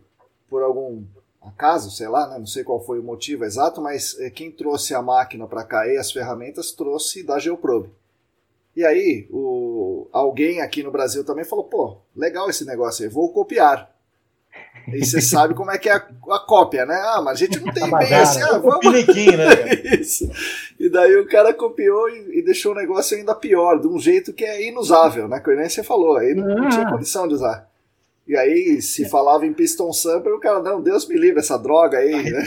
por 0.49 0.63
algum 0.63 1.03
acaso, 1.41 1.91
sei 1.91 2.07
lá, 2.07 2.29
né, 2.29 2.39
não 2.39 2.47
sei 2.47 2.63
qual 2.63 2.85
foi 2.85 3.01
o 3.01 3.03
motivo 3.03 3.45
exato, 3.45 3.81
mas 3.81 4.19
é, 4.21 4.31
quem 4.31 4.51
trouxe 4.51 4.95
a 4.95 5.03
máquina 5.03 5.47
para 5.49 5.65
cá 5.65 5.89
e 5.89 5.97
as 5.97 6.13
ferramentas 6.13 6.71
trouxe 6.71 7.25
da 7.25 7.39
Geoprobe. 7.39 7.91
E 8.75 8.85
aí, 8.85 9.27
o, 9.31 10.09
alguém 10.13 10.61
aqui 10.61 10.83
no 10.83 10.91
Brasil 10.91 11.25
também 11.25 11.45
falou: 11.45 11.65
pô, 11.65 11.99
legal 12.17 12.49
esse 12.49 12.65
negócio 12.65 13.05
aí, 13.05 13.11
vou 13.11 13.33
copiar. 13.33 13.91
E 14.89 15.05
você 15.05 15.21
sabe 15.23 15.55
como 15.55 15.71
é 15.71 15.79
que 15.79 15.89
é 15.89 15.93
a, 15.93 16.07
a, 16.31 16.39
cópia, 16.41 16.87
né? 16.87 16.95
Ah, 16.95 17.23
mas 17.23 17.35
a 17.41 17.45
gente 17.45 17.61
não 17.61 17.73
tem 17.73 17.91
bem 17.91 18.15
assim. 18.15 18.43
Ah, 18.43 18.59
vamos... 18.59 18.85
né? 18.85 19.97
Isso. 20.01 20.31
E 20.81 20.89
daí 20.89 21.17
o 21.17 21.29
cara 21.29 21.53
copiou 21.53 22.09
e, 22.09 22.39
e, 22.39 22.43
deixou 22.43 22.73
o 22.73 22.77
negócio 22.77 23.17
ainda 23.17 23.35
pior, 23.35 23.79
de 23.79 23.87
um 23.87 23.99
jeito 23.99 24.33
que 24.33 24.45
é 24.45 24.67
inusável, 24.67 25.29
né? 25.29 25.41
Que 25.41 25.55
nem 25.55 25.69
você 25.69 25.83
falou, 25.83 26.17
aí 26.17 26.35
não, 26.35 26.47
não 26.47 26.69
tinha 26.69 26.87
ah. 26.87 26.91
condição 26.91 27.29
de 27.29 27.35
usar. 27.35 27.71
E 28.27 28.37
aí, 28.37 28.81
se 28.81 29.09
falava 29.09 29.45
em 29.45 29.53
piston 29.53 29.93
sampler, 29.93 30.35
o 30.35 30.41
cara, 30.41 30.63
não, 30.63 30.81
Deus 30.81 31.09
me 31.09 31.19
livre, 31.19 31.41
essa 31.41 31.59
droga 31.59 31.99
aí. 31.99 32.31
Né? 32.31 32.47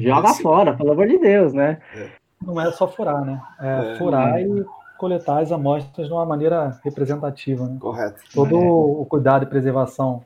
Joga 0.00 0.32
fora, 0.34 0.76
pelo 0.76 0.92
amor 0.92 1.08
de 1.08 1.18
Deus, 1.18 1.52
né? 1.52 1.82
É. 1.94 2.17
Não 2.40 2.60
é 2.60 2.70
só 2.72 2.86
furar, 2.88 3.24
né? 3.24 3.42
É, 3.60 3.92
é. 3.92 3.98
furar 3.98 4.40
e 4.40 4.64
coletar 4.96 5.40
as 5.40 5.52
amostras 5.52 6.06
de 6.06 6.12
uma 6.12 6.26
maneira 6.26 6.78
representativa. 6.84 7.66
Né? 7.66 7.78
Correto. 7.80 8.20
Todo 8.34 8.56
é. 8.56 8.58
o 8.58 9.06
cuidado 9.08 9.44
e 9.44 9.46
preservação 9.46 10.24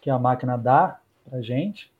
que 0.00 0.10
a 0.10 0.18
máquina 0.18 0.56
dá 0.56 0.98
para 1.28 1.40
gente 1.40 1.90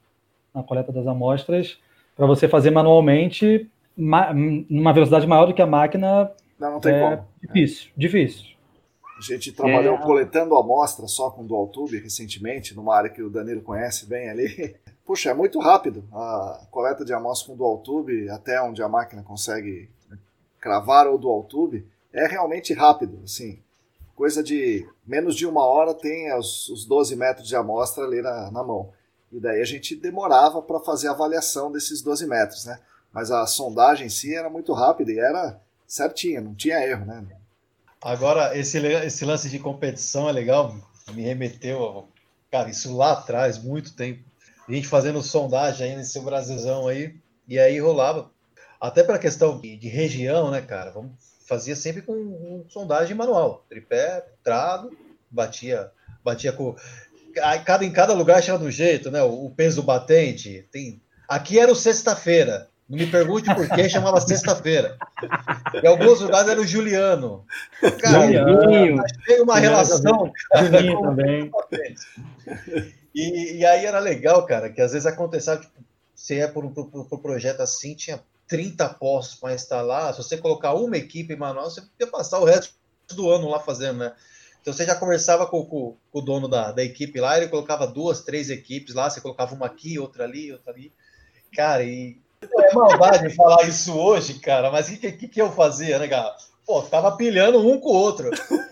na 0.54 0.62
coleta 0.62 0.92
das 0.92 1.06
amostras, 1.06 1.78
para 2.16 2.26
você 2.26 2.48
fazer 2.48 2.70
manualmente, 2.70 3.70
numa 3.96 4.92
velocidade 4.92 5.26
maior 5.26 5.46
do 5.46 5.54
que 5.54 5.62
a 5.62 5.66
máquina, 5.66 6.30
não, 6.58 6.72
não 6.72 6.80
tem 6.80 6.94
é 6.94 7.16
como. 7.16 7.28
difícil, 7.42 7.90
difícil. 7.96 8.50
A 9.16 9.22
gente 9.22 9.52
trabalhou 9.52 9.94
é. 9.94 9.98
coletando 9.98 10.56
amostra 10.56 11.06
só 11.06 11.30
com 11.30 11.44
dual 11.44 11.68
tube 11.68 11.98
recentemente, 11.98 12.74
numa 12.74 12.96
área 12.96 13.10
que 13.10 13.22
o 13.22 13.30
Danilo 13.30 13.60
conhece 13.60 14.06
bem 14.06 14.30
ali. 14.30 14.76
Puxa, 15.04 15.30
é 15.30 15.34
muito 15.34 15.58
rápido 15.58 16.04
a 16.12 16.66
coleta 16.70 17.04
de 17.04 17.12
amostras 17.12 17.48
com 17.48 17.56
dual 17.56 17.78
tube, 17.78 18.28
até 18.30 18.60
onde 18.62 18.82
a 18.82 18.88
máquina 18.88 19.22
consegue 19.22 19.90
cravar 20.60 21.08
o 21.08 21.18
dual 21.18 21.42
tube 21.44 21.86
é 22.12 22.26
realmente 22.26 22.72
rápido, 22.74 23.20
assim. 23.24 23.58
Coisa 24.14 24.42
de 24.42 24.86
menos 25.06 25.34
de 25.34 25.46
uma 25.46 25.64
hora 25.64 25.94
tem 25.94 26.32
os, 26.36 26.68
os 26.68 26.84
12 26.84 27.16
metros 27.16 27.48
de 27.48 27.56
amostra 27.56 28.04
ali 28.04 28.20
na, 28.20 28.50
na 28.50 28.62
mão. 28.62 28.92
E 29.32 29.40
daí 29.40 29.60
a 29.62 29.64
gente 29.64 29.94
demorava 29.94 30.60
para 30.60 30.80
fazer 30.80 31.08
a 31.08 31.12
avaliação 31.12 31.70
desses 31.72 32.02
12 32.02 32.26
metros, 32.26 32.66
né? 32.66 32.78
Mas 33.12 33.30
a 33.30 33.46
sondagem 33.46 34.06
em 34.06 34.10
si 34.10 34.34
era 34.34 34.50
muito 34.50 34.72
rápida 34.72 35.10
e 35.10 35.18
era 35.18 35.58
certinha, 35.86 36.40
não 36.40 36.54
tinha 36.54 36.84
erro, 36.86 37.06
né? 37.06 37.24
Agora, 38.02 38.56
esse, 38.56 38.78
esse 38.78 39.24
lance 39.24 39.48
de 39.48 39.58
competição 39.58 40.28
é 40.28 40.32
legal, 40.32 40.74
me 41.12 41.22
remeteu, 41.22 42.08
cara, 42.50 42.70
isso 42.70 42.96
lá 42.96 43.12
atrás, 43.12 43.58
muito 43.58 43.94
tempo. 43.94 44.22
A 44.68 44.72
gente 44.72 44.88
fazendo 44.88 45.22
sondagem 45.22 45.90
aí 45.90 45.96
nesse 45.96 46.18
Brasilzão 46.20 46.86
aí, 46.86 47.14
e 47.48 47.58
aí 47.58 47.78
rolava. 47.78 48.30
Até 48.80 49.02
pela 49.02 49.18
questão 49.18 49.60
de, 49.60 49.76
de 49.76 49.88
região, 49.88 50.50
né, 50.50 50.60
cara? 50.60 50.90
Vamos 50.90 51.12
fazia 51.50 51.74
sempre 51.74 52.00
com, 52.00 52.14
com 52.14 52.64
sondagem 52.68 53.16
manual, 53.16 53.66
tripé, 53.68 54.24
trado, 54.44 54.96
batia, 55.28 55.90
batia 56.24 56.52
com. 56.52 56.76
Cada, 57.64 57.84
em 57.84 57.90
cada 57.90 58.14
lugar 58.14 58.40
chama 58.40 58.60
do 58.60 58.70
jeito, 58.70 59.10
né? 59.10 59.20
O, 59.24 59.46
o 59.46 59.50
peso 59.50 59.82
batente. 59.82 60.68
Tem, 60.70 61.02
aqui 61.28 61.58
era 61.58 61.72
o 61.72 61.76
sexta-feira. 61.76 62.68
Não 62.88 62.98
me 62.98 63.06
pergunte 63.06 63.52
por 63.54 63.68
que 63.68 63.88
chamava 63.88 64.20
sexta-feira. 64.20 64.96
Em 65.82 65.86
alguns 65.86 66.20
lugares 66.20 66.48
era 66.48 66.60
o 66.60 66.66
Juliano. 66.66 67.44
Cara, 68.00 68.26
Juliano. 68.26 69.02
achei 69.04 69.40
uma 69.40 69.58
relação. 69.58 70.32
Julinho 70.56 71.00
também. 71.00 71.50
E, 73.14 73.58
e, 73.58 73.66
aí 73.66 73.84
era 73.84 73.98
legal, 73.98 74.44
cara, 74.46 74.70
que 74.70 74.80
às 74.80 74.92
vezes 74.92 75.06
acontecia, 75.06 75.56
tipo, 75.56 75.84
você 76.14 76.36
ia 76.36 76.48
por 76.48 76.64
um, 76.64 76.72
projeto 77.18 77.60
assim, 77.60 77.94
tinha 77.94 78.22
30 78.46 78.88
postos 78.94 79.38
para 79.38 79.54
instalar. 79.54 80.12
Se 80.12 80.22
você 80.22 80.36
colocar 80.36 80.74
uma 80.74 80.96
equipe 80.96 81.34
manual, 81.34 81.70
você 81.70 81.80
podia 81.80 82.06
passar 82.06 82.38
o 82.38 82.44
resto 82.44 82.74
do 83.10 83.30
ano 83.30 83.48
lá 83.48 83.58
fazendo, 83.58 83.98
né? 83.98 84.12
Então 84.60 84.72
você 84.72 84.84
já 84.84 84.94
conversava 84.94 85.46
com, 85.46 85.64
com, 85.64 85.96
com 86.12 86.18
o 86.18 86.22
dono 86.22 86.46
da, 86.46 86.70
da, 86.70 86.84
equipe 86.84 87.18
lá, 87.18 87.36
ele 87.36 87.48
colocava 87.48 87.86
duas, 87.86 88.20
três 88.20 88.50
equipes 88.50 88.94
lá, 88.94 89.08
você 89.08 89.20
colocava 89.20 89.54
uma 89.54 89.66
aqui, 89.66 89.98
outra 89.98 90.24
ali, 90.24 90.52
outra 90.52 90.72
ali. 90.72 90.92
Cara, 91.54 91.82
e 91.82 92.18
é 92.42 92.74
maldade 92.74 93.30
falar 93.34 93.66
isso 93.66 93.96
hoje, 93.96 94.34
cara, 94.38 94.70
mas 94.70 94.88
o 94.88 94.96
que, 94.98 95.12
que, 95.12 95.28
que 95.28 95.40
eu 95.40 95.50
fazia, 95.50 95.98
né, 95.98 96.06
cara? 96.06 96.36
Pô, 96.66 96.82
tava 96.82 97.16
pilhando 97.16 97.66
um 97.66 97.80
com 97.80 97.88
o 97.88 97.94
outro. 97.96 98.30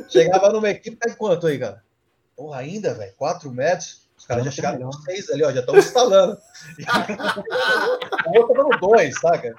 Chegava 0.08 0.50
numa 0.50 0.68
equipe, 0.68 0.96
tá 0.96 1.12
quanto 1.14 1.46
aí, 1.46 1.58
cara? 1.58 1.82
Porra, 2.36 2.60
ainda, 2.60 2.94
velho? 2.94 3.12
Quatro 3.16 3.50
metros? 3.50 4.07
Os 4.18 4.26
caras 4.26 4.44
já 4.44 4.50
chegaram 4.50 4.80
com 4.80 4.92
seis 4.92 5.30
ali, 5.30 5.44
ó, 5.44 5.52
já 5.52 5.60
estão 5.60 5.78
instalando. 5.78 6.36
o 8.26 8.38
outro 8.38 8.54
tá 8.54 8.62
dando 8.62 8.80
dois, 8.80 9.18
saca? 9.20 9.54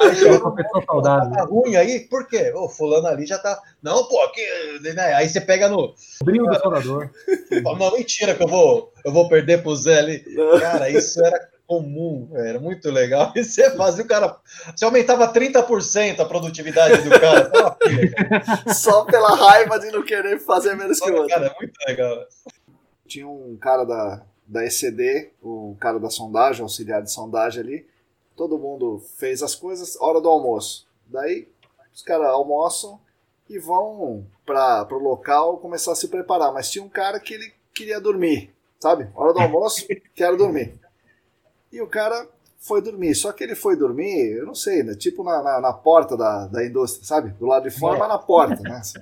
Aí 0.00 0.14
chega 0.16 0.38
uma 0.38 0.54
pessoa 0.54 0.82
saudável. 0.86 1.32
Tá 1.32 1.44
ruim 1.44 1.76
aí, 1.76 2.00
por 2.00 2.26
quê? 2.26 2.50
O 2.56 2.70
fulano 2.70 3.06
ali 3.06 3.26
já 3.26 3.38
tá. 3.38 3.60
Não, 3.82 4.08
pô, 4.08 4.22
aqui. 4.22 4.40
Né? 4.80 5.14
Aí 5.14 5.28
você 5.28 5.42
pega 5.42 5.68
no. 5.68 5.94
Brilho 6.24 6.46
do 6.46 6.58
soldador. 6.58 7.10
Não, 7.78 7.92
mentira 7.92 8.34
que 8.34 8.42
eu 8.42 8.48
vou, 8.48 8.92
eu 9.04 9.12
vou 9.12 9.28
perder 9.28 9.62
pro 9.62 9.76
Zé 9.76 9.98
ali. 9.98 10.24
Cara, 10.60 10.88
isso 10.88 11.22
era 11.22 11.48
comum, 11.66 12.30
era 12.32 12.58
muito 12.58 12.90
legal. 12.90 13.30
E 13.36 13.44
você 13.44 13.70
fazia 13.76 14.02
o 14.02 14.08
cara. 14.08 14.36
Você 14.74 14.86
aumentava 14.86 15.30
30% 15.30 16.18
a 16.18 16.24
produtividade 16.24 17.02
do 17.02 17.10
cara. 17.20 17.50
Só 18.74 19.04
pela 19.04 19.34
raiva 19.34 19.78
de 19.78 19.90
não 19.90 20.02
querer 20.02 20.40
fazer 20.40 20.74
menos 20.74 20.98
que 20.98 21.10
o 21.10 21.14
outro. 21.14 21.28
Cara, 21.28 21.46
é 21.48 21.54
muito 21.60 21.74
legal 21.86 22.26
tinha 23.08 23.26
um 23.26 23.56
cara 23.56 23.84
da, 23.84 24.22
da 24.46 24.64
ECD, 24.64 25.32
o 25.42 25.76
cara 25.80 25.98
da 25.98 26.10
sondagem, 26.10 26.62
auxiliar 26.62 27.02
de 27.02 27.10
sondagem 27.10 27.62
ali. 27.62 27.86
Todo 28.36 28.58
mundo 28.58 29.02
fez 29.16 29.42
as 29.42 29.54
coisas, 29.54 30.00
hora 30.00 30.20
do 30.20 30.28
almoço. 30.28 30.86
Daí 31.06 31.48
os 31.92 32.02
caras 32.02 32.28
almoçam 32.28 33.00
e 33.48 33.58
vão 33.58 34.24
para 34.46 34.86
o 34.92 34.98
local 34.98 35.56
começar 35.58 35.92
a 35.92 35.96
se 35.96 36.08
preparar. 36.08 36.52
Mas 36.52 36.70
tinha 36.70 36.84
um 36.84 36.88
cara 36.88 37.18
que 37.18 37.34
ele 37.34 37.52
queria 37.74 38.00
dormir, 38.00 38.54
sabe? 38.78 39.08
Hora 39.14 39.32
do 39.32 39.40
almoço, 39.40 39.86
quero 40.14 40.36
dormir. 40.36 40.78
E 41.72 41.80
o 41.80 41.86
cara 41.88 42.28
foi 42.58 42.82
dormir. 42.82 43.14
Só 43.14 43.32
que 43.32 43.42
ele 43.42 43.54
foi 43.54 43.76
dormir, 43.76 44.36
eu 44.36 44.46
não 44.46 44.54
sei, 44.54 44.82
né? 44.82 44.94
Tipo 44.94 45.24
na, 45.24 45.42
na, 45.42 45.60
na 45.60 45.72
porta 45.72 46.16
da, 46.16 46.46
da 46.46 46.64
indústria, 46.64 47.04
sabe? 47.04 47.30
Do 47.30 47.46
lado 47.46 47.68
de 47.68 47.76
fora, 47.76 47.96
é. 47.96 47.98
mas 47.98 48.08
na 48.08 48.18
porta, 48.18 48.62
né? 48.62 48.82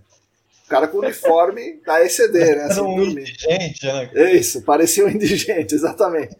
O 0.66 0.68
cara 0.68 0.88
com 0.88 0.98
uniforme 0.98 1.80
da 1.86 2.04
ECD, 2.04 2.56
né? 2.56 2.64
Assim, 2.64 2.80
um 2.80 3.00
indigente, 3.00 3.86
né? 3.86 4.32
Isso, 4.32 4.62
parecia 4.62 5.06
um 5.06 5.08
indigente, 5.08 5.72
exatamente. 5.76 6.36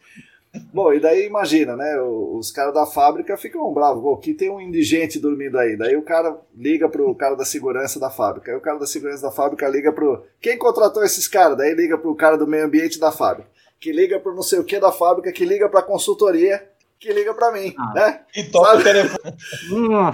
Bom, 0.72 0.92
e 0.92 0.98
daí 0.98 1.26
imagina, 1.26 1.76
né? 1.76 2.00
Os 2.00 2.50
caras 2.50 2.74
da 2.74 2.86
fábrica 2.86 3.36
ficam 3.36 3.72
bravos. 3.72 4.02
Pô, 4.02 4.16
que 4.16 4.34
tem 4.34 4.50
um 4.50 4.60
indigente 4.60 5.20
dormindo 5.20 5.56
aí. 5.58 5.76
Daí 5.76 5.96
o 5.96 6.02
cara 6.02 6.36
liga 6.56 6.88
pro 6.88 7.14
cara 7.14 7.36
da 7.36 7.44
segurança 7.44 8.00
da 8.00 8.10
fábrica. 8.10 8.50
Aí 8.50 8.56
o 8.56 8.60
cara 8.60 8.78
da 8.78 8.86
segurança 8.86 9.22
da 9.22 9.30
fábrica 9.30 9.68
liga 9.68 9.92
pro. 9.92 10.24
Quem 10.40 10.58
contratou 10.58 11.04
esses 11.04 11.28
caras? 11.28 11.56
Daí 11.56 11.74
liga 11.74 11.96
pro 11.96 12.14
cara 12.14 12.36
do 12.36 12.46
meio 12.46 12.64
ambiente 12.64 12.98
da 12.98 13.12
fábrica. 13.12 13.48
Que 13.78 13.92
liga 13.92 14.18
pro 14.18 14.34
não 14.34 14.42
sei 14.42 14.58
o 14.58 14.64
que 14.64 14.80
da 14.80 14.90
fábrica, 14.90 15.30
que 15.30 15.44
liga 15.44 15.68
pra 15.68 15.82
consultoria 15.82 16.66
que 16.98 17.12
liga 17.12 17.34
pra 17.34 17.52
mim, 17.52 17.74
ah. 17.78 17.92
né? 17.94 18.20
E 18.34 18.44
toca 18.44 18.78
o 18.78 18.82
telefone. 18.82 19.36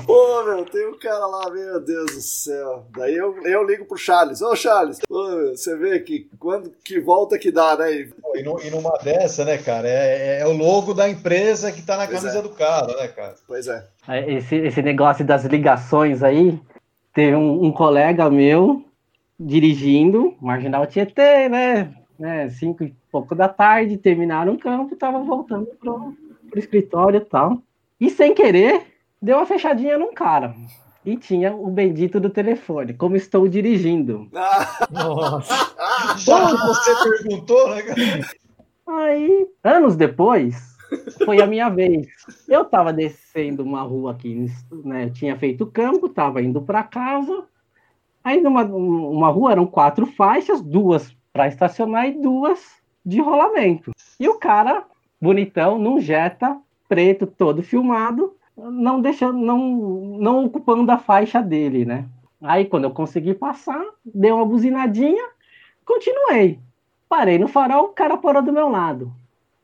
Pô, 0.04 0.44
meu, 0.44 0.64
tem 0.64 0.88
um 0.88 0.98
cara 0.98 1.26
lá, 1.26 1.50
meu 1.50 1.80
Deus 1.80 2.14
do 2.14 2.20
céu. 2.20 2.86
Daí 2.96 3.14
eu, 3.14 3.36
eu 3.44 3.64
ligo 3.64 3.84
pro 3.84 3.96
Charles. 3.96 4.42
Ô, 4.42 4.54
Charles, 4.56 4.98
pô, 5.08 5.50
você 5.50 5.76
vê 5.76 6.00
que 6.00 6.28
quando 6.38 6.70
que 6.84 7.00
volta 7.00 7.38
que 7.38 7.52
dá, 7.52 7.76
né? 7.76 7.92
E, 8.34 8.42
no, 8.42 8.60
e 8.60 8.70
numa 8.70 8.98
dessa, 8.98 9.44
né, 9.44 9.58
cara, 9.58 9.88
é, 9.88 9.92
é, 9.92 10.40
é, 10.40 10.46
o 10.46 10.52
logo 10.52 10.92
da 10.92 11.08
empresa 11.08 11.70
que 11.70 11.82
tá 11.82 11.96
na 11.96 12.06
pois 12.06 12.20
camisa 12.20 12.38
é. 12.38 12.42
do 12.42 12.50
cara, 12.50 12.96
né, 12.96 13.08
cara? 13.08 13.34
Pois 13.46 13.68
é. 13.68 13.86
é. 14.08 14.34
Esse, 14.34 14.56
esse 14.56 14.82
negócio 14.82 15.24
das 15.24 15.44
ligações 15.44 16.22
aí, 16.22 16.60
teve 17.14 17.36
um, 17.36 17.64
um 17.64 17.72
colega 17.72 18.28
meu 18.28 18.84
dirigindo, 19.38 20.34
Marginal 20.40 20.86
Tietê, 20.86 21.48
né? 21.48 21.92
né? 22.18 22.48
Cinco 22.50 22.84
e 22.84 22.94
pouco 23.10 23.34
da 23.34 23.48
tarde, 23.48 23.96
terminaram 23.96 24.54
o 24.54 24.58
campo, 24.58 24.96
tava 24.96 25.22
voltando 25.22 25.66
pro 25.80 26.14
pro 26.52 26.60
escritório 26.60 27.18
e 27.18 27.24
tal. 27.24 27.62
E 27.98 28.10
sem 28.10 28.34
querer, 28.34 28.86
deu 29.20 29.38
uma 29.38 29.46
fechadinha 29.46 29.98
num 29.98 30.12
cara. 30.12 30.54
E 31.04 31.16
tinha 31.16 31.52
o 31.52 31.68
bendito 31.68 32.20
do 32.20 32.30
telefone, 32.30 32.94
como 32.94 33.16
estou 33.16 33.48
dirigindo. 33.48 34.28
Nossa. 34.90 35.72
Já 36.18 36.46
que 36.46 36.56
você 36.58 37.08
perguntou, 37.08 37.70
né, 37.70 37.82
cara? 37.82 38.30
Aí, 38.86 39.48
anos 39.64 39.96
depois, 39.96 40.76
foi 41.24 41.40
a 41.40 41.46
minha 41.46 41.68
vez. 41.68 42.06
Eu 42.48 42.64
tava 42.64 42.92
descendo 42.92 43.64
uma 43.64 43.82
rua 43.82 44.12
aqui, 44.12 44.46
né? 44.84 45.06
Eu 45.06 45.12
tinha 45.12 45.36
feito 45.36 45.66
campo, 45.66 46.08
tava 46.08 46.42
indo 46.42 46.60
para 46.62 46.84
casa. 46.84 47.44
Aí 48.22 48.40
numa 48.40 48.62
uma 48.62 49.28
rua 49.28 49.52
eram 49.52 49.66
quatro 49.66 50.06
faixas, 50.06 50.60
duas 50.60 51.16
para 51.32 51.48
estacionar 51.48 52.06
e 52.06 52.20
duas 52.20 52.60
de 53.04 53.20
rolamento. 53.20 53.90
E 54.20 54.28
o 54.28 54.38
cara 54.38 54.84
bonitão, 55.22 55.78
num 55.78 56.00
Jetta 56.00 56.58
preto 56.88 57.26
todo 57.26 57.62
filmado, 57.62 58.34
não 58.56 59.00
deixando, 59.00 59.38
não, 59.38 59.58
não 60.18 60.44
ocupando 60.44 60.90
a 60.90 60.98
faixa 60.98 61.40
dele, 61.40 61.84
né? 61.84 62.04
Aí 62.42 62.64
quando 62.64 62.84
eu 62.84 62.90
consegui 62.90 63.32
passar, 63.32 63.82
dei 64.04 64.32
uma 64.32 64.44
buzinadinha, 64.44 65.24
continuei. 65.86 66.58
Parei 67.08 67.38
no 67.38 67.46
farol, 67.46 67.84
o 67.84 67.88
cara 67.90 68.16
parou 68.16 68.42
do 68.42 68.52
meu 68.52 68.68
lado. 68.68 69.12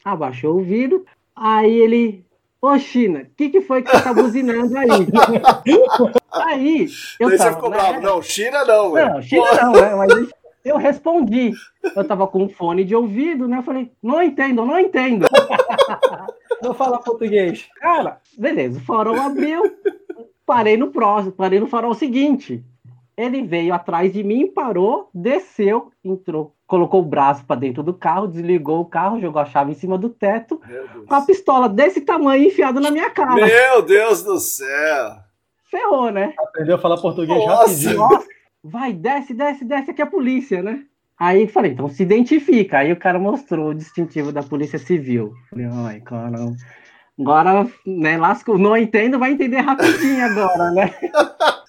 Abaixou 0.05 0.57
o 0.57 0.63
vidro, 0.63 1.05
aí 1.35 1.75
ele, 1.75 2.25
ô 2.63 2.79
China, 2.79 3.21
o 3.21 3.27
que, 3.37 3.49
que 3.49 3.61
foi 3.61 3.83
que 3.83 3.91
você 3.91 4.01
tá 4.01 4.15
buzinando 4.15 4.79
aí? 4.79 4.89
aí, 6.33 6.87
eu 7.19 7.29
Daí 7.29 7.39
tava, 7.39 7.51
você 7.51 7.57
ficou 7.57 7.71
né? 7.71 7.77
bravo, 7.77 8.01
não, 8.01 8.23
China 8.23 8.65
não, 8.65 8.93
velho. 8.93 9.15
Não, 9.15 9.23
China 9.23 9.53
não, 9.55 9.73
né? 9.73 9.95
Mas 9.97 10.31
eu 10.65 10.77
respondi. 10.77 11.53
Eu 11.95 12.07
tava 12.07 12.27
com 12.27 12.45
um 12.45 12.49
fone 12.49 12.85
de 12.85 12.95
ouvido, 12.95 13.49
né? 13.49 13.59
Eu 13.59 13.63
falei, 13.63 13.91
não 14.03 14.23
entendo, 14.23 14.65
não 14.65 14.79
entendo. 14.79 15.27
Não 16.61 16.75
fala 16.75 16.99
português. 16.99 17.69
Cara, 17.77 18.21
beleza, 18.37 18.81
o 18.81 18.83
farol 18.83 19.15
abriu, 19.15 19.63
parei 20.45 20.77
no 20.77 20.91
próximo, 20.91 21.31
parei 21.31 21.61
no 21.61 21.69
farol 21.69 21.95
seguinte. 21.95 22.65
Ele 23.17 23.43
veio 23.43 23.75
atrás 23.75 24.13
de 24.13 24.23
mim, 24.23 24.47
parou, 24.47 25.09
desceu, 25.15 25.93
entrou, 26.05 26.55
colocou 26.67 27.01
o 27.01 27.05
braço 27.05 27.45
para 27.45 27.61
dentro 27.61 27.83
do 27.83 27.95
carro, 27.95 28.29
desligou 28.29 28.81
o 28.81 28.85
carro, 28.85 29.21
jogou 29.21 29.41
a 29.41 29.45
chave 29.45 29.73
em 29.73 29.75
cima 29.75 29.99
do 29.99 30.09
teto, 30.09 30.61
com 31.07 31.15
a 31.15 31.23
pistola 31.23 31.69
desse 31.69 32.01
tamanho 32.01 32.47
enfiada 32.47 32.81
na 32.81 32.91
minha 32.91 33.11
cara. 33.11 33.35
Meu 33.35 33.83
Deus 33.83 34.23
do 34.23 34.39
céu! 34.39 35.17
Ferrou, 35.71 36.11
né? 36.11 36.33
Aprendeu 36.39 36.77
a 36.77 36.79
falar 36.79 36.97
português 36.97 37.39
Nossa. 37.39 37.63
rapidinho. 37.63 37.99
Nossa, 37.99 38.27
vai, 38.63 38.93
desce, 38.93 39.35
desce, 39.35 39.65
desce, 39.65 39.91
aqui 39.91 40.03
é 40.03 40.05
a 40.05 40.11
polícia, 40.11 40.63
né? 40.63 40.85
Aí 41.19 41.49
falei, 41.49 41.73
então 41.73 41.89
se 41.89 42.03
identifica. 42.03 42.79
Aí 42.79 42.93
o 42.93 42.97
cara 42.97 43.19
mostrou 43.19 43.71
o 43.71 43.75
distintivo 43.75 44.31
da 44.31 44.43
Polícia 44.43 44.79
Civil. 44.79 45.33
Falei, 45.51 45.67
ai. 45.67 46.03
Agora, 47.19 47.67
né, 47.85 48.17
lasco, 48.17 48.57
não 48.57 48.77
entendo, 48.77 49.19
vai 49.19 49.33
entender 49.33 49.59
rapidinho 49.59 50.25
agora, 50.25 50.71
né? 50.71 50.95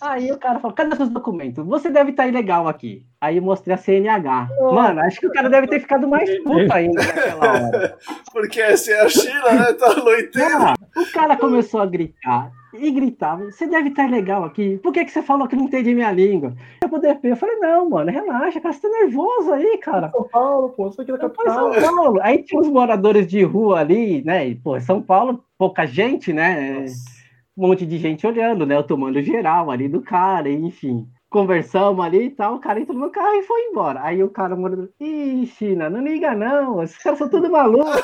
Aí 0.00 0.32
o 0.32 0.38
cara 0.38 0.58
falou, 0.58 0.74
cadê 0.74 0.96
seus 0.96 1.08
documentos? 1.08 1.64
Você 1.66 1.88
deve 1.90 2.10
estar 2.10 2.26
ilegal 2.26 2.66
aqui. 2.66 3.06
Aí 3.20 3.36
eu 3.36 3.42
mostrei 3.42 3.74
a 3.74 3.78
CNH. 3.78 4.48
Mano, 4.60 5.00
acho 5.00 5.20
que 5.20 5.26
o 5.26 5.32
cara 5.32 5.48
deve 5.48 5.68
ter 5.68 5.80
ficado 5.80 6.08
mais 6.08 6.28
puto 6.42 6.72
ainda 6.72 7.00
naquela 7.00 7.52
hora. 7.52 7.98
Porque 8.32 8.60
essa 8.60 8.90
é 8.90 9.00
a 9.02 9.08
China, 9.08 9.52
né? 9.52 9.72
Tá 9.74 9.94
no 9.94 10.10
Ah, 10.10 10.74
o 10.96 11.12
cara 11.12 11.36
começou 11.36 11.80
a 11.80 11.86
gritar 11.86 12.50
e 12.78 12.90
gritava: 12.90 13.44
Você 13.44 13.66
deve 13.66 13.88
estar 13.88 14.08
legal 14.08 14.44
aqui. 14.44 14.78
Por 14.78 14.92
que, 14.92 15.04
que 15.04 15.10
você 15.10 15.22
falou 15.22 15.46
que 15.48 15.56
não 15.56 15.64
entende 15.64 15.94
minha 15.94 16.10
língua? 16.12 16.54
Eu 16.82 16.88
poder 16.88 17.18
Eu 17.22 17.36
falei: 17.36 17.56
Não, 17.56 17.88
mano, 17.88 18.10
relaxa, 18.10 18.60
cara, 18.60 18.74
você 18.74 18.80
tá 18.80 18.88
nervoso 18.88 19.52
aí, 19.52 19.78
cara. 19.78 20.10
São 20.10 20.28
Paulo, 20.28 20.68
pô, 20.70 20.88
isso 20.88 21.00
aqui 21.00 21.12
da 21.12 21.18
capital. 21.18 21.72
São 21.74 21.94
Paulo. 21.96 22.20
Aí 22.22 22.42
tinha 22.42 22.60
os 22.60 22.68
moradores 22.68 23.26
de 23.26 23.42
rua 23.42 23.80
ali, 23.80 24.22
né? 24.24 24.48
E, 24.48 24.54
pô, 24.54 24.78
São 24.80 25.02
Paulo, 25.02 25.44
pouca 25.58 25.86
gente, 25.86 26.32
né? 26.32 26.80
Nossa. 26.80 27.16
Um 27.56 27.68
monte 27.68 27.86
de 27.86 27.96
gente 27.96 28.26
olhando, 28.26 28.66
né? 28.66 28.76
Eu 28.76 28.82
tomando 28.82 29.22
geral 29.22 29.70
ali 29.70 29.88
do 29.88 30.02
cara, 30.02 30.50
enfim 30.50 31.08
conversamos 31.36 32.02
ali 32.02 32.24
e 32.24 32.30
tal, 32.30 32.54
o 32.54 32.58
cara 32.58 32.80
entrou 32.80 32.98
no 32.98 33.10
carro 33.10 33.34
e 33.34 33.42
foi 33.42 33.60
embora. 33.64 34.00
Aí 34.02 34.22
o 34.22 34.30
cara 34.30 34.56
morando, 34.56 34.90
ih, 34.98 35.46
China, 35.46 35.90
não 35.90 36.00
liga 36.00 36.34
não, 36.34 36.82
esses 36.82 36.96
caras 36.96 37.18
são 37.18 37.28
tudo 37.28 37.50
malucos. 37.50 37.94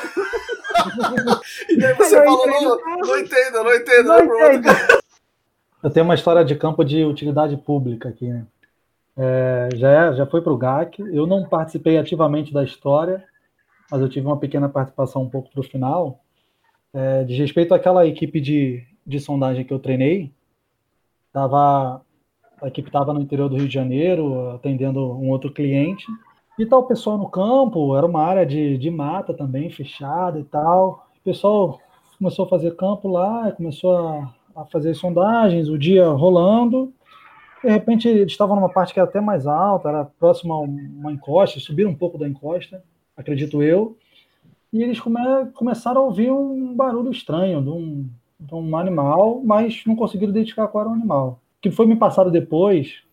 e 1.67 1.75
daí 1.77 1.95
você 1.95 2.23
falou, 2.23 2.45
não, 2.45 2.77
não 2.99 3.17
entendo, 3.17 3.63
não 3.63 3.73
entendo. 3.73 4.07
Não 4.07 4.53
entendo. 4.53 4.67
Eu 5.81 5.89
tenho 5.89 6.05
uma 6.05 6.13
história 6.13 6.45
de 6.45 6.55
campo 6.55 6.85
de 6.85 7.03
utilidade 7.03 7.57
pública 7.57 8.09
aqui, 8.09 8.29
né? 8.29 8.45
É, 9.17 9.69
já, 9.75 9.89
é, 9.89 10.13
já 10.13 10.25
foi 10.27 10.41
para 10.41 10.53
o 10.53 10.57
GAC. 10.57 10.99
Eu 10.99 11.25
não 11.25 11.43
participei 11.43 11.97
ativamente 11.97 12.53
da 12.53 12.63
história, 12.63 13.23
mas 13.91 13.99
eu 13.99 14.07
tive 14.07 14.27
uma 14.27 14.39
pequena 14.39 14.69
participação 14.69 15.23
um 15.23 15.29
pouco 15.29 15.49
para 15.49 15.59
o 15.59 15.63
final. 15.63 16.21
É, 16.93 17.23
de 17.23 17.33
respeito 17.33 17.73
àquela 17.73 18.05
equipe 18.05 18.39
de, 18.39 18.85
de 19.05 19.19
sondagem 19.19 19.65
que 19.65 19.73
eu 19.73 19.79
treinei, 19.79 20.31
tava, 21.33 22.01
a 22.63 22.67
equipe 22.69 22.87
estava 22.87 23.13
no 23.13 23.21
interior 23.21 23.49
do 23.49 23.57
Rio 23.57 23.67
de 23.67 23.73
Janeiro, 23.73 24.51
atendendo 24.51 24.99
um 24.99 25.29
outro 25.29 25.51
cliente, 25.51 26.05
e 26.57 26.65
tal, 26.65 26.81
o 26.81 26.87
pessoal 26.87 27.17
no 27.17 27.29
campo, 27.29 27.95
era 27.95 28.05
uma 28.05 28.23
área 28.23 28.45
de, 28.45 28.77
de 28.77 28.89
mata 28.89 29.33
também, 29.33 29.69
fechada 29.69 30.39
e 30.39 30.43
tal. 30.43 31.07
O 31.19 31.23
pessoal 31.23 31.79
começou 32.17 32.45
a 32.45 32.49
fazer 32.49 32.75
campo 32.75 33.09
lá, 33.09 33.51
começou 33.51 33.97
a, 33.97 34.33
a 34.55 34.65
fazer 34.65 34.93
sondagens, 34.93 35.67
o 35.67 35.77
dia 35.77 36.07
rolando. 36.07 36.93
De 37.61 37.69
repente, 37.69 38.07
eles 38.07 38.31
estavam 38.31 38.55
numa 38.55 38.69
parte 38.69 38.93
que 38.93 38.99
era 38.99 39.09
até 39.09 39.19
mais 39.19 39.47
alta, 39.47 39.89
era 39.89 40.05
próxima 40.05 40.53
a 40.53 40.59
uma 40.59 41.11
encosta, 41.11 41.59
subiram 41.59 41.91
um 41.91 41.95
pouco 41.95 42.17
da 42.17 42.27
encosta, 42.27 42.83
acredito 43.17 43.63
eu. 43.63 43.97
E 44.71 44.83
eles 44.83 44.99
come, 44.99 45.19
começaram 45.55 46.01
a 46.01 46.05
ouvir 46.05 46.31
um 46.31 46.75
barulho 46.75 47.11
estranho 47.11 47.61
de 47.61 47.69
um, 47.69 48.09
de 48.39 48.53
um 48.53 48.77
animal, 48.77 49.41
mas 49.43 49.83
não 49.85 49.95
conseguiram 49.95 50.31
identificar 50.31 50.67
qual 50.67 50.83
era 50.83 50.91
o 50.91 50.95
animal. 50.95 51.42
O 51.63 51.69
que 51.69 51.71
foi 51.71 51.85
me 51.85 51.95
passado 51.95 52.29
depois 52.29 53.03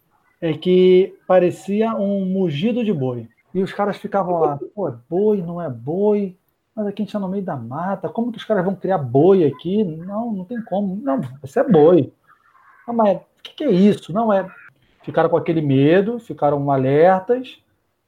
é 0.41 0.53
que 0.53 1.17
parecia 1.25 1.95
um 1.95 2.25
mugido 2.25 2.85
de 2.85 2.93
boi. 2.93 3.29
E 3.55 3.63
os 3.63 3.73
caras 3.73 3.97
ficavam 3.97 4.41
lá, 4.41 4.59
pô, 4.75 4.89
é 4.89 4.95
boi, 5.09 5.41
não 5.41 5.63
é 5.63 5.71
boi, 5.71 6.37
mas 6.75 6.89
aqui 6.89 7.03
a 7.03 7.05
gente 7.05 7.11
está 7.11 7.21
no 7.21 7.29
meio 7.29 7.45
da 7.45 7.55
mata, 7.55 8.09
como 8.09 8.33
que 8.33 8.39
os 8.39 8.45
caras 8.45 8.65
vão 8.65 8.75
criar 8.75 8.99
boi 8.99 9.45
aqui? 9.45 9.85
Não, 9.85 10.33
não 10.33 10.45
tem 10.45 10.61
como. 10.65 10.97
Não, 10.97 11.21
isso 11.45 11.61
é 11.61 11.63
boi. 11.63 12.13
Não, 12.89 12.95
mas 12.95 13.19
o 13.19 13.23
que, 13.41 13.55
que 13.55 13.63
é 13.63 13.71
isso? 13.71 14.13
Não 14.13 14.33
é. 14.33 14.45
Ficaram 15.05 15.31
com 15.31 15.37
aquele 15.37 15.63
medo, 15.63 16.19
ficaram 16.19 16.69
alertas. 16.73 17.63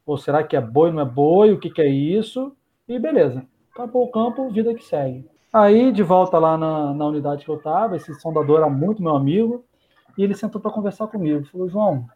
Ou 0.05 0.19
será 0.19 0.43
que 0.43 0.57
é 0.57 0.61
boi, 0.61 0.91
não 0.91 1.01
é 1.01 1.05
boi? 1.05 1.53
O 1.53 1.61
que, 1.61 1.71
que 1.71 1.81
é 1.81 1.87
isso? 1.87 2.53
E 2.89 2.99
beleza. 2.99 3.45
Acabou 3.73 4.07
o 4.07 4.11
campo, 4.11 4.51
vida 4.51 4.75
que 4.75 4.85
segue. 4.85 5.25
Aí, 5.53 5.93
de 5.93 6.03
volta 6.03 6.37
lá 6.37 6.59
na, 6.59 6.93
na 6.93 7.07
unidade 7.07 7.45
que 7.45 7.51
eu 7.51 7.59
estava, 7.59 7.95
esse 7.95 8.13
sondador 8.15 8.59
era 8.59 8.69
muito 8.69 9.01
meu 9.01 9.15
amigo, 9.15 9.65
e 10.17 10.23
ele 10.23 10.35
sentou 10.35 10.61
para 10.61 10.71
conversar 10.71 11.07
comigo. 11.07 11.45
Falou, 11.47 11.69
João, 11.69 12.07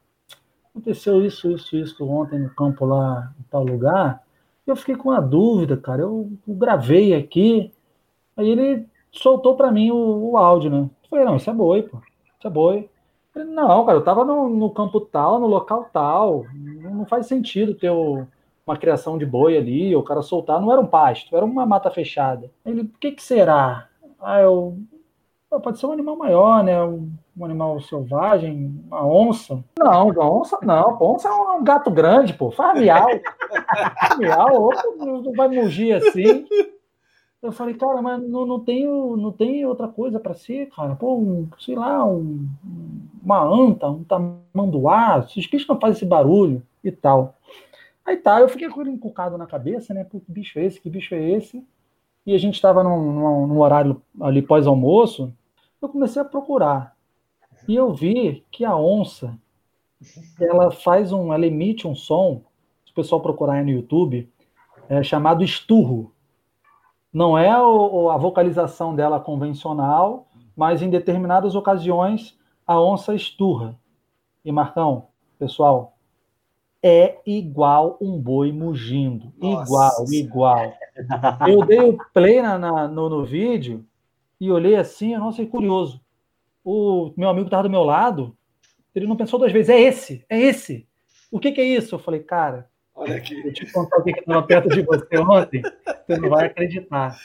aconteceu 0.70 1.24
isso, 1.24 1.50
isso, 1.50 1.76
isso 1.76 2.08
ontem 2.08 2.38
no 2.38 2.50
campo 2.50 2.84
lá 2.84 3.32
em 3.38 3.42
tal 3.44 3.64
lugar. 3.64 4.22
Eu 4.66 4.76
fiquei 4.76 4.96
com 4.96 5.10
uma 5.10 5.20
dúvida, 5.20 5.76
cara. 5.76 6.02
Eu, 6.02 6.30
eu 6.46 6.54
gravei 6.54 7.14
aqui. 7.14 7.72
Aí 8.36 8.48
ele 8.48 8.86
soltou 9.12 9.56
para 9.56 9.70
mim 9.70 9.90
o, 9.90 10.32
o, 10.32 10.36
áudio, 10.36 10.70
né? 10.70 10.78
Eu 10.78 11.08
falei, 11.08 11.24
não, 11.24 11.36
isso 11.36 11.48
é 11.48 11.52
boi, 11.52 11.82
pô. 11.82 11.98
Isso 12.38 12.46
é 12.46 12.50
boi. 12.50 12.90
Falei, 13.32 13.48
não, 13.48 13.86
cara, 13.86 13.98
eu 13.98 14.04
tava 14.04 14.24
no, 14.24 14.48
no, 14.48 14.70
campo 14.70 15.00
tal, 15.00 15.38
no 15.38 15.46
local 15.46 15.88
tal. 15.92 16.44
Não, 16.54 17.06
faz 17.06 17.26
sentido 17.26 17.74
ter 17.74 17.90
o, 17.90 18.26
uma 18.66 18.76
criação 18.76 19.16
de 19.16 19.24
boi 19.24 19.56
ali, 19.56 19.94
o 19.94 20.02
cara 20.02 20.20
soltar. 20.20 20.60
Não 20.60 20.72
era 20.72 20.80
um 20.80 20.86
pasto, 20.86 21.34
era 21.34 21.44
uma 21.44 21.64
mata 21.64 21.90
fechada. 21.90 22.50
Ele, 22.64 22.82
o 22.82 22.88
que 23.00 23.12
que 23.12 23.22
será? 23.22 23.88
Ah, 24.20 24.40
eu 24.40 24.76
pode 25.62 25.78
ser 25.78 25.86
um 25.86 25.92
animal 25.92 26.16
maior, 26.16 26.62
né? 26.62 26.76
Um, 27.36 27.44
animal 27.44 27.80
selvagem, 27.80 28.82
uma 28.86 29.06
onça. 29.06 29.62
Não, 29.78 30.08
onça 30.08 30.58
não. 30.62 30.96
Pô, 30.96 31.14
onça 31.14 31.28
é 31.28 31.32
um 31.32 31.64
gato 31.64 31.90
grande, 31.90 32.32
pô. 32.32 32.50
Faz 32.50 32.78
miau. 32.78 33.06
miau, 34.18 34.70
não 34.98 35.32
vai 35.32 35.48
mugir 35.48 35.94
assim. 35.94 36.46
Eu 37.42 37.52
falei, 37.52 37.74
cara, 37.74 38.02
mas 38.02 38.20
não, 38.22 38.44
não, 38.46 38.60
tem, 38.60 38.86
não 38.86 39.30
tem 39.30 39.64
outra 39.64 39.86
coisa 39.86 40.18
para 40.18 40.34
ser, 40.34 40.68
cara. 40.70 40.96
Pô, 40.96 41.16
um, 41.16 41.48
sei 41.60 41.76
lá, 41.76 42.04
um, 42.04 42.48
uma 43.22 43.42
anta, 43.42 43.88
um 43.88 44.02
tamanduá. 44.02 45.18
Os 45.18 45.46
bichos 45.46 45.68
não 45.68 45.78
fazem 45.78 45.96
esse 45.96 46.06
barulho 46.06 46.62
e 46.82 46.90
tal. 46.90 47.36
Aí 48.04 48.16
tá, 48.16 48.40
eu 48.40 48.48
fiquei 48.48 48.68
com 48.68 48.80
ele 48.80 48.90
encucado 48.90 49.36
na 49.36 49.46
cabeça, 49.46 49.92
né? 49.92 50.04
Pô, 50.04 50.20
que 50.20 50.32
bicho 50.32 50.58
é 50.58 50.64
esse? 50.64 50.80
Que 50.80 50.88
bicho 50.88 51.14
é 51.14 51.30
esse? 51.30 51.62
E 52.24 52.34
a 52.34 52.38
gente 52.38 52.54
estava 52.54 52.82
num, 52.82 53.12
num, 53.12 53.46
num 53.46 53.60
horário 53.60 54.00
ali 54.20 54.42
pós-almoço 54.42 55.32
eu 55.86 55.88
comecei 55.88 56.20
a 56.20 56.24
procurar. 56.24 56.95
E 57.68 57.74
eu 57.74 57.92
vi 57.92 58.44
que 58.50 58.64
a 58.64 58.76
onça, 58.76 59.38
ela 60.40 60.70
faz 60.70 61.12
um, 61.12 61.32
ela 61.32 61.46
emite 61.46 61.86
um 61.86 61.94
som, 61.94 62.42
se 62.84 62.92
o 62.92 62.94
pessoal 62.94 63.20
procurar 63.20 63.54
aí 63.54 63.64
no 63.64 63.70
YouTube, 63.70 64.30
é 64.88 65.02
chamado 65.02 65.42
esturro. 65.42 66.12
Não 67.12 67.36
é 67.36 67.60
o, 67.60 68.10
a 68.10 68.16
vocalização 68.16 68.94
dela 68.94 69.18
convencional, 69.18 70.28
mas 70.56 70.82
em 70.82 70.90
determinadas 70.90 71.54
ocasiões 71.54 72.38
a 72.66 72.80
onça 72.80 73.14
esturra. 73.14 73.78
E 74.44 74.52
Marcão, 74.52 75.08
pessoal, 75.38 75.96
é 76.82 77.18
igual 77.26 77.96
um 78.00 78.18
boi 78.18 78.52
mugindo. 78.52 79.32
Nossa. 79.38 80.04
Igual, 80.12 80.12
igual. 80.12 80.72
Eu 81.48 81.64
dei 81.64 81.80
o 81.80 81.98
play 82.12 82.40
na, 82.40 82.58
na 82.58 82.86
no, 82.86 83.08
no 83.08 83.24
vídeo 83.24 83.84
e 84.40 84.50
olhei 84.52 84.76
assim, 84.76 85.16
nossa, 85.16 85.44
curioso. 85.46 86.00
O 86.68 87.12
meu 87.16 87.28
amigo 87.28 87.46
estava 87.46 87.62
do 87.62 87.70
meu 87.70 87.84
lado, 87.84 88.36
ele 88.92 89.06
não 89.06 89.14
pensou 89.16 89.38
duas 89.38 89.52
vezes, 89.52 89.68
é 89.68 89.80
esse, 89.80 90.24
é 90.28 90.36
esse. 90.36 90.84
O 91.30 91.38
que, 91.38 91.52
que 91.52 91.60
é 91.60 91.64
isso? 91.64 91.94
Eu 91.94 91.98
falei, 92.00 92.18
cara, 92.20 92.68
Olha 92.92 93.14
aqui. 93.14 93.40
eu 93.46 93.52
te 93.52 93.70
contar 93.70 93.98
o 93.98 94.02
que 94.02 94.10
estava 94.10 94.42
perto 94.42 94.68
de 94.70 94.82
você 94.82 95.16
ontem, 95.18 95.62
você 95.62 96.18
não 96.18 96.28
vai 96.28 96.46
acreditar. 96.46 97.16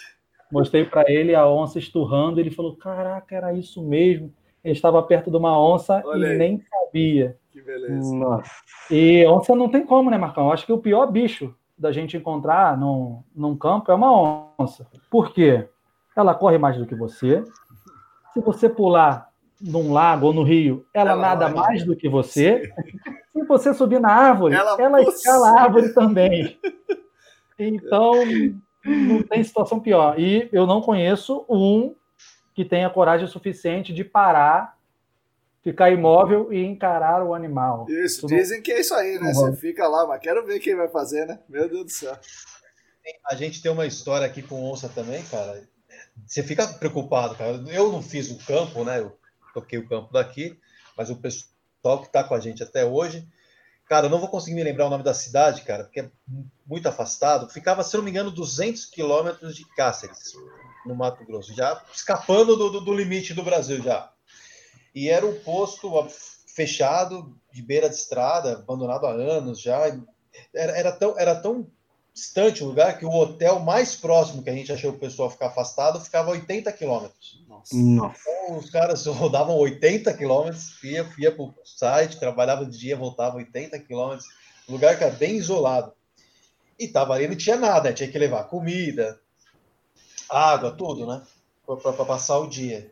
Mostrei 0.51 0.85
para 0.85 1.09
ele 1.11 1.33
a 1.33 1.47
onça 1.49 1.79
esturrando, 1.79 2.39
ele 2.39 2.51
falou, 2.51 2.75
caraca, 2.75 3.35
era 3.35 3.51
isso 3.51 3.81
mesmo. 3.81 4.31
Ele 4.63 4.75
estava 4.75 5.01
perto 5.01 5.31
de 5.31 5.37
uma 5.37 5.59
onça 5.59 6.03
Olha 6.05 6.27
e 6.27 6.31
aí. 6.33 6.37
nem 6.37 6.61
sabia. 6.69 7.35
Que 7.49 7.61
beleza. 7.61 8.13
Nossa. 8.13 8.51
E 8.91 9.25
onça 9.25 9.55
não 9.55 9.69
tem 9.69 9.83
como, 9.83 10.11
né, 10.11 10.19
Marcão? 10.19 10.45
Eu 10.45 10.51
acho 10.53 10.67
que 10.67 10.73
o 10.73 10.77
pior 10.77 11.07
bicho 11.11 11.55
da 11.75 11.91
gente 11.91 12.15
encontrar 12.15 12.77
num, 12.77 13.23
num 13.35 13.57
campo 13.57 13.91
é 13.91 13.95
uma 13.95 14.51
onça. 14.59 14.85
Por 15.09 15.33
quê? 15.33 15.67
ela 16.15 16.35
corre 16.35 16.59
mais 16.59 16.77
do 16.77 16.85
que 16.85 16.93
você. 16.93 17.43
Se 18.33 18.41
você 18.41 18.69
pular 18.69 19.30
num 19.61 19.91
lago 19.93 20.27
ou 20.27 20.33
no 20.33 20.43
rio, 20.43 20.85
ela, 20.93 21.11
ela 21.11 21.21
nada 21.21 21.47
vai. 21.47 21.55
mais 21.55 21.85
do 21.85 21.95
que 21.95 22.09
você. 22.09 22.71
Se 23.31 23.43
você 23.45 23.73
subir 23.73 23.99
na 23.99 24.11
árvore, 24.11 24.55
ela, 24.55 24.81
ela 24.81 25.01
escala 25.03 25.49
a 25.49 25.61
árvore 25.61 25.93
também. 25.93 26.59
Então, 27.57 28.13
não 28.83 29.23
tem 29.23 29.43
situação 29.43 29.79
pior. 29.79 30.19
E 30.19 30.49
eu 30.51 30.65
não 30.65 30.81
conheço 30.81 31.45
um 31.49 31.95
que 32.53 32.65
tenha 32.65 32.89
coragem 32.89 33.27
suficiente 33.27 33.93
de 33.93 34.03
parar, 34.03 34.77
ficar 35.63 35.91
imóvel 35.91 36.51
e 36.51 36.63
encarar 36.63 37.23
o 37.23 37.33
animal. 37.33 37.85
Isso, 37.89 38.27
dizem 38.27 38.61
que 38.61 38.71
é 38.71 38.81
isso 38.81 38.93
aí, 38.93 39.17
né? 39.19 39.33
Você 39.33 39.55
fica 39.55 39.87
lá, 39.87 40.05
mas 40.05 40.19
quero 40.21 40.45
ver 40.45 40.59
quem 40.59 40.75
vai 40.75 40.89
fazer, 40.89 41.25
né? 41.25 41.39
Meu 41.47 41.69
Deus 41.69 41.85
do 41.85 41.91
céu. 41.91 42.17
A 43.29 43.35
gente 43.35 43.61
tem 43.61 43.71
uma 43.71 43.85
história 43.85 44.27
aqui 44.27 44.41
com 44.41 44.69
onça 44.69 44.89
também, 44.89 45.23
cara 45.23 45.61
você 46.25 46.43
fica 46.43 46.67
preocupado, 46.67 47.35
cara. 47.35 47.63
Eu 47.67 47.91
não 47.91 48.01
fiz 48.01 48.29
o 48.29 48.37
campo, 48.45 48.83
né? 48.83 48.99
Eu 48.99 49.17
toquei 49.53 49.79
o 49.79 49.87
campo 49.87 50.11
daqui, 50.11 50.59
mas 50.97 51.09
o 51.09 51.15
pessoal 51.15 51.99
que 52.01 52.07
está 52.07 52.23
com 52.23 52.33
a 52.33 52.39
gente 52.39 52.63
até 52.63 52.85
hoje, 52.85 53.27
cara, 53.87 54.05
eu 54.05 54.09
não 54.09 54.19
vou 54.19 54.29
conseguir 54.29 54.55
me 54.55 54.63
lembrar 54.63 54.87
o 54.87 54.89
nome 54.89 55.03
da 55.03 55.13
cidade, 55.13 55.61
cara, 55.63 55.83
porque 55.83 56.01
é 56.01 56.11
muito 56.65 56.87
afastado. 56.87 57.49
Ficava, 57.49 57.83
se 57.83 57.95
não 57.95 58.03
me 58.03 58.09
engano, 58.09 58.31
200 58.31 58.85
quilômetros 58.85 59.55
de 59.55 59.65
Cáceres, 59.75 60.33
no 60.85 60.95
Mato 60.95 61.25
Grosso, 61.25 61.53
já 61.53 61.83
escapando 61.93 62.55
do, 62.55 62.69
do, 62.69 62.81
do 62.81 62.93
limite 62.93 63.33
do 63.33 63.43
Brasil 63.43 63.81
já. 63.81 64.11
E 64.93 65.09
era 65.09 65.25
um 65.25 65.39
posto 65.39 65.89
fechado, 66.47 67.37
de 67.51 67.61
beira 67.61 67.89
de 67.89 67.95
estrada, 67.95 68.53
abandonado 68.53 69.05
há 69.05 69.11
anos 69.11 69.61
já. 69.61 69.79
Era, 70.53 70.77
era, 70.77 70.91
tão, 70.91 71.17
era 71.17 71.35
tão 71.35 71.69
distante 72.21 72.63
o 72.63 72.67
lugar 72.67 72.99
que 72.99 73.05
o 73.05 73.11
hotel 73.11 73.59
mais 73.59 73.95
próximo 73.95 74.43
que 74.43 74.49
a 74.49 74.53
gente 74.53 74.71
achou 74.71 74.91
o 74.91 74.97
pessoal 74.97 75.29
ficar 75.31 75.47
afastado 75.47 75.99
ficava 75.99 76.29
a 76.29 76.33
80 76.33 76.71
quilômetros. 76.71 77.43
Nossa. 77.47 77.75
Então, 77.75 78.13
os 78.57 78.69
caras 78.69 79.05
rodavam 79.07 79.57
80 79.57 80.13
quilômetros, 80.13 80.81
ia, 80.83 81.09
ia 81.17 81.31
para 81.31 81.43
o 81.43 81.53
site, 81.65 82.19
trabalhava 82.19 82.63
de 82.63 82.77
dia, 82.77 82.95
voltava 82.95 83.37
80 83.37 83.79
quilômetros, 83.79 84.27
lugar 84.69 84.95
que 84.97 85.03
era 85.03 85.15
bem 85.15 85.35
isolado. 85.35 85.91
E 86.77 86.87
tava 86.87 87.15
ali, 87.15 87.27
não 87.27 87.35
tinha 87.35 87.57
nada, 87.57 87.89
né? 87.89 87.95
tinha 87.95 88.09
que 88.09 88.19
levar 88.19 88.43
comida, 88.43 89.19
água, 90.29 90.71
tudo, 90.71 91.07
né? 91.07 91.23
Para 91.65 92.05
passar 92.05 92.37
o 92.39 92.47
dia. 92.47 92.91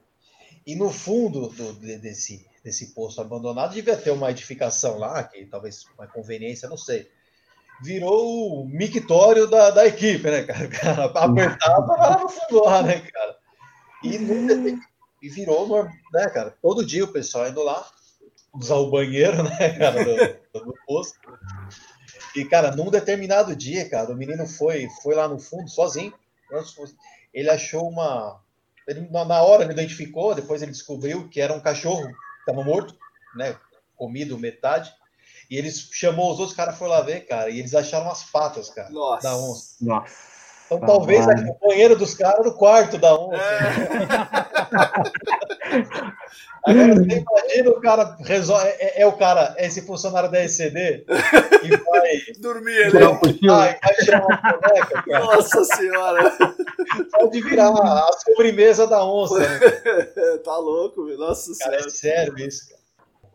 E 0.65 0.75
no 0.75 0.89
fundo 0.91 1.49
do, 1.49 1.73
desse, 1.73 2.45
desse 2.63 2.87
posto 2.93 3.21
abandonado 3.21 3.73
devia 3.73 3.97
ter 3.97 4.11
uma 4.11 4.31
edificação 4.31 4.97
lá, 4.97 5.23
que 5.23 5.45
talvez 5.45 5.85
uma 5.97 6.07
conveniência, 6.07 6.69
não 6.69 6.77
sei 6.77 7.09
virou 7.81 8.61
o 8.61 8.65
mictório 8.67 9.47
da, 9.47 9.71
da 9.71 9.85
equipe, 9.85 10.29
né, 10.29 10.43
cara? 10.43 10.67
Cara 10.67 11.05
apertava, 11.05 11.95
lá 11.95 12.19
no 12.19 12.29
fundo 12.29 12.63
lá, 12.63 12.81
né, 12.81 12.99
cara? 12.99 13.37
E, 14.03 14.15
e 15.21 15.29
virou, 15.29 15.85
né, 16.13 16.29
cara? 16.29 16.55
Todo 16.61 16.85
dia 16.85 17.03
o 17.03 17.11
pessoal 17.11 17.47
indo 17.49 17.63
lá 17.63 17.85
usar 18.53 18.75
o 18.75 18.89
banheiro, 18.89 19.43
né, 19.43 19.77
cara, 19.77 20.03
do, 20.03 20.65
do 20.65 20.73
posto. 20.85 21.19
E, 22.35 22.45
cara, 22.45 22.75
num 22.75 22.91
determinado 22.91 23.55
dia, 23.55 23.89
cara, 23.89 24.11
o 24.11 24.15
menino 24.15 24.45
foi, 24.47 24.87
foi 25.01 25.15
lá 25.15 25.27
no 25.27 25.39
fundo 25.39 25.69
sozinho. 25.69 26.13
Ele 27.33 27.49
achou 27.49 27.89
uma. 27.89 28.41
Ele, 28.87 29.07
na 29.09 29.41
hora 29.41 29.63
ele 29.63 29.73
identificou, 29.73 30.33
depois 30.33 30.61
ele 30.61 30.71
descobriu 30.71 31.27
que 31.29 31.39
era 31.39 31.53
um 31.53 31.59
cachorro 31.59 32.07
que 32.07 32.39
estava 32.39 32.63
morto, 32.63 32.95
né? 33.35 33.55
Comido 33.95 34.37
metade. 34.37 34.91
E 35.49 35.57
eles 35.57 35.89
chamou 35.91 36.31
os 36.31 36.39
outros 36.39 36.55
caras, 36.55 36.77
foram 36.77 36.91
lá 36.91 37.01
ver, 37.01 37.21
cara, 37.21 37.49
e 37.49 37.59
eles 37.59 37.73
acharam 37.73 38.09
as 38.09 38.23
patas, 38.23 38.69
cara, 38.69 38.89
Nossa. 38.91 39.23
da 39.27 39.35
onça. 39.35 39.75
Nossa. 39.81 40.13
Então 40.67 40.79
talvez 40.81 41.27
Ah, 41.27 41.31
aqui, 41.31 41.49
o 41.49 41.67
banheiro 41.67 41.95
dos 41.95 42.13
caras 42.13 42.45
no 42.45 42.53
quarto 42.53 42.97
da 42.99 43.15
onça. 43.15 43.41
Agora 46.63 46.93
você 46.93 47.25
imagina 47.25 47.69
o 47.71 47.81
cara 47.81 48.17
resolve. 48.19 48.67
É, 48.67 48.99
é- 48.99 49.01
é 49.01 49.05
o 49.07 49.13
cara, 49.13 49.55
é 49.57 49.65
esse 49.65 49.81
funcionário 49.81 50.29
da 50.29 50.43
ECD 50.43 51.05
que 51.61 51.77
vai, 51.77 52.17
Tirar 52.17 53.09
um 53.09 53.13
né? 53.13 53.19
cochilo. 53.19 53.55
vai, 53.55 53.79
vai 53.81 53.93
tirar 53.95 54.25
uma 54.25 54.37
boneca, 54.37 55.03
cara. 55.03 55.19
Nossa 55.25 55.63
senhora. 55.63 56.37
Pode 57.11 57.41
virar 57.41 57.69
a 57.69 58.11
sobremesa 58.25 58.85
da 58.87 59.03
onça. 59.03 59.39
Né? 59.39 59.47
tá 60.43 60.57
louco, 60.57 61.01
meu. 61.03 61.17
Nossa 61.17 61.51
Cara, 61.57 61.71
senhora. 61.79 61.87
é 61.87 61.89
sério 61.89 62.37
isso, 62.39 62.69
cara. 62.69 62.78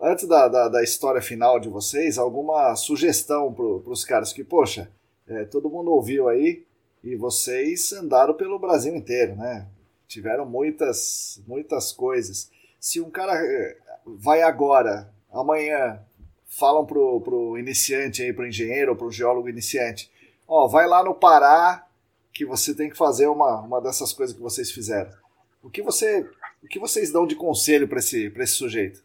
Antes 0.01 0.27
da, 0.27 0.49
da, 0.49 0.69
da 0.69 0.83
história 0.83 1.23
final 1.23 1.59
de 1.59 1.69
vocês, 1.69 2.19
alguma 2.19 2.75
sugestão 2.77 3.53
para 3.53 3.65
os 3.65 4.05
caras 4.05 4.33
que, 4.33 4.45
poxa, 4.45 4.91
é, 5.27 5.45
todo 5.45 5.71
mundo 5.71 5.91
ouviu 5.91 6.29
aí 6.29 6.65
e 7.03 7.16
vocês 7.16 7.93
andaram 7.93 8.35
pelo 8.35 8.59
Brasil 8.59 8.95
inteiro, 8.95 9.37
né? 9.37 9.66
Tiveram 10.07 10.45
muitas, 10.45 11.43
muitas 11.47 11.93
coisas. 11.93 12.51
Se 12.79 13.01
um 13.01 13.11
cara 13.11 13.33
é, 13.35 13.77
vai 14.07 14.43
agora, 14.43 15.12
amanhã, 15.33 16.01
falam 16.47 16.85
pro, 16.85 17.21
pro 17.21 17.59
iniciante 17.59 18.23
aí, 18.23 18.33
pro 18.33 18.47
engenheiro 18.47 18.93
ou 18.93 18.97
pro 18.97 19.11
geólogo 19.11 19.49
iniciante, 19.49 20.11
ó, 20.47 20.69
vai 20.69 20.87
lá 20.87 21.03
no 21.03 21.15
Pará 21.15 21.87
que 22.33 22.45
você 22.45 22.75
tem 22.75 22.91
que 22.91 22.97
fazer 22.97 23.27
uma, 23.27 23.61
uma 23.61 23.81
dessas 23.81 24.12
coisas 24.12 24.35
que 24.35 24.43
vocês 24.43 24.71
fizeram. 24.71 25.11
O 25.62 25.71
que 25.71 25.83
você, 25.83 26.29
o 26.62 26.69
que 26.69 26.79
vocês 26.79 27.11
dão 27.11 27.27
de 27.27 27.35
conselho 27.35 27.89
para 27.89 27.99
esse, 27.99 28.33
esse 28.37 28.53
sujeito? 28.53 29.03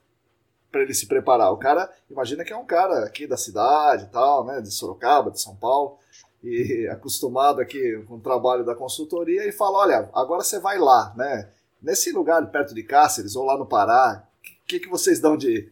Para 0.71 0.81
ele 0.81 0.93
se 0.93 1.07
preparar. 1.07 1.51
O 1.51 1.57
cara, 1.57 1.89
imagina 2.09 2.43
que 2.43 2.53
é 2.53 2.57
um 2.57 2.65
cara 2.65 3.05
aqui 3.05 3.25
da 3.27 3.37
cidade 3.37 4.05
e 4.05 4.07
tal, 4.07 4.45
né, 4.45 4.61
de 4.61 4.71
Sorocaba, 4.71 5.31
de 5.31 5.41
São 5.41 5.55
Paulo, 5.55 5.97
e 6.43 6.87
acostumado 6.91 7.59
aqui 7.59 8.03
com 8.07 8.15
o 8.15 8.21
trabalho 8.21 8.65
da 8.65 8.75
consultoria 8.75 9.47
e 9.47 9.51
fala, 9.51 9.79
olha, 9.79 10.09
agora 10.13 10.43
você 10.43 10.59
vai 10.59 10.77
lá, 10.77 11.13
né, 11.15 11.49
nesse 11.81 12.11
lugar 12.11 12.45
perto 12.51 12.73
de 12.73 12.83
Cáceres 12.83 13.35
ou 13.35 13.45
lá 13.45 13.57
no 13.57 13.65
Pará, 13.65 14.23
o 14.63 14.67
que, 14.67 14.79
que 14.79 14.89
vocês 14.89 15.19
dão 15.19 15.35
de... 15.35 15.71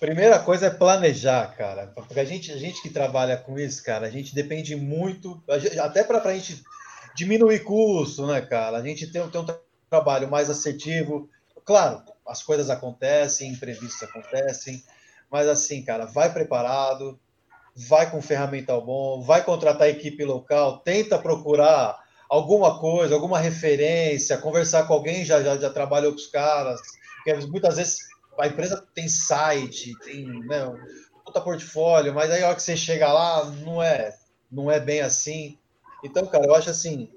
Primeira 0.00 0.38
coisa 0.38 0.66
é 0.66 0.70
planejar, 0.70 1.56
cara. 1.56 1.88
Porque 1.88 2.20
a 2.20 2.24
gente, 2.24 2.52
a 2.52 2.56
gente 2.56 2.80
que 2.80 2.88
trabalha 2.88 3.36
com 3.36 3.58
isso, 3.58 3.82
cara, 3.82 4.06
a 4.06 4.10
gente 4.10 4.32
depende 4.32 4.76
muito, 4.76 5.42
até 5.82 6.04
para 6.04 6.22
a 6.22 6.32
gente 6.34 6.62
diminuir 7.16 7.64
custo, 7.64 8.24
né, 8.24 8.40
cara? 8.40 8.78
A 8.78 8.82
gente 8.82 9.10
tem, 9.10 9.28
tem 9.28 9.40
um 9.40 9.44
tra- 9.44 9.58
trabalho 9.90 10.30
mais 10.30 10.48
assertivo. 10.48 11.28
Claro, 11.64 12.00
as 12.28 12.42
coisas 12.42 12.70
acontecem, 12.70 13.50
imprevistos 13.50 14.02
acontecem, 14.02 14.82
mas 15.30 15.48
assim, 15.48 15.82
cara, 15.82 16.04
vai 16.04 16.32
preparado, 16.32 17.18
vai 17.74 18.10
com 18.10 18.20
ferramental 18.20 18.84
bom, 18.84 19.22
vai 19.22 19.42
contratar 19.42 19.88
equipe 19.88 20.24
local, 20.24 20.78
tenta 20.80 21.18
procurar 21.18 21.98
alguma 22.28 22.78
coisa, 22.78 23.14
alguma 23.14 23.38
referência, 23.38 24.38
conversar 24.38 24.86
com 24.86 24.92
alguém 24.92 25.24
já 25.24 25.42
já, 25.42 25.56
já 25.56 25.70
trabalhou 25.70 26.12
com 26.12 26.18
os 26.18 26.26
caras, 26.26 26.80
porque 27.16 27.34
muitas 27.46 27.76
vezes 27.76 27.98
a 28.38 28.46
empresa 28.46 28.86
tem 28.94 29.08
site, 29.08 29.98
tem 30.04 30.26
né, 30.46 30.66
um 30.66 30.78
puta 31.24 31.40
portfólio, 31.40 32.14
mas 32.14 32.30
aí 32.30 32.42
a 32.42 32.46
hora 32.46 32.56
que 32.56 32.62
você 32.62 32.76
chega 32.76 33.12
lá, 33.12 33.44
não 33.44 33.82
é, 33.82 34.16
não 34.50 34.70
é 34.70 34.78
bem 34.78 35.00
assim. 35.00 35.58
Então, 36.02 36.26
cara, 36.26 36.46
eu 36.46 36.54
acho 36.54 36.70
assim, 36.70 37.10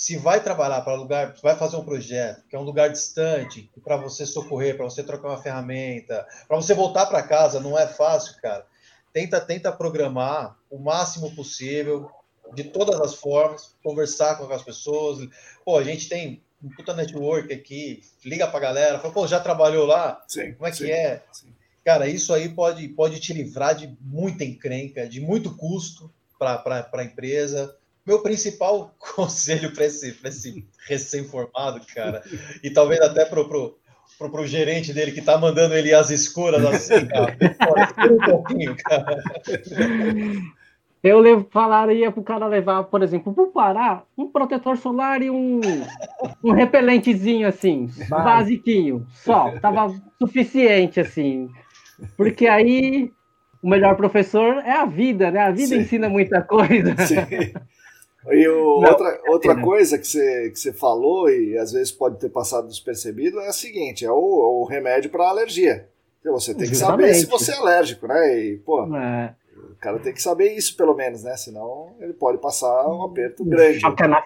se 0.00 0.16
vai 0.16 0.42
trabalhar 0.42 0.80
para 0.80 0.94
lugar, 0.94 1.34
vai 1.42 1.54
fazer 1.54 1.76
um 1.76 1.84
projeto 1.84 2.42
que 2.48 2.56
é 2.56 2.58
um 2.58 2.62
lugar 2.62 2.88
distante, 2.88 3.70
para 3.84 3.98
você 3.98 4.24
socorrer, 4.24 4.74
para 4.74 4.86
você 4.86 5.02
trocar 5.02 5.28
uma 5.28 5.42
ferramenta, 5.42 6.26
para 6.48 6.56
você 6.56 6.72
voltar 6.72 7.04
para 7.04 7.22
casa, 7.22 7.60
não 7.60 7.78
é 7.78 7.86
fácil, 7.86 8.34
cara. 8.40 8.64
Tenta, 9.12 9.38
tenta 9.38 9.70
programar 9.70 10.56
o 10.70 10.78
máximo 10.78 11.36
possível, 11.36 12.10
de 12.54 12.64
todas 12.64 12.98
as 12.98 13.14
formas, 13.14 13.76
conversar 13.84 14.36
com 14.38 14.50
as 14.50 14.62
pessoas. 14.62 15.28
Pô, 15.66 15.76
a 15.76 15.84
gente 15.84 16.08
tem 16.08 16.42
um 16.64 16.70
puta 16.70 16.94
network 16.94 17.52
aqui, 17.52 18.02
liga 18.24 18.46
pra 18.48 18.58
galera, 18.58 18.98
fala, 19.00 19.12
pô, 19.12 19.26
já 19.26 19.38
trabalhou 19.38 19.84
lá? 19.84 20.24
Sim, 20.26 20.54
Como 20.54 20.66
é 20.66 20.70
que 20.70 20.78
sim, 20.78 20.90
é? 20.90 21.22
sim. 21.30 21.54
Cara, 21.84 22.08
isso 22.08 22.32
aí 22.32 22.48
pode, 22.48 22.88
pode 22.88 23.20
te 23.20 23.34
livrar 23.34 23.74
de 23.74 23.94
muita 24.00 24.46
encrenca, 24.46 25.06
de 25.06 25.20
muito 25.20 25.54
custo 25.58 26.10
para 26.38 26.88
a 26.90 27.04
empresa. 27.04 27.76
Meu 28.10 28.18
principal 28.18 28.92
conselho 28.98 29.72
para 29.72 29.84
esse, 29.84 30.10
pra 30.14 30.30
esse 30.30 30.66
recém-formado, 30.88 31.80
cara, 31.94 32.24
e 32.60 32.68
talvez 32.68 33.00
até 33.00 33.24
pro, 33.24 33.48
pro, 33.48 33.78
pro, 34.18 34.30
pro 34.32 34.46
gerente 34.48 34.92
dele 34.92 35.12
que 35.12 35.22
tá 35.22 35.38
mandando 35.38 35.76
ele 35.76 35.94
às 35.94 36.10
escuras 36.10 36.64
assim, 36.64 37.06
cara, 37.06 37.36
um 38.12 38.18
pouquinho, 38.18 38.76
cara. 38.82 39.16
Eu 41.00 41.20
levo, 41.20 41.46
falaria 41.52 42.10
pro 42.10 42.24
cara 42.24 42.48
levar, 42.48 42.82
por 42.82 43.00
exemplo, 43.00 43.32
pro 43.32 43.52
Pará, 43.52 44.02
um 44.18 44.26
protetor 44.26 44.76
solar 44.76 45.22
e 45.22 45.30
um, 45.30 45.60
um 46.42 46.50
repelentezinho 46.50 47.46
assim, 47.46 47.86
Vai. 48.08 48.24
basiquinho, 48.24 49.06
só. 49.12 49.56
Tava 49.60 49.94
suficiente, 50.18 50.98
assim. 50.98 51.48
Porque 52.16 52.48
aí 52.48 53.12
o 53.62 53.68
melhor 53.70 53.96
professor 53.96 54.56
é 54.64 54.72
a 54.72 54.84
vida, 54.84 55.30
né? 55.30 55.40
A 55.42 55.50
vida 55.52 55.68
Sim. 55.68 55.80
ensina 55.80 56.08
muita 56.08 56.42
coisa. 56.42 56.96
Sim. 57.06 57.16
E 58.30 58.46
o- 58.48 58.80
Não, 58.80 58.90
outra, 58.90 59.20
outra 59.28 59.54
né? 59.54 59.62
coisa 59.62 59.96
que 59.98 60.06
você, 60.06 60.50
que 60.50 60.58
você 60.58 60.72
falou 60.72 61.30
e 61.30 61.56
às 61.56 61.72
vezes 61.72 61.90
pode 61.90 62.18
ter 62.18 62.28
passado 62.28 62.68
despercebido 62.68 63.40
é 63.40 63.48
a 63.48 63.52
seguinte: 63.52 64.04
é 64.04 64.10
o, 64.10 64.60
o 64.60 64.64
remédio 64.64 65.10
para 65.10 65.28
alergia. 65.28 65.88
Então, 66.20 66.34
Você 66.38 66.54
tem 66.54 66.68
que 66.68 66.74
saber 66.76 67.14
se 67.14 67.20
Justamente. 67.22 67.44
você 67.44 67.52
é 67.52 67.56
alérgico, 67.56 68.06
né? 68.06 68.38
E, 68.38 68.56
pô, 68.58 68.84
É, 68.94 69.34
o 69.56 69.74
cara 69.80 69.98
tem 69.98 70.12
que 70.12 70.20
saber 70.22 70.52
isso 70.52 70.76
pelo 70.76 70.94
menos, 70.94 71.22
né? 71.24 71.34
Senão 71.38 71.94
ele 71.98 72.12
pode 72.12 72.36
passar 72.38 72.86
um 72.88 73.02
aperto 73.04 73.42
grande. 73.42 73.80
ana- 73.98 74.22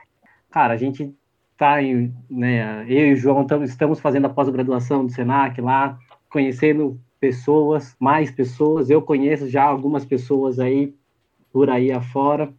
Cara, 0.51 0.75
a 0.75 0.77
gente 0.77 1.15
tá 1.57 1.81
em, 1.81 2.13
né, 2.29 2.85
eu 2.89 3.07
e 3.09 3.13
o 3.13 3.17
João 3.17 3.47
tam- 3.47 3.63
estamos 3.63 4.01
fazendo 4.01 4.27
a 4.27 4.29
pós-graduação 4.31 5.07
do 5.07 5.13
Senac 5.13 5.61
lá, 5.61 5.97
conhecendo 6.29 6.99
pessoas, 7.21 7.95
mais 8.01 8.29
pessoas. 8.33 8.91
Eu 8.91 9.01
conheço 9.01 9.49
já 9.49 9.63
algumas 9.63 10.05
pessoas 10.05 10.59
aí 10.59 10.93
por 11.53 11.71
aí 11.71 11.93
afora. 11.93 12.53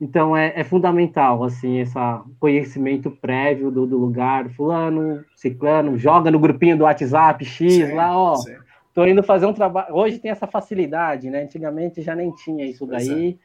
Então 0.00 0.36
é, 0.36 0.52
é 0.54 0.62
fundamental 0.62 1.42
assim 1.42 1.78
esse 1.80 1.94
conhecimento 2.38 3.10
prévio 3.10 3.70
do, 3.70 3.84
do 3.86 3.98
lugar, 3.98 4.48
fulano, 4.50 5.24
ciclano, 5.34 5.98
joga 5.98 6.30
no 6.30 6.38
grupinho 6.38 6.78
do 6.78 6.84
WhatsApp 6.84 7.44
X 7.44 7.72
Sim, 7.72 7.92
lá, 7.94 8.16
ó, 8.16 8.36
sim. 8.36 8.54
tô 8.94 9.04
indo 9.04 9.22
fazer 9.24 9.46
um 9.46 9.52
trabalho. 9.52 9.94
Hoje 9.94 10.18
tem 10.18 10.30
essa 10.30 10.46
facilidade, 10.46 11.28
né? 11.28 11.42
Antigamente 11.42 12.00
já 12.00 12.14
nem 12.14 12.30
tinha 12.32 12.64
isso 12.64 12.86
Pois 12.86 13.06
daí. 13.06 13.38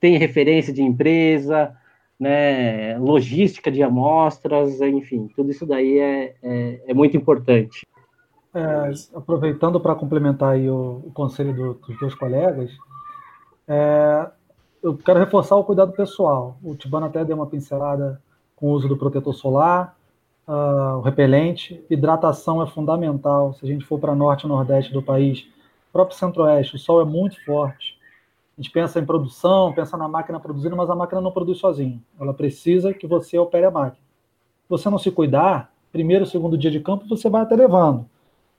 Tem 0.00 0.16
referência 0.16 0.72
de 0.72 0.82
empresa, 0.82 1.76
né? 2.18 2.96
Logística 2.98 3.70
de 3.70 3.82
amostras, 3.82 4.80
enfim, 4.80 5.28
tudo 5.36 5.50
isso 5.50 5.66
daí 5.66 5.98
é, 5.98 6.34
é, 6.42 6.80
é 6.88 6.94
muito 6.94 7.16
importante. 7.16 7.86
É, 8.54 8.90
aproveitando 9.14 9.80
para 9.80 9.94
complementar 9.94 10.52
aí 10.52 10.70
o, 10.70 11.02
o 11.06 11.10
conselho 11.12 11.52
do- 11.52 11.74
dos 11.74 11.98
dois 11.98 12.14
colegas, 12.14 12.70
é, 13.66 14.30
eu 14.84 14.94
quero 14.94 15.18
reforçar 15.18 15.56
o 15.56 15.64
cuidado 15.64 15.92
pessoal. 15.92 16.58
O 16.62 16.74
Tibano 16.74 17.06
até 17.06 17.24
deu 17.24 17.36
uma 17.36 17.46
pincelada 17.46 18.20
com 18.54 18.66
o 18.66 18.72
uso 18.72 18.86
do 18.86 18.98
protetor 18.98 19.32
solar, 19.32 19.96
ah, 20.46 20.96
o 20.98 21.00
repelente. 21.00 21.82
Hidratação 21.88 22.62
é 22.62 22.66
fundamental. 22.66 23.54
Se 23.54 23.64
a 23.64 23.68
gente 23.68 23.82
for 23.82 23.98
para 23.98 24.14
norte 24.14 24.44
e 24.44 24.46
nordeste 24.46 24.92
do 24.92 25.00
país, 25.00 25.48
próprio 25.90 26.18
centro-oeste, 26.18 26.76
o 26.76 26.78
sol 26.78 27.00
é 27.00 27.04
muito 27.04 27.42
forte. 27.46 27.98
A 28.58 28.60
gente 28.60 28.70
pensa 28.70 29.00
em 29.00 29.06
produção, 29.06 29.72
pensa 29.72 29.96
na 29.96 30.06
máquina 30.06 30.38
produzindo, 30.38 30.76
mas 30.76 30.90
a 30.90 30.94
máquina 30.94 31.22
não 31.22 31.32
produz 31.32 31.58
sozinha. 31.58 31.98
Ela 32.20 32.34
precisa 32.34 32.92
que 32.92 33.06
você 33.06 33.38
opere 33.38 33.64
a 33.64 33.70
máquina. 33.70 34.04
Se 34.64 34.68
você 34.68 34.90
não 34.90 34.98
se 34.98 35.10
cuidar, 35.10 35.72
primeiro, 35.90 36.26
segundo 36.26 36.58
dia 36.58 36.70
de 36.70 36.78
campo, 36.78 37.08
você 37.08 37.30
vai 37.30 37.40
até 37.40 37.56
levando. 37.56 38.04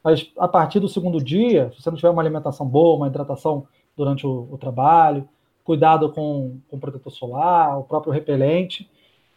Mas 0.04 0.32
a 0.40 0.48
partir 0.48 0.80
do 0.80 0.90
segundo 0.90 1.24
dia, 1.24 1.72
se 1.76 1.84
você 1.84 1.90
não 1.92 1.98
tiver 1.98 2.10
uma 2.10 2.22
alimentação 2.22 2.68
boa, 2.68 2.98
uma 2.98 3.08
hidratação 3.08 3.68
durante 3.96 4.26
o, 4.26 4.50
o 4.52 4.58
trabalho, 4.58 5.30
cuidado 5.66 6.10
com, 6.10 6.60
com 6.70 6.80
protetor 6.80 7.12
solar, 7.12 7.80
o 7.80 7.84
próprio 7.84 8.14
repelente, 8.14 8.90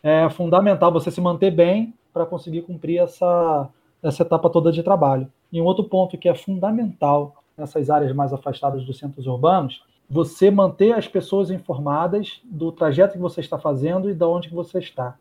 é 0.03 0.29
fundamental 0.31 0.93
você 0.93 1.11
se 1.11 1.21
manter 1.21 1.51
bem 1.51 1.93
para 2.13 2.27
conseguir 2.27 2.63
cumprir 2.63 2.99
essa, 2.99 3.69
essa 4.03 4.23
etapa 4.23 4.49
toda 4.51 4.71
de 4.71 4.83
trabalho. 4.83 5.27
E 5.51 5.61
um 5.61 5.65
outro 5.65 5.85
ponto 5.85 6.17
que 6.19 6.29
é 6.29 6.35
fundamental 6.35 7.43
nessas 7.57 7.91
áreas 7.91 8.15
mais 8.15 8.33
afastadas 8.33 8.85
dos 8.85 8.99
centros 8.99 9.27
urbanos, 9.27 9.83
você 10.09 10.51
manter 10.51 10.93
as 10.93 11.09
pessoas 11.09 11.51
informadas 11.51 12.41
do 12.45 12.71
trajeto 12.71 13.15
que 13.15 13.19
você 13.19 13.41
está 13.41 13.59
fazendo 13.59 14.09
e 14.09 14.15
de 14.15 14.25
onde 14.25 14.49
que 14.49 14.55
você 14.55 14.79
está. 14.79 15.17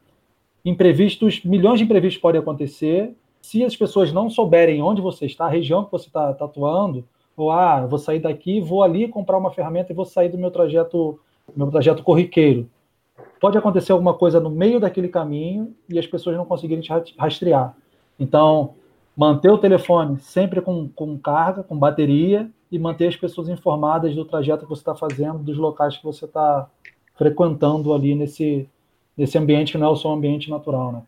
Imprevistos, 0.63 1.43
milhões 1.43 1.79
de 1.79 1.85
imprevistos 1.85 2.21
podem 2.21 2.39
acontecer. 2.39 3.15
Se 3.41 3.63
as 3.63 3.75
pessoas 3.75 4.11
não 4.11 4.29
souberem 4.29 4.81
onde 4.81 5.01
você 5.01 5.25
está, 5.25 5.45
a 5.45 5.49
região 5.49 5.85
que 5.85 5.91
você 5.91 6.07
está 6.07 6.33
tá 6.33 6.45
atuando, 6.45 7.05
ou 7.37 7.51
ah, 7.51 7.85
vou 7.85 7.99
sair 7.99 8.19
daqui, 8.19 8.59
vou 8.59 8.83
ali 8.83 9.07
comprar 9.07 9.37
uma 9.37 9.51
ferramenta 9.51 9.91
e 9.93 9.95
vou 9.95 10.05
sair 10.05 10.27
do 10.27 10.37
meu 10.37 10.51
trajeto, 10.51 11.19
meu 11.55 11.69
trajeto 11.69 12.03
corriqueiro. 12.03 12.69
Pode 13.39 13.57
acontecer 13.57 13.91
alguma 13.91 14.15
coisa 14.15 14.39
no 14.39 14.49
meio 14.49 14.79
daquele 14.79 15.07
caminho 15.07 15.73
e 15.87 15.97
as 15.97 16.07
pessoas 16.07 16.35
não 16.35 16.45
conseguirem 16.45 16.81
te 16.81 17.15
rastrear. 17.17 17.77
Então, 18.19 18.73
manter 19.15 19.51
o 19.51 19.57
telefone 19.57 20.19
sempre 20.19 20.59
com, 20.59 20.89
com 20.89 21.17
carga, 21.17 21.63
com 21.63 21.77
bateria, 21.77 22.49
e 22.71 22.77
manter 22.77 23.07
as 23.07 23.15
pessoas 23.15 23.47
informadas 23.49 24.13
do 24.13 24.25
trajeto 24.25 24.63
que 24.63 24.69
você 24.69 24.81
está 24.81 24.95
fazendo, 24.95 25.39
dos 25.39 25.57
locais 25.57 25.97
que 25.97 26.03
você 26.03 26.25
está 26.25 26.69
frequentando 27.15 27.93
ali 27.93 28.13
nesse, 28.13 28.69
nesse 29.15 29.37
ambiente 29.37 29.71
que 29.71 29.77
não 29.77 29.87
é 29.87 29.89
o 29.89 29.95
seu 29.95 30.11
ambiente 30.11 30.49
natural, 30.49 30.91
né? 30.91 31.03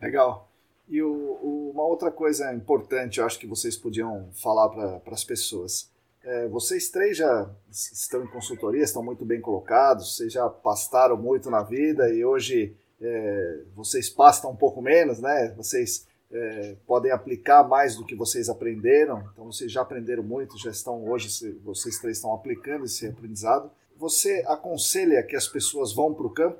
Legal. 0.00 0.48
E 0.90 1.00
o, 1.00 1.08
o, 1.08 1.70
uma 1.72 1.84
outra 1.84 2.10
coisa 2.10 2.52
importante, 2.52 3.20
eu 3.20 3.24
acho 3.24 3.38
que 3.38 3.46
vocês 3.46 3.76
podiam 3.76 4.28
falar 4.34 4.68
para 4.68 5.14
as 5.14 5.22
pessoas. 5.22 5.88
É, 6.24 6.48
vocês 6.48 6.90
três 6.90 7.16
já 7.16 7.48
estão 7.70 8.24
em 8.24 8.26
consultoria, 8.26 8.82
estão 8.82 9.02
muito 9.02 9.24
bem 9.24 9.40
colocados, 9.40 10.16
vocês 10.16 10.32
já 10.32 10.48
pastaram 10.48 11.16
muito 11.16 11.48
na 11.48 11.62
vida 11.62 12.12
e 12.12 12.24
hoje 12.24 12.76
é, 13.00 13.60
vocês 13.74 14.10
pastam 14.10 14.50
um 14.50 14.56
pouco 14.56 14.82
menos, 14.82 15.20
né? 15.20 15.54
Vocês 15.56 16.08
é, 16.32 16.74
podem 16.84 17.12
aplicar 17.12 17.62
mais 17.62 17.94
do 17.94 18.04
que 18.04 18.16
vocês 18.16 18.48
aprenderam. 18.48 19.24
Então 19.32 19.44
vocês 19.44 19.70
já 19.70 19.82
aprenderam 19.82 20.24
muito, 20.24 20.58
já 20.58 20.72
estão 20.72 21.08
hoje 21.08 21.28
vocês 21.62 22.00
três 22.00 22.16
estão 22.16 22.34
aplicando 22.34 22.84
esse 22.84 23.06
aprendizado. 23.06 23.70
Você 23.96 24.44
aconselha 24.48 25.22
que 25.22 25.36
as 25.36 25.46
pessoas 25.46 25.92
vão 25.92 26.12
para 26.12 26.26
o 26.26 26.30
campo? 26.30 26.58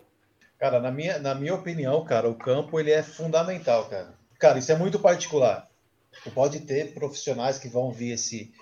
Cara, 0.57 0.78
na 0.78 0.93
minha, 0.93 1.19
na 1.19 1.35
minha 1.35 1.55
opinião, 1.55 2.05
cara, 2.05 2.28
o 2.28 2.35
campo 2.35 2.78
ele 2.78 2.93
é 2.93 3.02
fundamental, 3.02 3.89
cara. 3.89 4.19
Cara, 4.40 4.58
isso 4.58 4.72
é 4.72 4.76
muito 4.76 4.98
particular. 4.98 5.68
Pode 6.34 6.60
ter 6.60 6.92
profissionais 6.94 7.58
que 7.58 7.68
vão 7.68 7.92
vir 7.92 8.12
esse 8.12 8.52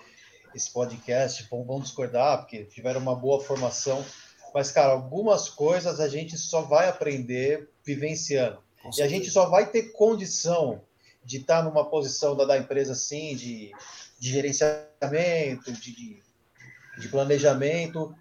esse 0.53 0.71
podcast, 0.71 1.47
vão, 1.49 1.63
vão 1.63 1.79
discordar, 1.79 2.39
porque 2.39 2.65
tiveram 2.65 2.99
uma 2.99 3.15
boa 3.15 3.41
formação. 3.41 4.03
Mas, 4.53 4.71
cara, 4.71 4.91
algumas 4.91 5.47
coisas 5.47 5.99
a 5.99 6.07
gente 6.07 6.37
só 6.37 6.63
vai 6.63 6.89
aprender 6.89 7.69
vivenciando. 7.85 8.59
E 8.97 9.01
a 9.01 9.07
gente 9.07 9.29
só 9.29 9.47
vai 9.47 9.67
ter 9.67 9.91
condição 9.91 10.81
de 11.23 11.37
estar 11.37 11.63
numa 11.63 11.89
posição 11.89 12.35
da, 12.35 12.45
da 12.45 12.57
empresa 12.57 12.93
assim, 12.93 13.35
de, 13.35 13.71
de 14.17 14.31
gerenciamento, 14.31 15.71
de, 15.71 15.95
de, 15.95 16.23
de 16.97 17.07
planejamento. 17.09 18.13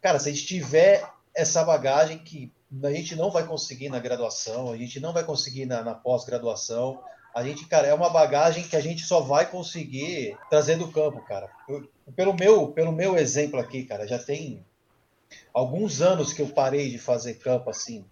Cara, 0.00 0.18
se 0.18 0.30
a 0.30 0.32
gente 0.32 0.46
tiver 0.46 1.06
essa 1.34 1.62
bagagem 1.64 2.18
que 2.18 2.52
a 2.82 2.90
gente 2.90 3.14
não 3.14 3.30
vai 3.30 3.46
conseguir 3.46 3.88
na 3.88 3.98
graduação, 3.98 4.72
a 4.72 4.76
gente 4.76 4.98
não 5.00 5.12
vai 5.12 5.24
conseguir 5.24 5.66
na, 5.66 5.82
na 5.82 5.94
pós-graduação, 5.94 7.02
a 7.34 7.42
gente, 7.42 7.66
cara, 7.66 7.88
é 7.88 7.92
uma 7.94 8.10
bagagem 8.10 8.62
que 8.62 8.76
a 8.76 8.80
gente 8.80 9.02
só 9.02 9.20
vai 9.20 9.50
conseguir 9.50 10.38
trazer 10.48 10.76
do 10.76 10.90
campo, 10.92 11.20
cara. 11.24 11.50
Eu, 11.68 11.88
pelo 12.14 12.32
meu, 12.32 12.68
pelo 12.68 12.92
meu 12.92 13.18
exemplo 13.18 13.58
aqui, 13.58 13.84
cara, 13.84 14.06
já 14.06 14.18
tem 14.18 14.64
alguns 15.52 16.00
anos 16.00 16.32
que 16.32 16.42
eu 16.42 16.48
parei 16.48 16.90
de 16.90 16.98
fazer 16.98 17.34
campo 17.34 17.70
assim. 17.70 18.04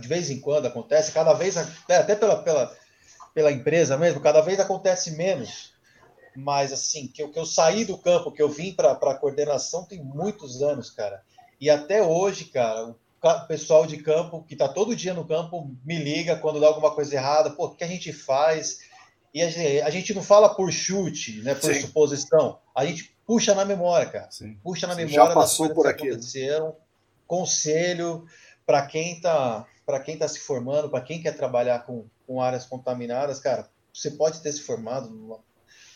De 0.00 0.08
vez 0.08 0.28
em 0.28 0.40
quando 0.40 0.66
acontece, 0.66 1.12
cada 1.12 1.32
vez, 1.34 1.56
até 1.56 2.16
pela, 2.16 2.42
pela, 2.42 2.76
pela 3.32 3.52
empresa 3.52 3.96
mesmo, 3.96 4.20
cada 4.20 4.40
vez 4.40 4.58
acontece 4.58 5.12
menos. 5.12 5.72
Mas 6.34 6.72
assim, 6.72 7.06
que 7.06 7.22
eu, 7.22 7.30
que 7.30 7.38
eu 7.38 7.46
saí 7.46 7.84
do 7.84 7.96
campo, 7.96 8.32
que 8.32 8.42
eu 8.42 8.48
vim 8.48 8.72
para 8.72 8.90
a 8.90 9.14
coordenação 9.14 9.84
tem 9.84 10.02
muitos 10.02 10.62
anos, 10.62 10.90
cara. 10.90 11.22
E 11.60 11.70
até 11.70 12.02
hoje, 12.02 12.46
cara, 12.46 12.88
o 12.88 12.96
pessoal 13.46 13.86
de 13.86 13.98
campo, 13.98 14.44
que 14.46 14.54
está 14.54 14.68
todo 14.68 14.94
dia 14.94 15.14
no 15.14 15.26
campo, 15.26 15.74
me 15.84 15.98
liga 15.98 16.36
quando 16.36 16.60
dá 16.60 16.66
alguma 16.66 16.94
coisa 16.94 17.14
errada, 17.14 17.50
pô, 17.50 17.66
o 17.66 17.74
que 17.74 17.84
a 17.84 17.88
gente 17.88 18.12
faz? 18.12 18.80
E 19.32 19.42
a 19.42 19.50
gente, 19.50 19.82
a 19.82 19.90
gente 19.90 20.14
não 20.14 20.22
fala 20.22 20.54
por 20.54 20.70
chute, 20.72 21.40
né, 21.42 21.54
por 21.54 21.74
Sim. 21.74 21.80
suposição, 21.80 22.58
a 22.74 22.84
gente 22.84 23.16
puxa 23.26 23.54
na 23.54 23.64
memória, 23.64 24.06
cara. 24.06 24.30
Sim. 24.30 24.58
Puxa 24.62 24.86
na 24.86 24.94
Sim, 24.94 25.06
memória 25.06 25.28
já 25.28 25.34
passou 25.34 25.70
por 25.74 25.84
que 25.94 26.08
aconteceram. 26.08 26.76
Conselho 27.26 28.26
para 28.66 28.86
quem 28.86 29.14
está 29.14 29.66
para 29.86 30.00
quem 30.00 30.16
tá 30.16 30.26
se 30.26 30.40
formando, 30.40 30.88
para 30.88 31.02
quem 31.02 31.20
quer 31.20 31.36
trabalhar 31.36 31.80
com, 31.80 32.06
com 32.26 32.40
áreas 32.40 32.64
contaminadas, 32.64 33.38
cara, 33.38 33.68
você 33.92 34.10
pode 34.10 34.40
ter 34.40 34.50
se 34.50 34.62
formado 34.62 35.10
numa 35.10 35.38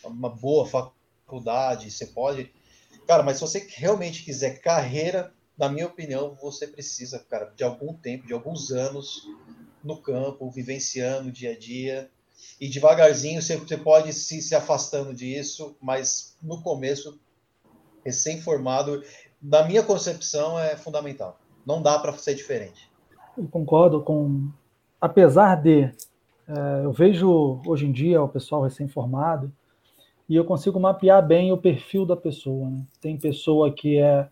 uma 0.04 0.28
boa 0.28 0.66
faculdade, 0.66 1.90
você 1.90 2.06
pode, 2.06 2.52
cara, 3.06 3.22
mas 3.22 3.36
se 3.36 3.42
você 3.42 3.66
realmente 3.76 4.22
quiser 4.22 4.60
carreira 4.60 5.32
na 5.58 5.68
minha 5.68 5.86
opinião, 5.86 6.36
você 6.40 6.68
precisa, 6.68 7.18
cara, 7.18 7.52
de 7.56 7.64
algum 7.64 7.92
tempo, 7.92 8.26
de 8.26 8.32
alguns 8.32 8.70
anos 8.70 9.26
no 9.82 9.96
campo, 9.96 10.50
vivenciando 10.50 11.28
o 11.28 11.32
dia 11.32 11.52
a 11.52 11.58
dia. 11.58 12.08
E 12.60 12.68
devagarzinho 12.68 13.42
você, 13.42 13.56
você 13.56 13.76
pode 13.76 14.12
se, 14.12 14.40
se 14.40 14.54
afastando 14.54 15.12
disso, 15.12 15.76
mas 15.80 16.36
no 16.40 16.62
começo, 16.62 17.18
recém-formado, 18.04 19.02
na 19.42 19.64
minha 19.64 19.82
concepção, 19.82 20.58
é 20.58 20.76
fundamental. 20.76 21.40
Não 21.66 21.82
dá 21.82 21.98
para 21.98 22.16
ser 22.16 22.34
diferente. 22.34 22.88
Eu 23.36 23.48
concordo 23.48 24.00
com. 24.02 24.48
Apesar 25.00 25.56
de. 25.56 25.82
É, 25.82 26.84
eu 26.84 26.92
vejo 26.92 27.60
hoje 27.66 27.84
em 27.84 27.92
dia 27.92 28.22
o 28.22 28.28
pessoal 28.28 28.62
recém-formado 28.62 29.52
e 30.28 30.34
eu 30.34 30.44
consigo 30.44 30.80
mapear 30.80 31.26
bem 31.26 31.52
o 31.52 31.58
perfil 31.58 32.06
da 32.06 32.16
pessoa. 32.16 32.70
Né? 32.70 32.86
Tem 33.00 33.18
pessoa 33.18 33.72
que 33.72 33.98
é 33.98 34.28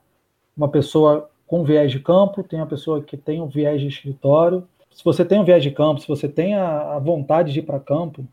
uma 0.57 0.69
pessoa 0.69 1.29
com 1.47 1.63
viés 1.63 1.91
de 1.93 2.01
campo, 2.01 2.43
tem 2.43 2.59
uma 2.59 2.67
pessoa 2.67 3.03
que 3.03 3.17
tem 3.17 3.41
um 3.41 3.47
viés 3.47 3.81
de 3.81 3.87
escritório. 3.87 4.67
Se 4.91 5.05
você 5.05 5.25
tem 5.25 5.39
um 5.39 5.45
viés 5.45 5.63
de 5.63 5.71
campo, 5.71 6.01
se 6.01 6.09
você 6.09 6.29
tem 6.29 6.55
a, 6.55 6.95
a 6.95 6.99
vontade 6.99 7.53
de 7.53 7.61
ir 7.61 7.63
para 7.63 7.79
campo, 7.79 8.27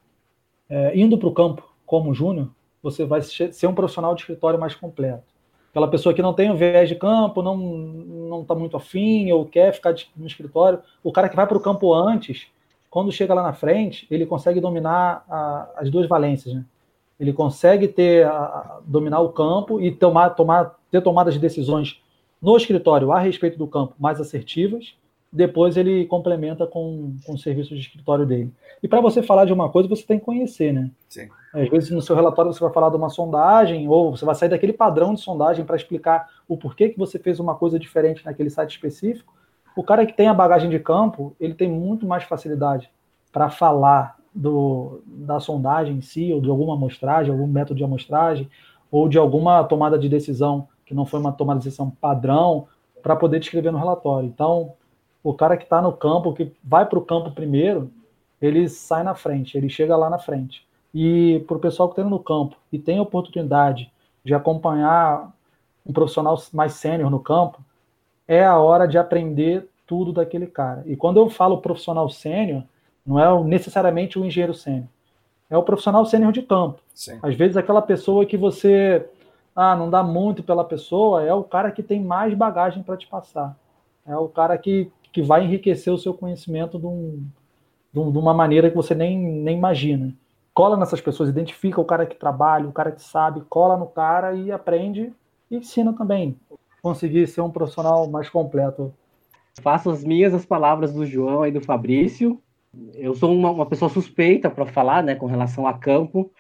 é, 0.70 0.98
indo 0.98 1.18
para 1.18 1.28
o 1.28 1.34
campo 1.34 1.70
como 1.86 2.14
júnior, 2.14 2.50
você 2.82 3.06
vai 3.06 3.22
ser 3.22 3.68
um 3.68 3.76
profissional 3.76 4.16
de 4.16 4.22
escritório 4.22 4.60
mais 4.60 4.74
completo. 4.74 5.24
Aquela 5.70 5.88
pessoa 5.88 6.14
que 6.14 6.22
não 6.22 6.34
tem 6.34 6.52
o 6.52 6.56
viés 6.56 6.88
de 6.88 6.96
campo, 6.96 7.42
não 7.42 7.58
não 7.58 8.42
está 8.42 8.56
muito 8.56 8.76
afim 8.76 9.32
ou 9.32 9.46
quer 9.46 9.74
ficar 9.74 9.94
no 10.16 10.26
escritório, 10.26 10.80
o 11.04 11.12
cara 11.12 11.30
que 11.30 11.36
vai 11.36 11.46
para 11.46 11.58
o 11.58 11.62
campo 11.62 11.94
antes, 11.94 12.48
quando 12.90 13.12
chega 13.12 13.34
lá 13.34 13.44
na 13.44 13.54
frente, 13.54 14.08
ele 14.10 14.26
consegue 14.26 14.60
dominar 14.60 15.24
a, 15.30 15.70
as 15.78 15.90
duas 15.90 16.08
valências, 16.08 16.54
né? 16.54 16.66
Ele 17.20 17.32
consegue 17.32 17.88
ter 17.88 18.26
a, 18.26 18.80
dominar 18.86 19.20
o 19.22 19.30
campo 19.30 19.80
e 19.80 19.92
tomar, 19.92 20.32
tomar 20.32 20.76
ter 20.92 21.02
tomadas 21.02 21.34
de 21.34 21.40
decisões 21.40 22.03
no 22.44 22.58
escritório 22.58 23.14
a 23.14 23.20
respeito 23.20 23.58
do 23.58 23.66
campo 23.66 23.96
mais 23.98 24.20
assertivas, 24.20 24.96
depois 25.32 25.78
ele 25.78 26.06
complementa 26.06 26.68
com, 26.68 27.16
com 27.26 27.34
o 27.34 27.38
serviço 27.38 27.74
de 27.74 27.80
escritório 27.80 28.26
dele. 28.26 28.52
E 28.84 28.88
para 28.88 29.00
você 29.00 29.24
falar 29.24 29.46
de 29.46 29.54
uma 29.54 29.70
coisa, 29.70 29.88
você 29.88 30.04
tem 30.04 30.20
que 30.20 30.26
conhecer, 30.26 30.74
né? 30.74 30.92
Sim. 31.08 31.30
Às 31.54 31.70
vezes 31.70 31.90
no 31.90 32.02
seu 32.02 32.16
relatório 32.16 32.52
você 32.52 32.60
vai 32.60 32.72
falar 32.74 32.90
de 32.90 32.98
uma 32.98 33.10
sondagem, 33.10 33.88
ou 33.88 34.12
você 34.16 34.26
vai 34.26 34.36
sair 34.36 34.50
daquele 34.50 34.74
padrão 34.74 35.14
de 35.14 35.22
sondagem 35.22 35.64
para 35.64 35.78
explicar 35.78 36.28
o 36.46 36.58
porquê 36.58 36.90
que 36.90 37.00
você 37.00 37.18
fez 37.18 37.40
uma 37.40 37.56
coisa 37.56 37.80
diferente 37.80 38.26
naquele 38.26 38.50
site 38.50 38.72
específico. 38.72 39.34
O 39.74 39.82
cara 39.82 40.06
que 40.06 40.14
tem 40.14 40.28
a 40.28 40.34
bagagem 40.34 40.70
de 40.70 40.80
campo, 40.80 41.34
ele 41.40 41.54
tem 41.54 41.70
muito 41.70 42.06
mais 42.06 42.26
facilidade 42.26 42.92
para 43.32 43.50
falar 43.50 44.18
do, 44.36 45.02
da 45.08 45.40
sondagem 45.40 45.96
em 45.96 46.02
si, 46.02 46.34
ou 46.34 46.42
de 46.42 46.50
alguma 46.50 46.74
amostragem, 46.74 47.32
algum 47.32 47.48
método 47.48 47.78
de 47.78 47.84
amostragem, 47.86 48.50
ou 48.92 49.08
de 49.08 49.18
alguma 49.18 49.64
tomada 49.64 49.98
de 49.98 50.10
decisão 50.10 50.68
que 50.86 50.94
não 50.94 51.06
foi 51.06 51.20
uma 51.20 51.32
tomada 51.32 51.60
de 51.60 51.66
decisão 51.66 51.90
padrão, 51.90 52.68
para 53.02 53.16
poder 53.16 53.40
descrever 53.40 53.72
no 53.72 53.78
relatório. 53.78 54.28
Então, 54.28 54.74
o 55.22 55.34
cara 55.34 55.58
que 55.58 55.64
está 55.64 55.82
no 55.82 55.92
campo, 55.92 56.34
que 56.34 56.52
vai 56.64 56.86
para 56.86 56.98
o 56.98 57.06
campo 57.06 57.32
primeiro, 57.32 57.92
ele 58.42 58.68
sai 58.70 59.04
na 59.04 59.14
frente, 59.14 59.58
ele 59.58 59.70
chega 59.70 59.96
lá 59.96 60.10
na 60.10 60.18
frente. 60.18 60.66
E 60.94 61.44
para 61.48 61.58
o 61.58 61.60
pessoal 61.60 61.90
que 61.90 62.00
está 62.00 62.10
no 62.10 62.20
campo 62.20 62.56
e 62.72 62.80
tem 62.80 63.00
a 63.00 63.02
oportunidade 63.02 63.92
de 64.24 64.34
acompanhar 64.34 65.32
um 65.86 65.92
profissional 65.92 66.42
mais 66.54 66.74
sênior 66.74 67.10
no 67.10 67.20
campo, 67.20 67.60
é 68.28 68.44
a 68.44 68.58
hora 68.58 68.88
de 68.88 68.98
aprender 68.98 69.68
tudo 69.86 70.14
daquele 70.14 70.48
cara. 70.48 70.84
E 70.86 70.96
quando 70.96 71.18
eu 71.18 71.30
falo 71.30 71.58
profissional 71.58 72.10
sênior, 72.10 72.64
não 73.06 73.20
é 73.20 73.44
necessariamente 73.44 74.18
o 74.18 74.26
engenheiro 74.26 74.54
sênior. 74.54 74.88
É 75.50 75.58
o 75.58 75.64
profissional 75.64 76.06
sênior 76.06 76.32
de 76.32 76.42
campo. 76.42 76.80
Sim. 76.94 77.20
Às 77.22 77.36
vezes 77.36 77.58
aquela 77.58 77.82
pessoa 77.82 78.26
que 78.26 78.38
você 78.38 79.06
ah, 79.56 79.76
não 79.76 79.90
dá 79.90 80.04
muito 80.04 80.42
pela 80.42 80.64
pessoa, 80.64 81.24
é 81.24 81.34
o 81.34 81.44
cara 81.44 81.72
que 81.72 81.84
tem 81.84 82.02
mais 82.02 82.34
bagagem 82.34 82.82
para 82.82 82.98
te 82.98 83.08
passar. 83.08 83.56
É 84.06 84.18
o 84.18 84.28
cara 84.28 84.58
que, 84.58 84.92
que 85.12 85.22
vai 85.22 85.44
enriquecer 85.44 85.94
o 85.94 85.98
seu 85.98 86.14
conhecimento 86.14 86.80
de, 86.80 86.86
um, 86.86 87.24
de, 87.92 88.00
um, 88.00 88.10
uma 88.10 88.34
maneira 88.34 88.70
que 88.70 88.76
você 88.76 88.96
nem, 88.96 89.18
nem 89.18 89.58
imagina. 89.58 90.14
Cola 90.54 90.78
nessas 90.78 91.02
pessoas, 91.02 91.30
identifica 91.30 91.80
o 91.80 91.86
cara 91.86 92.06
que 92.06 92.16
trabalha, 92.16 92.68
o 92.68 92.74
cara 92.74 92.92
que 92.92 93.02
sabe, 93.02 93.42
cola 93.50 93.78
no 93.78 93.88
cara 93.88 94.34
e 94.34 94.52
aprende 94.52 95.14
e 95.50 95.58
ensina 95.58 95.94
também. 95.94 96.38
Conseguir 96.82 97.28
ser 97.28 97.42
um 97.42 97.52
profissional 97.52 98.08
mais 98.10 98.30
completo. 98.30 98.94
Faço 99.62 99.90
as 99.90 100.04
minhas 100.04 100.34
as 100.34 100.46
palavras 100.46 100.92
do 100.94 101.06
João 101.06 101.46
e 101.46 101.52
do 101.52 101.62
Fabrício. 101.62 102.42
Eu 102.96 103.14
sou 103.14 103.34
uma, 103.34 103.52
uma 103.52 103.66
pessoa 103.68 103.88
suspeita 103.88 104.50
para 104.50 104.66
falar 104.66 105.04
né, 105.04 105.16
com 105.16 105.28
relação 105.28 105.68
a 105.68 105.74
campo 105.74 106.32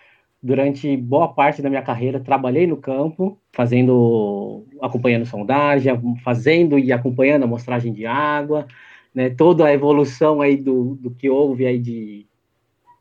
durante 0.43 0.97
boa 0.97 1.29
parte 1.29 1.61
da 1.61 1.69
minha 1.69 1.81
carreira 1.81 2.19
trabalhei 2.19 2.67
no 2.67 2.75
campo, 2.75 3.39
fazendo, 3.53 4.65
acompanhando 4.81 5.25
sondagem, 5.25 5.93
fazendo 6.21 6.77
e 6.77 6.91
acompanhando 6.91 7.43
a 7.43 7.45
amostragem 7.45 7.93
de 7.93 8.05
água, 8.05 8.67
né, 9.15 9.29
toda 9.29 9.65
a 9.65 9.73
evolução 9.73 10.41
aí 10.41 10.57
do, 10.57 10.95
do 10.95 11.11
que 11.11 11.29
houve 11.29 11.65
aí 11.65 11.79
de, 11.79 12.25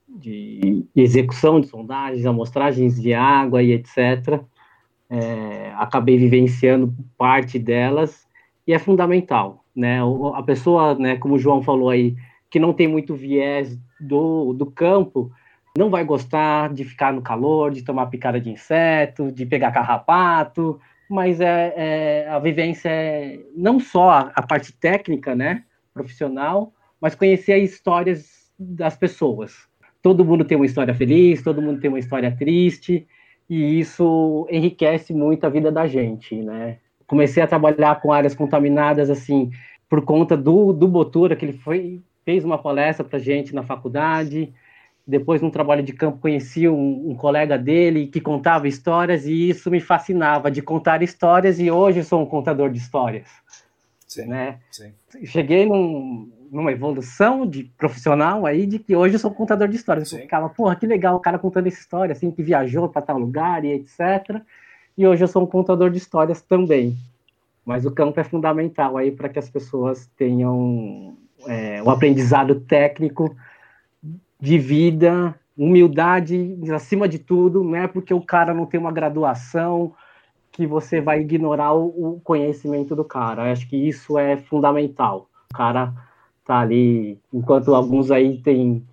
de 0.07 0.87
execução 0.95 1.61
de 1.61 1.67
sondagens, 1.67 2.25
amostragens 2.25 3.01
de 3.03 3.13
água 3.13 3.61
e 3.61 3.73
etc. 3.73 4.41
É, 5.11 5.73
acabei 5.75 6.17
vivenciando 6.17 6.95
parte 7.19 7.59
delas 7.59 8.25
e 8.65 8.73
é 8.73 8.79
fundamental, 8.79 9.65
né? 9.75 9.99
A 10.35 10.43
pessoa, 10.43 10.95
né, 10.95 11.17
como 11.17 11.35
o 11.35 11.39
João 11.39 11.61
falou 11.61 11.91
aí, 11.91 12.15
que 12.49 12.61
não 12.61 12.73
tem 12.73 12.87
muito 12.87 13.15
viés 13.17 13.77
do, 14.01 14.53
do 14.53 14.67
campo, 14.67 15.33
não 15.77 15.89
vai 15.89 16.05
gostar 16.05 16.73
de 16.73 16.85
ficar 16.85 17.13
no 17.13 17.23
calor, 17.23 17.71
de 17.71 17.83
tomar 17.83 18.07
picada 18.07 18.41
de 18.41 18.51
inseto, 18.51 19.33
de 19.33 19.47
pegar 19.47 19.73
carrapato, 19.73 20.79
mas 21.09 21.41
é, 21.41 21.73
é 21.77 22.29
a 22.29 22.39
vivência 22.39 22.89
é 22.89 23.41
não 23.57 23.81
só 23.81 24.11
a, 24.11 24.33
a, 24.35 24.43
parte 24.43 24.73
técnica, 24.73 25.35
né, 25.35 25.65
profissional, 25.93 26.73
mas 27.01 27.15
conhecer 27.15 27.55
as 27.55 27.71
histórias 27.71 28.51
das 28.59 28.97
pessoas. 28.97 29.67
Todo 30.03 30.25
mundo 30.25 30.45
tem 30.45 30.57
uma 30.57 30.67
história 30.67 30.95
feliz, 30.95 31.43
todo 31.43 31.63
mundo 31.63 31.81
tem 31.81 31.89
uma 31.89 31.99
história 31.99 32.35
triste, 32.37 33.07
e 33.49 33.79
isso 33.81 34.47
enriquece 34.51 35.13
muito 35.13 35.45
a 35.45 35.51
vida 35.51 35.71
da 35.71 35.87
gente, 35.87 36.35
né? 36.37 36.79
Comecei 37.07 37.43
a 37.43 37.47
trabalhar 37.47 38.01
com 38.01 38.13
áreas 38.13 38.35
contaminadas, 38.35 39.11
assim, 39.11 39.51
por 39.89 40.03
conta 40.03 40.37
do, 40.37 40.73
do 40.73 40.89
Botura, 40.89 41.37
que 41.37 41.45
ele 41.45 41.53
foi, 41.53 42.01
fez 42.25 42.45
uma 42.45 42.57
palestra 42.57 43.05
para 43.05 43.19
gente 43.19 43.55
na 43.55 43.63
faculdade, 43.63 44.53
depois, 45.07 45.43
num 45.43 45.51
trabalho 45.51 45.83
de 45.83 45.93
campo, 45.93 46.19
conheci 46.19 46.69
um, 46.69 47.11
um, 47.11 47.15
colega 47.15 47.59
dele 47.59 48.07
que 48.07 48.21
contava 48.21 48.69
histórias 48.69 49.27
e 49.27 49.51
isso 49.51 49.71
me 49.71 49.81
fascinava 49.81 50.51
de 50.51 50.63
contar 50.63 51.03
histórias. 51.03 51.59
E 51.59 51.71
hoje 51.71 52.05
sou 52.05 52.23
um 52.23 52.27
contador 52.27 52.71
de 52.71 52.79
histórias. 52.79 53.29
Sim, 54.07 54.27
né? 54.27 54.59
Sim. 54.71 54.93
Cheguei 55.25 55.67
num, 55.67 56.31
numa 56.53 56.71
evolução 56.71 57.45
de 57.45 57.65
profissional 57.77 58.47
aí 58.47 58.65
de 58.65 58.79
que 58.79 58.95
hoje 58.95 59.17
eu 59.17 59.19
sou 59.19 59.33
um 59.33 59.35
contador 59.35 59.67
de 59.67 59.75
histórias. 59.75 60.13
Eu 60.13 60.21
ficava, 60.21 60.49
porra, 60.49 60.77
que 60.77 60.87
legal 60.87 61.17
o 61.17 61.21
cara 61.21 61.39
contando 61.39 61.67
essa 61.67 61.81
história, 61.81 62.13
assim, 62.13 62.31
que 62.31 62.43
viajou 62.43 62.89
para 62.89 63.03
tal 63.03 63.19
lugar 63.19 63.65
e 63.65 63.73
etc. 63.73 64.41
E 64.97 65.05
hoje 65.05 65.25
eu 65.25 65.29
sou 65.29 65.43
um 65.43 65.47
contador 65.47 65.91
de 65.91 65.99
histórias 65.99 66.41
também. 66.41 66.97
Mas 67.65 67.85
o 67.85 67.91
campo 67.91 68.21
é 68.21 68.25
fundamental 68.25 68.97
aí 68.97 69.11
para 69.11 69.29
que 69.29 69.39
as 69.39 69.49
pessoas 69.51 70.09
tenham 70.17 71.17
é, 71.47 71.83
um 71.83 71.91
aprendizado 71.91 72.61
técnico 72.61 73.35
de 74.43 74.59
vida, 74.59 75.39
humildade 75.57 76.59
acima 76.75 77.09
de 77.09 77.21
tudo, 77.21 77.63
não 77.63 77.77
é 77.77 77.87
porque 77.87 78.13
o 78.13 78.21
cara 78.21 78.53
não 78.53 78.67
tem 78.67 78.81
uma 78.81 78.91
graduação 78.91 79.95
que 80.51 80.67
você 80.67 81.01
vai 81.01 81.21
ignorar 81.21 81.73
o, 81.73 82.21
conhecimento 82.25 82.97
do 82.97 83.05
cara. 83.05 83.47
Eu 83.47 83.53
acho 83.53 83.69
que 83.69 83.77
isso 83.77 84.19
é 84.19 84.37
fundamental. 84.37 85.29
O 85.53 85.55
cara 85.55 85.95
tá 86.45 86.59
ali, 86.59 87.21
enquanto 87.33 87.73
alguns 87.73 88.11
aí 88.11 88.39
têm 88.43 88.85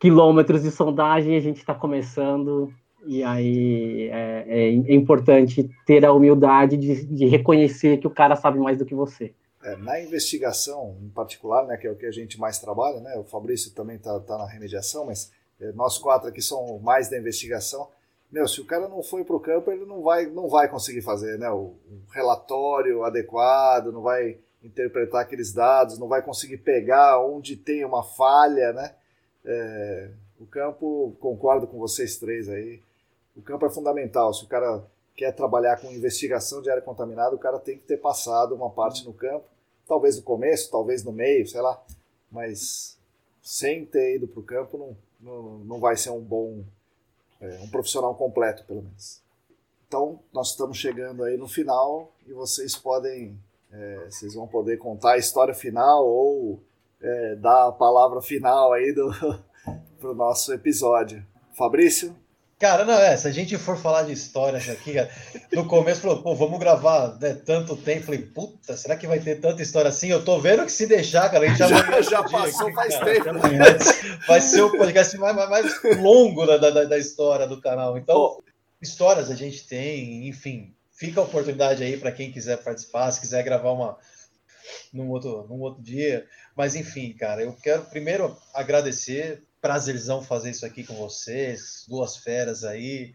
quilômetros 0.00 0.64
de 0.64 0.72
sondagem, 0.72 1.36
a 1.36 1.40
gente 1.40 1.58
está 1.58 1.72
começando, 1.72 2.74
e 3.06 3.22
aí 3.22 4.08
é, 4.10 4.44
é, 4.48 4.68
é, 4.68 4.94
importante 4.94 5.70
ter 5.86 6.04
a 6.04 6.12
humildade 6.12 6.76
de, 6.76 7.06
de 7.06 7.26
reconhecer 7.26 7.98
que 7.98 8.06
o 8.08 8.10
cara 8.10 8.34
sabe 8.34 8.58
mais 8.58 8.76
do 8.78 8.84
que 8.84 8.96
você. 8.96 9.32
É, 9.62 9.76
na 9.76 10.00
investigação, 10.00 10.96
em 11.00 11.08
particular, 11.08 11.66
né, 11.66 11.76
que 11.76 11.86
é 11.86 11.90
o 11.90 11.96
que 11.96 12.06
a 12.06 12.10
gente 12.10 12.38
mais 12.38 12.58
trabalha, 12.58 13.00
né, 13.00 13.16
o 13.16 13.24
Fabrício 13.24 13.72
também 13.72 13.96
está 13.96 14.18
tá 14.20 14.36
na 14.36 14.46
remediação, 14.46 15.06
mas 15.06 15.30
é, 15.60 15.70
nós 15.72 15.98
quatro 15.98 16.28
aqui 16.28 16.42
somos 16.42 16.82
mais 16.82 17.08
da 17.08 17.18
investigação. 17.18 17.88
Meu, 18.30 18.48
se 18.48 18.60
o 18.60 18.64
cara 18.64 18.88
não 18.88 19.02
foi 19.02 19.24
para 19.24 19.36
o 19.36 19.40
campo, 19.40 19.70
ele 19.70 19.84
não 19.84 20.02
vai, 20.02 20.26
não 20.26 20.48
vai 20.48 20.68
conseguir 20.68 21.02
fazer 21.02 21.38
né, 21.38 21.50
o, 21.50 21.74
o 21.88 22.02
relatório 22.10 23.04
adequado, 23.04 23.92
não 23.92 24.02
vai 24.02 24.38
interpretar 24.64 25.22
aqueles 25.22 25.52
dados, 25.52 25.98
não 25.98 26.08
vai 26.08 26.22
conseguir 26.22 26.58
pegar 26.58 27.20
onde 27.20 27.56
tem 27.56 27.84
uma 27.84 28.02
falha, 28.02 28.72
né? 28.72 28.94
É, 29.44 30.10
o 30.40 30.46
campo, 30.46 31.16
concordo 31.20 31.66
com 31.66 31.78
vocês 31.78 32.16
três 32.16 32.48
aí, 32.48 32.80
o 33.36 33.42
campo 33.42 33.66
é 33.66 33.70
fundamental. 33.70 34.32
Se 34.32 34.44
o 34.44 34.48
cara 34.48 34.82
quer 35.16 35.32
trabalhar 35.32 35.80
com 35.80 35.92
investigação 35.92 36.62
de 36.62 36.70
área 36.70 36.82
contaminada, 36.82 37.34
o 37.34 37.38
cara 37.38 37.58
tem 37.58 37.78
que 37.78 37.84
ter 37.84 37.98
passado 37.98 38.54
uma 38.54 38.70
parte 38.70 39.04
no 39.04 39.12
campo 39.12 39.44
talvez 39.86 40.16
no 40.16 40.22
começo, 40.22 40.70
talvez 40.70 41.04
no 41.04 41.12
meio, 41.12 41.46
sei 41.46 41.60
lá, 41.60 41.82
mas 42.30 42.98
sem 43.42 43.84
ter 43.84 44.16
ido 44.16 44.26
para 44.26 44.40
o 44.40 44.44
campo 44.44 44.78
não, 44.78 44.96
não, 45.20 45.58
não 45.58 45.80
vai 45.80 45.96
ser 45.96 46.10
um 46.10 46.20
bom, 46.20 46.64
é, 47.40 47.60
um 47.60 47.68
profissional 47.68 48.14
completo, 48.14 48.64
pelo 48.64 48.82
menos. 48.82 49.20
Então, 49.86 50.20
nós 50.32 50.50
estamos 50.50 50.78
chegando 50.78 51.22
aí 51.24 51.36
no 51.36 51.46
final 51.46 52.10
e 52.26 52.32
vocês 52.32 52.74
podem, 52.74 53.38
é, 53.70 54.06
vocês 54.08 54.34
vão 54.34 54.46
poder 54.46 54.78
contar 54.78 55.12
a 55.12 55.18
história 55.18 55.52
final 55.52 56.06
ou 56.06 56.60
é, 57.00 57.34
dar 57.36 57.68
a 57.68 57.72
palavra 57.72 58.22
final 58.22 58.72
aí 58.72 58.92
do 58.92 59.10
pro 60.00 60.14
nosso 60.14 60.52
episódio. 60.54 61.22
Fabrício? 61.52 62.16
Cara, 62.62 62.84
não, 62.84 62.94
é, 62.94 63.16
se 63.16 63.26
a 63.26 63.32
gente 63.32 63.58
for 63.58 63.76
falar 63.76 64.04
de 64.04 64.12
histórias 64.12 64.68
aqui, 64.68 64.94
cara, 64.94 65.10
no 65.52 65.66
começo 65.66 66.00
falou, 66.00 66.22
pô, 66.22 66.32
vamos 66.36 66.60
gravar 66.60 67.18
né, 67.20 67.34
tanto 67.34 67.76
tempo. 67.76 68.04
Falei, 68.04 68.22
puta, 68.22 68.76
será 68.76 68.96
que 68.96 69.04
vai 69.04 69.18
ter 69.18 69.40
tanta 69.40 69.60
história 69.60 69.88
assim? 69.88 70.12
Eu 70.12 70.24
tô 70.24 70.38
vendo 70.38 70.64
que 70.64 70.70
se 70.70 70.86
deixar, 70.86 71.28
cara, 71.28 71.44
a 71.44 71.48
gente 71.48 71.58
já, 71.58 71.66
já, 71.66 72.02
já 72.02 72.22
passou 72.22 72.68
aqui, 72.68 72.74
faz 72.76 72.96
cara, 72.96 73.14
tempo. 73.14 73.30
Vai 74.28 74.40
ser 74.40 74.62
o 74.62 74.70
podcast 74.70 75.18
mais, 75.18 75.34
mais 75.34 75.82
longo 76.00 76.46
da, 76.46 76.56
da, 76.56 76.84
da, 76.84 76.98
história 76.98 77.48
do 77.48 77.60
canal. 77.60 77.98
Então, 77.98 78.40
histórias 78.80 79.28
a 79.28 79.34
gente 79.34 79.66
tem, 79.66 80.28
enfim, 80.28 80.72
fica 80.92 81.20
a 81.20 81.24
oportunidade 81.24 81.82
aí 81.82 81.96
para 81.96 82.12
quem 82.12 82.30
quiser 82.30 82.58
participar, 82.58 83.10
se 83.10 83.20
quiser 83.20 83.42
gravar 83.42 83.72
uma 83.72 83.98
num 84.92 85.08
outro, 85.10 85.48
num 85.48 85.60
outro 85.60 85.82
dia. 85.82 86.24
Mas 86.56 86.76
enfim, 86.76 87.12
cara, 87.12 87.42
eu 87.42 87.56
quero 87.60 87.82
primeiro 87.86 88.36
agradecer 88.54 89.42
prazerzão 89.62 90.20
fazer 90.20 90.50
isso 90.50 90.66
aqui 90.66 90.82
com 90.82 90.96
vocês, 90.96 91.86
duas 91.88 92.16
feras 92.16 92.64
aí. 92.64 93.14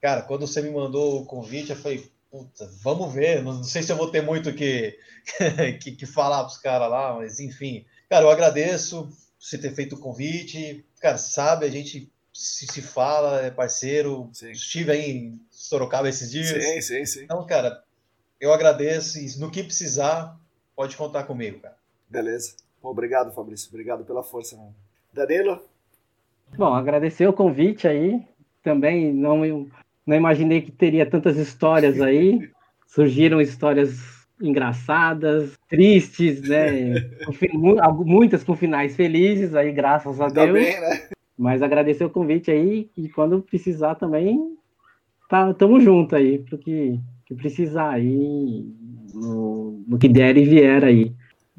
Cara, 0.00 0.22
quando 0.22 0.46
você 0.46 0.62
me 0.62 0.70
mandou 0.70 1.20
o 1.20 1.26
convite, 1.26 1.70
eu 1.70 1.76
falei, 1.76 2.10
puta, 2.30 2.68
vamos 2.80 3.12
ver. 3.12 3.42
Não, 3.42 3.62
sei 3.62 3.82
se 3.82 3.92
eu 3.92 3.96
vou 3.96 4.10
ter 4.10 4.22
muito 4.22 4.52
que, 4.54 4.98
que, 5.80 5.92
que 5.92 6.06
falar 6.06 6.38
para 6.38 6.46
os 6.48 6.56
caras 6.56 6.90
lá, 6.90 7.14
mas 7.14 7.38
enfim. 7.38 7.84
Cara, 8.08 8.24
eu 8.24 8.30
agradeço 8.30 9.08
você 9.38 9.58
ter 9.58 9.74
feito 9.74 9.94
o 9.94 10.00
convite. 10.00 10.84
Cara, 10.98 11.18
sabe, 11.18 11.66
a 11.66 11.70
gente 11.70 12.10
se, 12.32 12.66
se 12.66 12.80
fala, 12.80 13.42
é 13.42 13.50
parceiro. 13.50 14.30
Sim. 14.32 14.50
Estive 14.50 14.92
aí 14.92 15.10
em 15.10 15.40
Sorocaba 15.50 16.08
esses 16.08 16.30
dias. 16.30 16.48
Sim, 16.48 16.80
sim, 16.80 17.04
sim. 17.04 17.24
Então, 17.24 17.46
cara, 17.46 17.84
eu 18.40 18.52
agradeço 18.52 19.18
e 19.18 19.38
no 19.38 19.50
que 19.50 19.62
precisar, 19.62 20.40
pode 20.74 20.96
contar 20.96 21.24
comigo, 21.24 21.60
cara. 21.60 21.76
Beleza. 22.08 22.54
Obrigado, 22.82 23.30
Fabrício. 23.32 23.68
Obrigado 23.68 24.04
pela 24.04 24.24
força. 24.24 24.56
Mano. 24.56 24.74
Danilo? 25.12 25.62
Bom, 26.56 26.74
agradecer 26.74 27.26
o 27.26 27.32
convite 27.32 27.88
aí. 27.88 28.20
Também 28.62 29.12
não, 29.12 29.66
não 30.06 30.16
imaginei 30.16 30.60
que 30.60 30.70
teria 30.70 31.06
tantas 31.06 31.36
histórias 31.36 32.00
aí. 32.00 32.50
Surgiram 32.86 33.40
histórias 33.40 34.22
engraçadas, 34.40 35.52
tristes, 35.68 36.42
né? 36.42 36.94
Muitas 38.04 38.42
com 38.42 38.56
finais 38.56 38.96
felizes 38.96 39.54
aí, 39.54 39.72
graças 39.72 40.20
a 40.20 40.28
Deus. 40.28 40.48
Também, 40.48 40.80
né? 40.80 41.08
Mas 41.38 41.62
agradecer 41.62 42.04
o 42.04 42.10
convite 42.10 42.50
aí 42.50 42.90
e 42.96 43.08
quando 43.08 43.40
precisar 43.42 43.94
também, 43.94 44.56
tá, 45.28 45.52
tamo 45.54 45.80
junto 45.80 46.14
aí, 46.14 46.38
pro 46.38 46.58
que, 46.58 47.00
que 47.24 47.34
precisar 47.34 47.90
aí, 47.90 48.66
no, 49.14 49.82
no 49.86 49.98
que 49.98 50.08
der 50.08 50.36
e 50.36 50.44
vier 50.44 50.84
aí. 50.84 51.12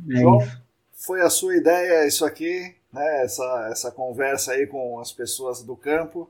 É 0.10 0.22
João, 0.22 0.38
isso. 0.38 0.62
foi 0.94 1.22
a 1.22 1.30
sua 1.30 1.56
ideia 1.56 2.06
isso 2.06 2.24
aqui? 2.24 2.76
Né, 2.94 3.24
essa, 3.24 3.68
essa 3.72 3.92
conversa 3.92 4.52
aí 4.52 4.68
com 4.68 5.00
as 5.00 5.12
pessoas 5.12 5.64
do 5.64 5.76
campo. 5.76 6.30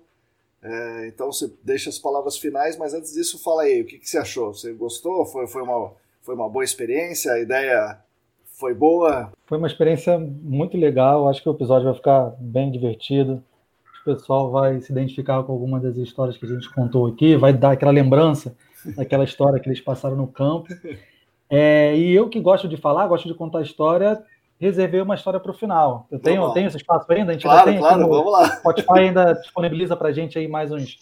É, 0.62 1.08
então 1.08 1.32
você 1.32 1.52
deixa 1.62 1.90
as 1.90 2.00
palavras 2.00 2.38
finais, 2.38 2.78
mas 2.78 2.94
antes 2.94 3.14
disso 3.14 3.38
fala 3.44 3.64
aí, 3.64 3.82
o 3.82 3.86
que, 3.86 4.00
que 4.00 4.10
você 4.10 4.18
achou? 4.18 4.54
Você 4.54 4.72
gostou? 4.72 5.26
Foi, 5.26 5.46
foi, 5.46 5.62
uma, 5.62 5.92
foi 6.22 6.36
uma 6.36 6.48
boa 6.48 6.64
experiência? 6.64 7.34
A 7.34 7.40
ideia 7.40 8.00
foi 8.46 8.74
boa? 8.74 9.32
Foi 9.46 9.58
uma 9.58 9.68
experiência 9.68 10.18
muito 10.18 10.78
legal, 10.78 11.28
acho 11.28 11.44
que 11.44 11.50
o 11.50 11.54
episódio 11.54 11.86
vai 11.86 11.96
ficar 11.96 12.34
bem 12.40 12.72
divertido. 12.72 13.44
O 14.02 14.06
pessoal 14.06 14.52
vai 14.52 14.80
se 14.80 14.92
identificar 14.92 15.44
com 15.44 15.52
algumas 15.52 15.82
das 15.82 15.98
histórias 15.98 16.38
que 16.38 16.46
a 16.46 16.50
gente 16.50 16.74
contou 16.74 17.08
aqui, 17.08 17.36
vai 17.36 17.54
dar 17.54 17.72
aquela 17.72 17.92
lembrança 17.92 18.56
daquela 18.96 19.24
história 19.24 19.60
que 19.60 19.68
eles 19.68 19.82
passaram 19.82 20.16
no 20.16 20.28
campo. 20.28 20.68
É, 21.50 21.96
e 21.96 22.14
eu 22.14 22.30
que 22.30 22.40
gosto 22.40 22.68
de 22.68 22.78
falar, 22.78 23.08
gosto 23.08 23.28
de 23.28 23.34
contar 23.34 23.62
história, 23.62 24.22
reservei 24.64 25.02
uma 25.02 25.16
história 25.16 25.40
para 25.40 25.52
o 25.52 25.54
final. 25.54 26.08
Eu 26.10 26.20
tenho, 26.20 26.52
tenho 26.54 26.68
esse 26.68 26.78
espaço 26.78 27.12
ainda? 27.12 27.32
A 27.32 27.34
gente 27.34 27.44
claro, 27.44 27.70
tem 27.70 27.80
claro, 27.80 28.08
vamos 28.08 28.32
lá. 28.32 28.46
Spotify 28.58 29.00
ainda 29.00 29.34
disponibiliza 29.34 29.96
para 29.96 30.10
a 30.10 30.12
gente 30.12 30.40
aí 30.40 30.48
mais 30.48 30.72
uns, 30.72 31.00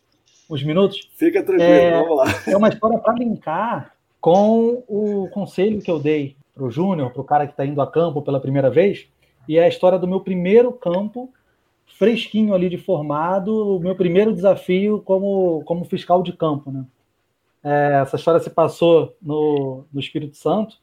uns 0.50 0.64
minutos. 0.64 1.10
Fica 1.16 1.44
tranquilo, 1.44 1.72
é, 1.72 2.02
vamos 2.02 2.18
lá. 2.18 2.26
É 2.48 2.58
uma 2.58 2.70
história 2.70 2.98
para 2.98 3.14
linkar 3.14 3.94
com 4.20 4.84
o 4.88 5.30
conselho 5.32 5.82
que 5.82 5.90
eu 5.90 6.00
dei 6.00 6.36
para 6.54 6.64
o 6.64 6.72
Júnior, 6.72 7.12
para 7.12 7.22
o 7.22 7.26
cara 7.26 7.46
que 7.46 7.54
está 7.54 7.66
indo 7.66 7.82
a 7.82 7.88
campo 7.88 8.22
pela 8.22 8.40
primeira 8.40 8.70
vez, 8.70 9.08
e 9.48 9.58
é 9.58 9.64
a 9.64 9.68
história 9.68 9.98
do 9.98 10.08
meu 10.08 10.20
primeiro 10.20 10.72
campo, 10.72 11.32
fresquinho 11.98 12.54
ali 12.54 12.70
de 12.70 12.78
formado, 12.78 13.78
o 13.78 13.80
meu 13.80 13.96
primeiro 13.96 14.34
desafio 14.34 15.02
como, 15.02 15.64
como 15.66 15.86
fiscal 15.86 16.22
de 16.22 16.34
campo. 16.34 16.72
Né? 16.72 16.86
É, 17.64 18.02
essa 18.02 18.16
história 18.16 18.40
se 18.40 18.50
passou 18.50 19.16
no, 19.22 19.86
no 19.92 20.00
Espírito 20.00 20.36
Santo, 20.36 20.78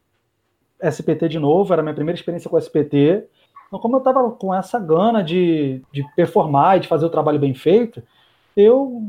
SPT 0.82 1.28
de 1.28 1.38
novo, 1.38 1.72
era 1.72 1.82
minha 1.82 1.94
primeira 1.94 2.18
experiência 2.18 2.48
com 2.48 2.58
SPT. 2.58 3.24
Então, 3.66 3.78
como 3.78 3.96
eu 3.96 3.98
estava 3.98 4.30
com 4.30 4.54
essa 4.54 4.78
gana 4.78 5.22
de, 5.22 5.82
de 5.92 6.04
performar 6.14 6.76
e 6.76 6.80
de 6.80 6.88
fazer 6.88 7.04
o 7.04 7.10
trabalho 7.10 7.38
bem 7.38 7.54
feito, 7.54 8.02
eu, 8.56 9.02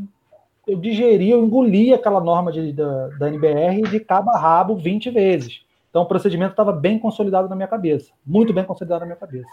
eu 0.67 0.77
digeri, 0.77 1.29
eu 1.29 1.43
engoli 1.43 1.93
aquela 1.93 2.19
norma 2.19 2.51
de, 2.51 2.73
da, 2.73 3.07
da 3.19 3.27
NBR 3.29 3.83
de 3.89 3.99
cabo 3.99 4.31
a 4.31 4.37
rabo 4.37 4.75
20 4.75 5.09
vezes. 5.11 5.61
Então, 5.89 6.03
o 6.03 6.07
procedimento 6.07 6.51
estava 6.51 6.71
bem 6.71 6.99
consolidado 6.99 7.47
na 7.47 7.55
minha 7.55 7.67
cabeça, 7.67 8.11
muito 8.25 8.53
bem 8.53 8.63
consolidado 8.63 9.01
na 9.01 9.05
minha 9.05 9.17
cabeça. 9.17 9.49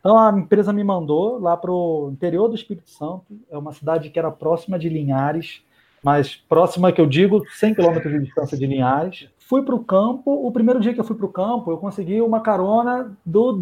Então 0.00 0.16
a 0.16 0.30
empresa 0.30 0.72
me 0.72 0.84
mandou 0.84 1.38
lá 1.38 1.56
para 1.56 1.70
o 1.72 2.10
interior 2.12 2.48
do 2.48 2.54
Espírito 2.54 2.88
Santo, 2.88 3.26
é 3.50 3.58
uma 3.58 3.72
cidade 3.72 4.10
que 4.10 4.18
era 4.18 4.30
próxima 4.30 4.78
de 4.78 4.88
Linhares, 4.88 5.62
mas 6.02 6.36
próxima 6.36 6.92
que 6.92 7.00
eu 7.00 7.06
digo, 7.06 7.42
100 7.50 7.74
quilômetros 7.74 8.12
de 8.12 8.20
distância 8.20 8.56
de 8.56 8.66
Linhares. 8.66 9.28
Fui 9.48 9.62
para 9.62 9.74
o 9.74 9.82
campo, 9.82 10.46
o 10.46 10.52
primeiro 10.52 10.78
dia 10.78 10.92
que 10.92 11.00
eu 11.00 11.04
fui 11.04 11.16
para 11.16 11.24
o 11.24 11.32
campo, 11.32 11.70
eu 11.70 11.78
consegui 11.78 12.20
uma 12.20 12.38
carona 12.38 13.16
do, 13.24 13.58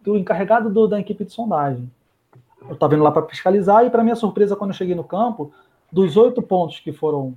do 0.00 0.16
encarregado 0.16 0.70
do, 0.70 0.86
da 0.86 1.00
equipe 1.00 1.24
de 1.24 1.32
sondagem. 1.32 1.90
Eu 2.68 2.74
estava 2.74 2.94
indo 2.94 3.02
lá 3.02 3.10
para 3.10 3.26
fiscalizar 3.26 3.84
e, 3.84 3.90
para 3.90 4.04
minha 4.04 4.14
surpresa, 4.14 4.54
quando 4.54 4.70
eu 4.70 4.76
cheguei 4.76 4.94
no 4.94 5.02
campo, 5.02 5.52
dos 5.90 6.16
oito 6.16 6.40
pontos 6.40 6.78
que 6.78 6.92
foram 6.92 7.34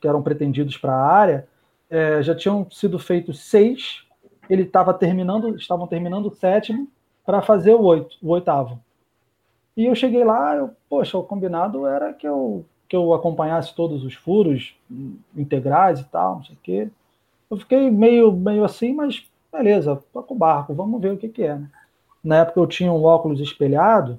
que 0.00 0.06
eram 0.06 0.22
pretendidos 0.22 0.76
para 0.76 0.94
a 0.94 1.12
área, 1.12 1.48
é, 1.90 2.22
já 2.22 2.36
tinham 2.36 2.70
sido 2.70 3.00
feitos 3.00 3.40
seis. 3.40 4.04
Ele 4.48 4.62
estava 4.62 4.94
terminando, 4.94 5.56
estavam 5.56 5.88
terminando 5.88 6.26
o 6.26 6.34
sétimo 6.36 6.86
para 7.26 7.42
fazer 7.42 7.74
o 7.74 7.82
oito, 7.82 8.16
o 8.22 8.28
oitavo. 8.28 8.78
E 9.76 9.86
eu 9.86 9.94
cheguei 9.96 10.22
lá, 10.22 10.54
eu, 10.54 10.70
poxa, 10.88 11.18
o 11.18 11.24
combinado 11.24 11.84
era 11.84 12.12
que 12.12 12.28
eu 12.28 12.64
que 12.88 12.94
eu 12.94 13.12
acompanhasse 13.12 13.74
todos 13.74 14.04
os 14.04 14.14
furos 14.14 14.76
integrais 15.36 15.98
e 15.98 16.04
tal, 16.04 16.36
não 16.36 16.44
sei 16.44 16.54
o 16.54 16.58
quê. 16.62 16.90
Eu 17.50 17.56
fiquei 17.56 17.90
meio 17.90 18.32
meio 18.32 18.64
assim, 18.64 18.94
mas 18.94 19.24
beleza, 19.52 20.02
toca 20.12 20.32
o 20.32 20.36
barco, 20.36 20.74
vamos 20.74 21.00
ver 21.00 21.12
o 21.12 21.16
que, 21.16 21.28
que 21.28 21.42
é. 21.42 21.54
Né? 21.54 21.68
Na 22.22 22.38
época 22.38 22.60
eu 22.60 22.66
tinha 22.66 22.92
um 22.92 23.04
óculos 23.04 23.40
espelhado, 23.40 24.18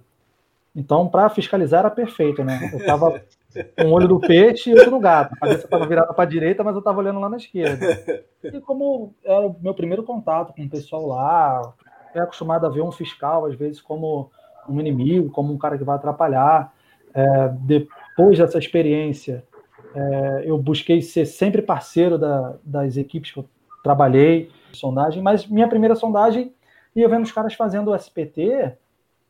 então 0.76 1.08
para 1.08 1.30
fiscalizar 1.30 1.80
era 1.80 1.90
perfeito, 1.90 2.44
né? 2.44 2.70
Eu 2.74 2.86
tava 2.86 3.22
um 3.84 3.92
olho 3.92 4.08
do 4.08 4.20
peixe 4.20 4.70
e 4.70 4.74
outro 4.74 4.92
no 4.92 5.00
gato. 5.00 5.34
A 5.34 5.40
cabeça 5.40 5.66
estava 5.66 5.86
virada 5.86 6.14
para 6.14 6.24
a 6.24 6.28
direita, 6.28 6.64
mas 6.64 6.74
eu 6.74 6.80
estava 6.80 7.00
olhando 7.00 7.20
lá 7.20 7.30
na 7.30 7.38
esquerda. 7.38 8.24
E 8.44 8.60
como 8.62 9.14
era 9.24 9.48
o 9.48 9.56
meu 9.62 9.74
primeiro 9.74 10.04
contato 10.04 10.54
com 10.54 10.64
o 10.64 10.70
pessoal 10.70 11.08
lá, 11.08 11.74
é 12.14 12.20
acostumado 12.20 12.66
a 12.66 12.70
ver 12.70 12.82
um 12.82 12.92
fiscal, 12.92 13.46
às 13.46 13.56
vezes, 13.56 13.82
como 13.82 14.30
um 14.68 14.80
inimigo, 14.80 15.30
como 15.32 15.54
um 15.54 15.58
cara 15.58 15.78
que 15.78 15.84
vai 15.84 15.96
atrapalhar. 15.96 16.74
É, 17.14 17.50
depois 17.62 18.38
dessa 18.38 18.58
experiência, 18.58 19.44
é, 19.96 20.44
eu 20.46 20.58
busquei 20.58 21.02
ser 21.02 21.26
sempre 21.26 21.62
parceiro 21.62 22.18
da, 22.18 22.56
das 22.64 22.98
equipes 22.98 23.32
que 23.32 23.40
eu 23.40 23.46
trabalhei, 23.84 24.52
sondagem, 24.74 25.22
mas 25.22 25.48
minha 25.48 25.68
primeira 25.68 25.96
sondagem 25.96 26.54
ia 26.96 27.08
vendo 27.08 27.24
os 27.24 27.32
caras 27.32 27.54
fazendo 27.54 27.92
o 27.92 27.96
SPT 27.96 28.74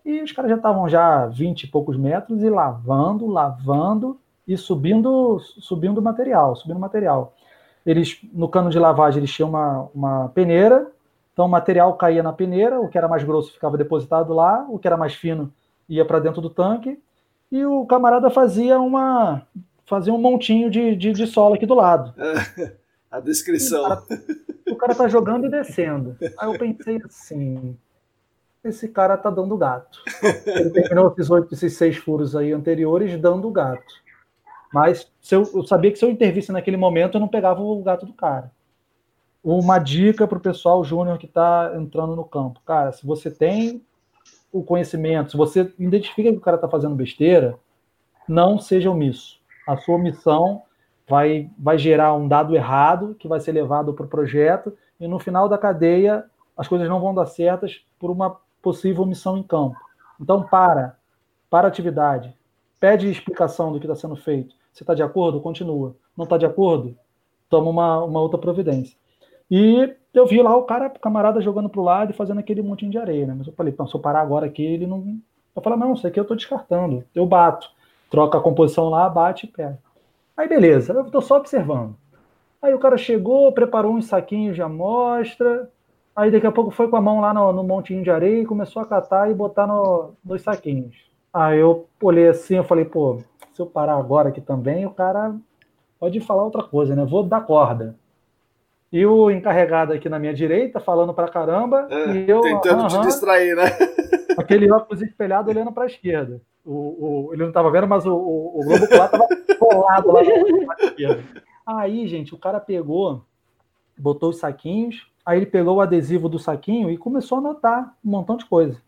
e 0.04 0.22
os 0.22 0.32
caras 0.32 0.50
já 0.50 0.58
estavam 0.58 0.90
já 0.90 1.28
20 1.28 1.64
e 1.64 1.68
poucos 1.68 1.98
metros 1.98 2.42
e 2.42 2.50
lavando, 2.50 3.28
lavando 3.28 4.20
e 4.48 4.58
subindo 4.58 5.40
subindo 5.40 6.02
material, 6.02 6.56
subindo 6.56 6.80
material. 6.80 7.34
Eles, 7.86 8.20
no 8.34 8.50
cano 8.50 8.70
de 8.70 8.80
lavagem, 8.80 9.20
eles 9.20 9.32
tinham 9.32 9.50
uma, 9.50 9.90
uma 9.94 10.30
peneira, 10.30 10.92
então 11.32 11.46
o 11.46 11.50
material 11.50 11.94
caía 11.94 12.24
na 12.24 12.34
peneira, 12.34 12.80
o 12.80 12.88
que 12.88 12.98
era 12.98 13.08
mais 13.08 13.24
grosso 13.24 13.54
ficava 13.54 13.78
depositado 13.78 14.34
lá, 14.34 14.66
o 14.70 14.80
que 14.80 14.88
era 14.88 14.98
mais 14.98 15.14
fino 15.14 15.54
ia 15.88 16.04
para 16.04 16.20
dentro 16.20 16.42
do 16.42 16.50
tanque, 16.50 17.00
e 17.52 17.64
o 17.64 17.86
camarada 17.86 18.30
fazia 18.32 18.80
uma 18.80 19.44
fazia 19.86 20.14
um 20.14 20.18
montinho 20.18 20.70
de, 20.70 20.96
de, 20.96 21.12
de 21.12 21.28
solo 21.28 21.56
aqui 21.56 21.66
do 21.66 21.76
lado. 21.76 22.14
A 23.10 23.20
descrição. 23.20 23.86
O 23.86 23.88
cara, 23.88 24.04
o 24.72 24.76
cara 24.76 24.96
tá 24.96 25.08
jogando 25.08 25.46
e 25.46 25.50
descendo. 25.50 26.18
Aí 26.38 26.52
eu 26.52 26.58
pensei 26.58 27.02
assim, 27.06 27.78
esse 28.64 28.88
cara 28.88 29.16
tá 29.16 29.30
dando 29.30 29.56
gato. 29.58 30.02
Ele 30.46 30.70
terminou 30.72 31.12
esses 31.12 31.30
oito, 31.30 31.54
esses 31.54 31.78
seis 31.78 31.96
furos 31.96 32.36
aí 32.36 32.52
anteriores 32.52 33.20
dando 33.20 33.50
gato. 33.52 34.04
Mas 34.74 35.10
eu, 35.32 35.50
eu, 35.54 35.64
sabia 35.64 35.92
que 35.92 35.98
se 35.98 36.04
eu 36.04 36.10
intervisse 36.10 36.52
naquele 36.52 36.76
momento, 36.76 37.16
eu 37.16 37.22
não 37.22 37.28
pegava 37.28 37.62
o 37.62 37.82
gato 37.82 38.06
do 38.06 38.14
cara. 38.14 38.52
Uma 39.42 39.78
dica 39.78 40.28
para 40.28 40.38
o 40.38 40.42
pessoal 40.42 40.84
júnior 40.84 41.18
que 41.18 41.28
está 41.28 41.72
entrando 41.76 42.16
no 42.16 42.26
campo. 42.26 42.60
Cara, 42.66 42.92
se 42.92 43.06
você 43.06 43.30
tem 43.30 43.82
o 44.52 44.64
conhecimento, 44.64 45.32
se 45.32 45.38
você 45.38 45.72
identifica 45.78 46.32
que 46.32 46.38
o 46.38 46.42
cara 46.42 46.56
está 46.56 46.68
fazendo 46.68 46.96
besteira, 46.96 47.58
não 48.28 48.58
seja 48.58 48.90
omisso. 48.90 49.35
A 49.68 49.78
sua 49.78 49.96
omissão 49.96 50.64
vai, 51.08 51.50
vai 51.58 51.78
gerar 51.78 52.14
um 52.14 52.28
dado 52.28 52.56
errado 52.56 53.16
que 53.20 53.28
vai 53.28 53.40
ser 53.40 53.52
levado 53.52 53.94
para 53.94 54.06
o 54.06 54.10
projeto 54.10 54.76
e 55.00 55.08
no 55.08 55.20
final 55.20 55.48
da 55.48 55.58
cadeia 55.58 56.26
as 56.58 56.68
coisas 56.68 56.88
não 56.88 57.02
vão 57.02 57.14
dar 57.14 57.26
certas 57.26 57.84
por 58.00 58.10
uma 58.10 58.38
possível 58.62 59.06
missão 59.06 59.38
em 59.38 59.44
campo. 59.44 59.78
Então, 60.20 60.44
para, 60.44 60.98
para 61.50 61.68
a 61.68 61.70
atividade, 61.70 62.36
pede 62.80 63.10
explicação 63.10 63.72
do 63.72 63.80
que 63.80 63.86
está 63.86 63.96
sendo 63.96 64.16
feito. 64.16 64.56
Você 64.72 64.84
está 64.84 64.94
de 64.94 65.04
acordo? 65.04 65.42
Continua. 65.42 65.96
Não 66.16 66.24
está 66.24 66.38
de 66.38 66.46
acordo? 66.46 66.98
Toma 67.50 67.70
uma, 67.70 68.04
uma 68.04 68.20
outra 68.20 68.40
providência. 68.40 68.98
E 69.50 69.94
eu 70.14 70.26
vi 70.26 70.42
lá 70.42 70.56
o 70.56 70.64
cara, 70.64 70.88
o 70.88 71.00
camarada 71.00 71.42
jogando 71.42 71.70
para 71.70 71.82
o 71.82 71.84
lado 71.84 72.12
e 72.12 72.16
fazendo 72.16 72.40
aquele 72.40 72.62
montinho 72.62 72.92
de 72.92 72.98
areia, 72.98 73.28
né? 73.28 73.36
Mas 73.38 73.48
eu 73.48 73.54
falei, 73.54 73.74
se 73.74 73.96
eu 73.96 74.00
parar 74.00 74.22
agora 74.22 74.46
aqui, 74.46 74.64
ele 74.64 74.88
não. 74.88 75.20
Eu 75.56 75.62
falei, 75.62 75.78
não, 75.78 75.94
isso 75.94 76.08
aqui 76.08 76.20
eu 76.20 76.24
estou 76.24 76.36
descartando. 76.36 77.04
Eu 77.14 77.26
bato. 77.26 77.70
Troca 78.16 78.38
a 78.38 78.42
composição 78.42 78.90
lá, 78.90 79.10
bate 79.10 79.46
e 79.46 79.50
pega. 79.50 79.78
Aí 80.38 80.48
beleza, 80.48 80.94
eu 80.94 81.02
estou 81.02 81.22
só 81.22 81.38
observando. 81.38 81.96
Aí 82.62 82.74
o 82.74 82.80
cara 82.80 82.98
chegou, 82.98 83.52
preparou 83.52 83.94
uns 83.94 84.06
saquinhos 84.08 84.56
de 84.56 84.62
amostra, 84.62 85.70
Aí 86.16 86.32
daqui 86.32 86.48
a 86.48 86.52
pouco 86.52 86.72
foi 86.72 86.88
com 86.88 86.96
a 86.96 87.02
mão 87.02 87.20
lá 87.20 87.34
no, 87.34 87.52
no 87.52 87.64
montinho 87.64 88.02
de 88.02 88.10
areia 88.10 88.42
e 88.42 88.46
começou 88.46 88.82
a 88.82 88.86
catar 88.86 89.30
e 89.30 89.34
botar 89.34 89.68
no, 89.68 90.14
nos 90.24 90.42
saquinhos. 90.42 90.96
Aí 91.34 91.60
eu 91.60 91.90
olhei 92.02 92.30
assim, 92.30 92.56
eu 92.56 92.64
falei, 92.64 92.86
pô, 92.86 93.22
se 93.52 93.62
eu 93.62 93.66
parar 93.66 93.98
agora 93.98 94.30
aqui 94.30 94.40
também, 94.40 94.86
o 94.86 94.92
cara 94.92 95.36
pode 96.00 96.22
falar 96.22 96.44
outra 96.44 96.64
coisa, 96.64 96.96
né? 96.96 97.04
Vou 97.04 97.22
dar 97.22 97.42
corda. 97.42 97.98
E 98.94 99.06
o 99.06 99.30
encarregado 99.30 99.92
aqui 99.92 100.08
na 100.08 100.18
minha 100.18 100.34
direita, 100.34 100.80
falando 100.80 101.14
pra 101.14 101.28
caramba, 101.28 101.86
é, 101.92 102.12
e 102.12 102.30
eu. 102.30 102.40
Tentando 102.40 102.88
te 102.88 103.02
distrair, 103.02 103.54
né? 103.54 103.66
Aquele 104.38 104.72
óculos 104.72 105.02
espelhado 105.02 105.50
olhando 105.50 105.74
pra 105.74 105.86
esquerda. 105.86 106.40
O, 106.66 107.28
o, 107.28 107.34
ele 107.34 107.46
não 107.46 107.52
tava 107.52 107.70
vendo, 107.70 107.88
mas 107.88 108.06
o, 108.06 108.14
o, 108.14 108.60
o 108.60 108.64
globo 108.64 108.86
ocular 108.86 109.10
tava 109.10 109.28
colado 109.60 110.12
lá 110.12 110.22
esquerda. 110.24 111.24
Aí, 111.66 112.08
gente, 112.08 112.34
o 112.34 112.38
cara 112.38 112.60
pegou, 112.60 113.24
botou 113.98 114.30
os 114.30 114.38
saquinhos, 114.38 115.08
Aí 115.26 115.40
ele 115.40 115.48
pegou 115.48 115.78
o 115.78 115.82
adesivo 115.82 116.30
do 116.30 116.38
saquinho 116.38 116.90
e 116.92 116.98
começou 116.98 117.38
a 117.38 117.40
anotar 117.40 117.96
um 118.06 118.12
montão 118.12 118.38
de 118.38 118.46
coisa. 118.46 118.80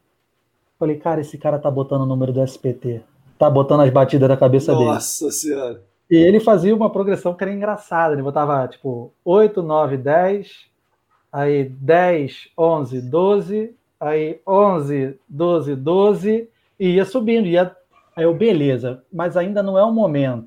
Falei, 0.77 0.97
cara, 0.97 1.19
esse 1.19 1.35
cara 1.37 1.57
tá 1.57 1.71
botando 1.71 2.01
o 2.01 2.05
número 2.05 2.31
do 2.31 2.43
SPT. 2.43 3.01
Tá 3.39 3.49
botando 3.49 3.81
as 3.81 3.89
batidas 3.89 4.29
da 4.29 4.37
cabeça 4.37 4.71
Nossa 4.71 4.83
dele. 4.83 4.93
Nossa 4.93 5.31
senhora. 5.31 5.83
E 6.09 6.15
ele 6.15 6.39
fazia 6.39 6.75
uma 6.75 6.91
progressão 6.91 7.33
que 7.33 7.43
era 7.43 7.51
engraçada. 7.51 8.13
Ele 8.13 8.21
botava, 8.21 8.67
tipo, 8.67 9.11
8, 9.25 9.63
9, 9.63 9.97
10, 9.97 10.67
aí 11.31 11.63
10, 11.63 12.49
11, 12.55 13.01
12, 13.01 13.75
aí 13.99 14.39
11, 14.47 15.19
12, 15.27 15.75
12, 15.75 16.49
e 16.79 16.95
ia 16.95 17.05
subindo. 17.05 17.47
Ia... 17.47 17.75
Aí 18.15 18.23
eu, 18.23 18.33
beleza, 18.33 19.03
mas 19.13 19.37
ainda 19.37 19.61
não 19.61 19.77
é 19.77 19.83
o 19.83 19.91
momento. 19.91 20.45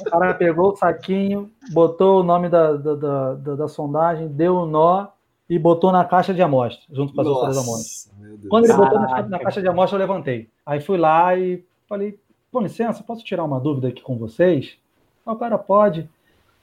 O 0.00 0.10
cara 0.10 0.34
pegou 0.34 0.72
o 0.72 0.76
saquinho, 0.76 1.50
botou 1.72 2.20
o 2.20 2.22
nome 2.22 2.48
da, 2.48 2.76
da, 2.76 2.94
da, 2.94 3.34
da, 3.34 3.54
da 3.54 3.68
sondagem, 3.68 4.28
deu 4.28 4.56
o 4.56 4.62
um 4.64 4.66
nó 4.66 5.06
e 5.48 5.58
botou 5.58 5.90
na 5.90 6.04
caixa 6.04 6.34
de 6.34 6.42
amostra, 6.42 6.84
junto 6.92 7.14
com 7.14 7.20
as 7.20 7.26
outras 7.26 7.58
amostras. 7.58 8.12
Quando 8.48 8.66
ele 8.66 8.74
botou 8.74 9.00
na, 9.00 9.22
na, 9.22 9.38
caixa 9.38 9.60
de 9.60 9.68
amostra, 9.68 9.96
eu 9.96 10.00
levantei. 10.00 10.48
Aí 10.64 10.80
fui 10.80 10.98
lá 10.98 11.36
e 11.36 11.64
falei, 11.88 12.18
com 12.52 12.60
licença, 12.60 13.02
posso 13.02 13.24
tirar 13.24 13.44
uma 13.44 13.58
dúvida 13.58 13.88
aqui 13.88 14.02
com 14.02 14.16
vocês? 14.16 14.76
O 15.24 15.36
cara 15.36 15.58
pode. 15.58 16.08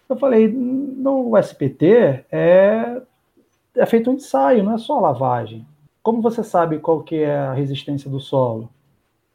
Eu 0.08 0.16
falei, 0.18 0.48
no 0.48 1.38
SPT 1.38 2.26
é, 2.32 3.02
é 3.76 3.86
feito 3.86 4.10
um 4.10 4.14
ensaio, 4.14 4.64
não 4.64 4.74
é 4.74 4.78
só 4.78 5.00
lavagem. 5.00 5.66
Como 6.02 6.22
você 6.22 6.44
sabe 6.44 6.80
qual 6.80 7.02
que 7.02 7.18
é 7.18 7.36
a 7.36 7.54
resistência 7.54 8.10
do 8.10 8.20
solo? 8.20 8.70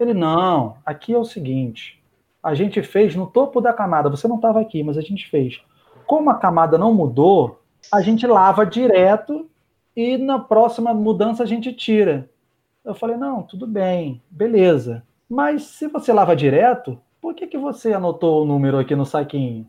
Ele, 0.03 0.15
não, 0.15 0.77
aqui 0.85 1.13
é 1.15 1.19
o 1.19 1.25
seguinte, 1.25 2.03
a 2.43 2.55
gente 2.55 2.83
fez 2.83 3.15
no 3.15 3.27
topo 3.27 3.61
da 3.61 3.73
camada. 3.73 4.11
Você 4.11 4.27
não 4.27 4.37
estava 4.37 4.61
aqui, 4.61 4.83
mas 4.83 4.99
a 4.99 5.01
gente 5.01 5.29
fez. 5.29 5.61
Como 6.07 6.31
a 6.31 6.35
camada 6.35 6.77
não 6.77 6.93
mudou, 6.93 7.63
a 7.91 8.01
gente 8.01 8.27
lava 8.27 8.67
direto 8.67 9.49
e 9.97 10.19
na 10.19 10.39
próxima 10.39 10.93
mudança 10.93 11.43
a 11.43 11.47
gente 11.47 11.73
tira. 11.73 12.29
Eu 12.85 12.95
falei, 12.95 13.17
não, 13.17 13.43
tudo 13.43 13.67
bem, 13.67 14.21
beleza. 14.29 15.05
Mas 15.29 15.63
se 15.63 15.87
você 15.87 16.13
lava 16.13 16.35
direto, 16.35 16.99
por 17.21 17.35
que, 17.35 17.47
que 17.47 17.57
você 17.57 17.93
anotou 17.93 18.43
o 18.43 18.45
número 18.45 18.79
aqui 18.79 18.97
no 18.97 19.07
saquinho? 19.07 19.67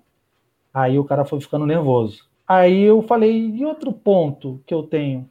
Aí 0.74 0.98
o 0.98 1.04
cara 1.04 1.24
foi 1.24 1.40
ficando 1.40 1.68
nervoso. 1.68 2.28
Aí 2.48 2.82
eu 2.82 3.04
falei, 3.04 3.52
e 3.52 3.64
outro 3.64 3.94
ponto 3.94 4.62
que 4.66 4.74
eu 4.74 4.84
tenho? 4.84 5.30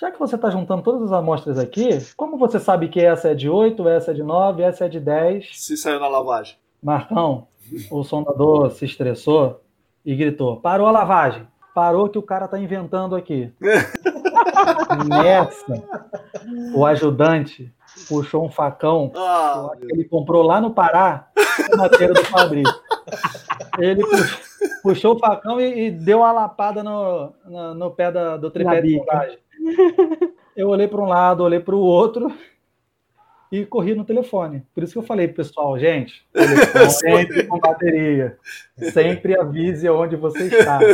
Já 0.00 0.10
que 0.10 0.18
você 0.18 0.34
está 0.34 0.48
juntando 0.48 0.82
todas 0.82 1.02
as 1.02 1.12
amostras 1.12 1.58
aqui, 1.58 1.98
como 2.16 2.38
você 2.38 2.58
sabe 2.58 2.88
que 2.88 2.98
essa 2.98 3.28
é 3.28 3.34
de 3.34 3.50
8, 3.50 3.86
essa 3.86 4.12
é 4.12 4.14
de 4.14 4.22
9, 4.22 4.62
essa 4.62 4.86
é 4.86 4.88
de 4.88 4.98
10? 4.98 5.50
Se 5.52 5.76
saiu 5.76 6.00
na 6.00 6.08
lavagem. 6.08 6.56
Marcão, 6.82 7.48
o 7.90 8.02
sondador 8.02 8.70
se 8.70 8.86
estressou 8.86 9.60
e 10.02 10.16
gritou: 10.16 10.58
parou 10.58 10.86
a 10.86 10.90
lavagem. 10.90 11.46
Parou 11.74 12.08
que 12.08 12.18
o 12.18 12.22
cara 12.22 12.48
tá 12.48 12.58
inventando 12.58 13.14
aqui. 13.14 13.52
Nessa, 15.06 15.84
o 16.74 16.86
ajudante 16.86 17.70
puxou 18.08 18.46
um 18.46 18.50
facão 18.50 19.12
oh, 19.14 19.76
que 19.76 19.84
ele 19.92 20.04
comprou 20.04 20.42
lá 20.42 20.62
no 20.62 20.70
Pará, 20.70 21.28
na 21.76 21.90
feira 21.90 22.14
do 22.14 22.24
Fabrício. 22.24 22.74
Ele 23.78 24.02
puxou, 24.82 25.14
o 25.14 25.18
facão 25.18 25.60
e, 25.60 25.88
e, 25.88 25.90
deu 25.90 26.20
uma 26.20 26.32
lapada 26.32 26.82
no, 26.82 27.34
no, 27.44 27.74
no 27.74 27.90
pé 27.90 28.10
da, 28.10 28.38
do 28.38 28.50
tripé 28.50 28.80
de 28.80 28.96
sondagem. 28.98 29.38
Eu 30.56 30.68
olhei 30.68 30.88
para 30.88 31.00
um 31.00 31.08
lado, 31.08 31.42
olhei 31.42 31.60
para 31.60 31.74
o 31.74 31.80
outro 31.80 32.32
e 33.50 33.66
corri 33.66 33.94
no 33.94 34.04
telefone. 34.04 34.64
Por 34.72 34.82
isso 34.82 34.92
que 34.92 34.98
eu 34.98 35.02
falei, 35.02 35.26
pessoal, 35.26 35.78
gente, 35.78 36.24
telefone 36.32 36.90
sempre 36.90 37.46
com 37.46 37.58
bateria. 37.58 38.38
Sempre 38.92 39.38
avise 39.38 39.88
onde 39.88 40.16
você 40.16 40.44
está. 40.44 40.78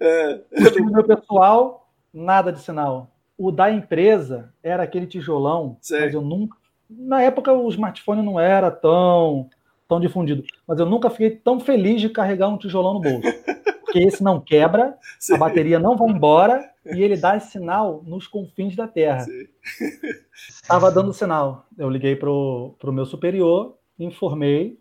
É. 0.00 0.40
O 0.52 0.70
time 0.70 0.92
meu 0.92 1.02
pessoal, 1.02 1.90
nada 2.14 2.52
de 2.52 2.60
sinal. 2.60 3.10
O 3.36 3.50
da 3.50 3.68
empresa 3.68 4.54
era 4.62 4.84
aquele 4.84 5.08
tijolão, 5.08 5.76
Sei. 5.80 6.02
mas 6.02 6.14
eu 6.14 6.20
nunca. 6.20 6.56
Na 6.88 7.20
época 7.20 7.52
o 7.52 7.68
smartphone 7.68 8.22
não 8.22 8.38
era 8.38 8.70
tão, 8.70 9.50
tão 9.88 9.98
difundido, 9.98 10.44
mas 10.68 10.78
eu 10.78 10.86
nunca 10.86 11.10
fiquei 11.10 11.30
tão 11.30 11.58
feliz 11.58 12.00
de 12.00 12.10
carregar 12.10 12.46
um 12.46 12.56
tijolão 12.56 12.94
no 12.94 13.00
bolso. 13.00 13.22
Porque 13.88 14.00
esse 14.00 14.22
não 14.22 14.38
quebra, 14.38 14.98
Sim. 15.18 15.34
a 15.34 15.38
bateria 15.38 15.78
não 15.78 15.96
vai 15.96 16.10
embora 16.10 16.70
e 16.84 17.02
ele 17.02 17.16
dá 17.16 17.40
sinal 17.40 18.02
nos 18.06 18.26
confins 18.26 18.76
da 18.76 18.86
Terra. 18.86 19.24
Estava 20.36 20.90
dando 20.90 21.14
sinal. 21.14 21.64
Eu 21.76 21.88
liguei 21.88 22.14
para 22.14 22.28
o 22.30 22.76
meu 22.92 23.06
superior, 23.06 23.78
informei. 23.98 24.78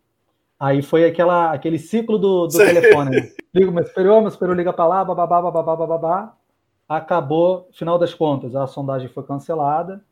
Aí 0.59 0.81
foi 0.81 1.05
aquela, 1.05 1.53
aquele 1.53 1.79
ciclo 1.79 2.17
do, 2.17 2.47
do 2.47 2.57
telefone. 2.57 3.11
Né? 3.11 3.31
Ligo 3.55 3.71
meu 3.71 3.85
superior, 3.85 4.21
meu 4.21 4.31
superior 4.31 4.57
liga 4.57 4.73
para 4.73 4.87
lá, 4.87 5.05
bababá, 5.05 5.41
bababá, 5.41 5.75
bababá. 5.77 6.37
Acabou, 6.89 7.69
final 7.71 7.97
das 7.97 8.13
contas, 8.13 8.55
a 8.55 8.67
sondagem 8.67 9.07
foi 9.07 9.23
cancelada, 9.23 10.03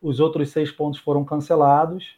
os 0.00 0.20
outros 0.20 0.50
seis 0.50 0.70
pontos 0.70 1.00
foram 1.00 1.24
cancelados. 1.24 2.16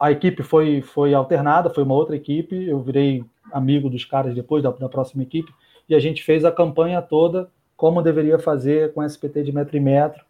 A 0.00 0.10
equipe 0.10 0.42
foi, 0.42 0.80
foi 0.80 1.12
alternada, 1.12 1.68
foi 1.68 1.82
uma 1.82 1.94
outra 1.94 2.16
equipe. 2.16 2.66
Eu 2.66 2.80
virei 2.80 3.22
amigo 3.52 3.90
dos 3.90 4.06
caras 4.06 4.34
depois 4.34 4.62
da, 4.62 4.70
da 4.70 4.88
próxima 4.88 5.22
equipe 5.22 5.52
e 5.88 5.94
a 5.94 5.98
gente 6.00 6.22
fez 6.22 6.44
a 6.44 6.52
campanha 6.52 7.00
toda 7.00 7.50
como 7.76 8.02
deveria 8.02 8.38
fazer 8.38 8.92
com 8.94 9.04
SPT 9.04 9.42
de 9.42 9.52
metro 9.52 9.76
e 9.76 9.80
metro 9.80 10.24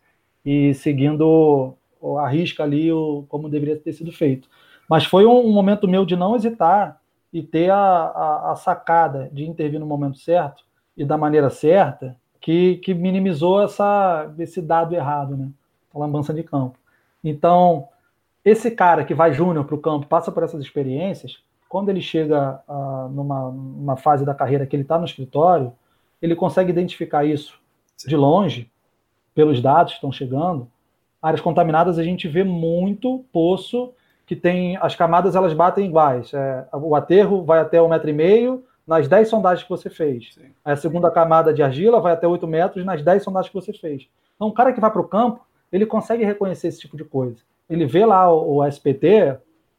e 0.44 0.74
seguindo 0.74 1.74
a 2.18 2.28
risca 2.28 2.62
ali 2.62 2.92
o, 2.92 3.24
como 3.28 3.48
deveria 3.48 3.76
ter 3.76 3.92
sido 3.92 4.12
feito. 4.12 4.48
Mas 4.88 5.04
foi 5.04 5.26
um, 5.26 5.46
um 5.46 5.52
momento 5.52 5.88
meu 5.88 6.04
de 6.04 6.16
não 6.16 6.36
hesitar 6.36 7.00
e 7.32 7.42
ter 7.42 7.70
a, 7.70 7.76
a, 7.76 8.52
a, 8.52 8.56
sacada 8.56 9.28
de 9.32 9.44
intervir 9.44 9.80
no 9.80 9.86
momento 9.86 10.18
certo 10.18 10.64
e 10.96 11.04
da 11.04 11.18
maneira 11.18 11.50
certa 11.50 12.16
que, 12.40 12.76
que 12.76 12.94
minimizou 12.94 13.62
essa, 13.62 14.32
esse 14.38 14.62
dado 14.62 14.94
errado, 14.94 15.36
né? 15.36 15.50
A 15.94 15.98
lambança 15.98 16.32
de 16.32 16.42
campo. 16.42 16.78
Então, 17.24 17.88
esse 18.44 18.70
cara 18.70 19.04
que 19.04 19.14
vai 19.14 19.32
júnior 19.32 19.64
para 19.64 19.74
o 19.74 19.80
campo, 19.80 20.06
passa 20.06 20.30
por 20.30 20.44
essas 20.44 20.62
experiências, 20.62 21.42
quando 21.68 21.88
ele 21.88 22.00
chega 22.00 22.60
uh, 22.68 23.08
numa, 23.08 23.50
numa 23.50 23.96
fase 23.96 24.24
da 24.24 24.34
carreira 24.34 24.66
que 24.66 24.76
ele 24.76 24.82
está 24.82 24.98
no 24.98 25.04
escritório, 25.04 25.72
ele 26.20 26.34
consegue 26.34 26.70
identificar 26.70 27.24
isso 27.24 27.60
Sim. 27.96 28.08
de 28.08 28.16
longe, 28.16 28.70
pelos 29.34 29.60
dados 29.60 29.92
que 29.92 29.98
estão 29.98 30.10
chegando. 30.10 30.68
Áreas 31.20 31.40
contaminadas 31.40 31.98
a 31.98 32.02
gente 32.02 32.26
vê 32.28 32.42
muito 32.42 33.24
poço 33.32 33.92
que 34.26 34.34
tem 34.34 34.76
as 34.78 34.94
camadas 34.94 35.36
elas 35.36 35.52
batem 35.52 35.86
iguais. 35.86 36.32
É, 36.34 36.66
o 36.72 36.94
aterro 36.94 37.44
vai 37.44 37.60
até 37.60 37.80
um 37.80 37.88
metro 37.88 38.10
e 38.10 38.12
meio 38.12 38.64
nas 38.86 39.06
10 39.08 39.28
sondagens 39.28 39.62
que 39.62 39.70
você 39.70 39.90
fez. 39.90 40.34
Sim. 40.34 40.50
A 40.64 40.76
segunda 40.76 41.10
camada 41.10 41.52
de 41.52 41.62
argila 41.62 42.00
vai 42.00 42.12
até 42.12 42.26
8 42.26 42.46
metros 42.46 42.84
nas 42.84 43.02
10 43.02 43.22
sondagens 43.22 43.50
que 43.50 43.54
você 43.54 43.72
fez. 43.72 44.08
Então, 44.34 44.48
o 44.48 44.52
cara 44.52 44.72
que 44.72 44.80
vai 44.80 44.90
para 44.90 45.00
o 45.00 45.08
campo, 45.08 45.44
ele 45.72 45.86
consegue 45.86 46.24
reconhecer 46.24 46.68
esse 46.68 46.80
tipo 46.80 46.96
de 46.96 47.04
coisa. 47.04 47.38
Ele 47.68 47.86
vê 47.86 48.04
lá 48.06 48.32
o, 48.32 48.58
o 48.58 48.66
SPT 48.66 49.36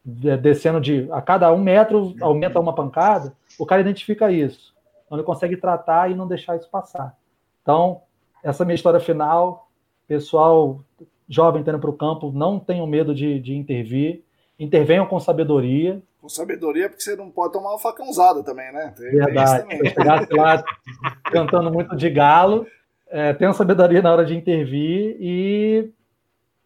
descendo 0.07 0.79
de 0.79 1.05
a 1.11 1.21
cada 1.21 1.51
um 1.51 1.57
metro 1.57 2.15
aumenta 2.21 2.59
uma 2.61 2.73
pancada, 2.73 3.33
o 3.59 3.65
cara 3.65 3.81
identifica 3.81 4.31
isso. 4.31 4.73
Então 5.05 5.17
ele 5.17 5.25
consegue 5.25 5.57
tratar 5.57 6.09
e 6.09 6.15
não 6.15 6.25
deixar 6.25 6.55
isso 6.55 6.69
passar. 6.69 7.17
Então, 7.61 8.01
essa 8.41 8.63
é 8.63 8.65
minha 8.65 8.75
história 8.75 8.99
final. 9.01 9.69
Pessoal 10.07 10.79
jovem 11.27 11.61
tendo 11.61 11.79
para 11.79 11.89
o 11.89 11.93
campo, 11.93 12.31
não 12.31 12.57
tenham 12.57 12.87
medo 12.87 13.13
de, 13.13 13.37
de 13.39 13.53
intervir. 13.53 14.23
Intervenham 14.57 15.05
com 15.05 15.19
sabedoria. 15.19 16.01
Com 16.21 16.29
sabedoria, 16.29 16.87
porque 16.87 17.03
você 17.03 17.15
não 17.17 17.29
pode 17.29 17.51
tomar 17.51 17.71
uma 17.71 17.79
facãozada 17.79 18.41
também, 18.41 18.71
né? 18.71 18.93
Tem, 18.95 19.11
Verdade. 19.11 19.67
Tem 19.67 19.89
chegasse 19.89 20.33
lá 20.33 20.63
cantando 21.29 21.69
muito 21.71 21.95
de 21.97 22.09
galo, 22.09 22.65
é, 23.09 23.33
tenham 23.33 23.53
sabedoria 23.53 24.01
na 24.01 24.11
hora 24.11 24.25
de 24.25 24.35
intervir 24.35 25.17
e 25.19 25.89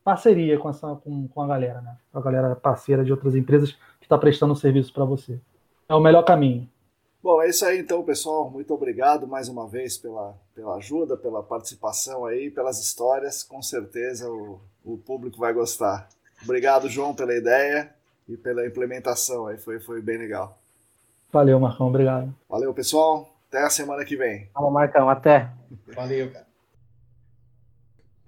parceria 0.03 0.57
com, 0.57 0.69
essa, 0.69 0.95
com, 0.95 1.27
com 1.27 1.41
a 1.41 1.47
galera, 1.47 1.81
né? 1.81 1.97
Com 2.11 2.19
a 2.19 2.21
galera 2.21 2.55
parceira 2.55 3.03
de 3.03 3.11
outras 3.11 3.35
empresas 3.35 3.71
que 3.99 4.05
está 4.05 4.17
prestando 4.17 4.55
serviço 4.55 4.93
para 4.93 5.05
você. 5.05 5.39
É 5.87 5.95
o 5.95 5.99
melhor 5.99 6.23
caminho. 6.23 6.69
Bom, 7.23 7.39
é 7.41 7.49
isso 7.49 7.63
aí 7.65 7.79
então, 7.79 8.03
pessoal. 8.03 8.49
Muito 8.49 8.73
obrigado 8.73 9.27
mais 9.27 9.47
uma 9.47 9.67
vez 9.67 9.97
pela, 9.97 10.35
pela 10.55 10.75
ajuda, 10.75 11.15
pela 11.15 11.43
participação 11.43 12.25
aí, 12.25 12.49
pelas 12.49 12.79
histórias. 12.79 13.43
Com 13.43 13.61
certeza 13.61 14.27
o, 14.27 14.59
o 14.83 14.97
público 14.97 15.37
vai 15.37 15.53
gostar. 15.53 16.09
Obrigado, 16.43 16.89
João, 16.89 17.13
pela 17.13 17.35
ideia 17.35 17.93
e 18.27 18.35
pela 18.35 18.65
implementação 18.65 19.45
aí. 19.45 19.57
Foi, 19.57 19.79
foi 19.79 20.01
bem 20.01 20.17
legal. 20.17 20.57
Valeu, 21.31 21.59
Marcão. 21.59 21.87
Obrigado. 21.87 22.33
Valeu, 22.49 22.73
pessoal. 22.73 23.29
Até 23.47 23.63
a 23.63 23.69
semana 23.69 24.03
que 24.03 24.15
vem. 24.15 24.49
Falou, 24.53 24.71
Marcão. 24.71 25.07
Até. 25.07 25.51
Valeu, 25.93 26.31
cara. 26.31 26.50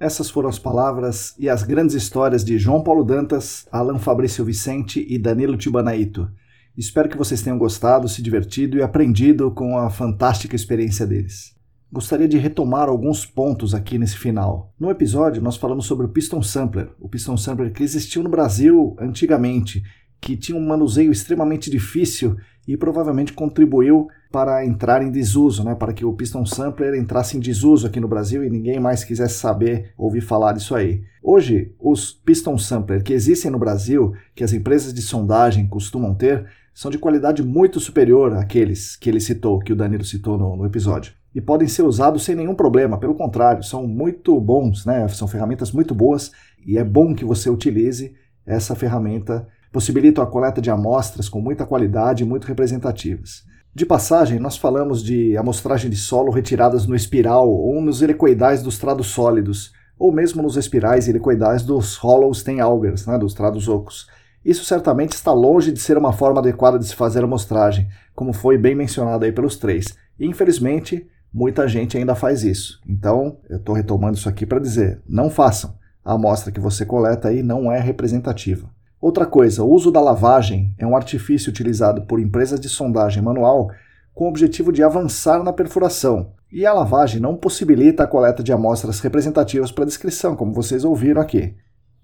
Essas 0.03 0.29
foram 0.29 0.49
as 0.49 0.59
palavras 0.59 1.33
e 1.39 1.47
as 1.47 1.63
grandes 1.63 1.95
histórias 1.95 2.43
de 2.43 2.57
João 2.57 2.83
Paulo 2.83 3.05
Dantas, 3.05 3.65
Alan 3.71 3.97
Fabrício 3.97 4.43
Vicente 4.43 5.05
e 5.07 5.17
Danilo 5.17 5.55
Tibanaito 5.55 6.29
Espero 6.75 7.07
que 7.07 7.17
vocês 7.17 7.41
tenham 7.41 7.57
gostado, 7.57 8.09
se 8.09 8.21
divertido 8.21 8.77
e 8.77 8.81
aprendido 8.81 9.49
com 9.49 9.77
a 9.77 9.89
fantástica 9.89 10.57
experiência 10.57 11.07
deles. 11.07 11.55
Gostaria 11.89 12.27
de 12.27 12.37
retomar 12.37 12.89
alguns 12.89 13.25
pontos 13.25 13.73
aqui 13.73 13.97
nesse 13.97 14.17
final. 14.17 14.73
No 14.77 14.91
episódio, 14.91 15.41
nós 15.41 15.55
falamos 15.55 15.85
sobre 15.85 16.05
o 16.05 16.09
Piston 16.09 16.41
Sampler, 16.41 16.89
o 16.99 17.07
Piston 17.07 17.37
Sampler 17.37 17.71
que 17.71 17.81
existiu 17.81 18.23
no 18.23 18.29
Brasil 18.29 18.97
antigamente, 18.99 19.83
que 20.19 20.35
tinha 20.35 20.57
um 20.57 20.67
manuseio 20.67 21.13
extremamente 21.13 21.71
difícil 21.71 22.35
e 22.67 22.77
provavelmente 22.77 23.33
contribuiu 23.33 24.07
para 24.31 24.65
entrar 24.65 25.03
em 25.03 25.11
desuso, 25.11 25.63
né, 25.63 25.75
para 25.75 25.93
que 25.93 26.03
o 26.03 26.13
Piston 26.13 26.45
Sampler 26.45 26.95
entrasse 26.95 27.37
em 27.37 27.39
desuso 27.39 27.85
aqui 27.85 27.99
no 27.99 28.07
Brasil 28.07 28.43
e 28.43 28.49
ninguém 28.49 28.79
mais 28.79 29.03
quisesse 29.03 29.35
saber, 29.35 29.93
ouvir 29.97 30.21
falar 30.21 30.53
disso 30.53 30.73
aí. 30.73 31.03
Hoje, 31.21 31.73
os 31.79 32.11
Piston 32.11 32.57
Sampler 32.57 33.03
que 33.03 33.13
existem 33.13 33.51
no 33.51 33.59
Brasil, 33.59 34.13
que 34.33 34.43
as 34.43 34.53
empresas 34.53 34.93
de 34.93 35.01
sondagem 35.01 35.67
costumam 35.67 36.15
ter, 36.15 36.47
são 36.73 36.89
de 36.89 36.97
qualidade 36.97 37.43
muito 37.43 37.79
superior 37.79 38.33
àqueles 38.33 38.95
que 38.95 39.09
ele 39.09 39.19
citou, 39.19 39.59
que 39.59 39.71
o 39.71 39.75
Danilo 39.75 40.03
citou 40.03 40.37
no, 40.37 40.55
no 40.55 40.65
episódio. 40.65 41.13
E 41.35 41.41
podem 41.41 41.67
ser 41.67 41.83
usados 41.83 42.23
sem 42.23 42.35
nenhum 42.35 42.55
problema, 42.55 42.97
pelo 42.97 43.15
contrário, 43.15 43.63
são 43.63 43.87
muito 43.87 44.39
bons, 44.39 44.85
né? 44.85 45.07
são 45.07 45.27
ferramentas 45.27 45.71
muito 45.71 45.93
boas 45.93 46.31
e 46.65 46.77
é 46.77 46.83
bom 46.83 47.13
que 47.13 47.25
você 47.25 47.49
utilize 47.49 48.15
essa 48.45 48.75
ferramenta. 48.75 49.47
Possibilita 49.73 50.21
a 50.21 50.27
coleta 50.27 50.61
de 50.61 50.69
amostras 50.69 51.27
com 51.27 51.41
muita 51.41 51.65
qualidade 51.65 52.21
e 52.21 52.25
muito 52.27 52.45
representativas. 52.45 53.43
De 53.73 53.87
passagem, 53.87 54.37
nós 54.37 54.55
falamos 54.55 55.03
de 55.03 55.35
amostragem 55.35 55.89
de 55.89 55.97
solo 55.97 56.31
retiradas 56.31 56.85
no 56.85 56.95
espiral 56.95 57.49
ou 57.49 57.81
nos 57.81 58.03
helicoidais 58.03 58.61
dos 58.61 58.77
trados 58.77 59.07
sólidos, 59.07 59.73
ou 59.97 60.11
mesmo 60.11 60.43
nos 60.43 60.57
espirais 60.57 61.07
helicoidais 61.07 61.63
dos 61.63 61.95
hollow 61.95 62.31
Steinauers, 62.31 63.07
né, 63.07 63.17
dos 63.17 63.33
trados 63.33 63.67
ocos. 63.67 64.07
Isso 64.45 64.63
certamente 64.63 65.13
está 65.13 65.33
longe 65.33 65.71
de 65.71 65.79
ser 65.79 65.97
uma 65.97 66.13
forma 66.13 66.39
adequada 66.39 66.77
de 66.77 66.85
se 66.85 66.95
fazer 66.95 67.23
amostragem, 67.23 67.87
como 68.13 68.31
foi 68.31 68.59
bem 68.59 68.75
mencionado 68.75 69.25
aí 69.25 69.31
pelos 69.31 69.57
três. 69.57 69.87
E, 70.19 70.27
infelizmente, 70.27 71.07
muita 71.33 71.67
gente 71.67 71.97
ainda 71.97 72.13
faz 72.13 72.43
isso. 72.43 72.79
Então, 72.87 73.39
eu 73.49 73.57
estou 73.57 73.73
retomando 73.73 74.19
isso 74.19 74.29
aqui 74.29 74.45
para 74.45 74.59
dizer: 74.59 75.01
não 75.09 75.31
façam. 75.31 75.73
A 76.05 76.13
amostra 76.13 76.51
que 76.51 76.59
você 76.59 76.85
coleta 76.85 77.29
aí 77.29 77.41
não 77.41 77.71
é 77.71 77.79
representativa. 77.79 78.69
Outra 79.03 79.25
coisa, 79.25 79.65
o 79.65 79.69
uso 79.69 79.91
da 79.91 79.99
lavagem 79.99 80.73
é 80.77 80.87
um 80.87 80.95
artifício 80.95 81.49
utilizado 81.49 82.03
por 82.03 82.21
empresas 82.21 82.57
de 82.57 82.69
sondagem 82.69 83.21
manual 83.21 83.69
com 84.13 84.23
o 84.23 84.29
objetivo 84.29 84.71
de 84.71 84.81
avançar 84.81 85.43
na 85.43 85.51
perfuração. 85.51 86.31
E 86.49 86.65
a 86.65 86.71
lavagem 86.71 87.19
não 87.19 87.35
possibilita 87.35 88.03
a 88.03 88.07
coleta 88.07 88.41
de 88.41 88.53
amostras 88.53 89.01
representativas 89.01 89.73
para 89.73 89.83
descrição, 89.83 90.37
como 90.37 90.53
vocês 90.53 90.85
ouviram 90.85 91.21
aqui. 91.21 91.53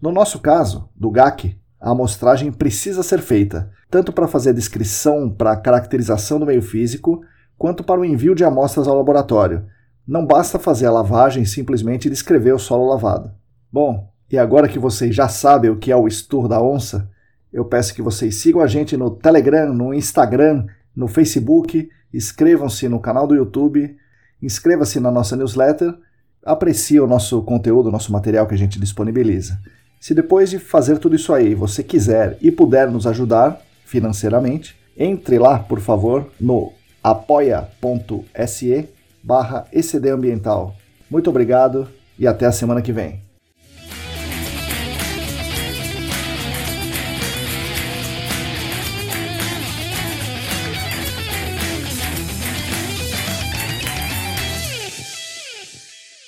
No 0.01 0.11
nosso 0.11 0.39
caso, 0.39 0.89
do 0.93 1.09
GAC, 1.09 1.57
a 1.80 1.91
amostragem 1.91 2.51
precisa 2.51 3.01
ser 3.01 3.21
feita, 3.21 3.71
tanto 3.89 4.11
para 4.11 4.27
fazer 4.27 4.49
a 4.49 4.53
descrição 4.53 5.30
para 5.30 5.53
a 5.53 5.57
caracterização 5.57 6.38
do 6.38 6.45
meio 6.45 6.61
físico, 6.61 7.21
quanto 7.57 7.81
para 7.81 8.01
o 8.01 8.03
envio 8.03 8.35
de 8.35 8.43
amostras 8.43 8.89
ao 8.89 8.97
laboratório. 8.97 9.65
Não 10.05 10.26
basta 10.26 10.59
fazer 10.59 10.88
a 10.88 10.91
lavagem 10.91 11.43
e 11.43 11.47
simplesmente 11.47 12.09
descrever 12.09 12.51
o 12.51 12.59
solo 12.59 12.89
lavado. 12.89 13.31
Bom, 13.71 14.09
e 14.31 14.38
agora 14.38 14.68
que 14.68 14.77
vocês 14.77 15.15
já 15.15 15.27
sabem 15.27 15.72
o 15.72 15.77
que 15.77 15.91
é 15.91 15.95
o 15.95 16.07
Stur 16.10 16.47
da 16.47 16.61
Onça, 16.61 17.10
eu 17.51 17.65
peço 17.65 17.93
que 17.95 18.01
vocês 18.01 18.35
sigam 18.35 18.61
a 18.61 18.68
gente 18.68 18.95
no 18.95 19.10
Telegram, 19.10 19.73
no 19.73 19.93
Instagram, 19.93 20.68
no 20.95 21.07
Facebook, 21.07 21.89
inscrevam-se 22.14 22.88
no 22.88 22.99
canal 22.99 23.26
do 23.26 23.35
YouTube, 23.35 23.97
inscreva-se 24.41 24.99
na 24.99 25.10
nossa 25.10 25.35
newsletter, 25.35 25.95
aprecie 26.45 26.99
o 26.99 27.07
nosso 27.07 27.41
conteúdo, 27.41 27.89
o 27.89 27.91
nosso 27.91 28.11
material 28.11 28.45
que 28.45 28.53
a 28.53 28.57
gente 28.57 28.80
disponibiliza. 28.80 29.60
Se 29.99 30.14
depois 30.14 30.49
de 30.49 30.60
fazer 30.60 30.97
tudo 30.99 31.15
isso 31.15 31.34
aí 31.34 31.53
você 31.53 31.84
quiser 31.84 32.38
e 32.41 32.51
puder 32.51 32.89
nos 32.89 33.06
ajudar 33.07 33.61
financeiramente, 33.84 34.77
entre 34.95 35.39
lá, 35.39 35.60
por 35.60 35.80
favor, 35.80 36.30
no 36.39 36.72
apoia.se 37.03 38.89
barra 39.23 39.65
Muito 41.10 41.30
obrigado 41.30 41.88
e 42.18 42.27
até 42.27 42.45
a 42.45 42.51
semana 42.51 42.81
que 42.81 42.91
vem. 42.91 43.28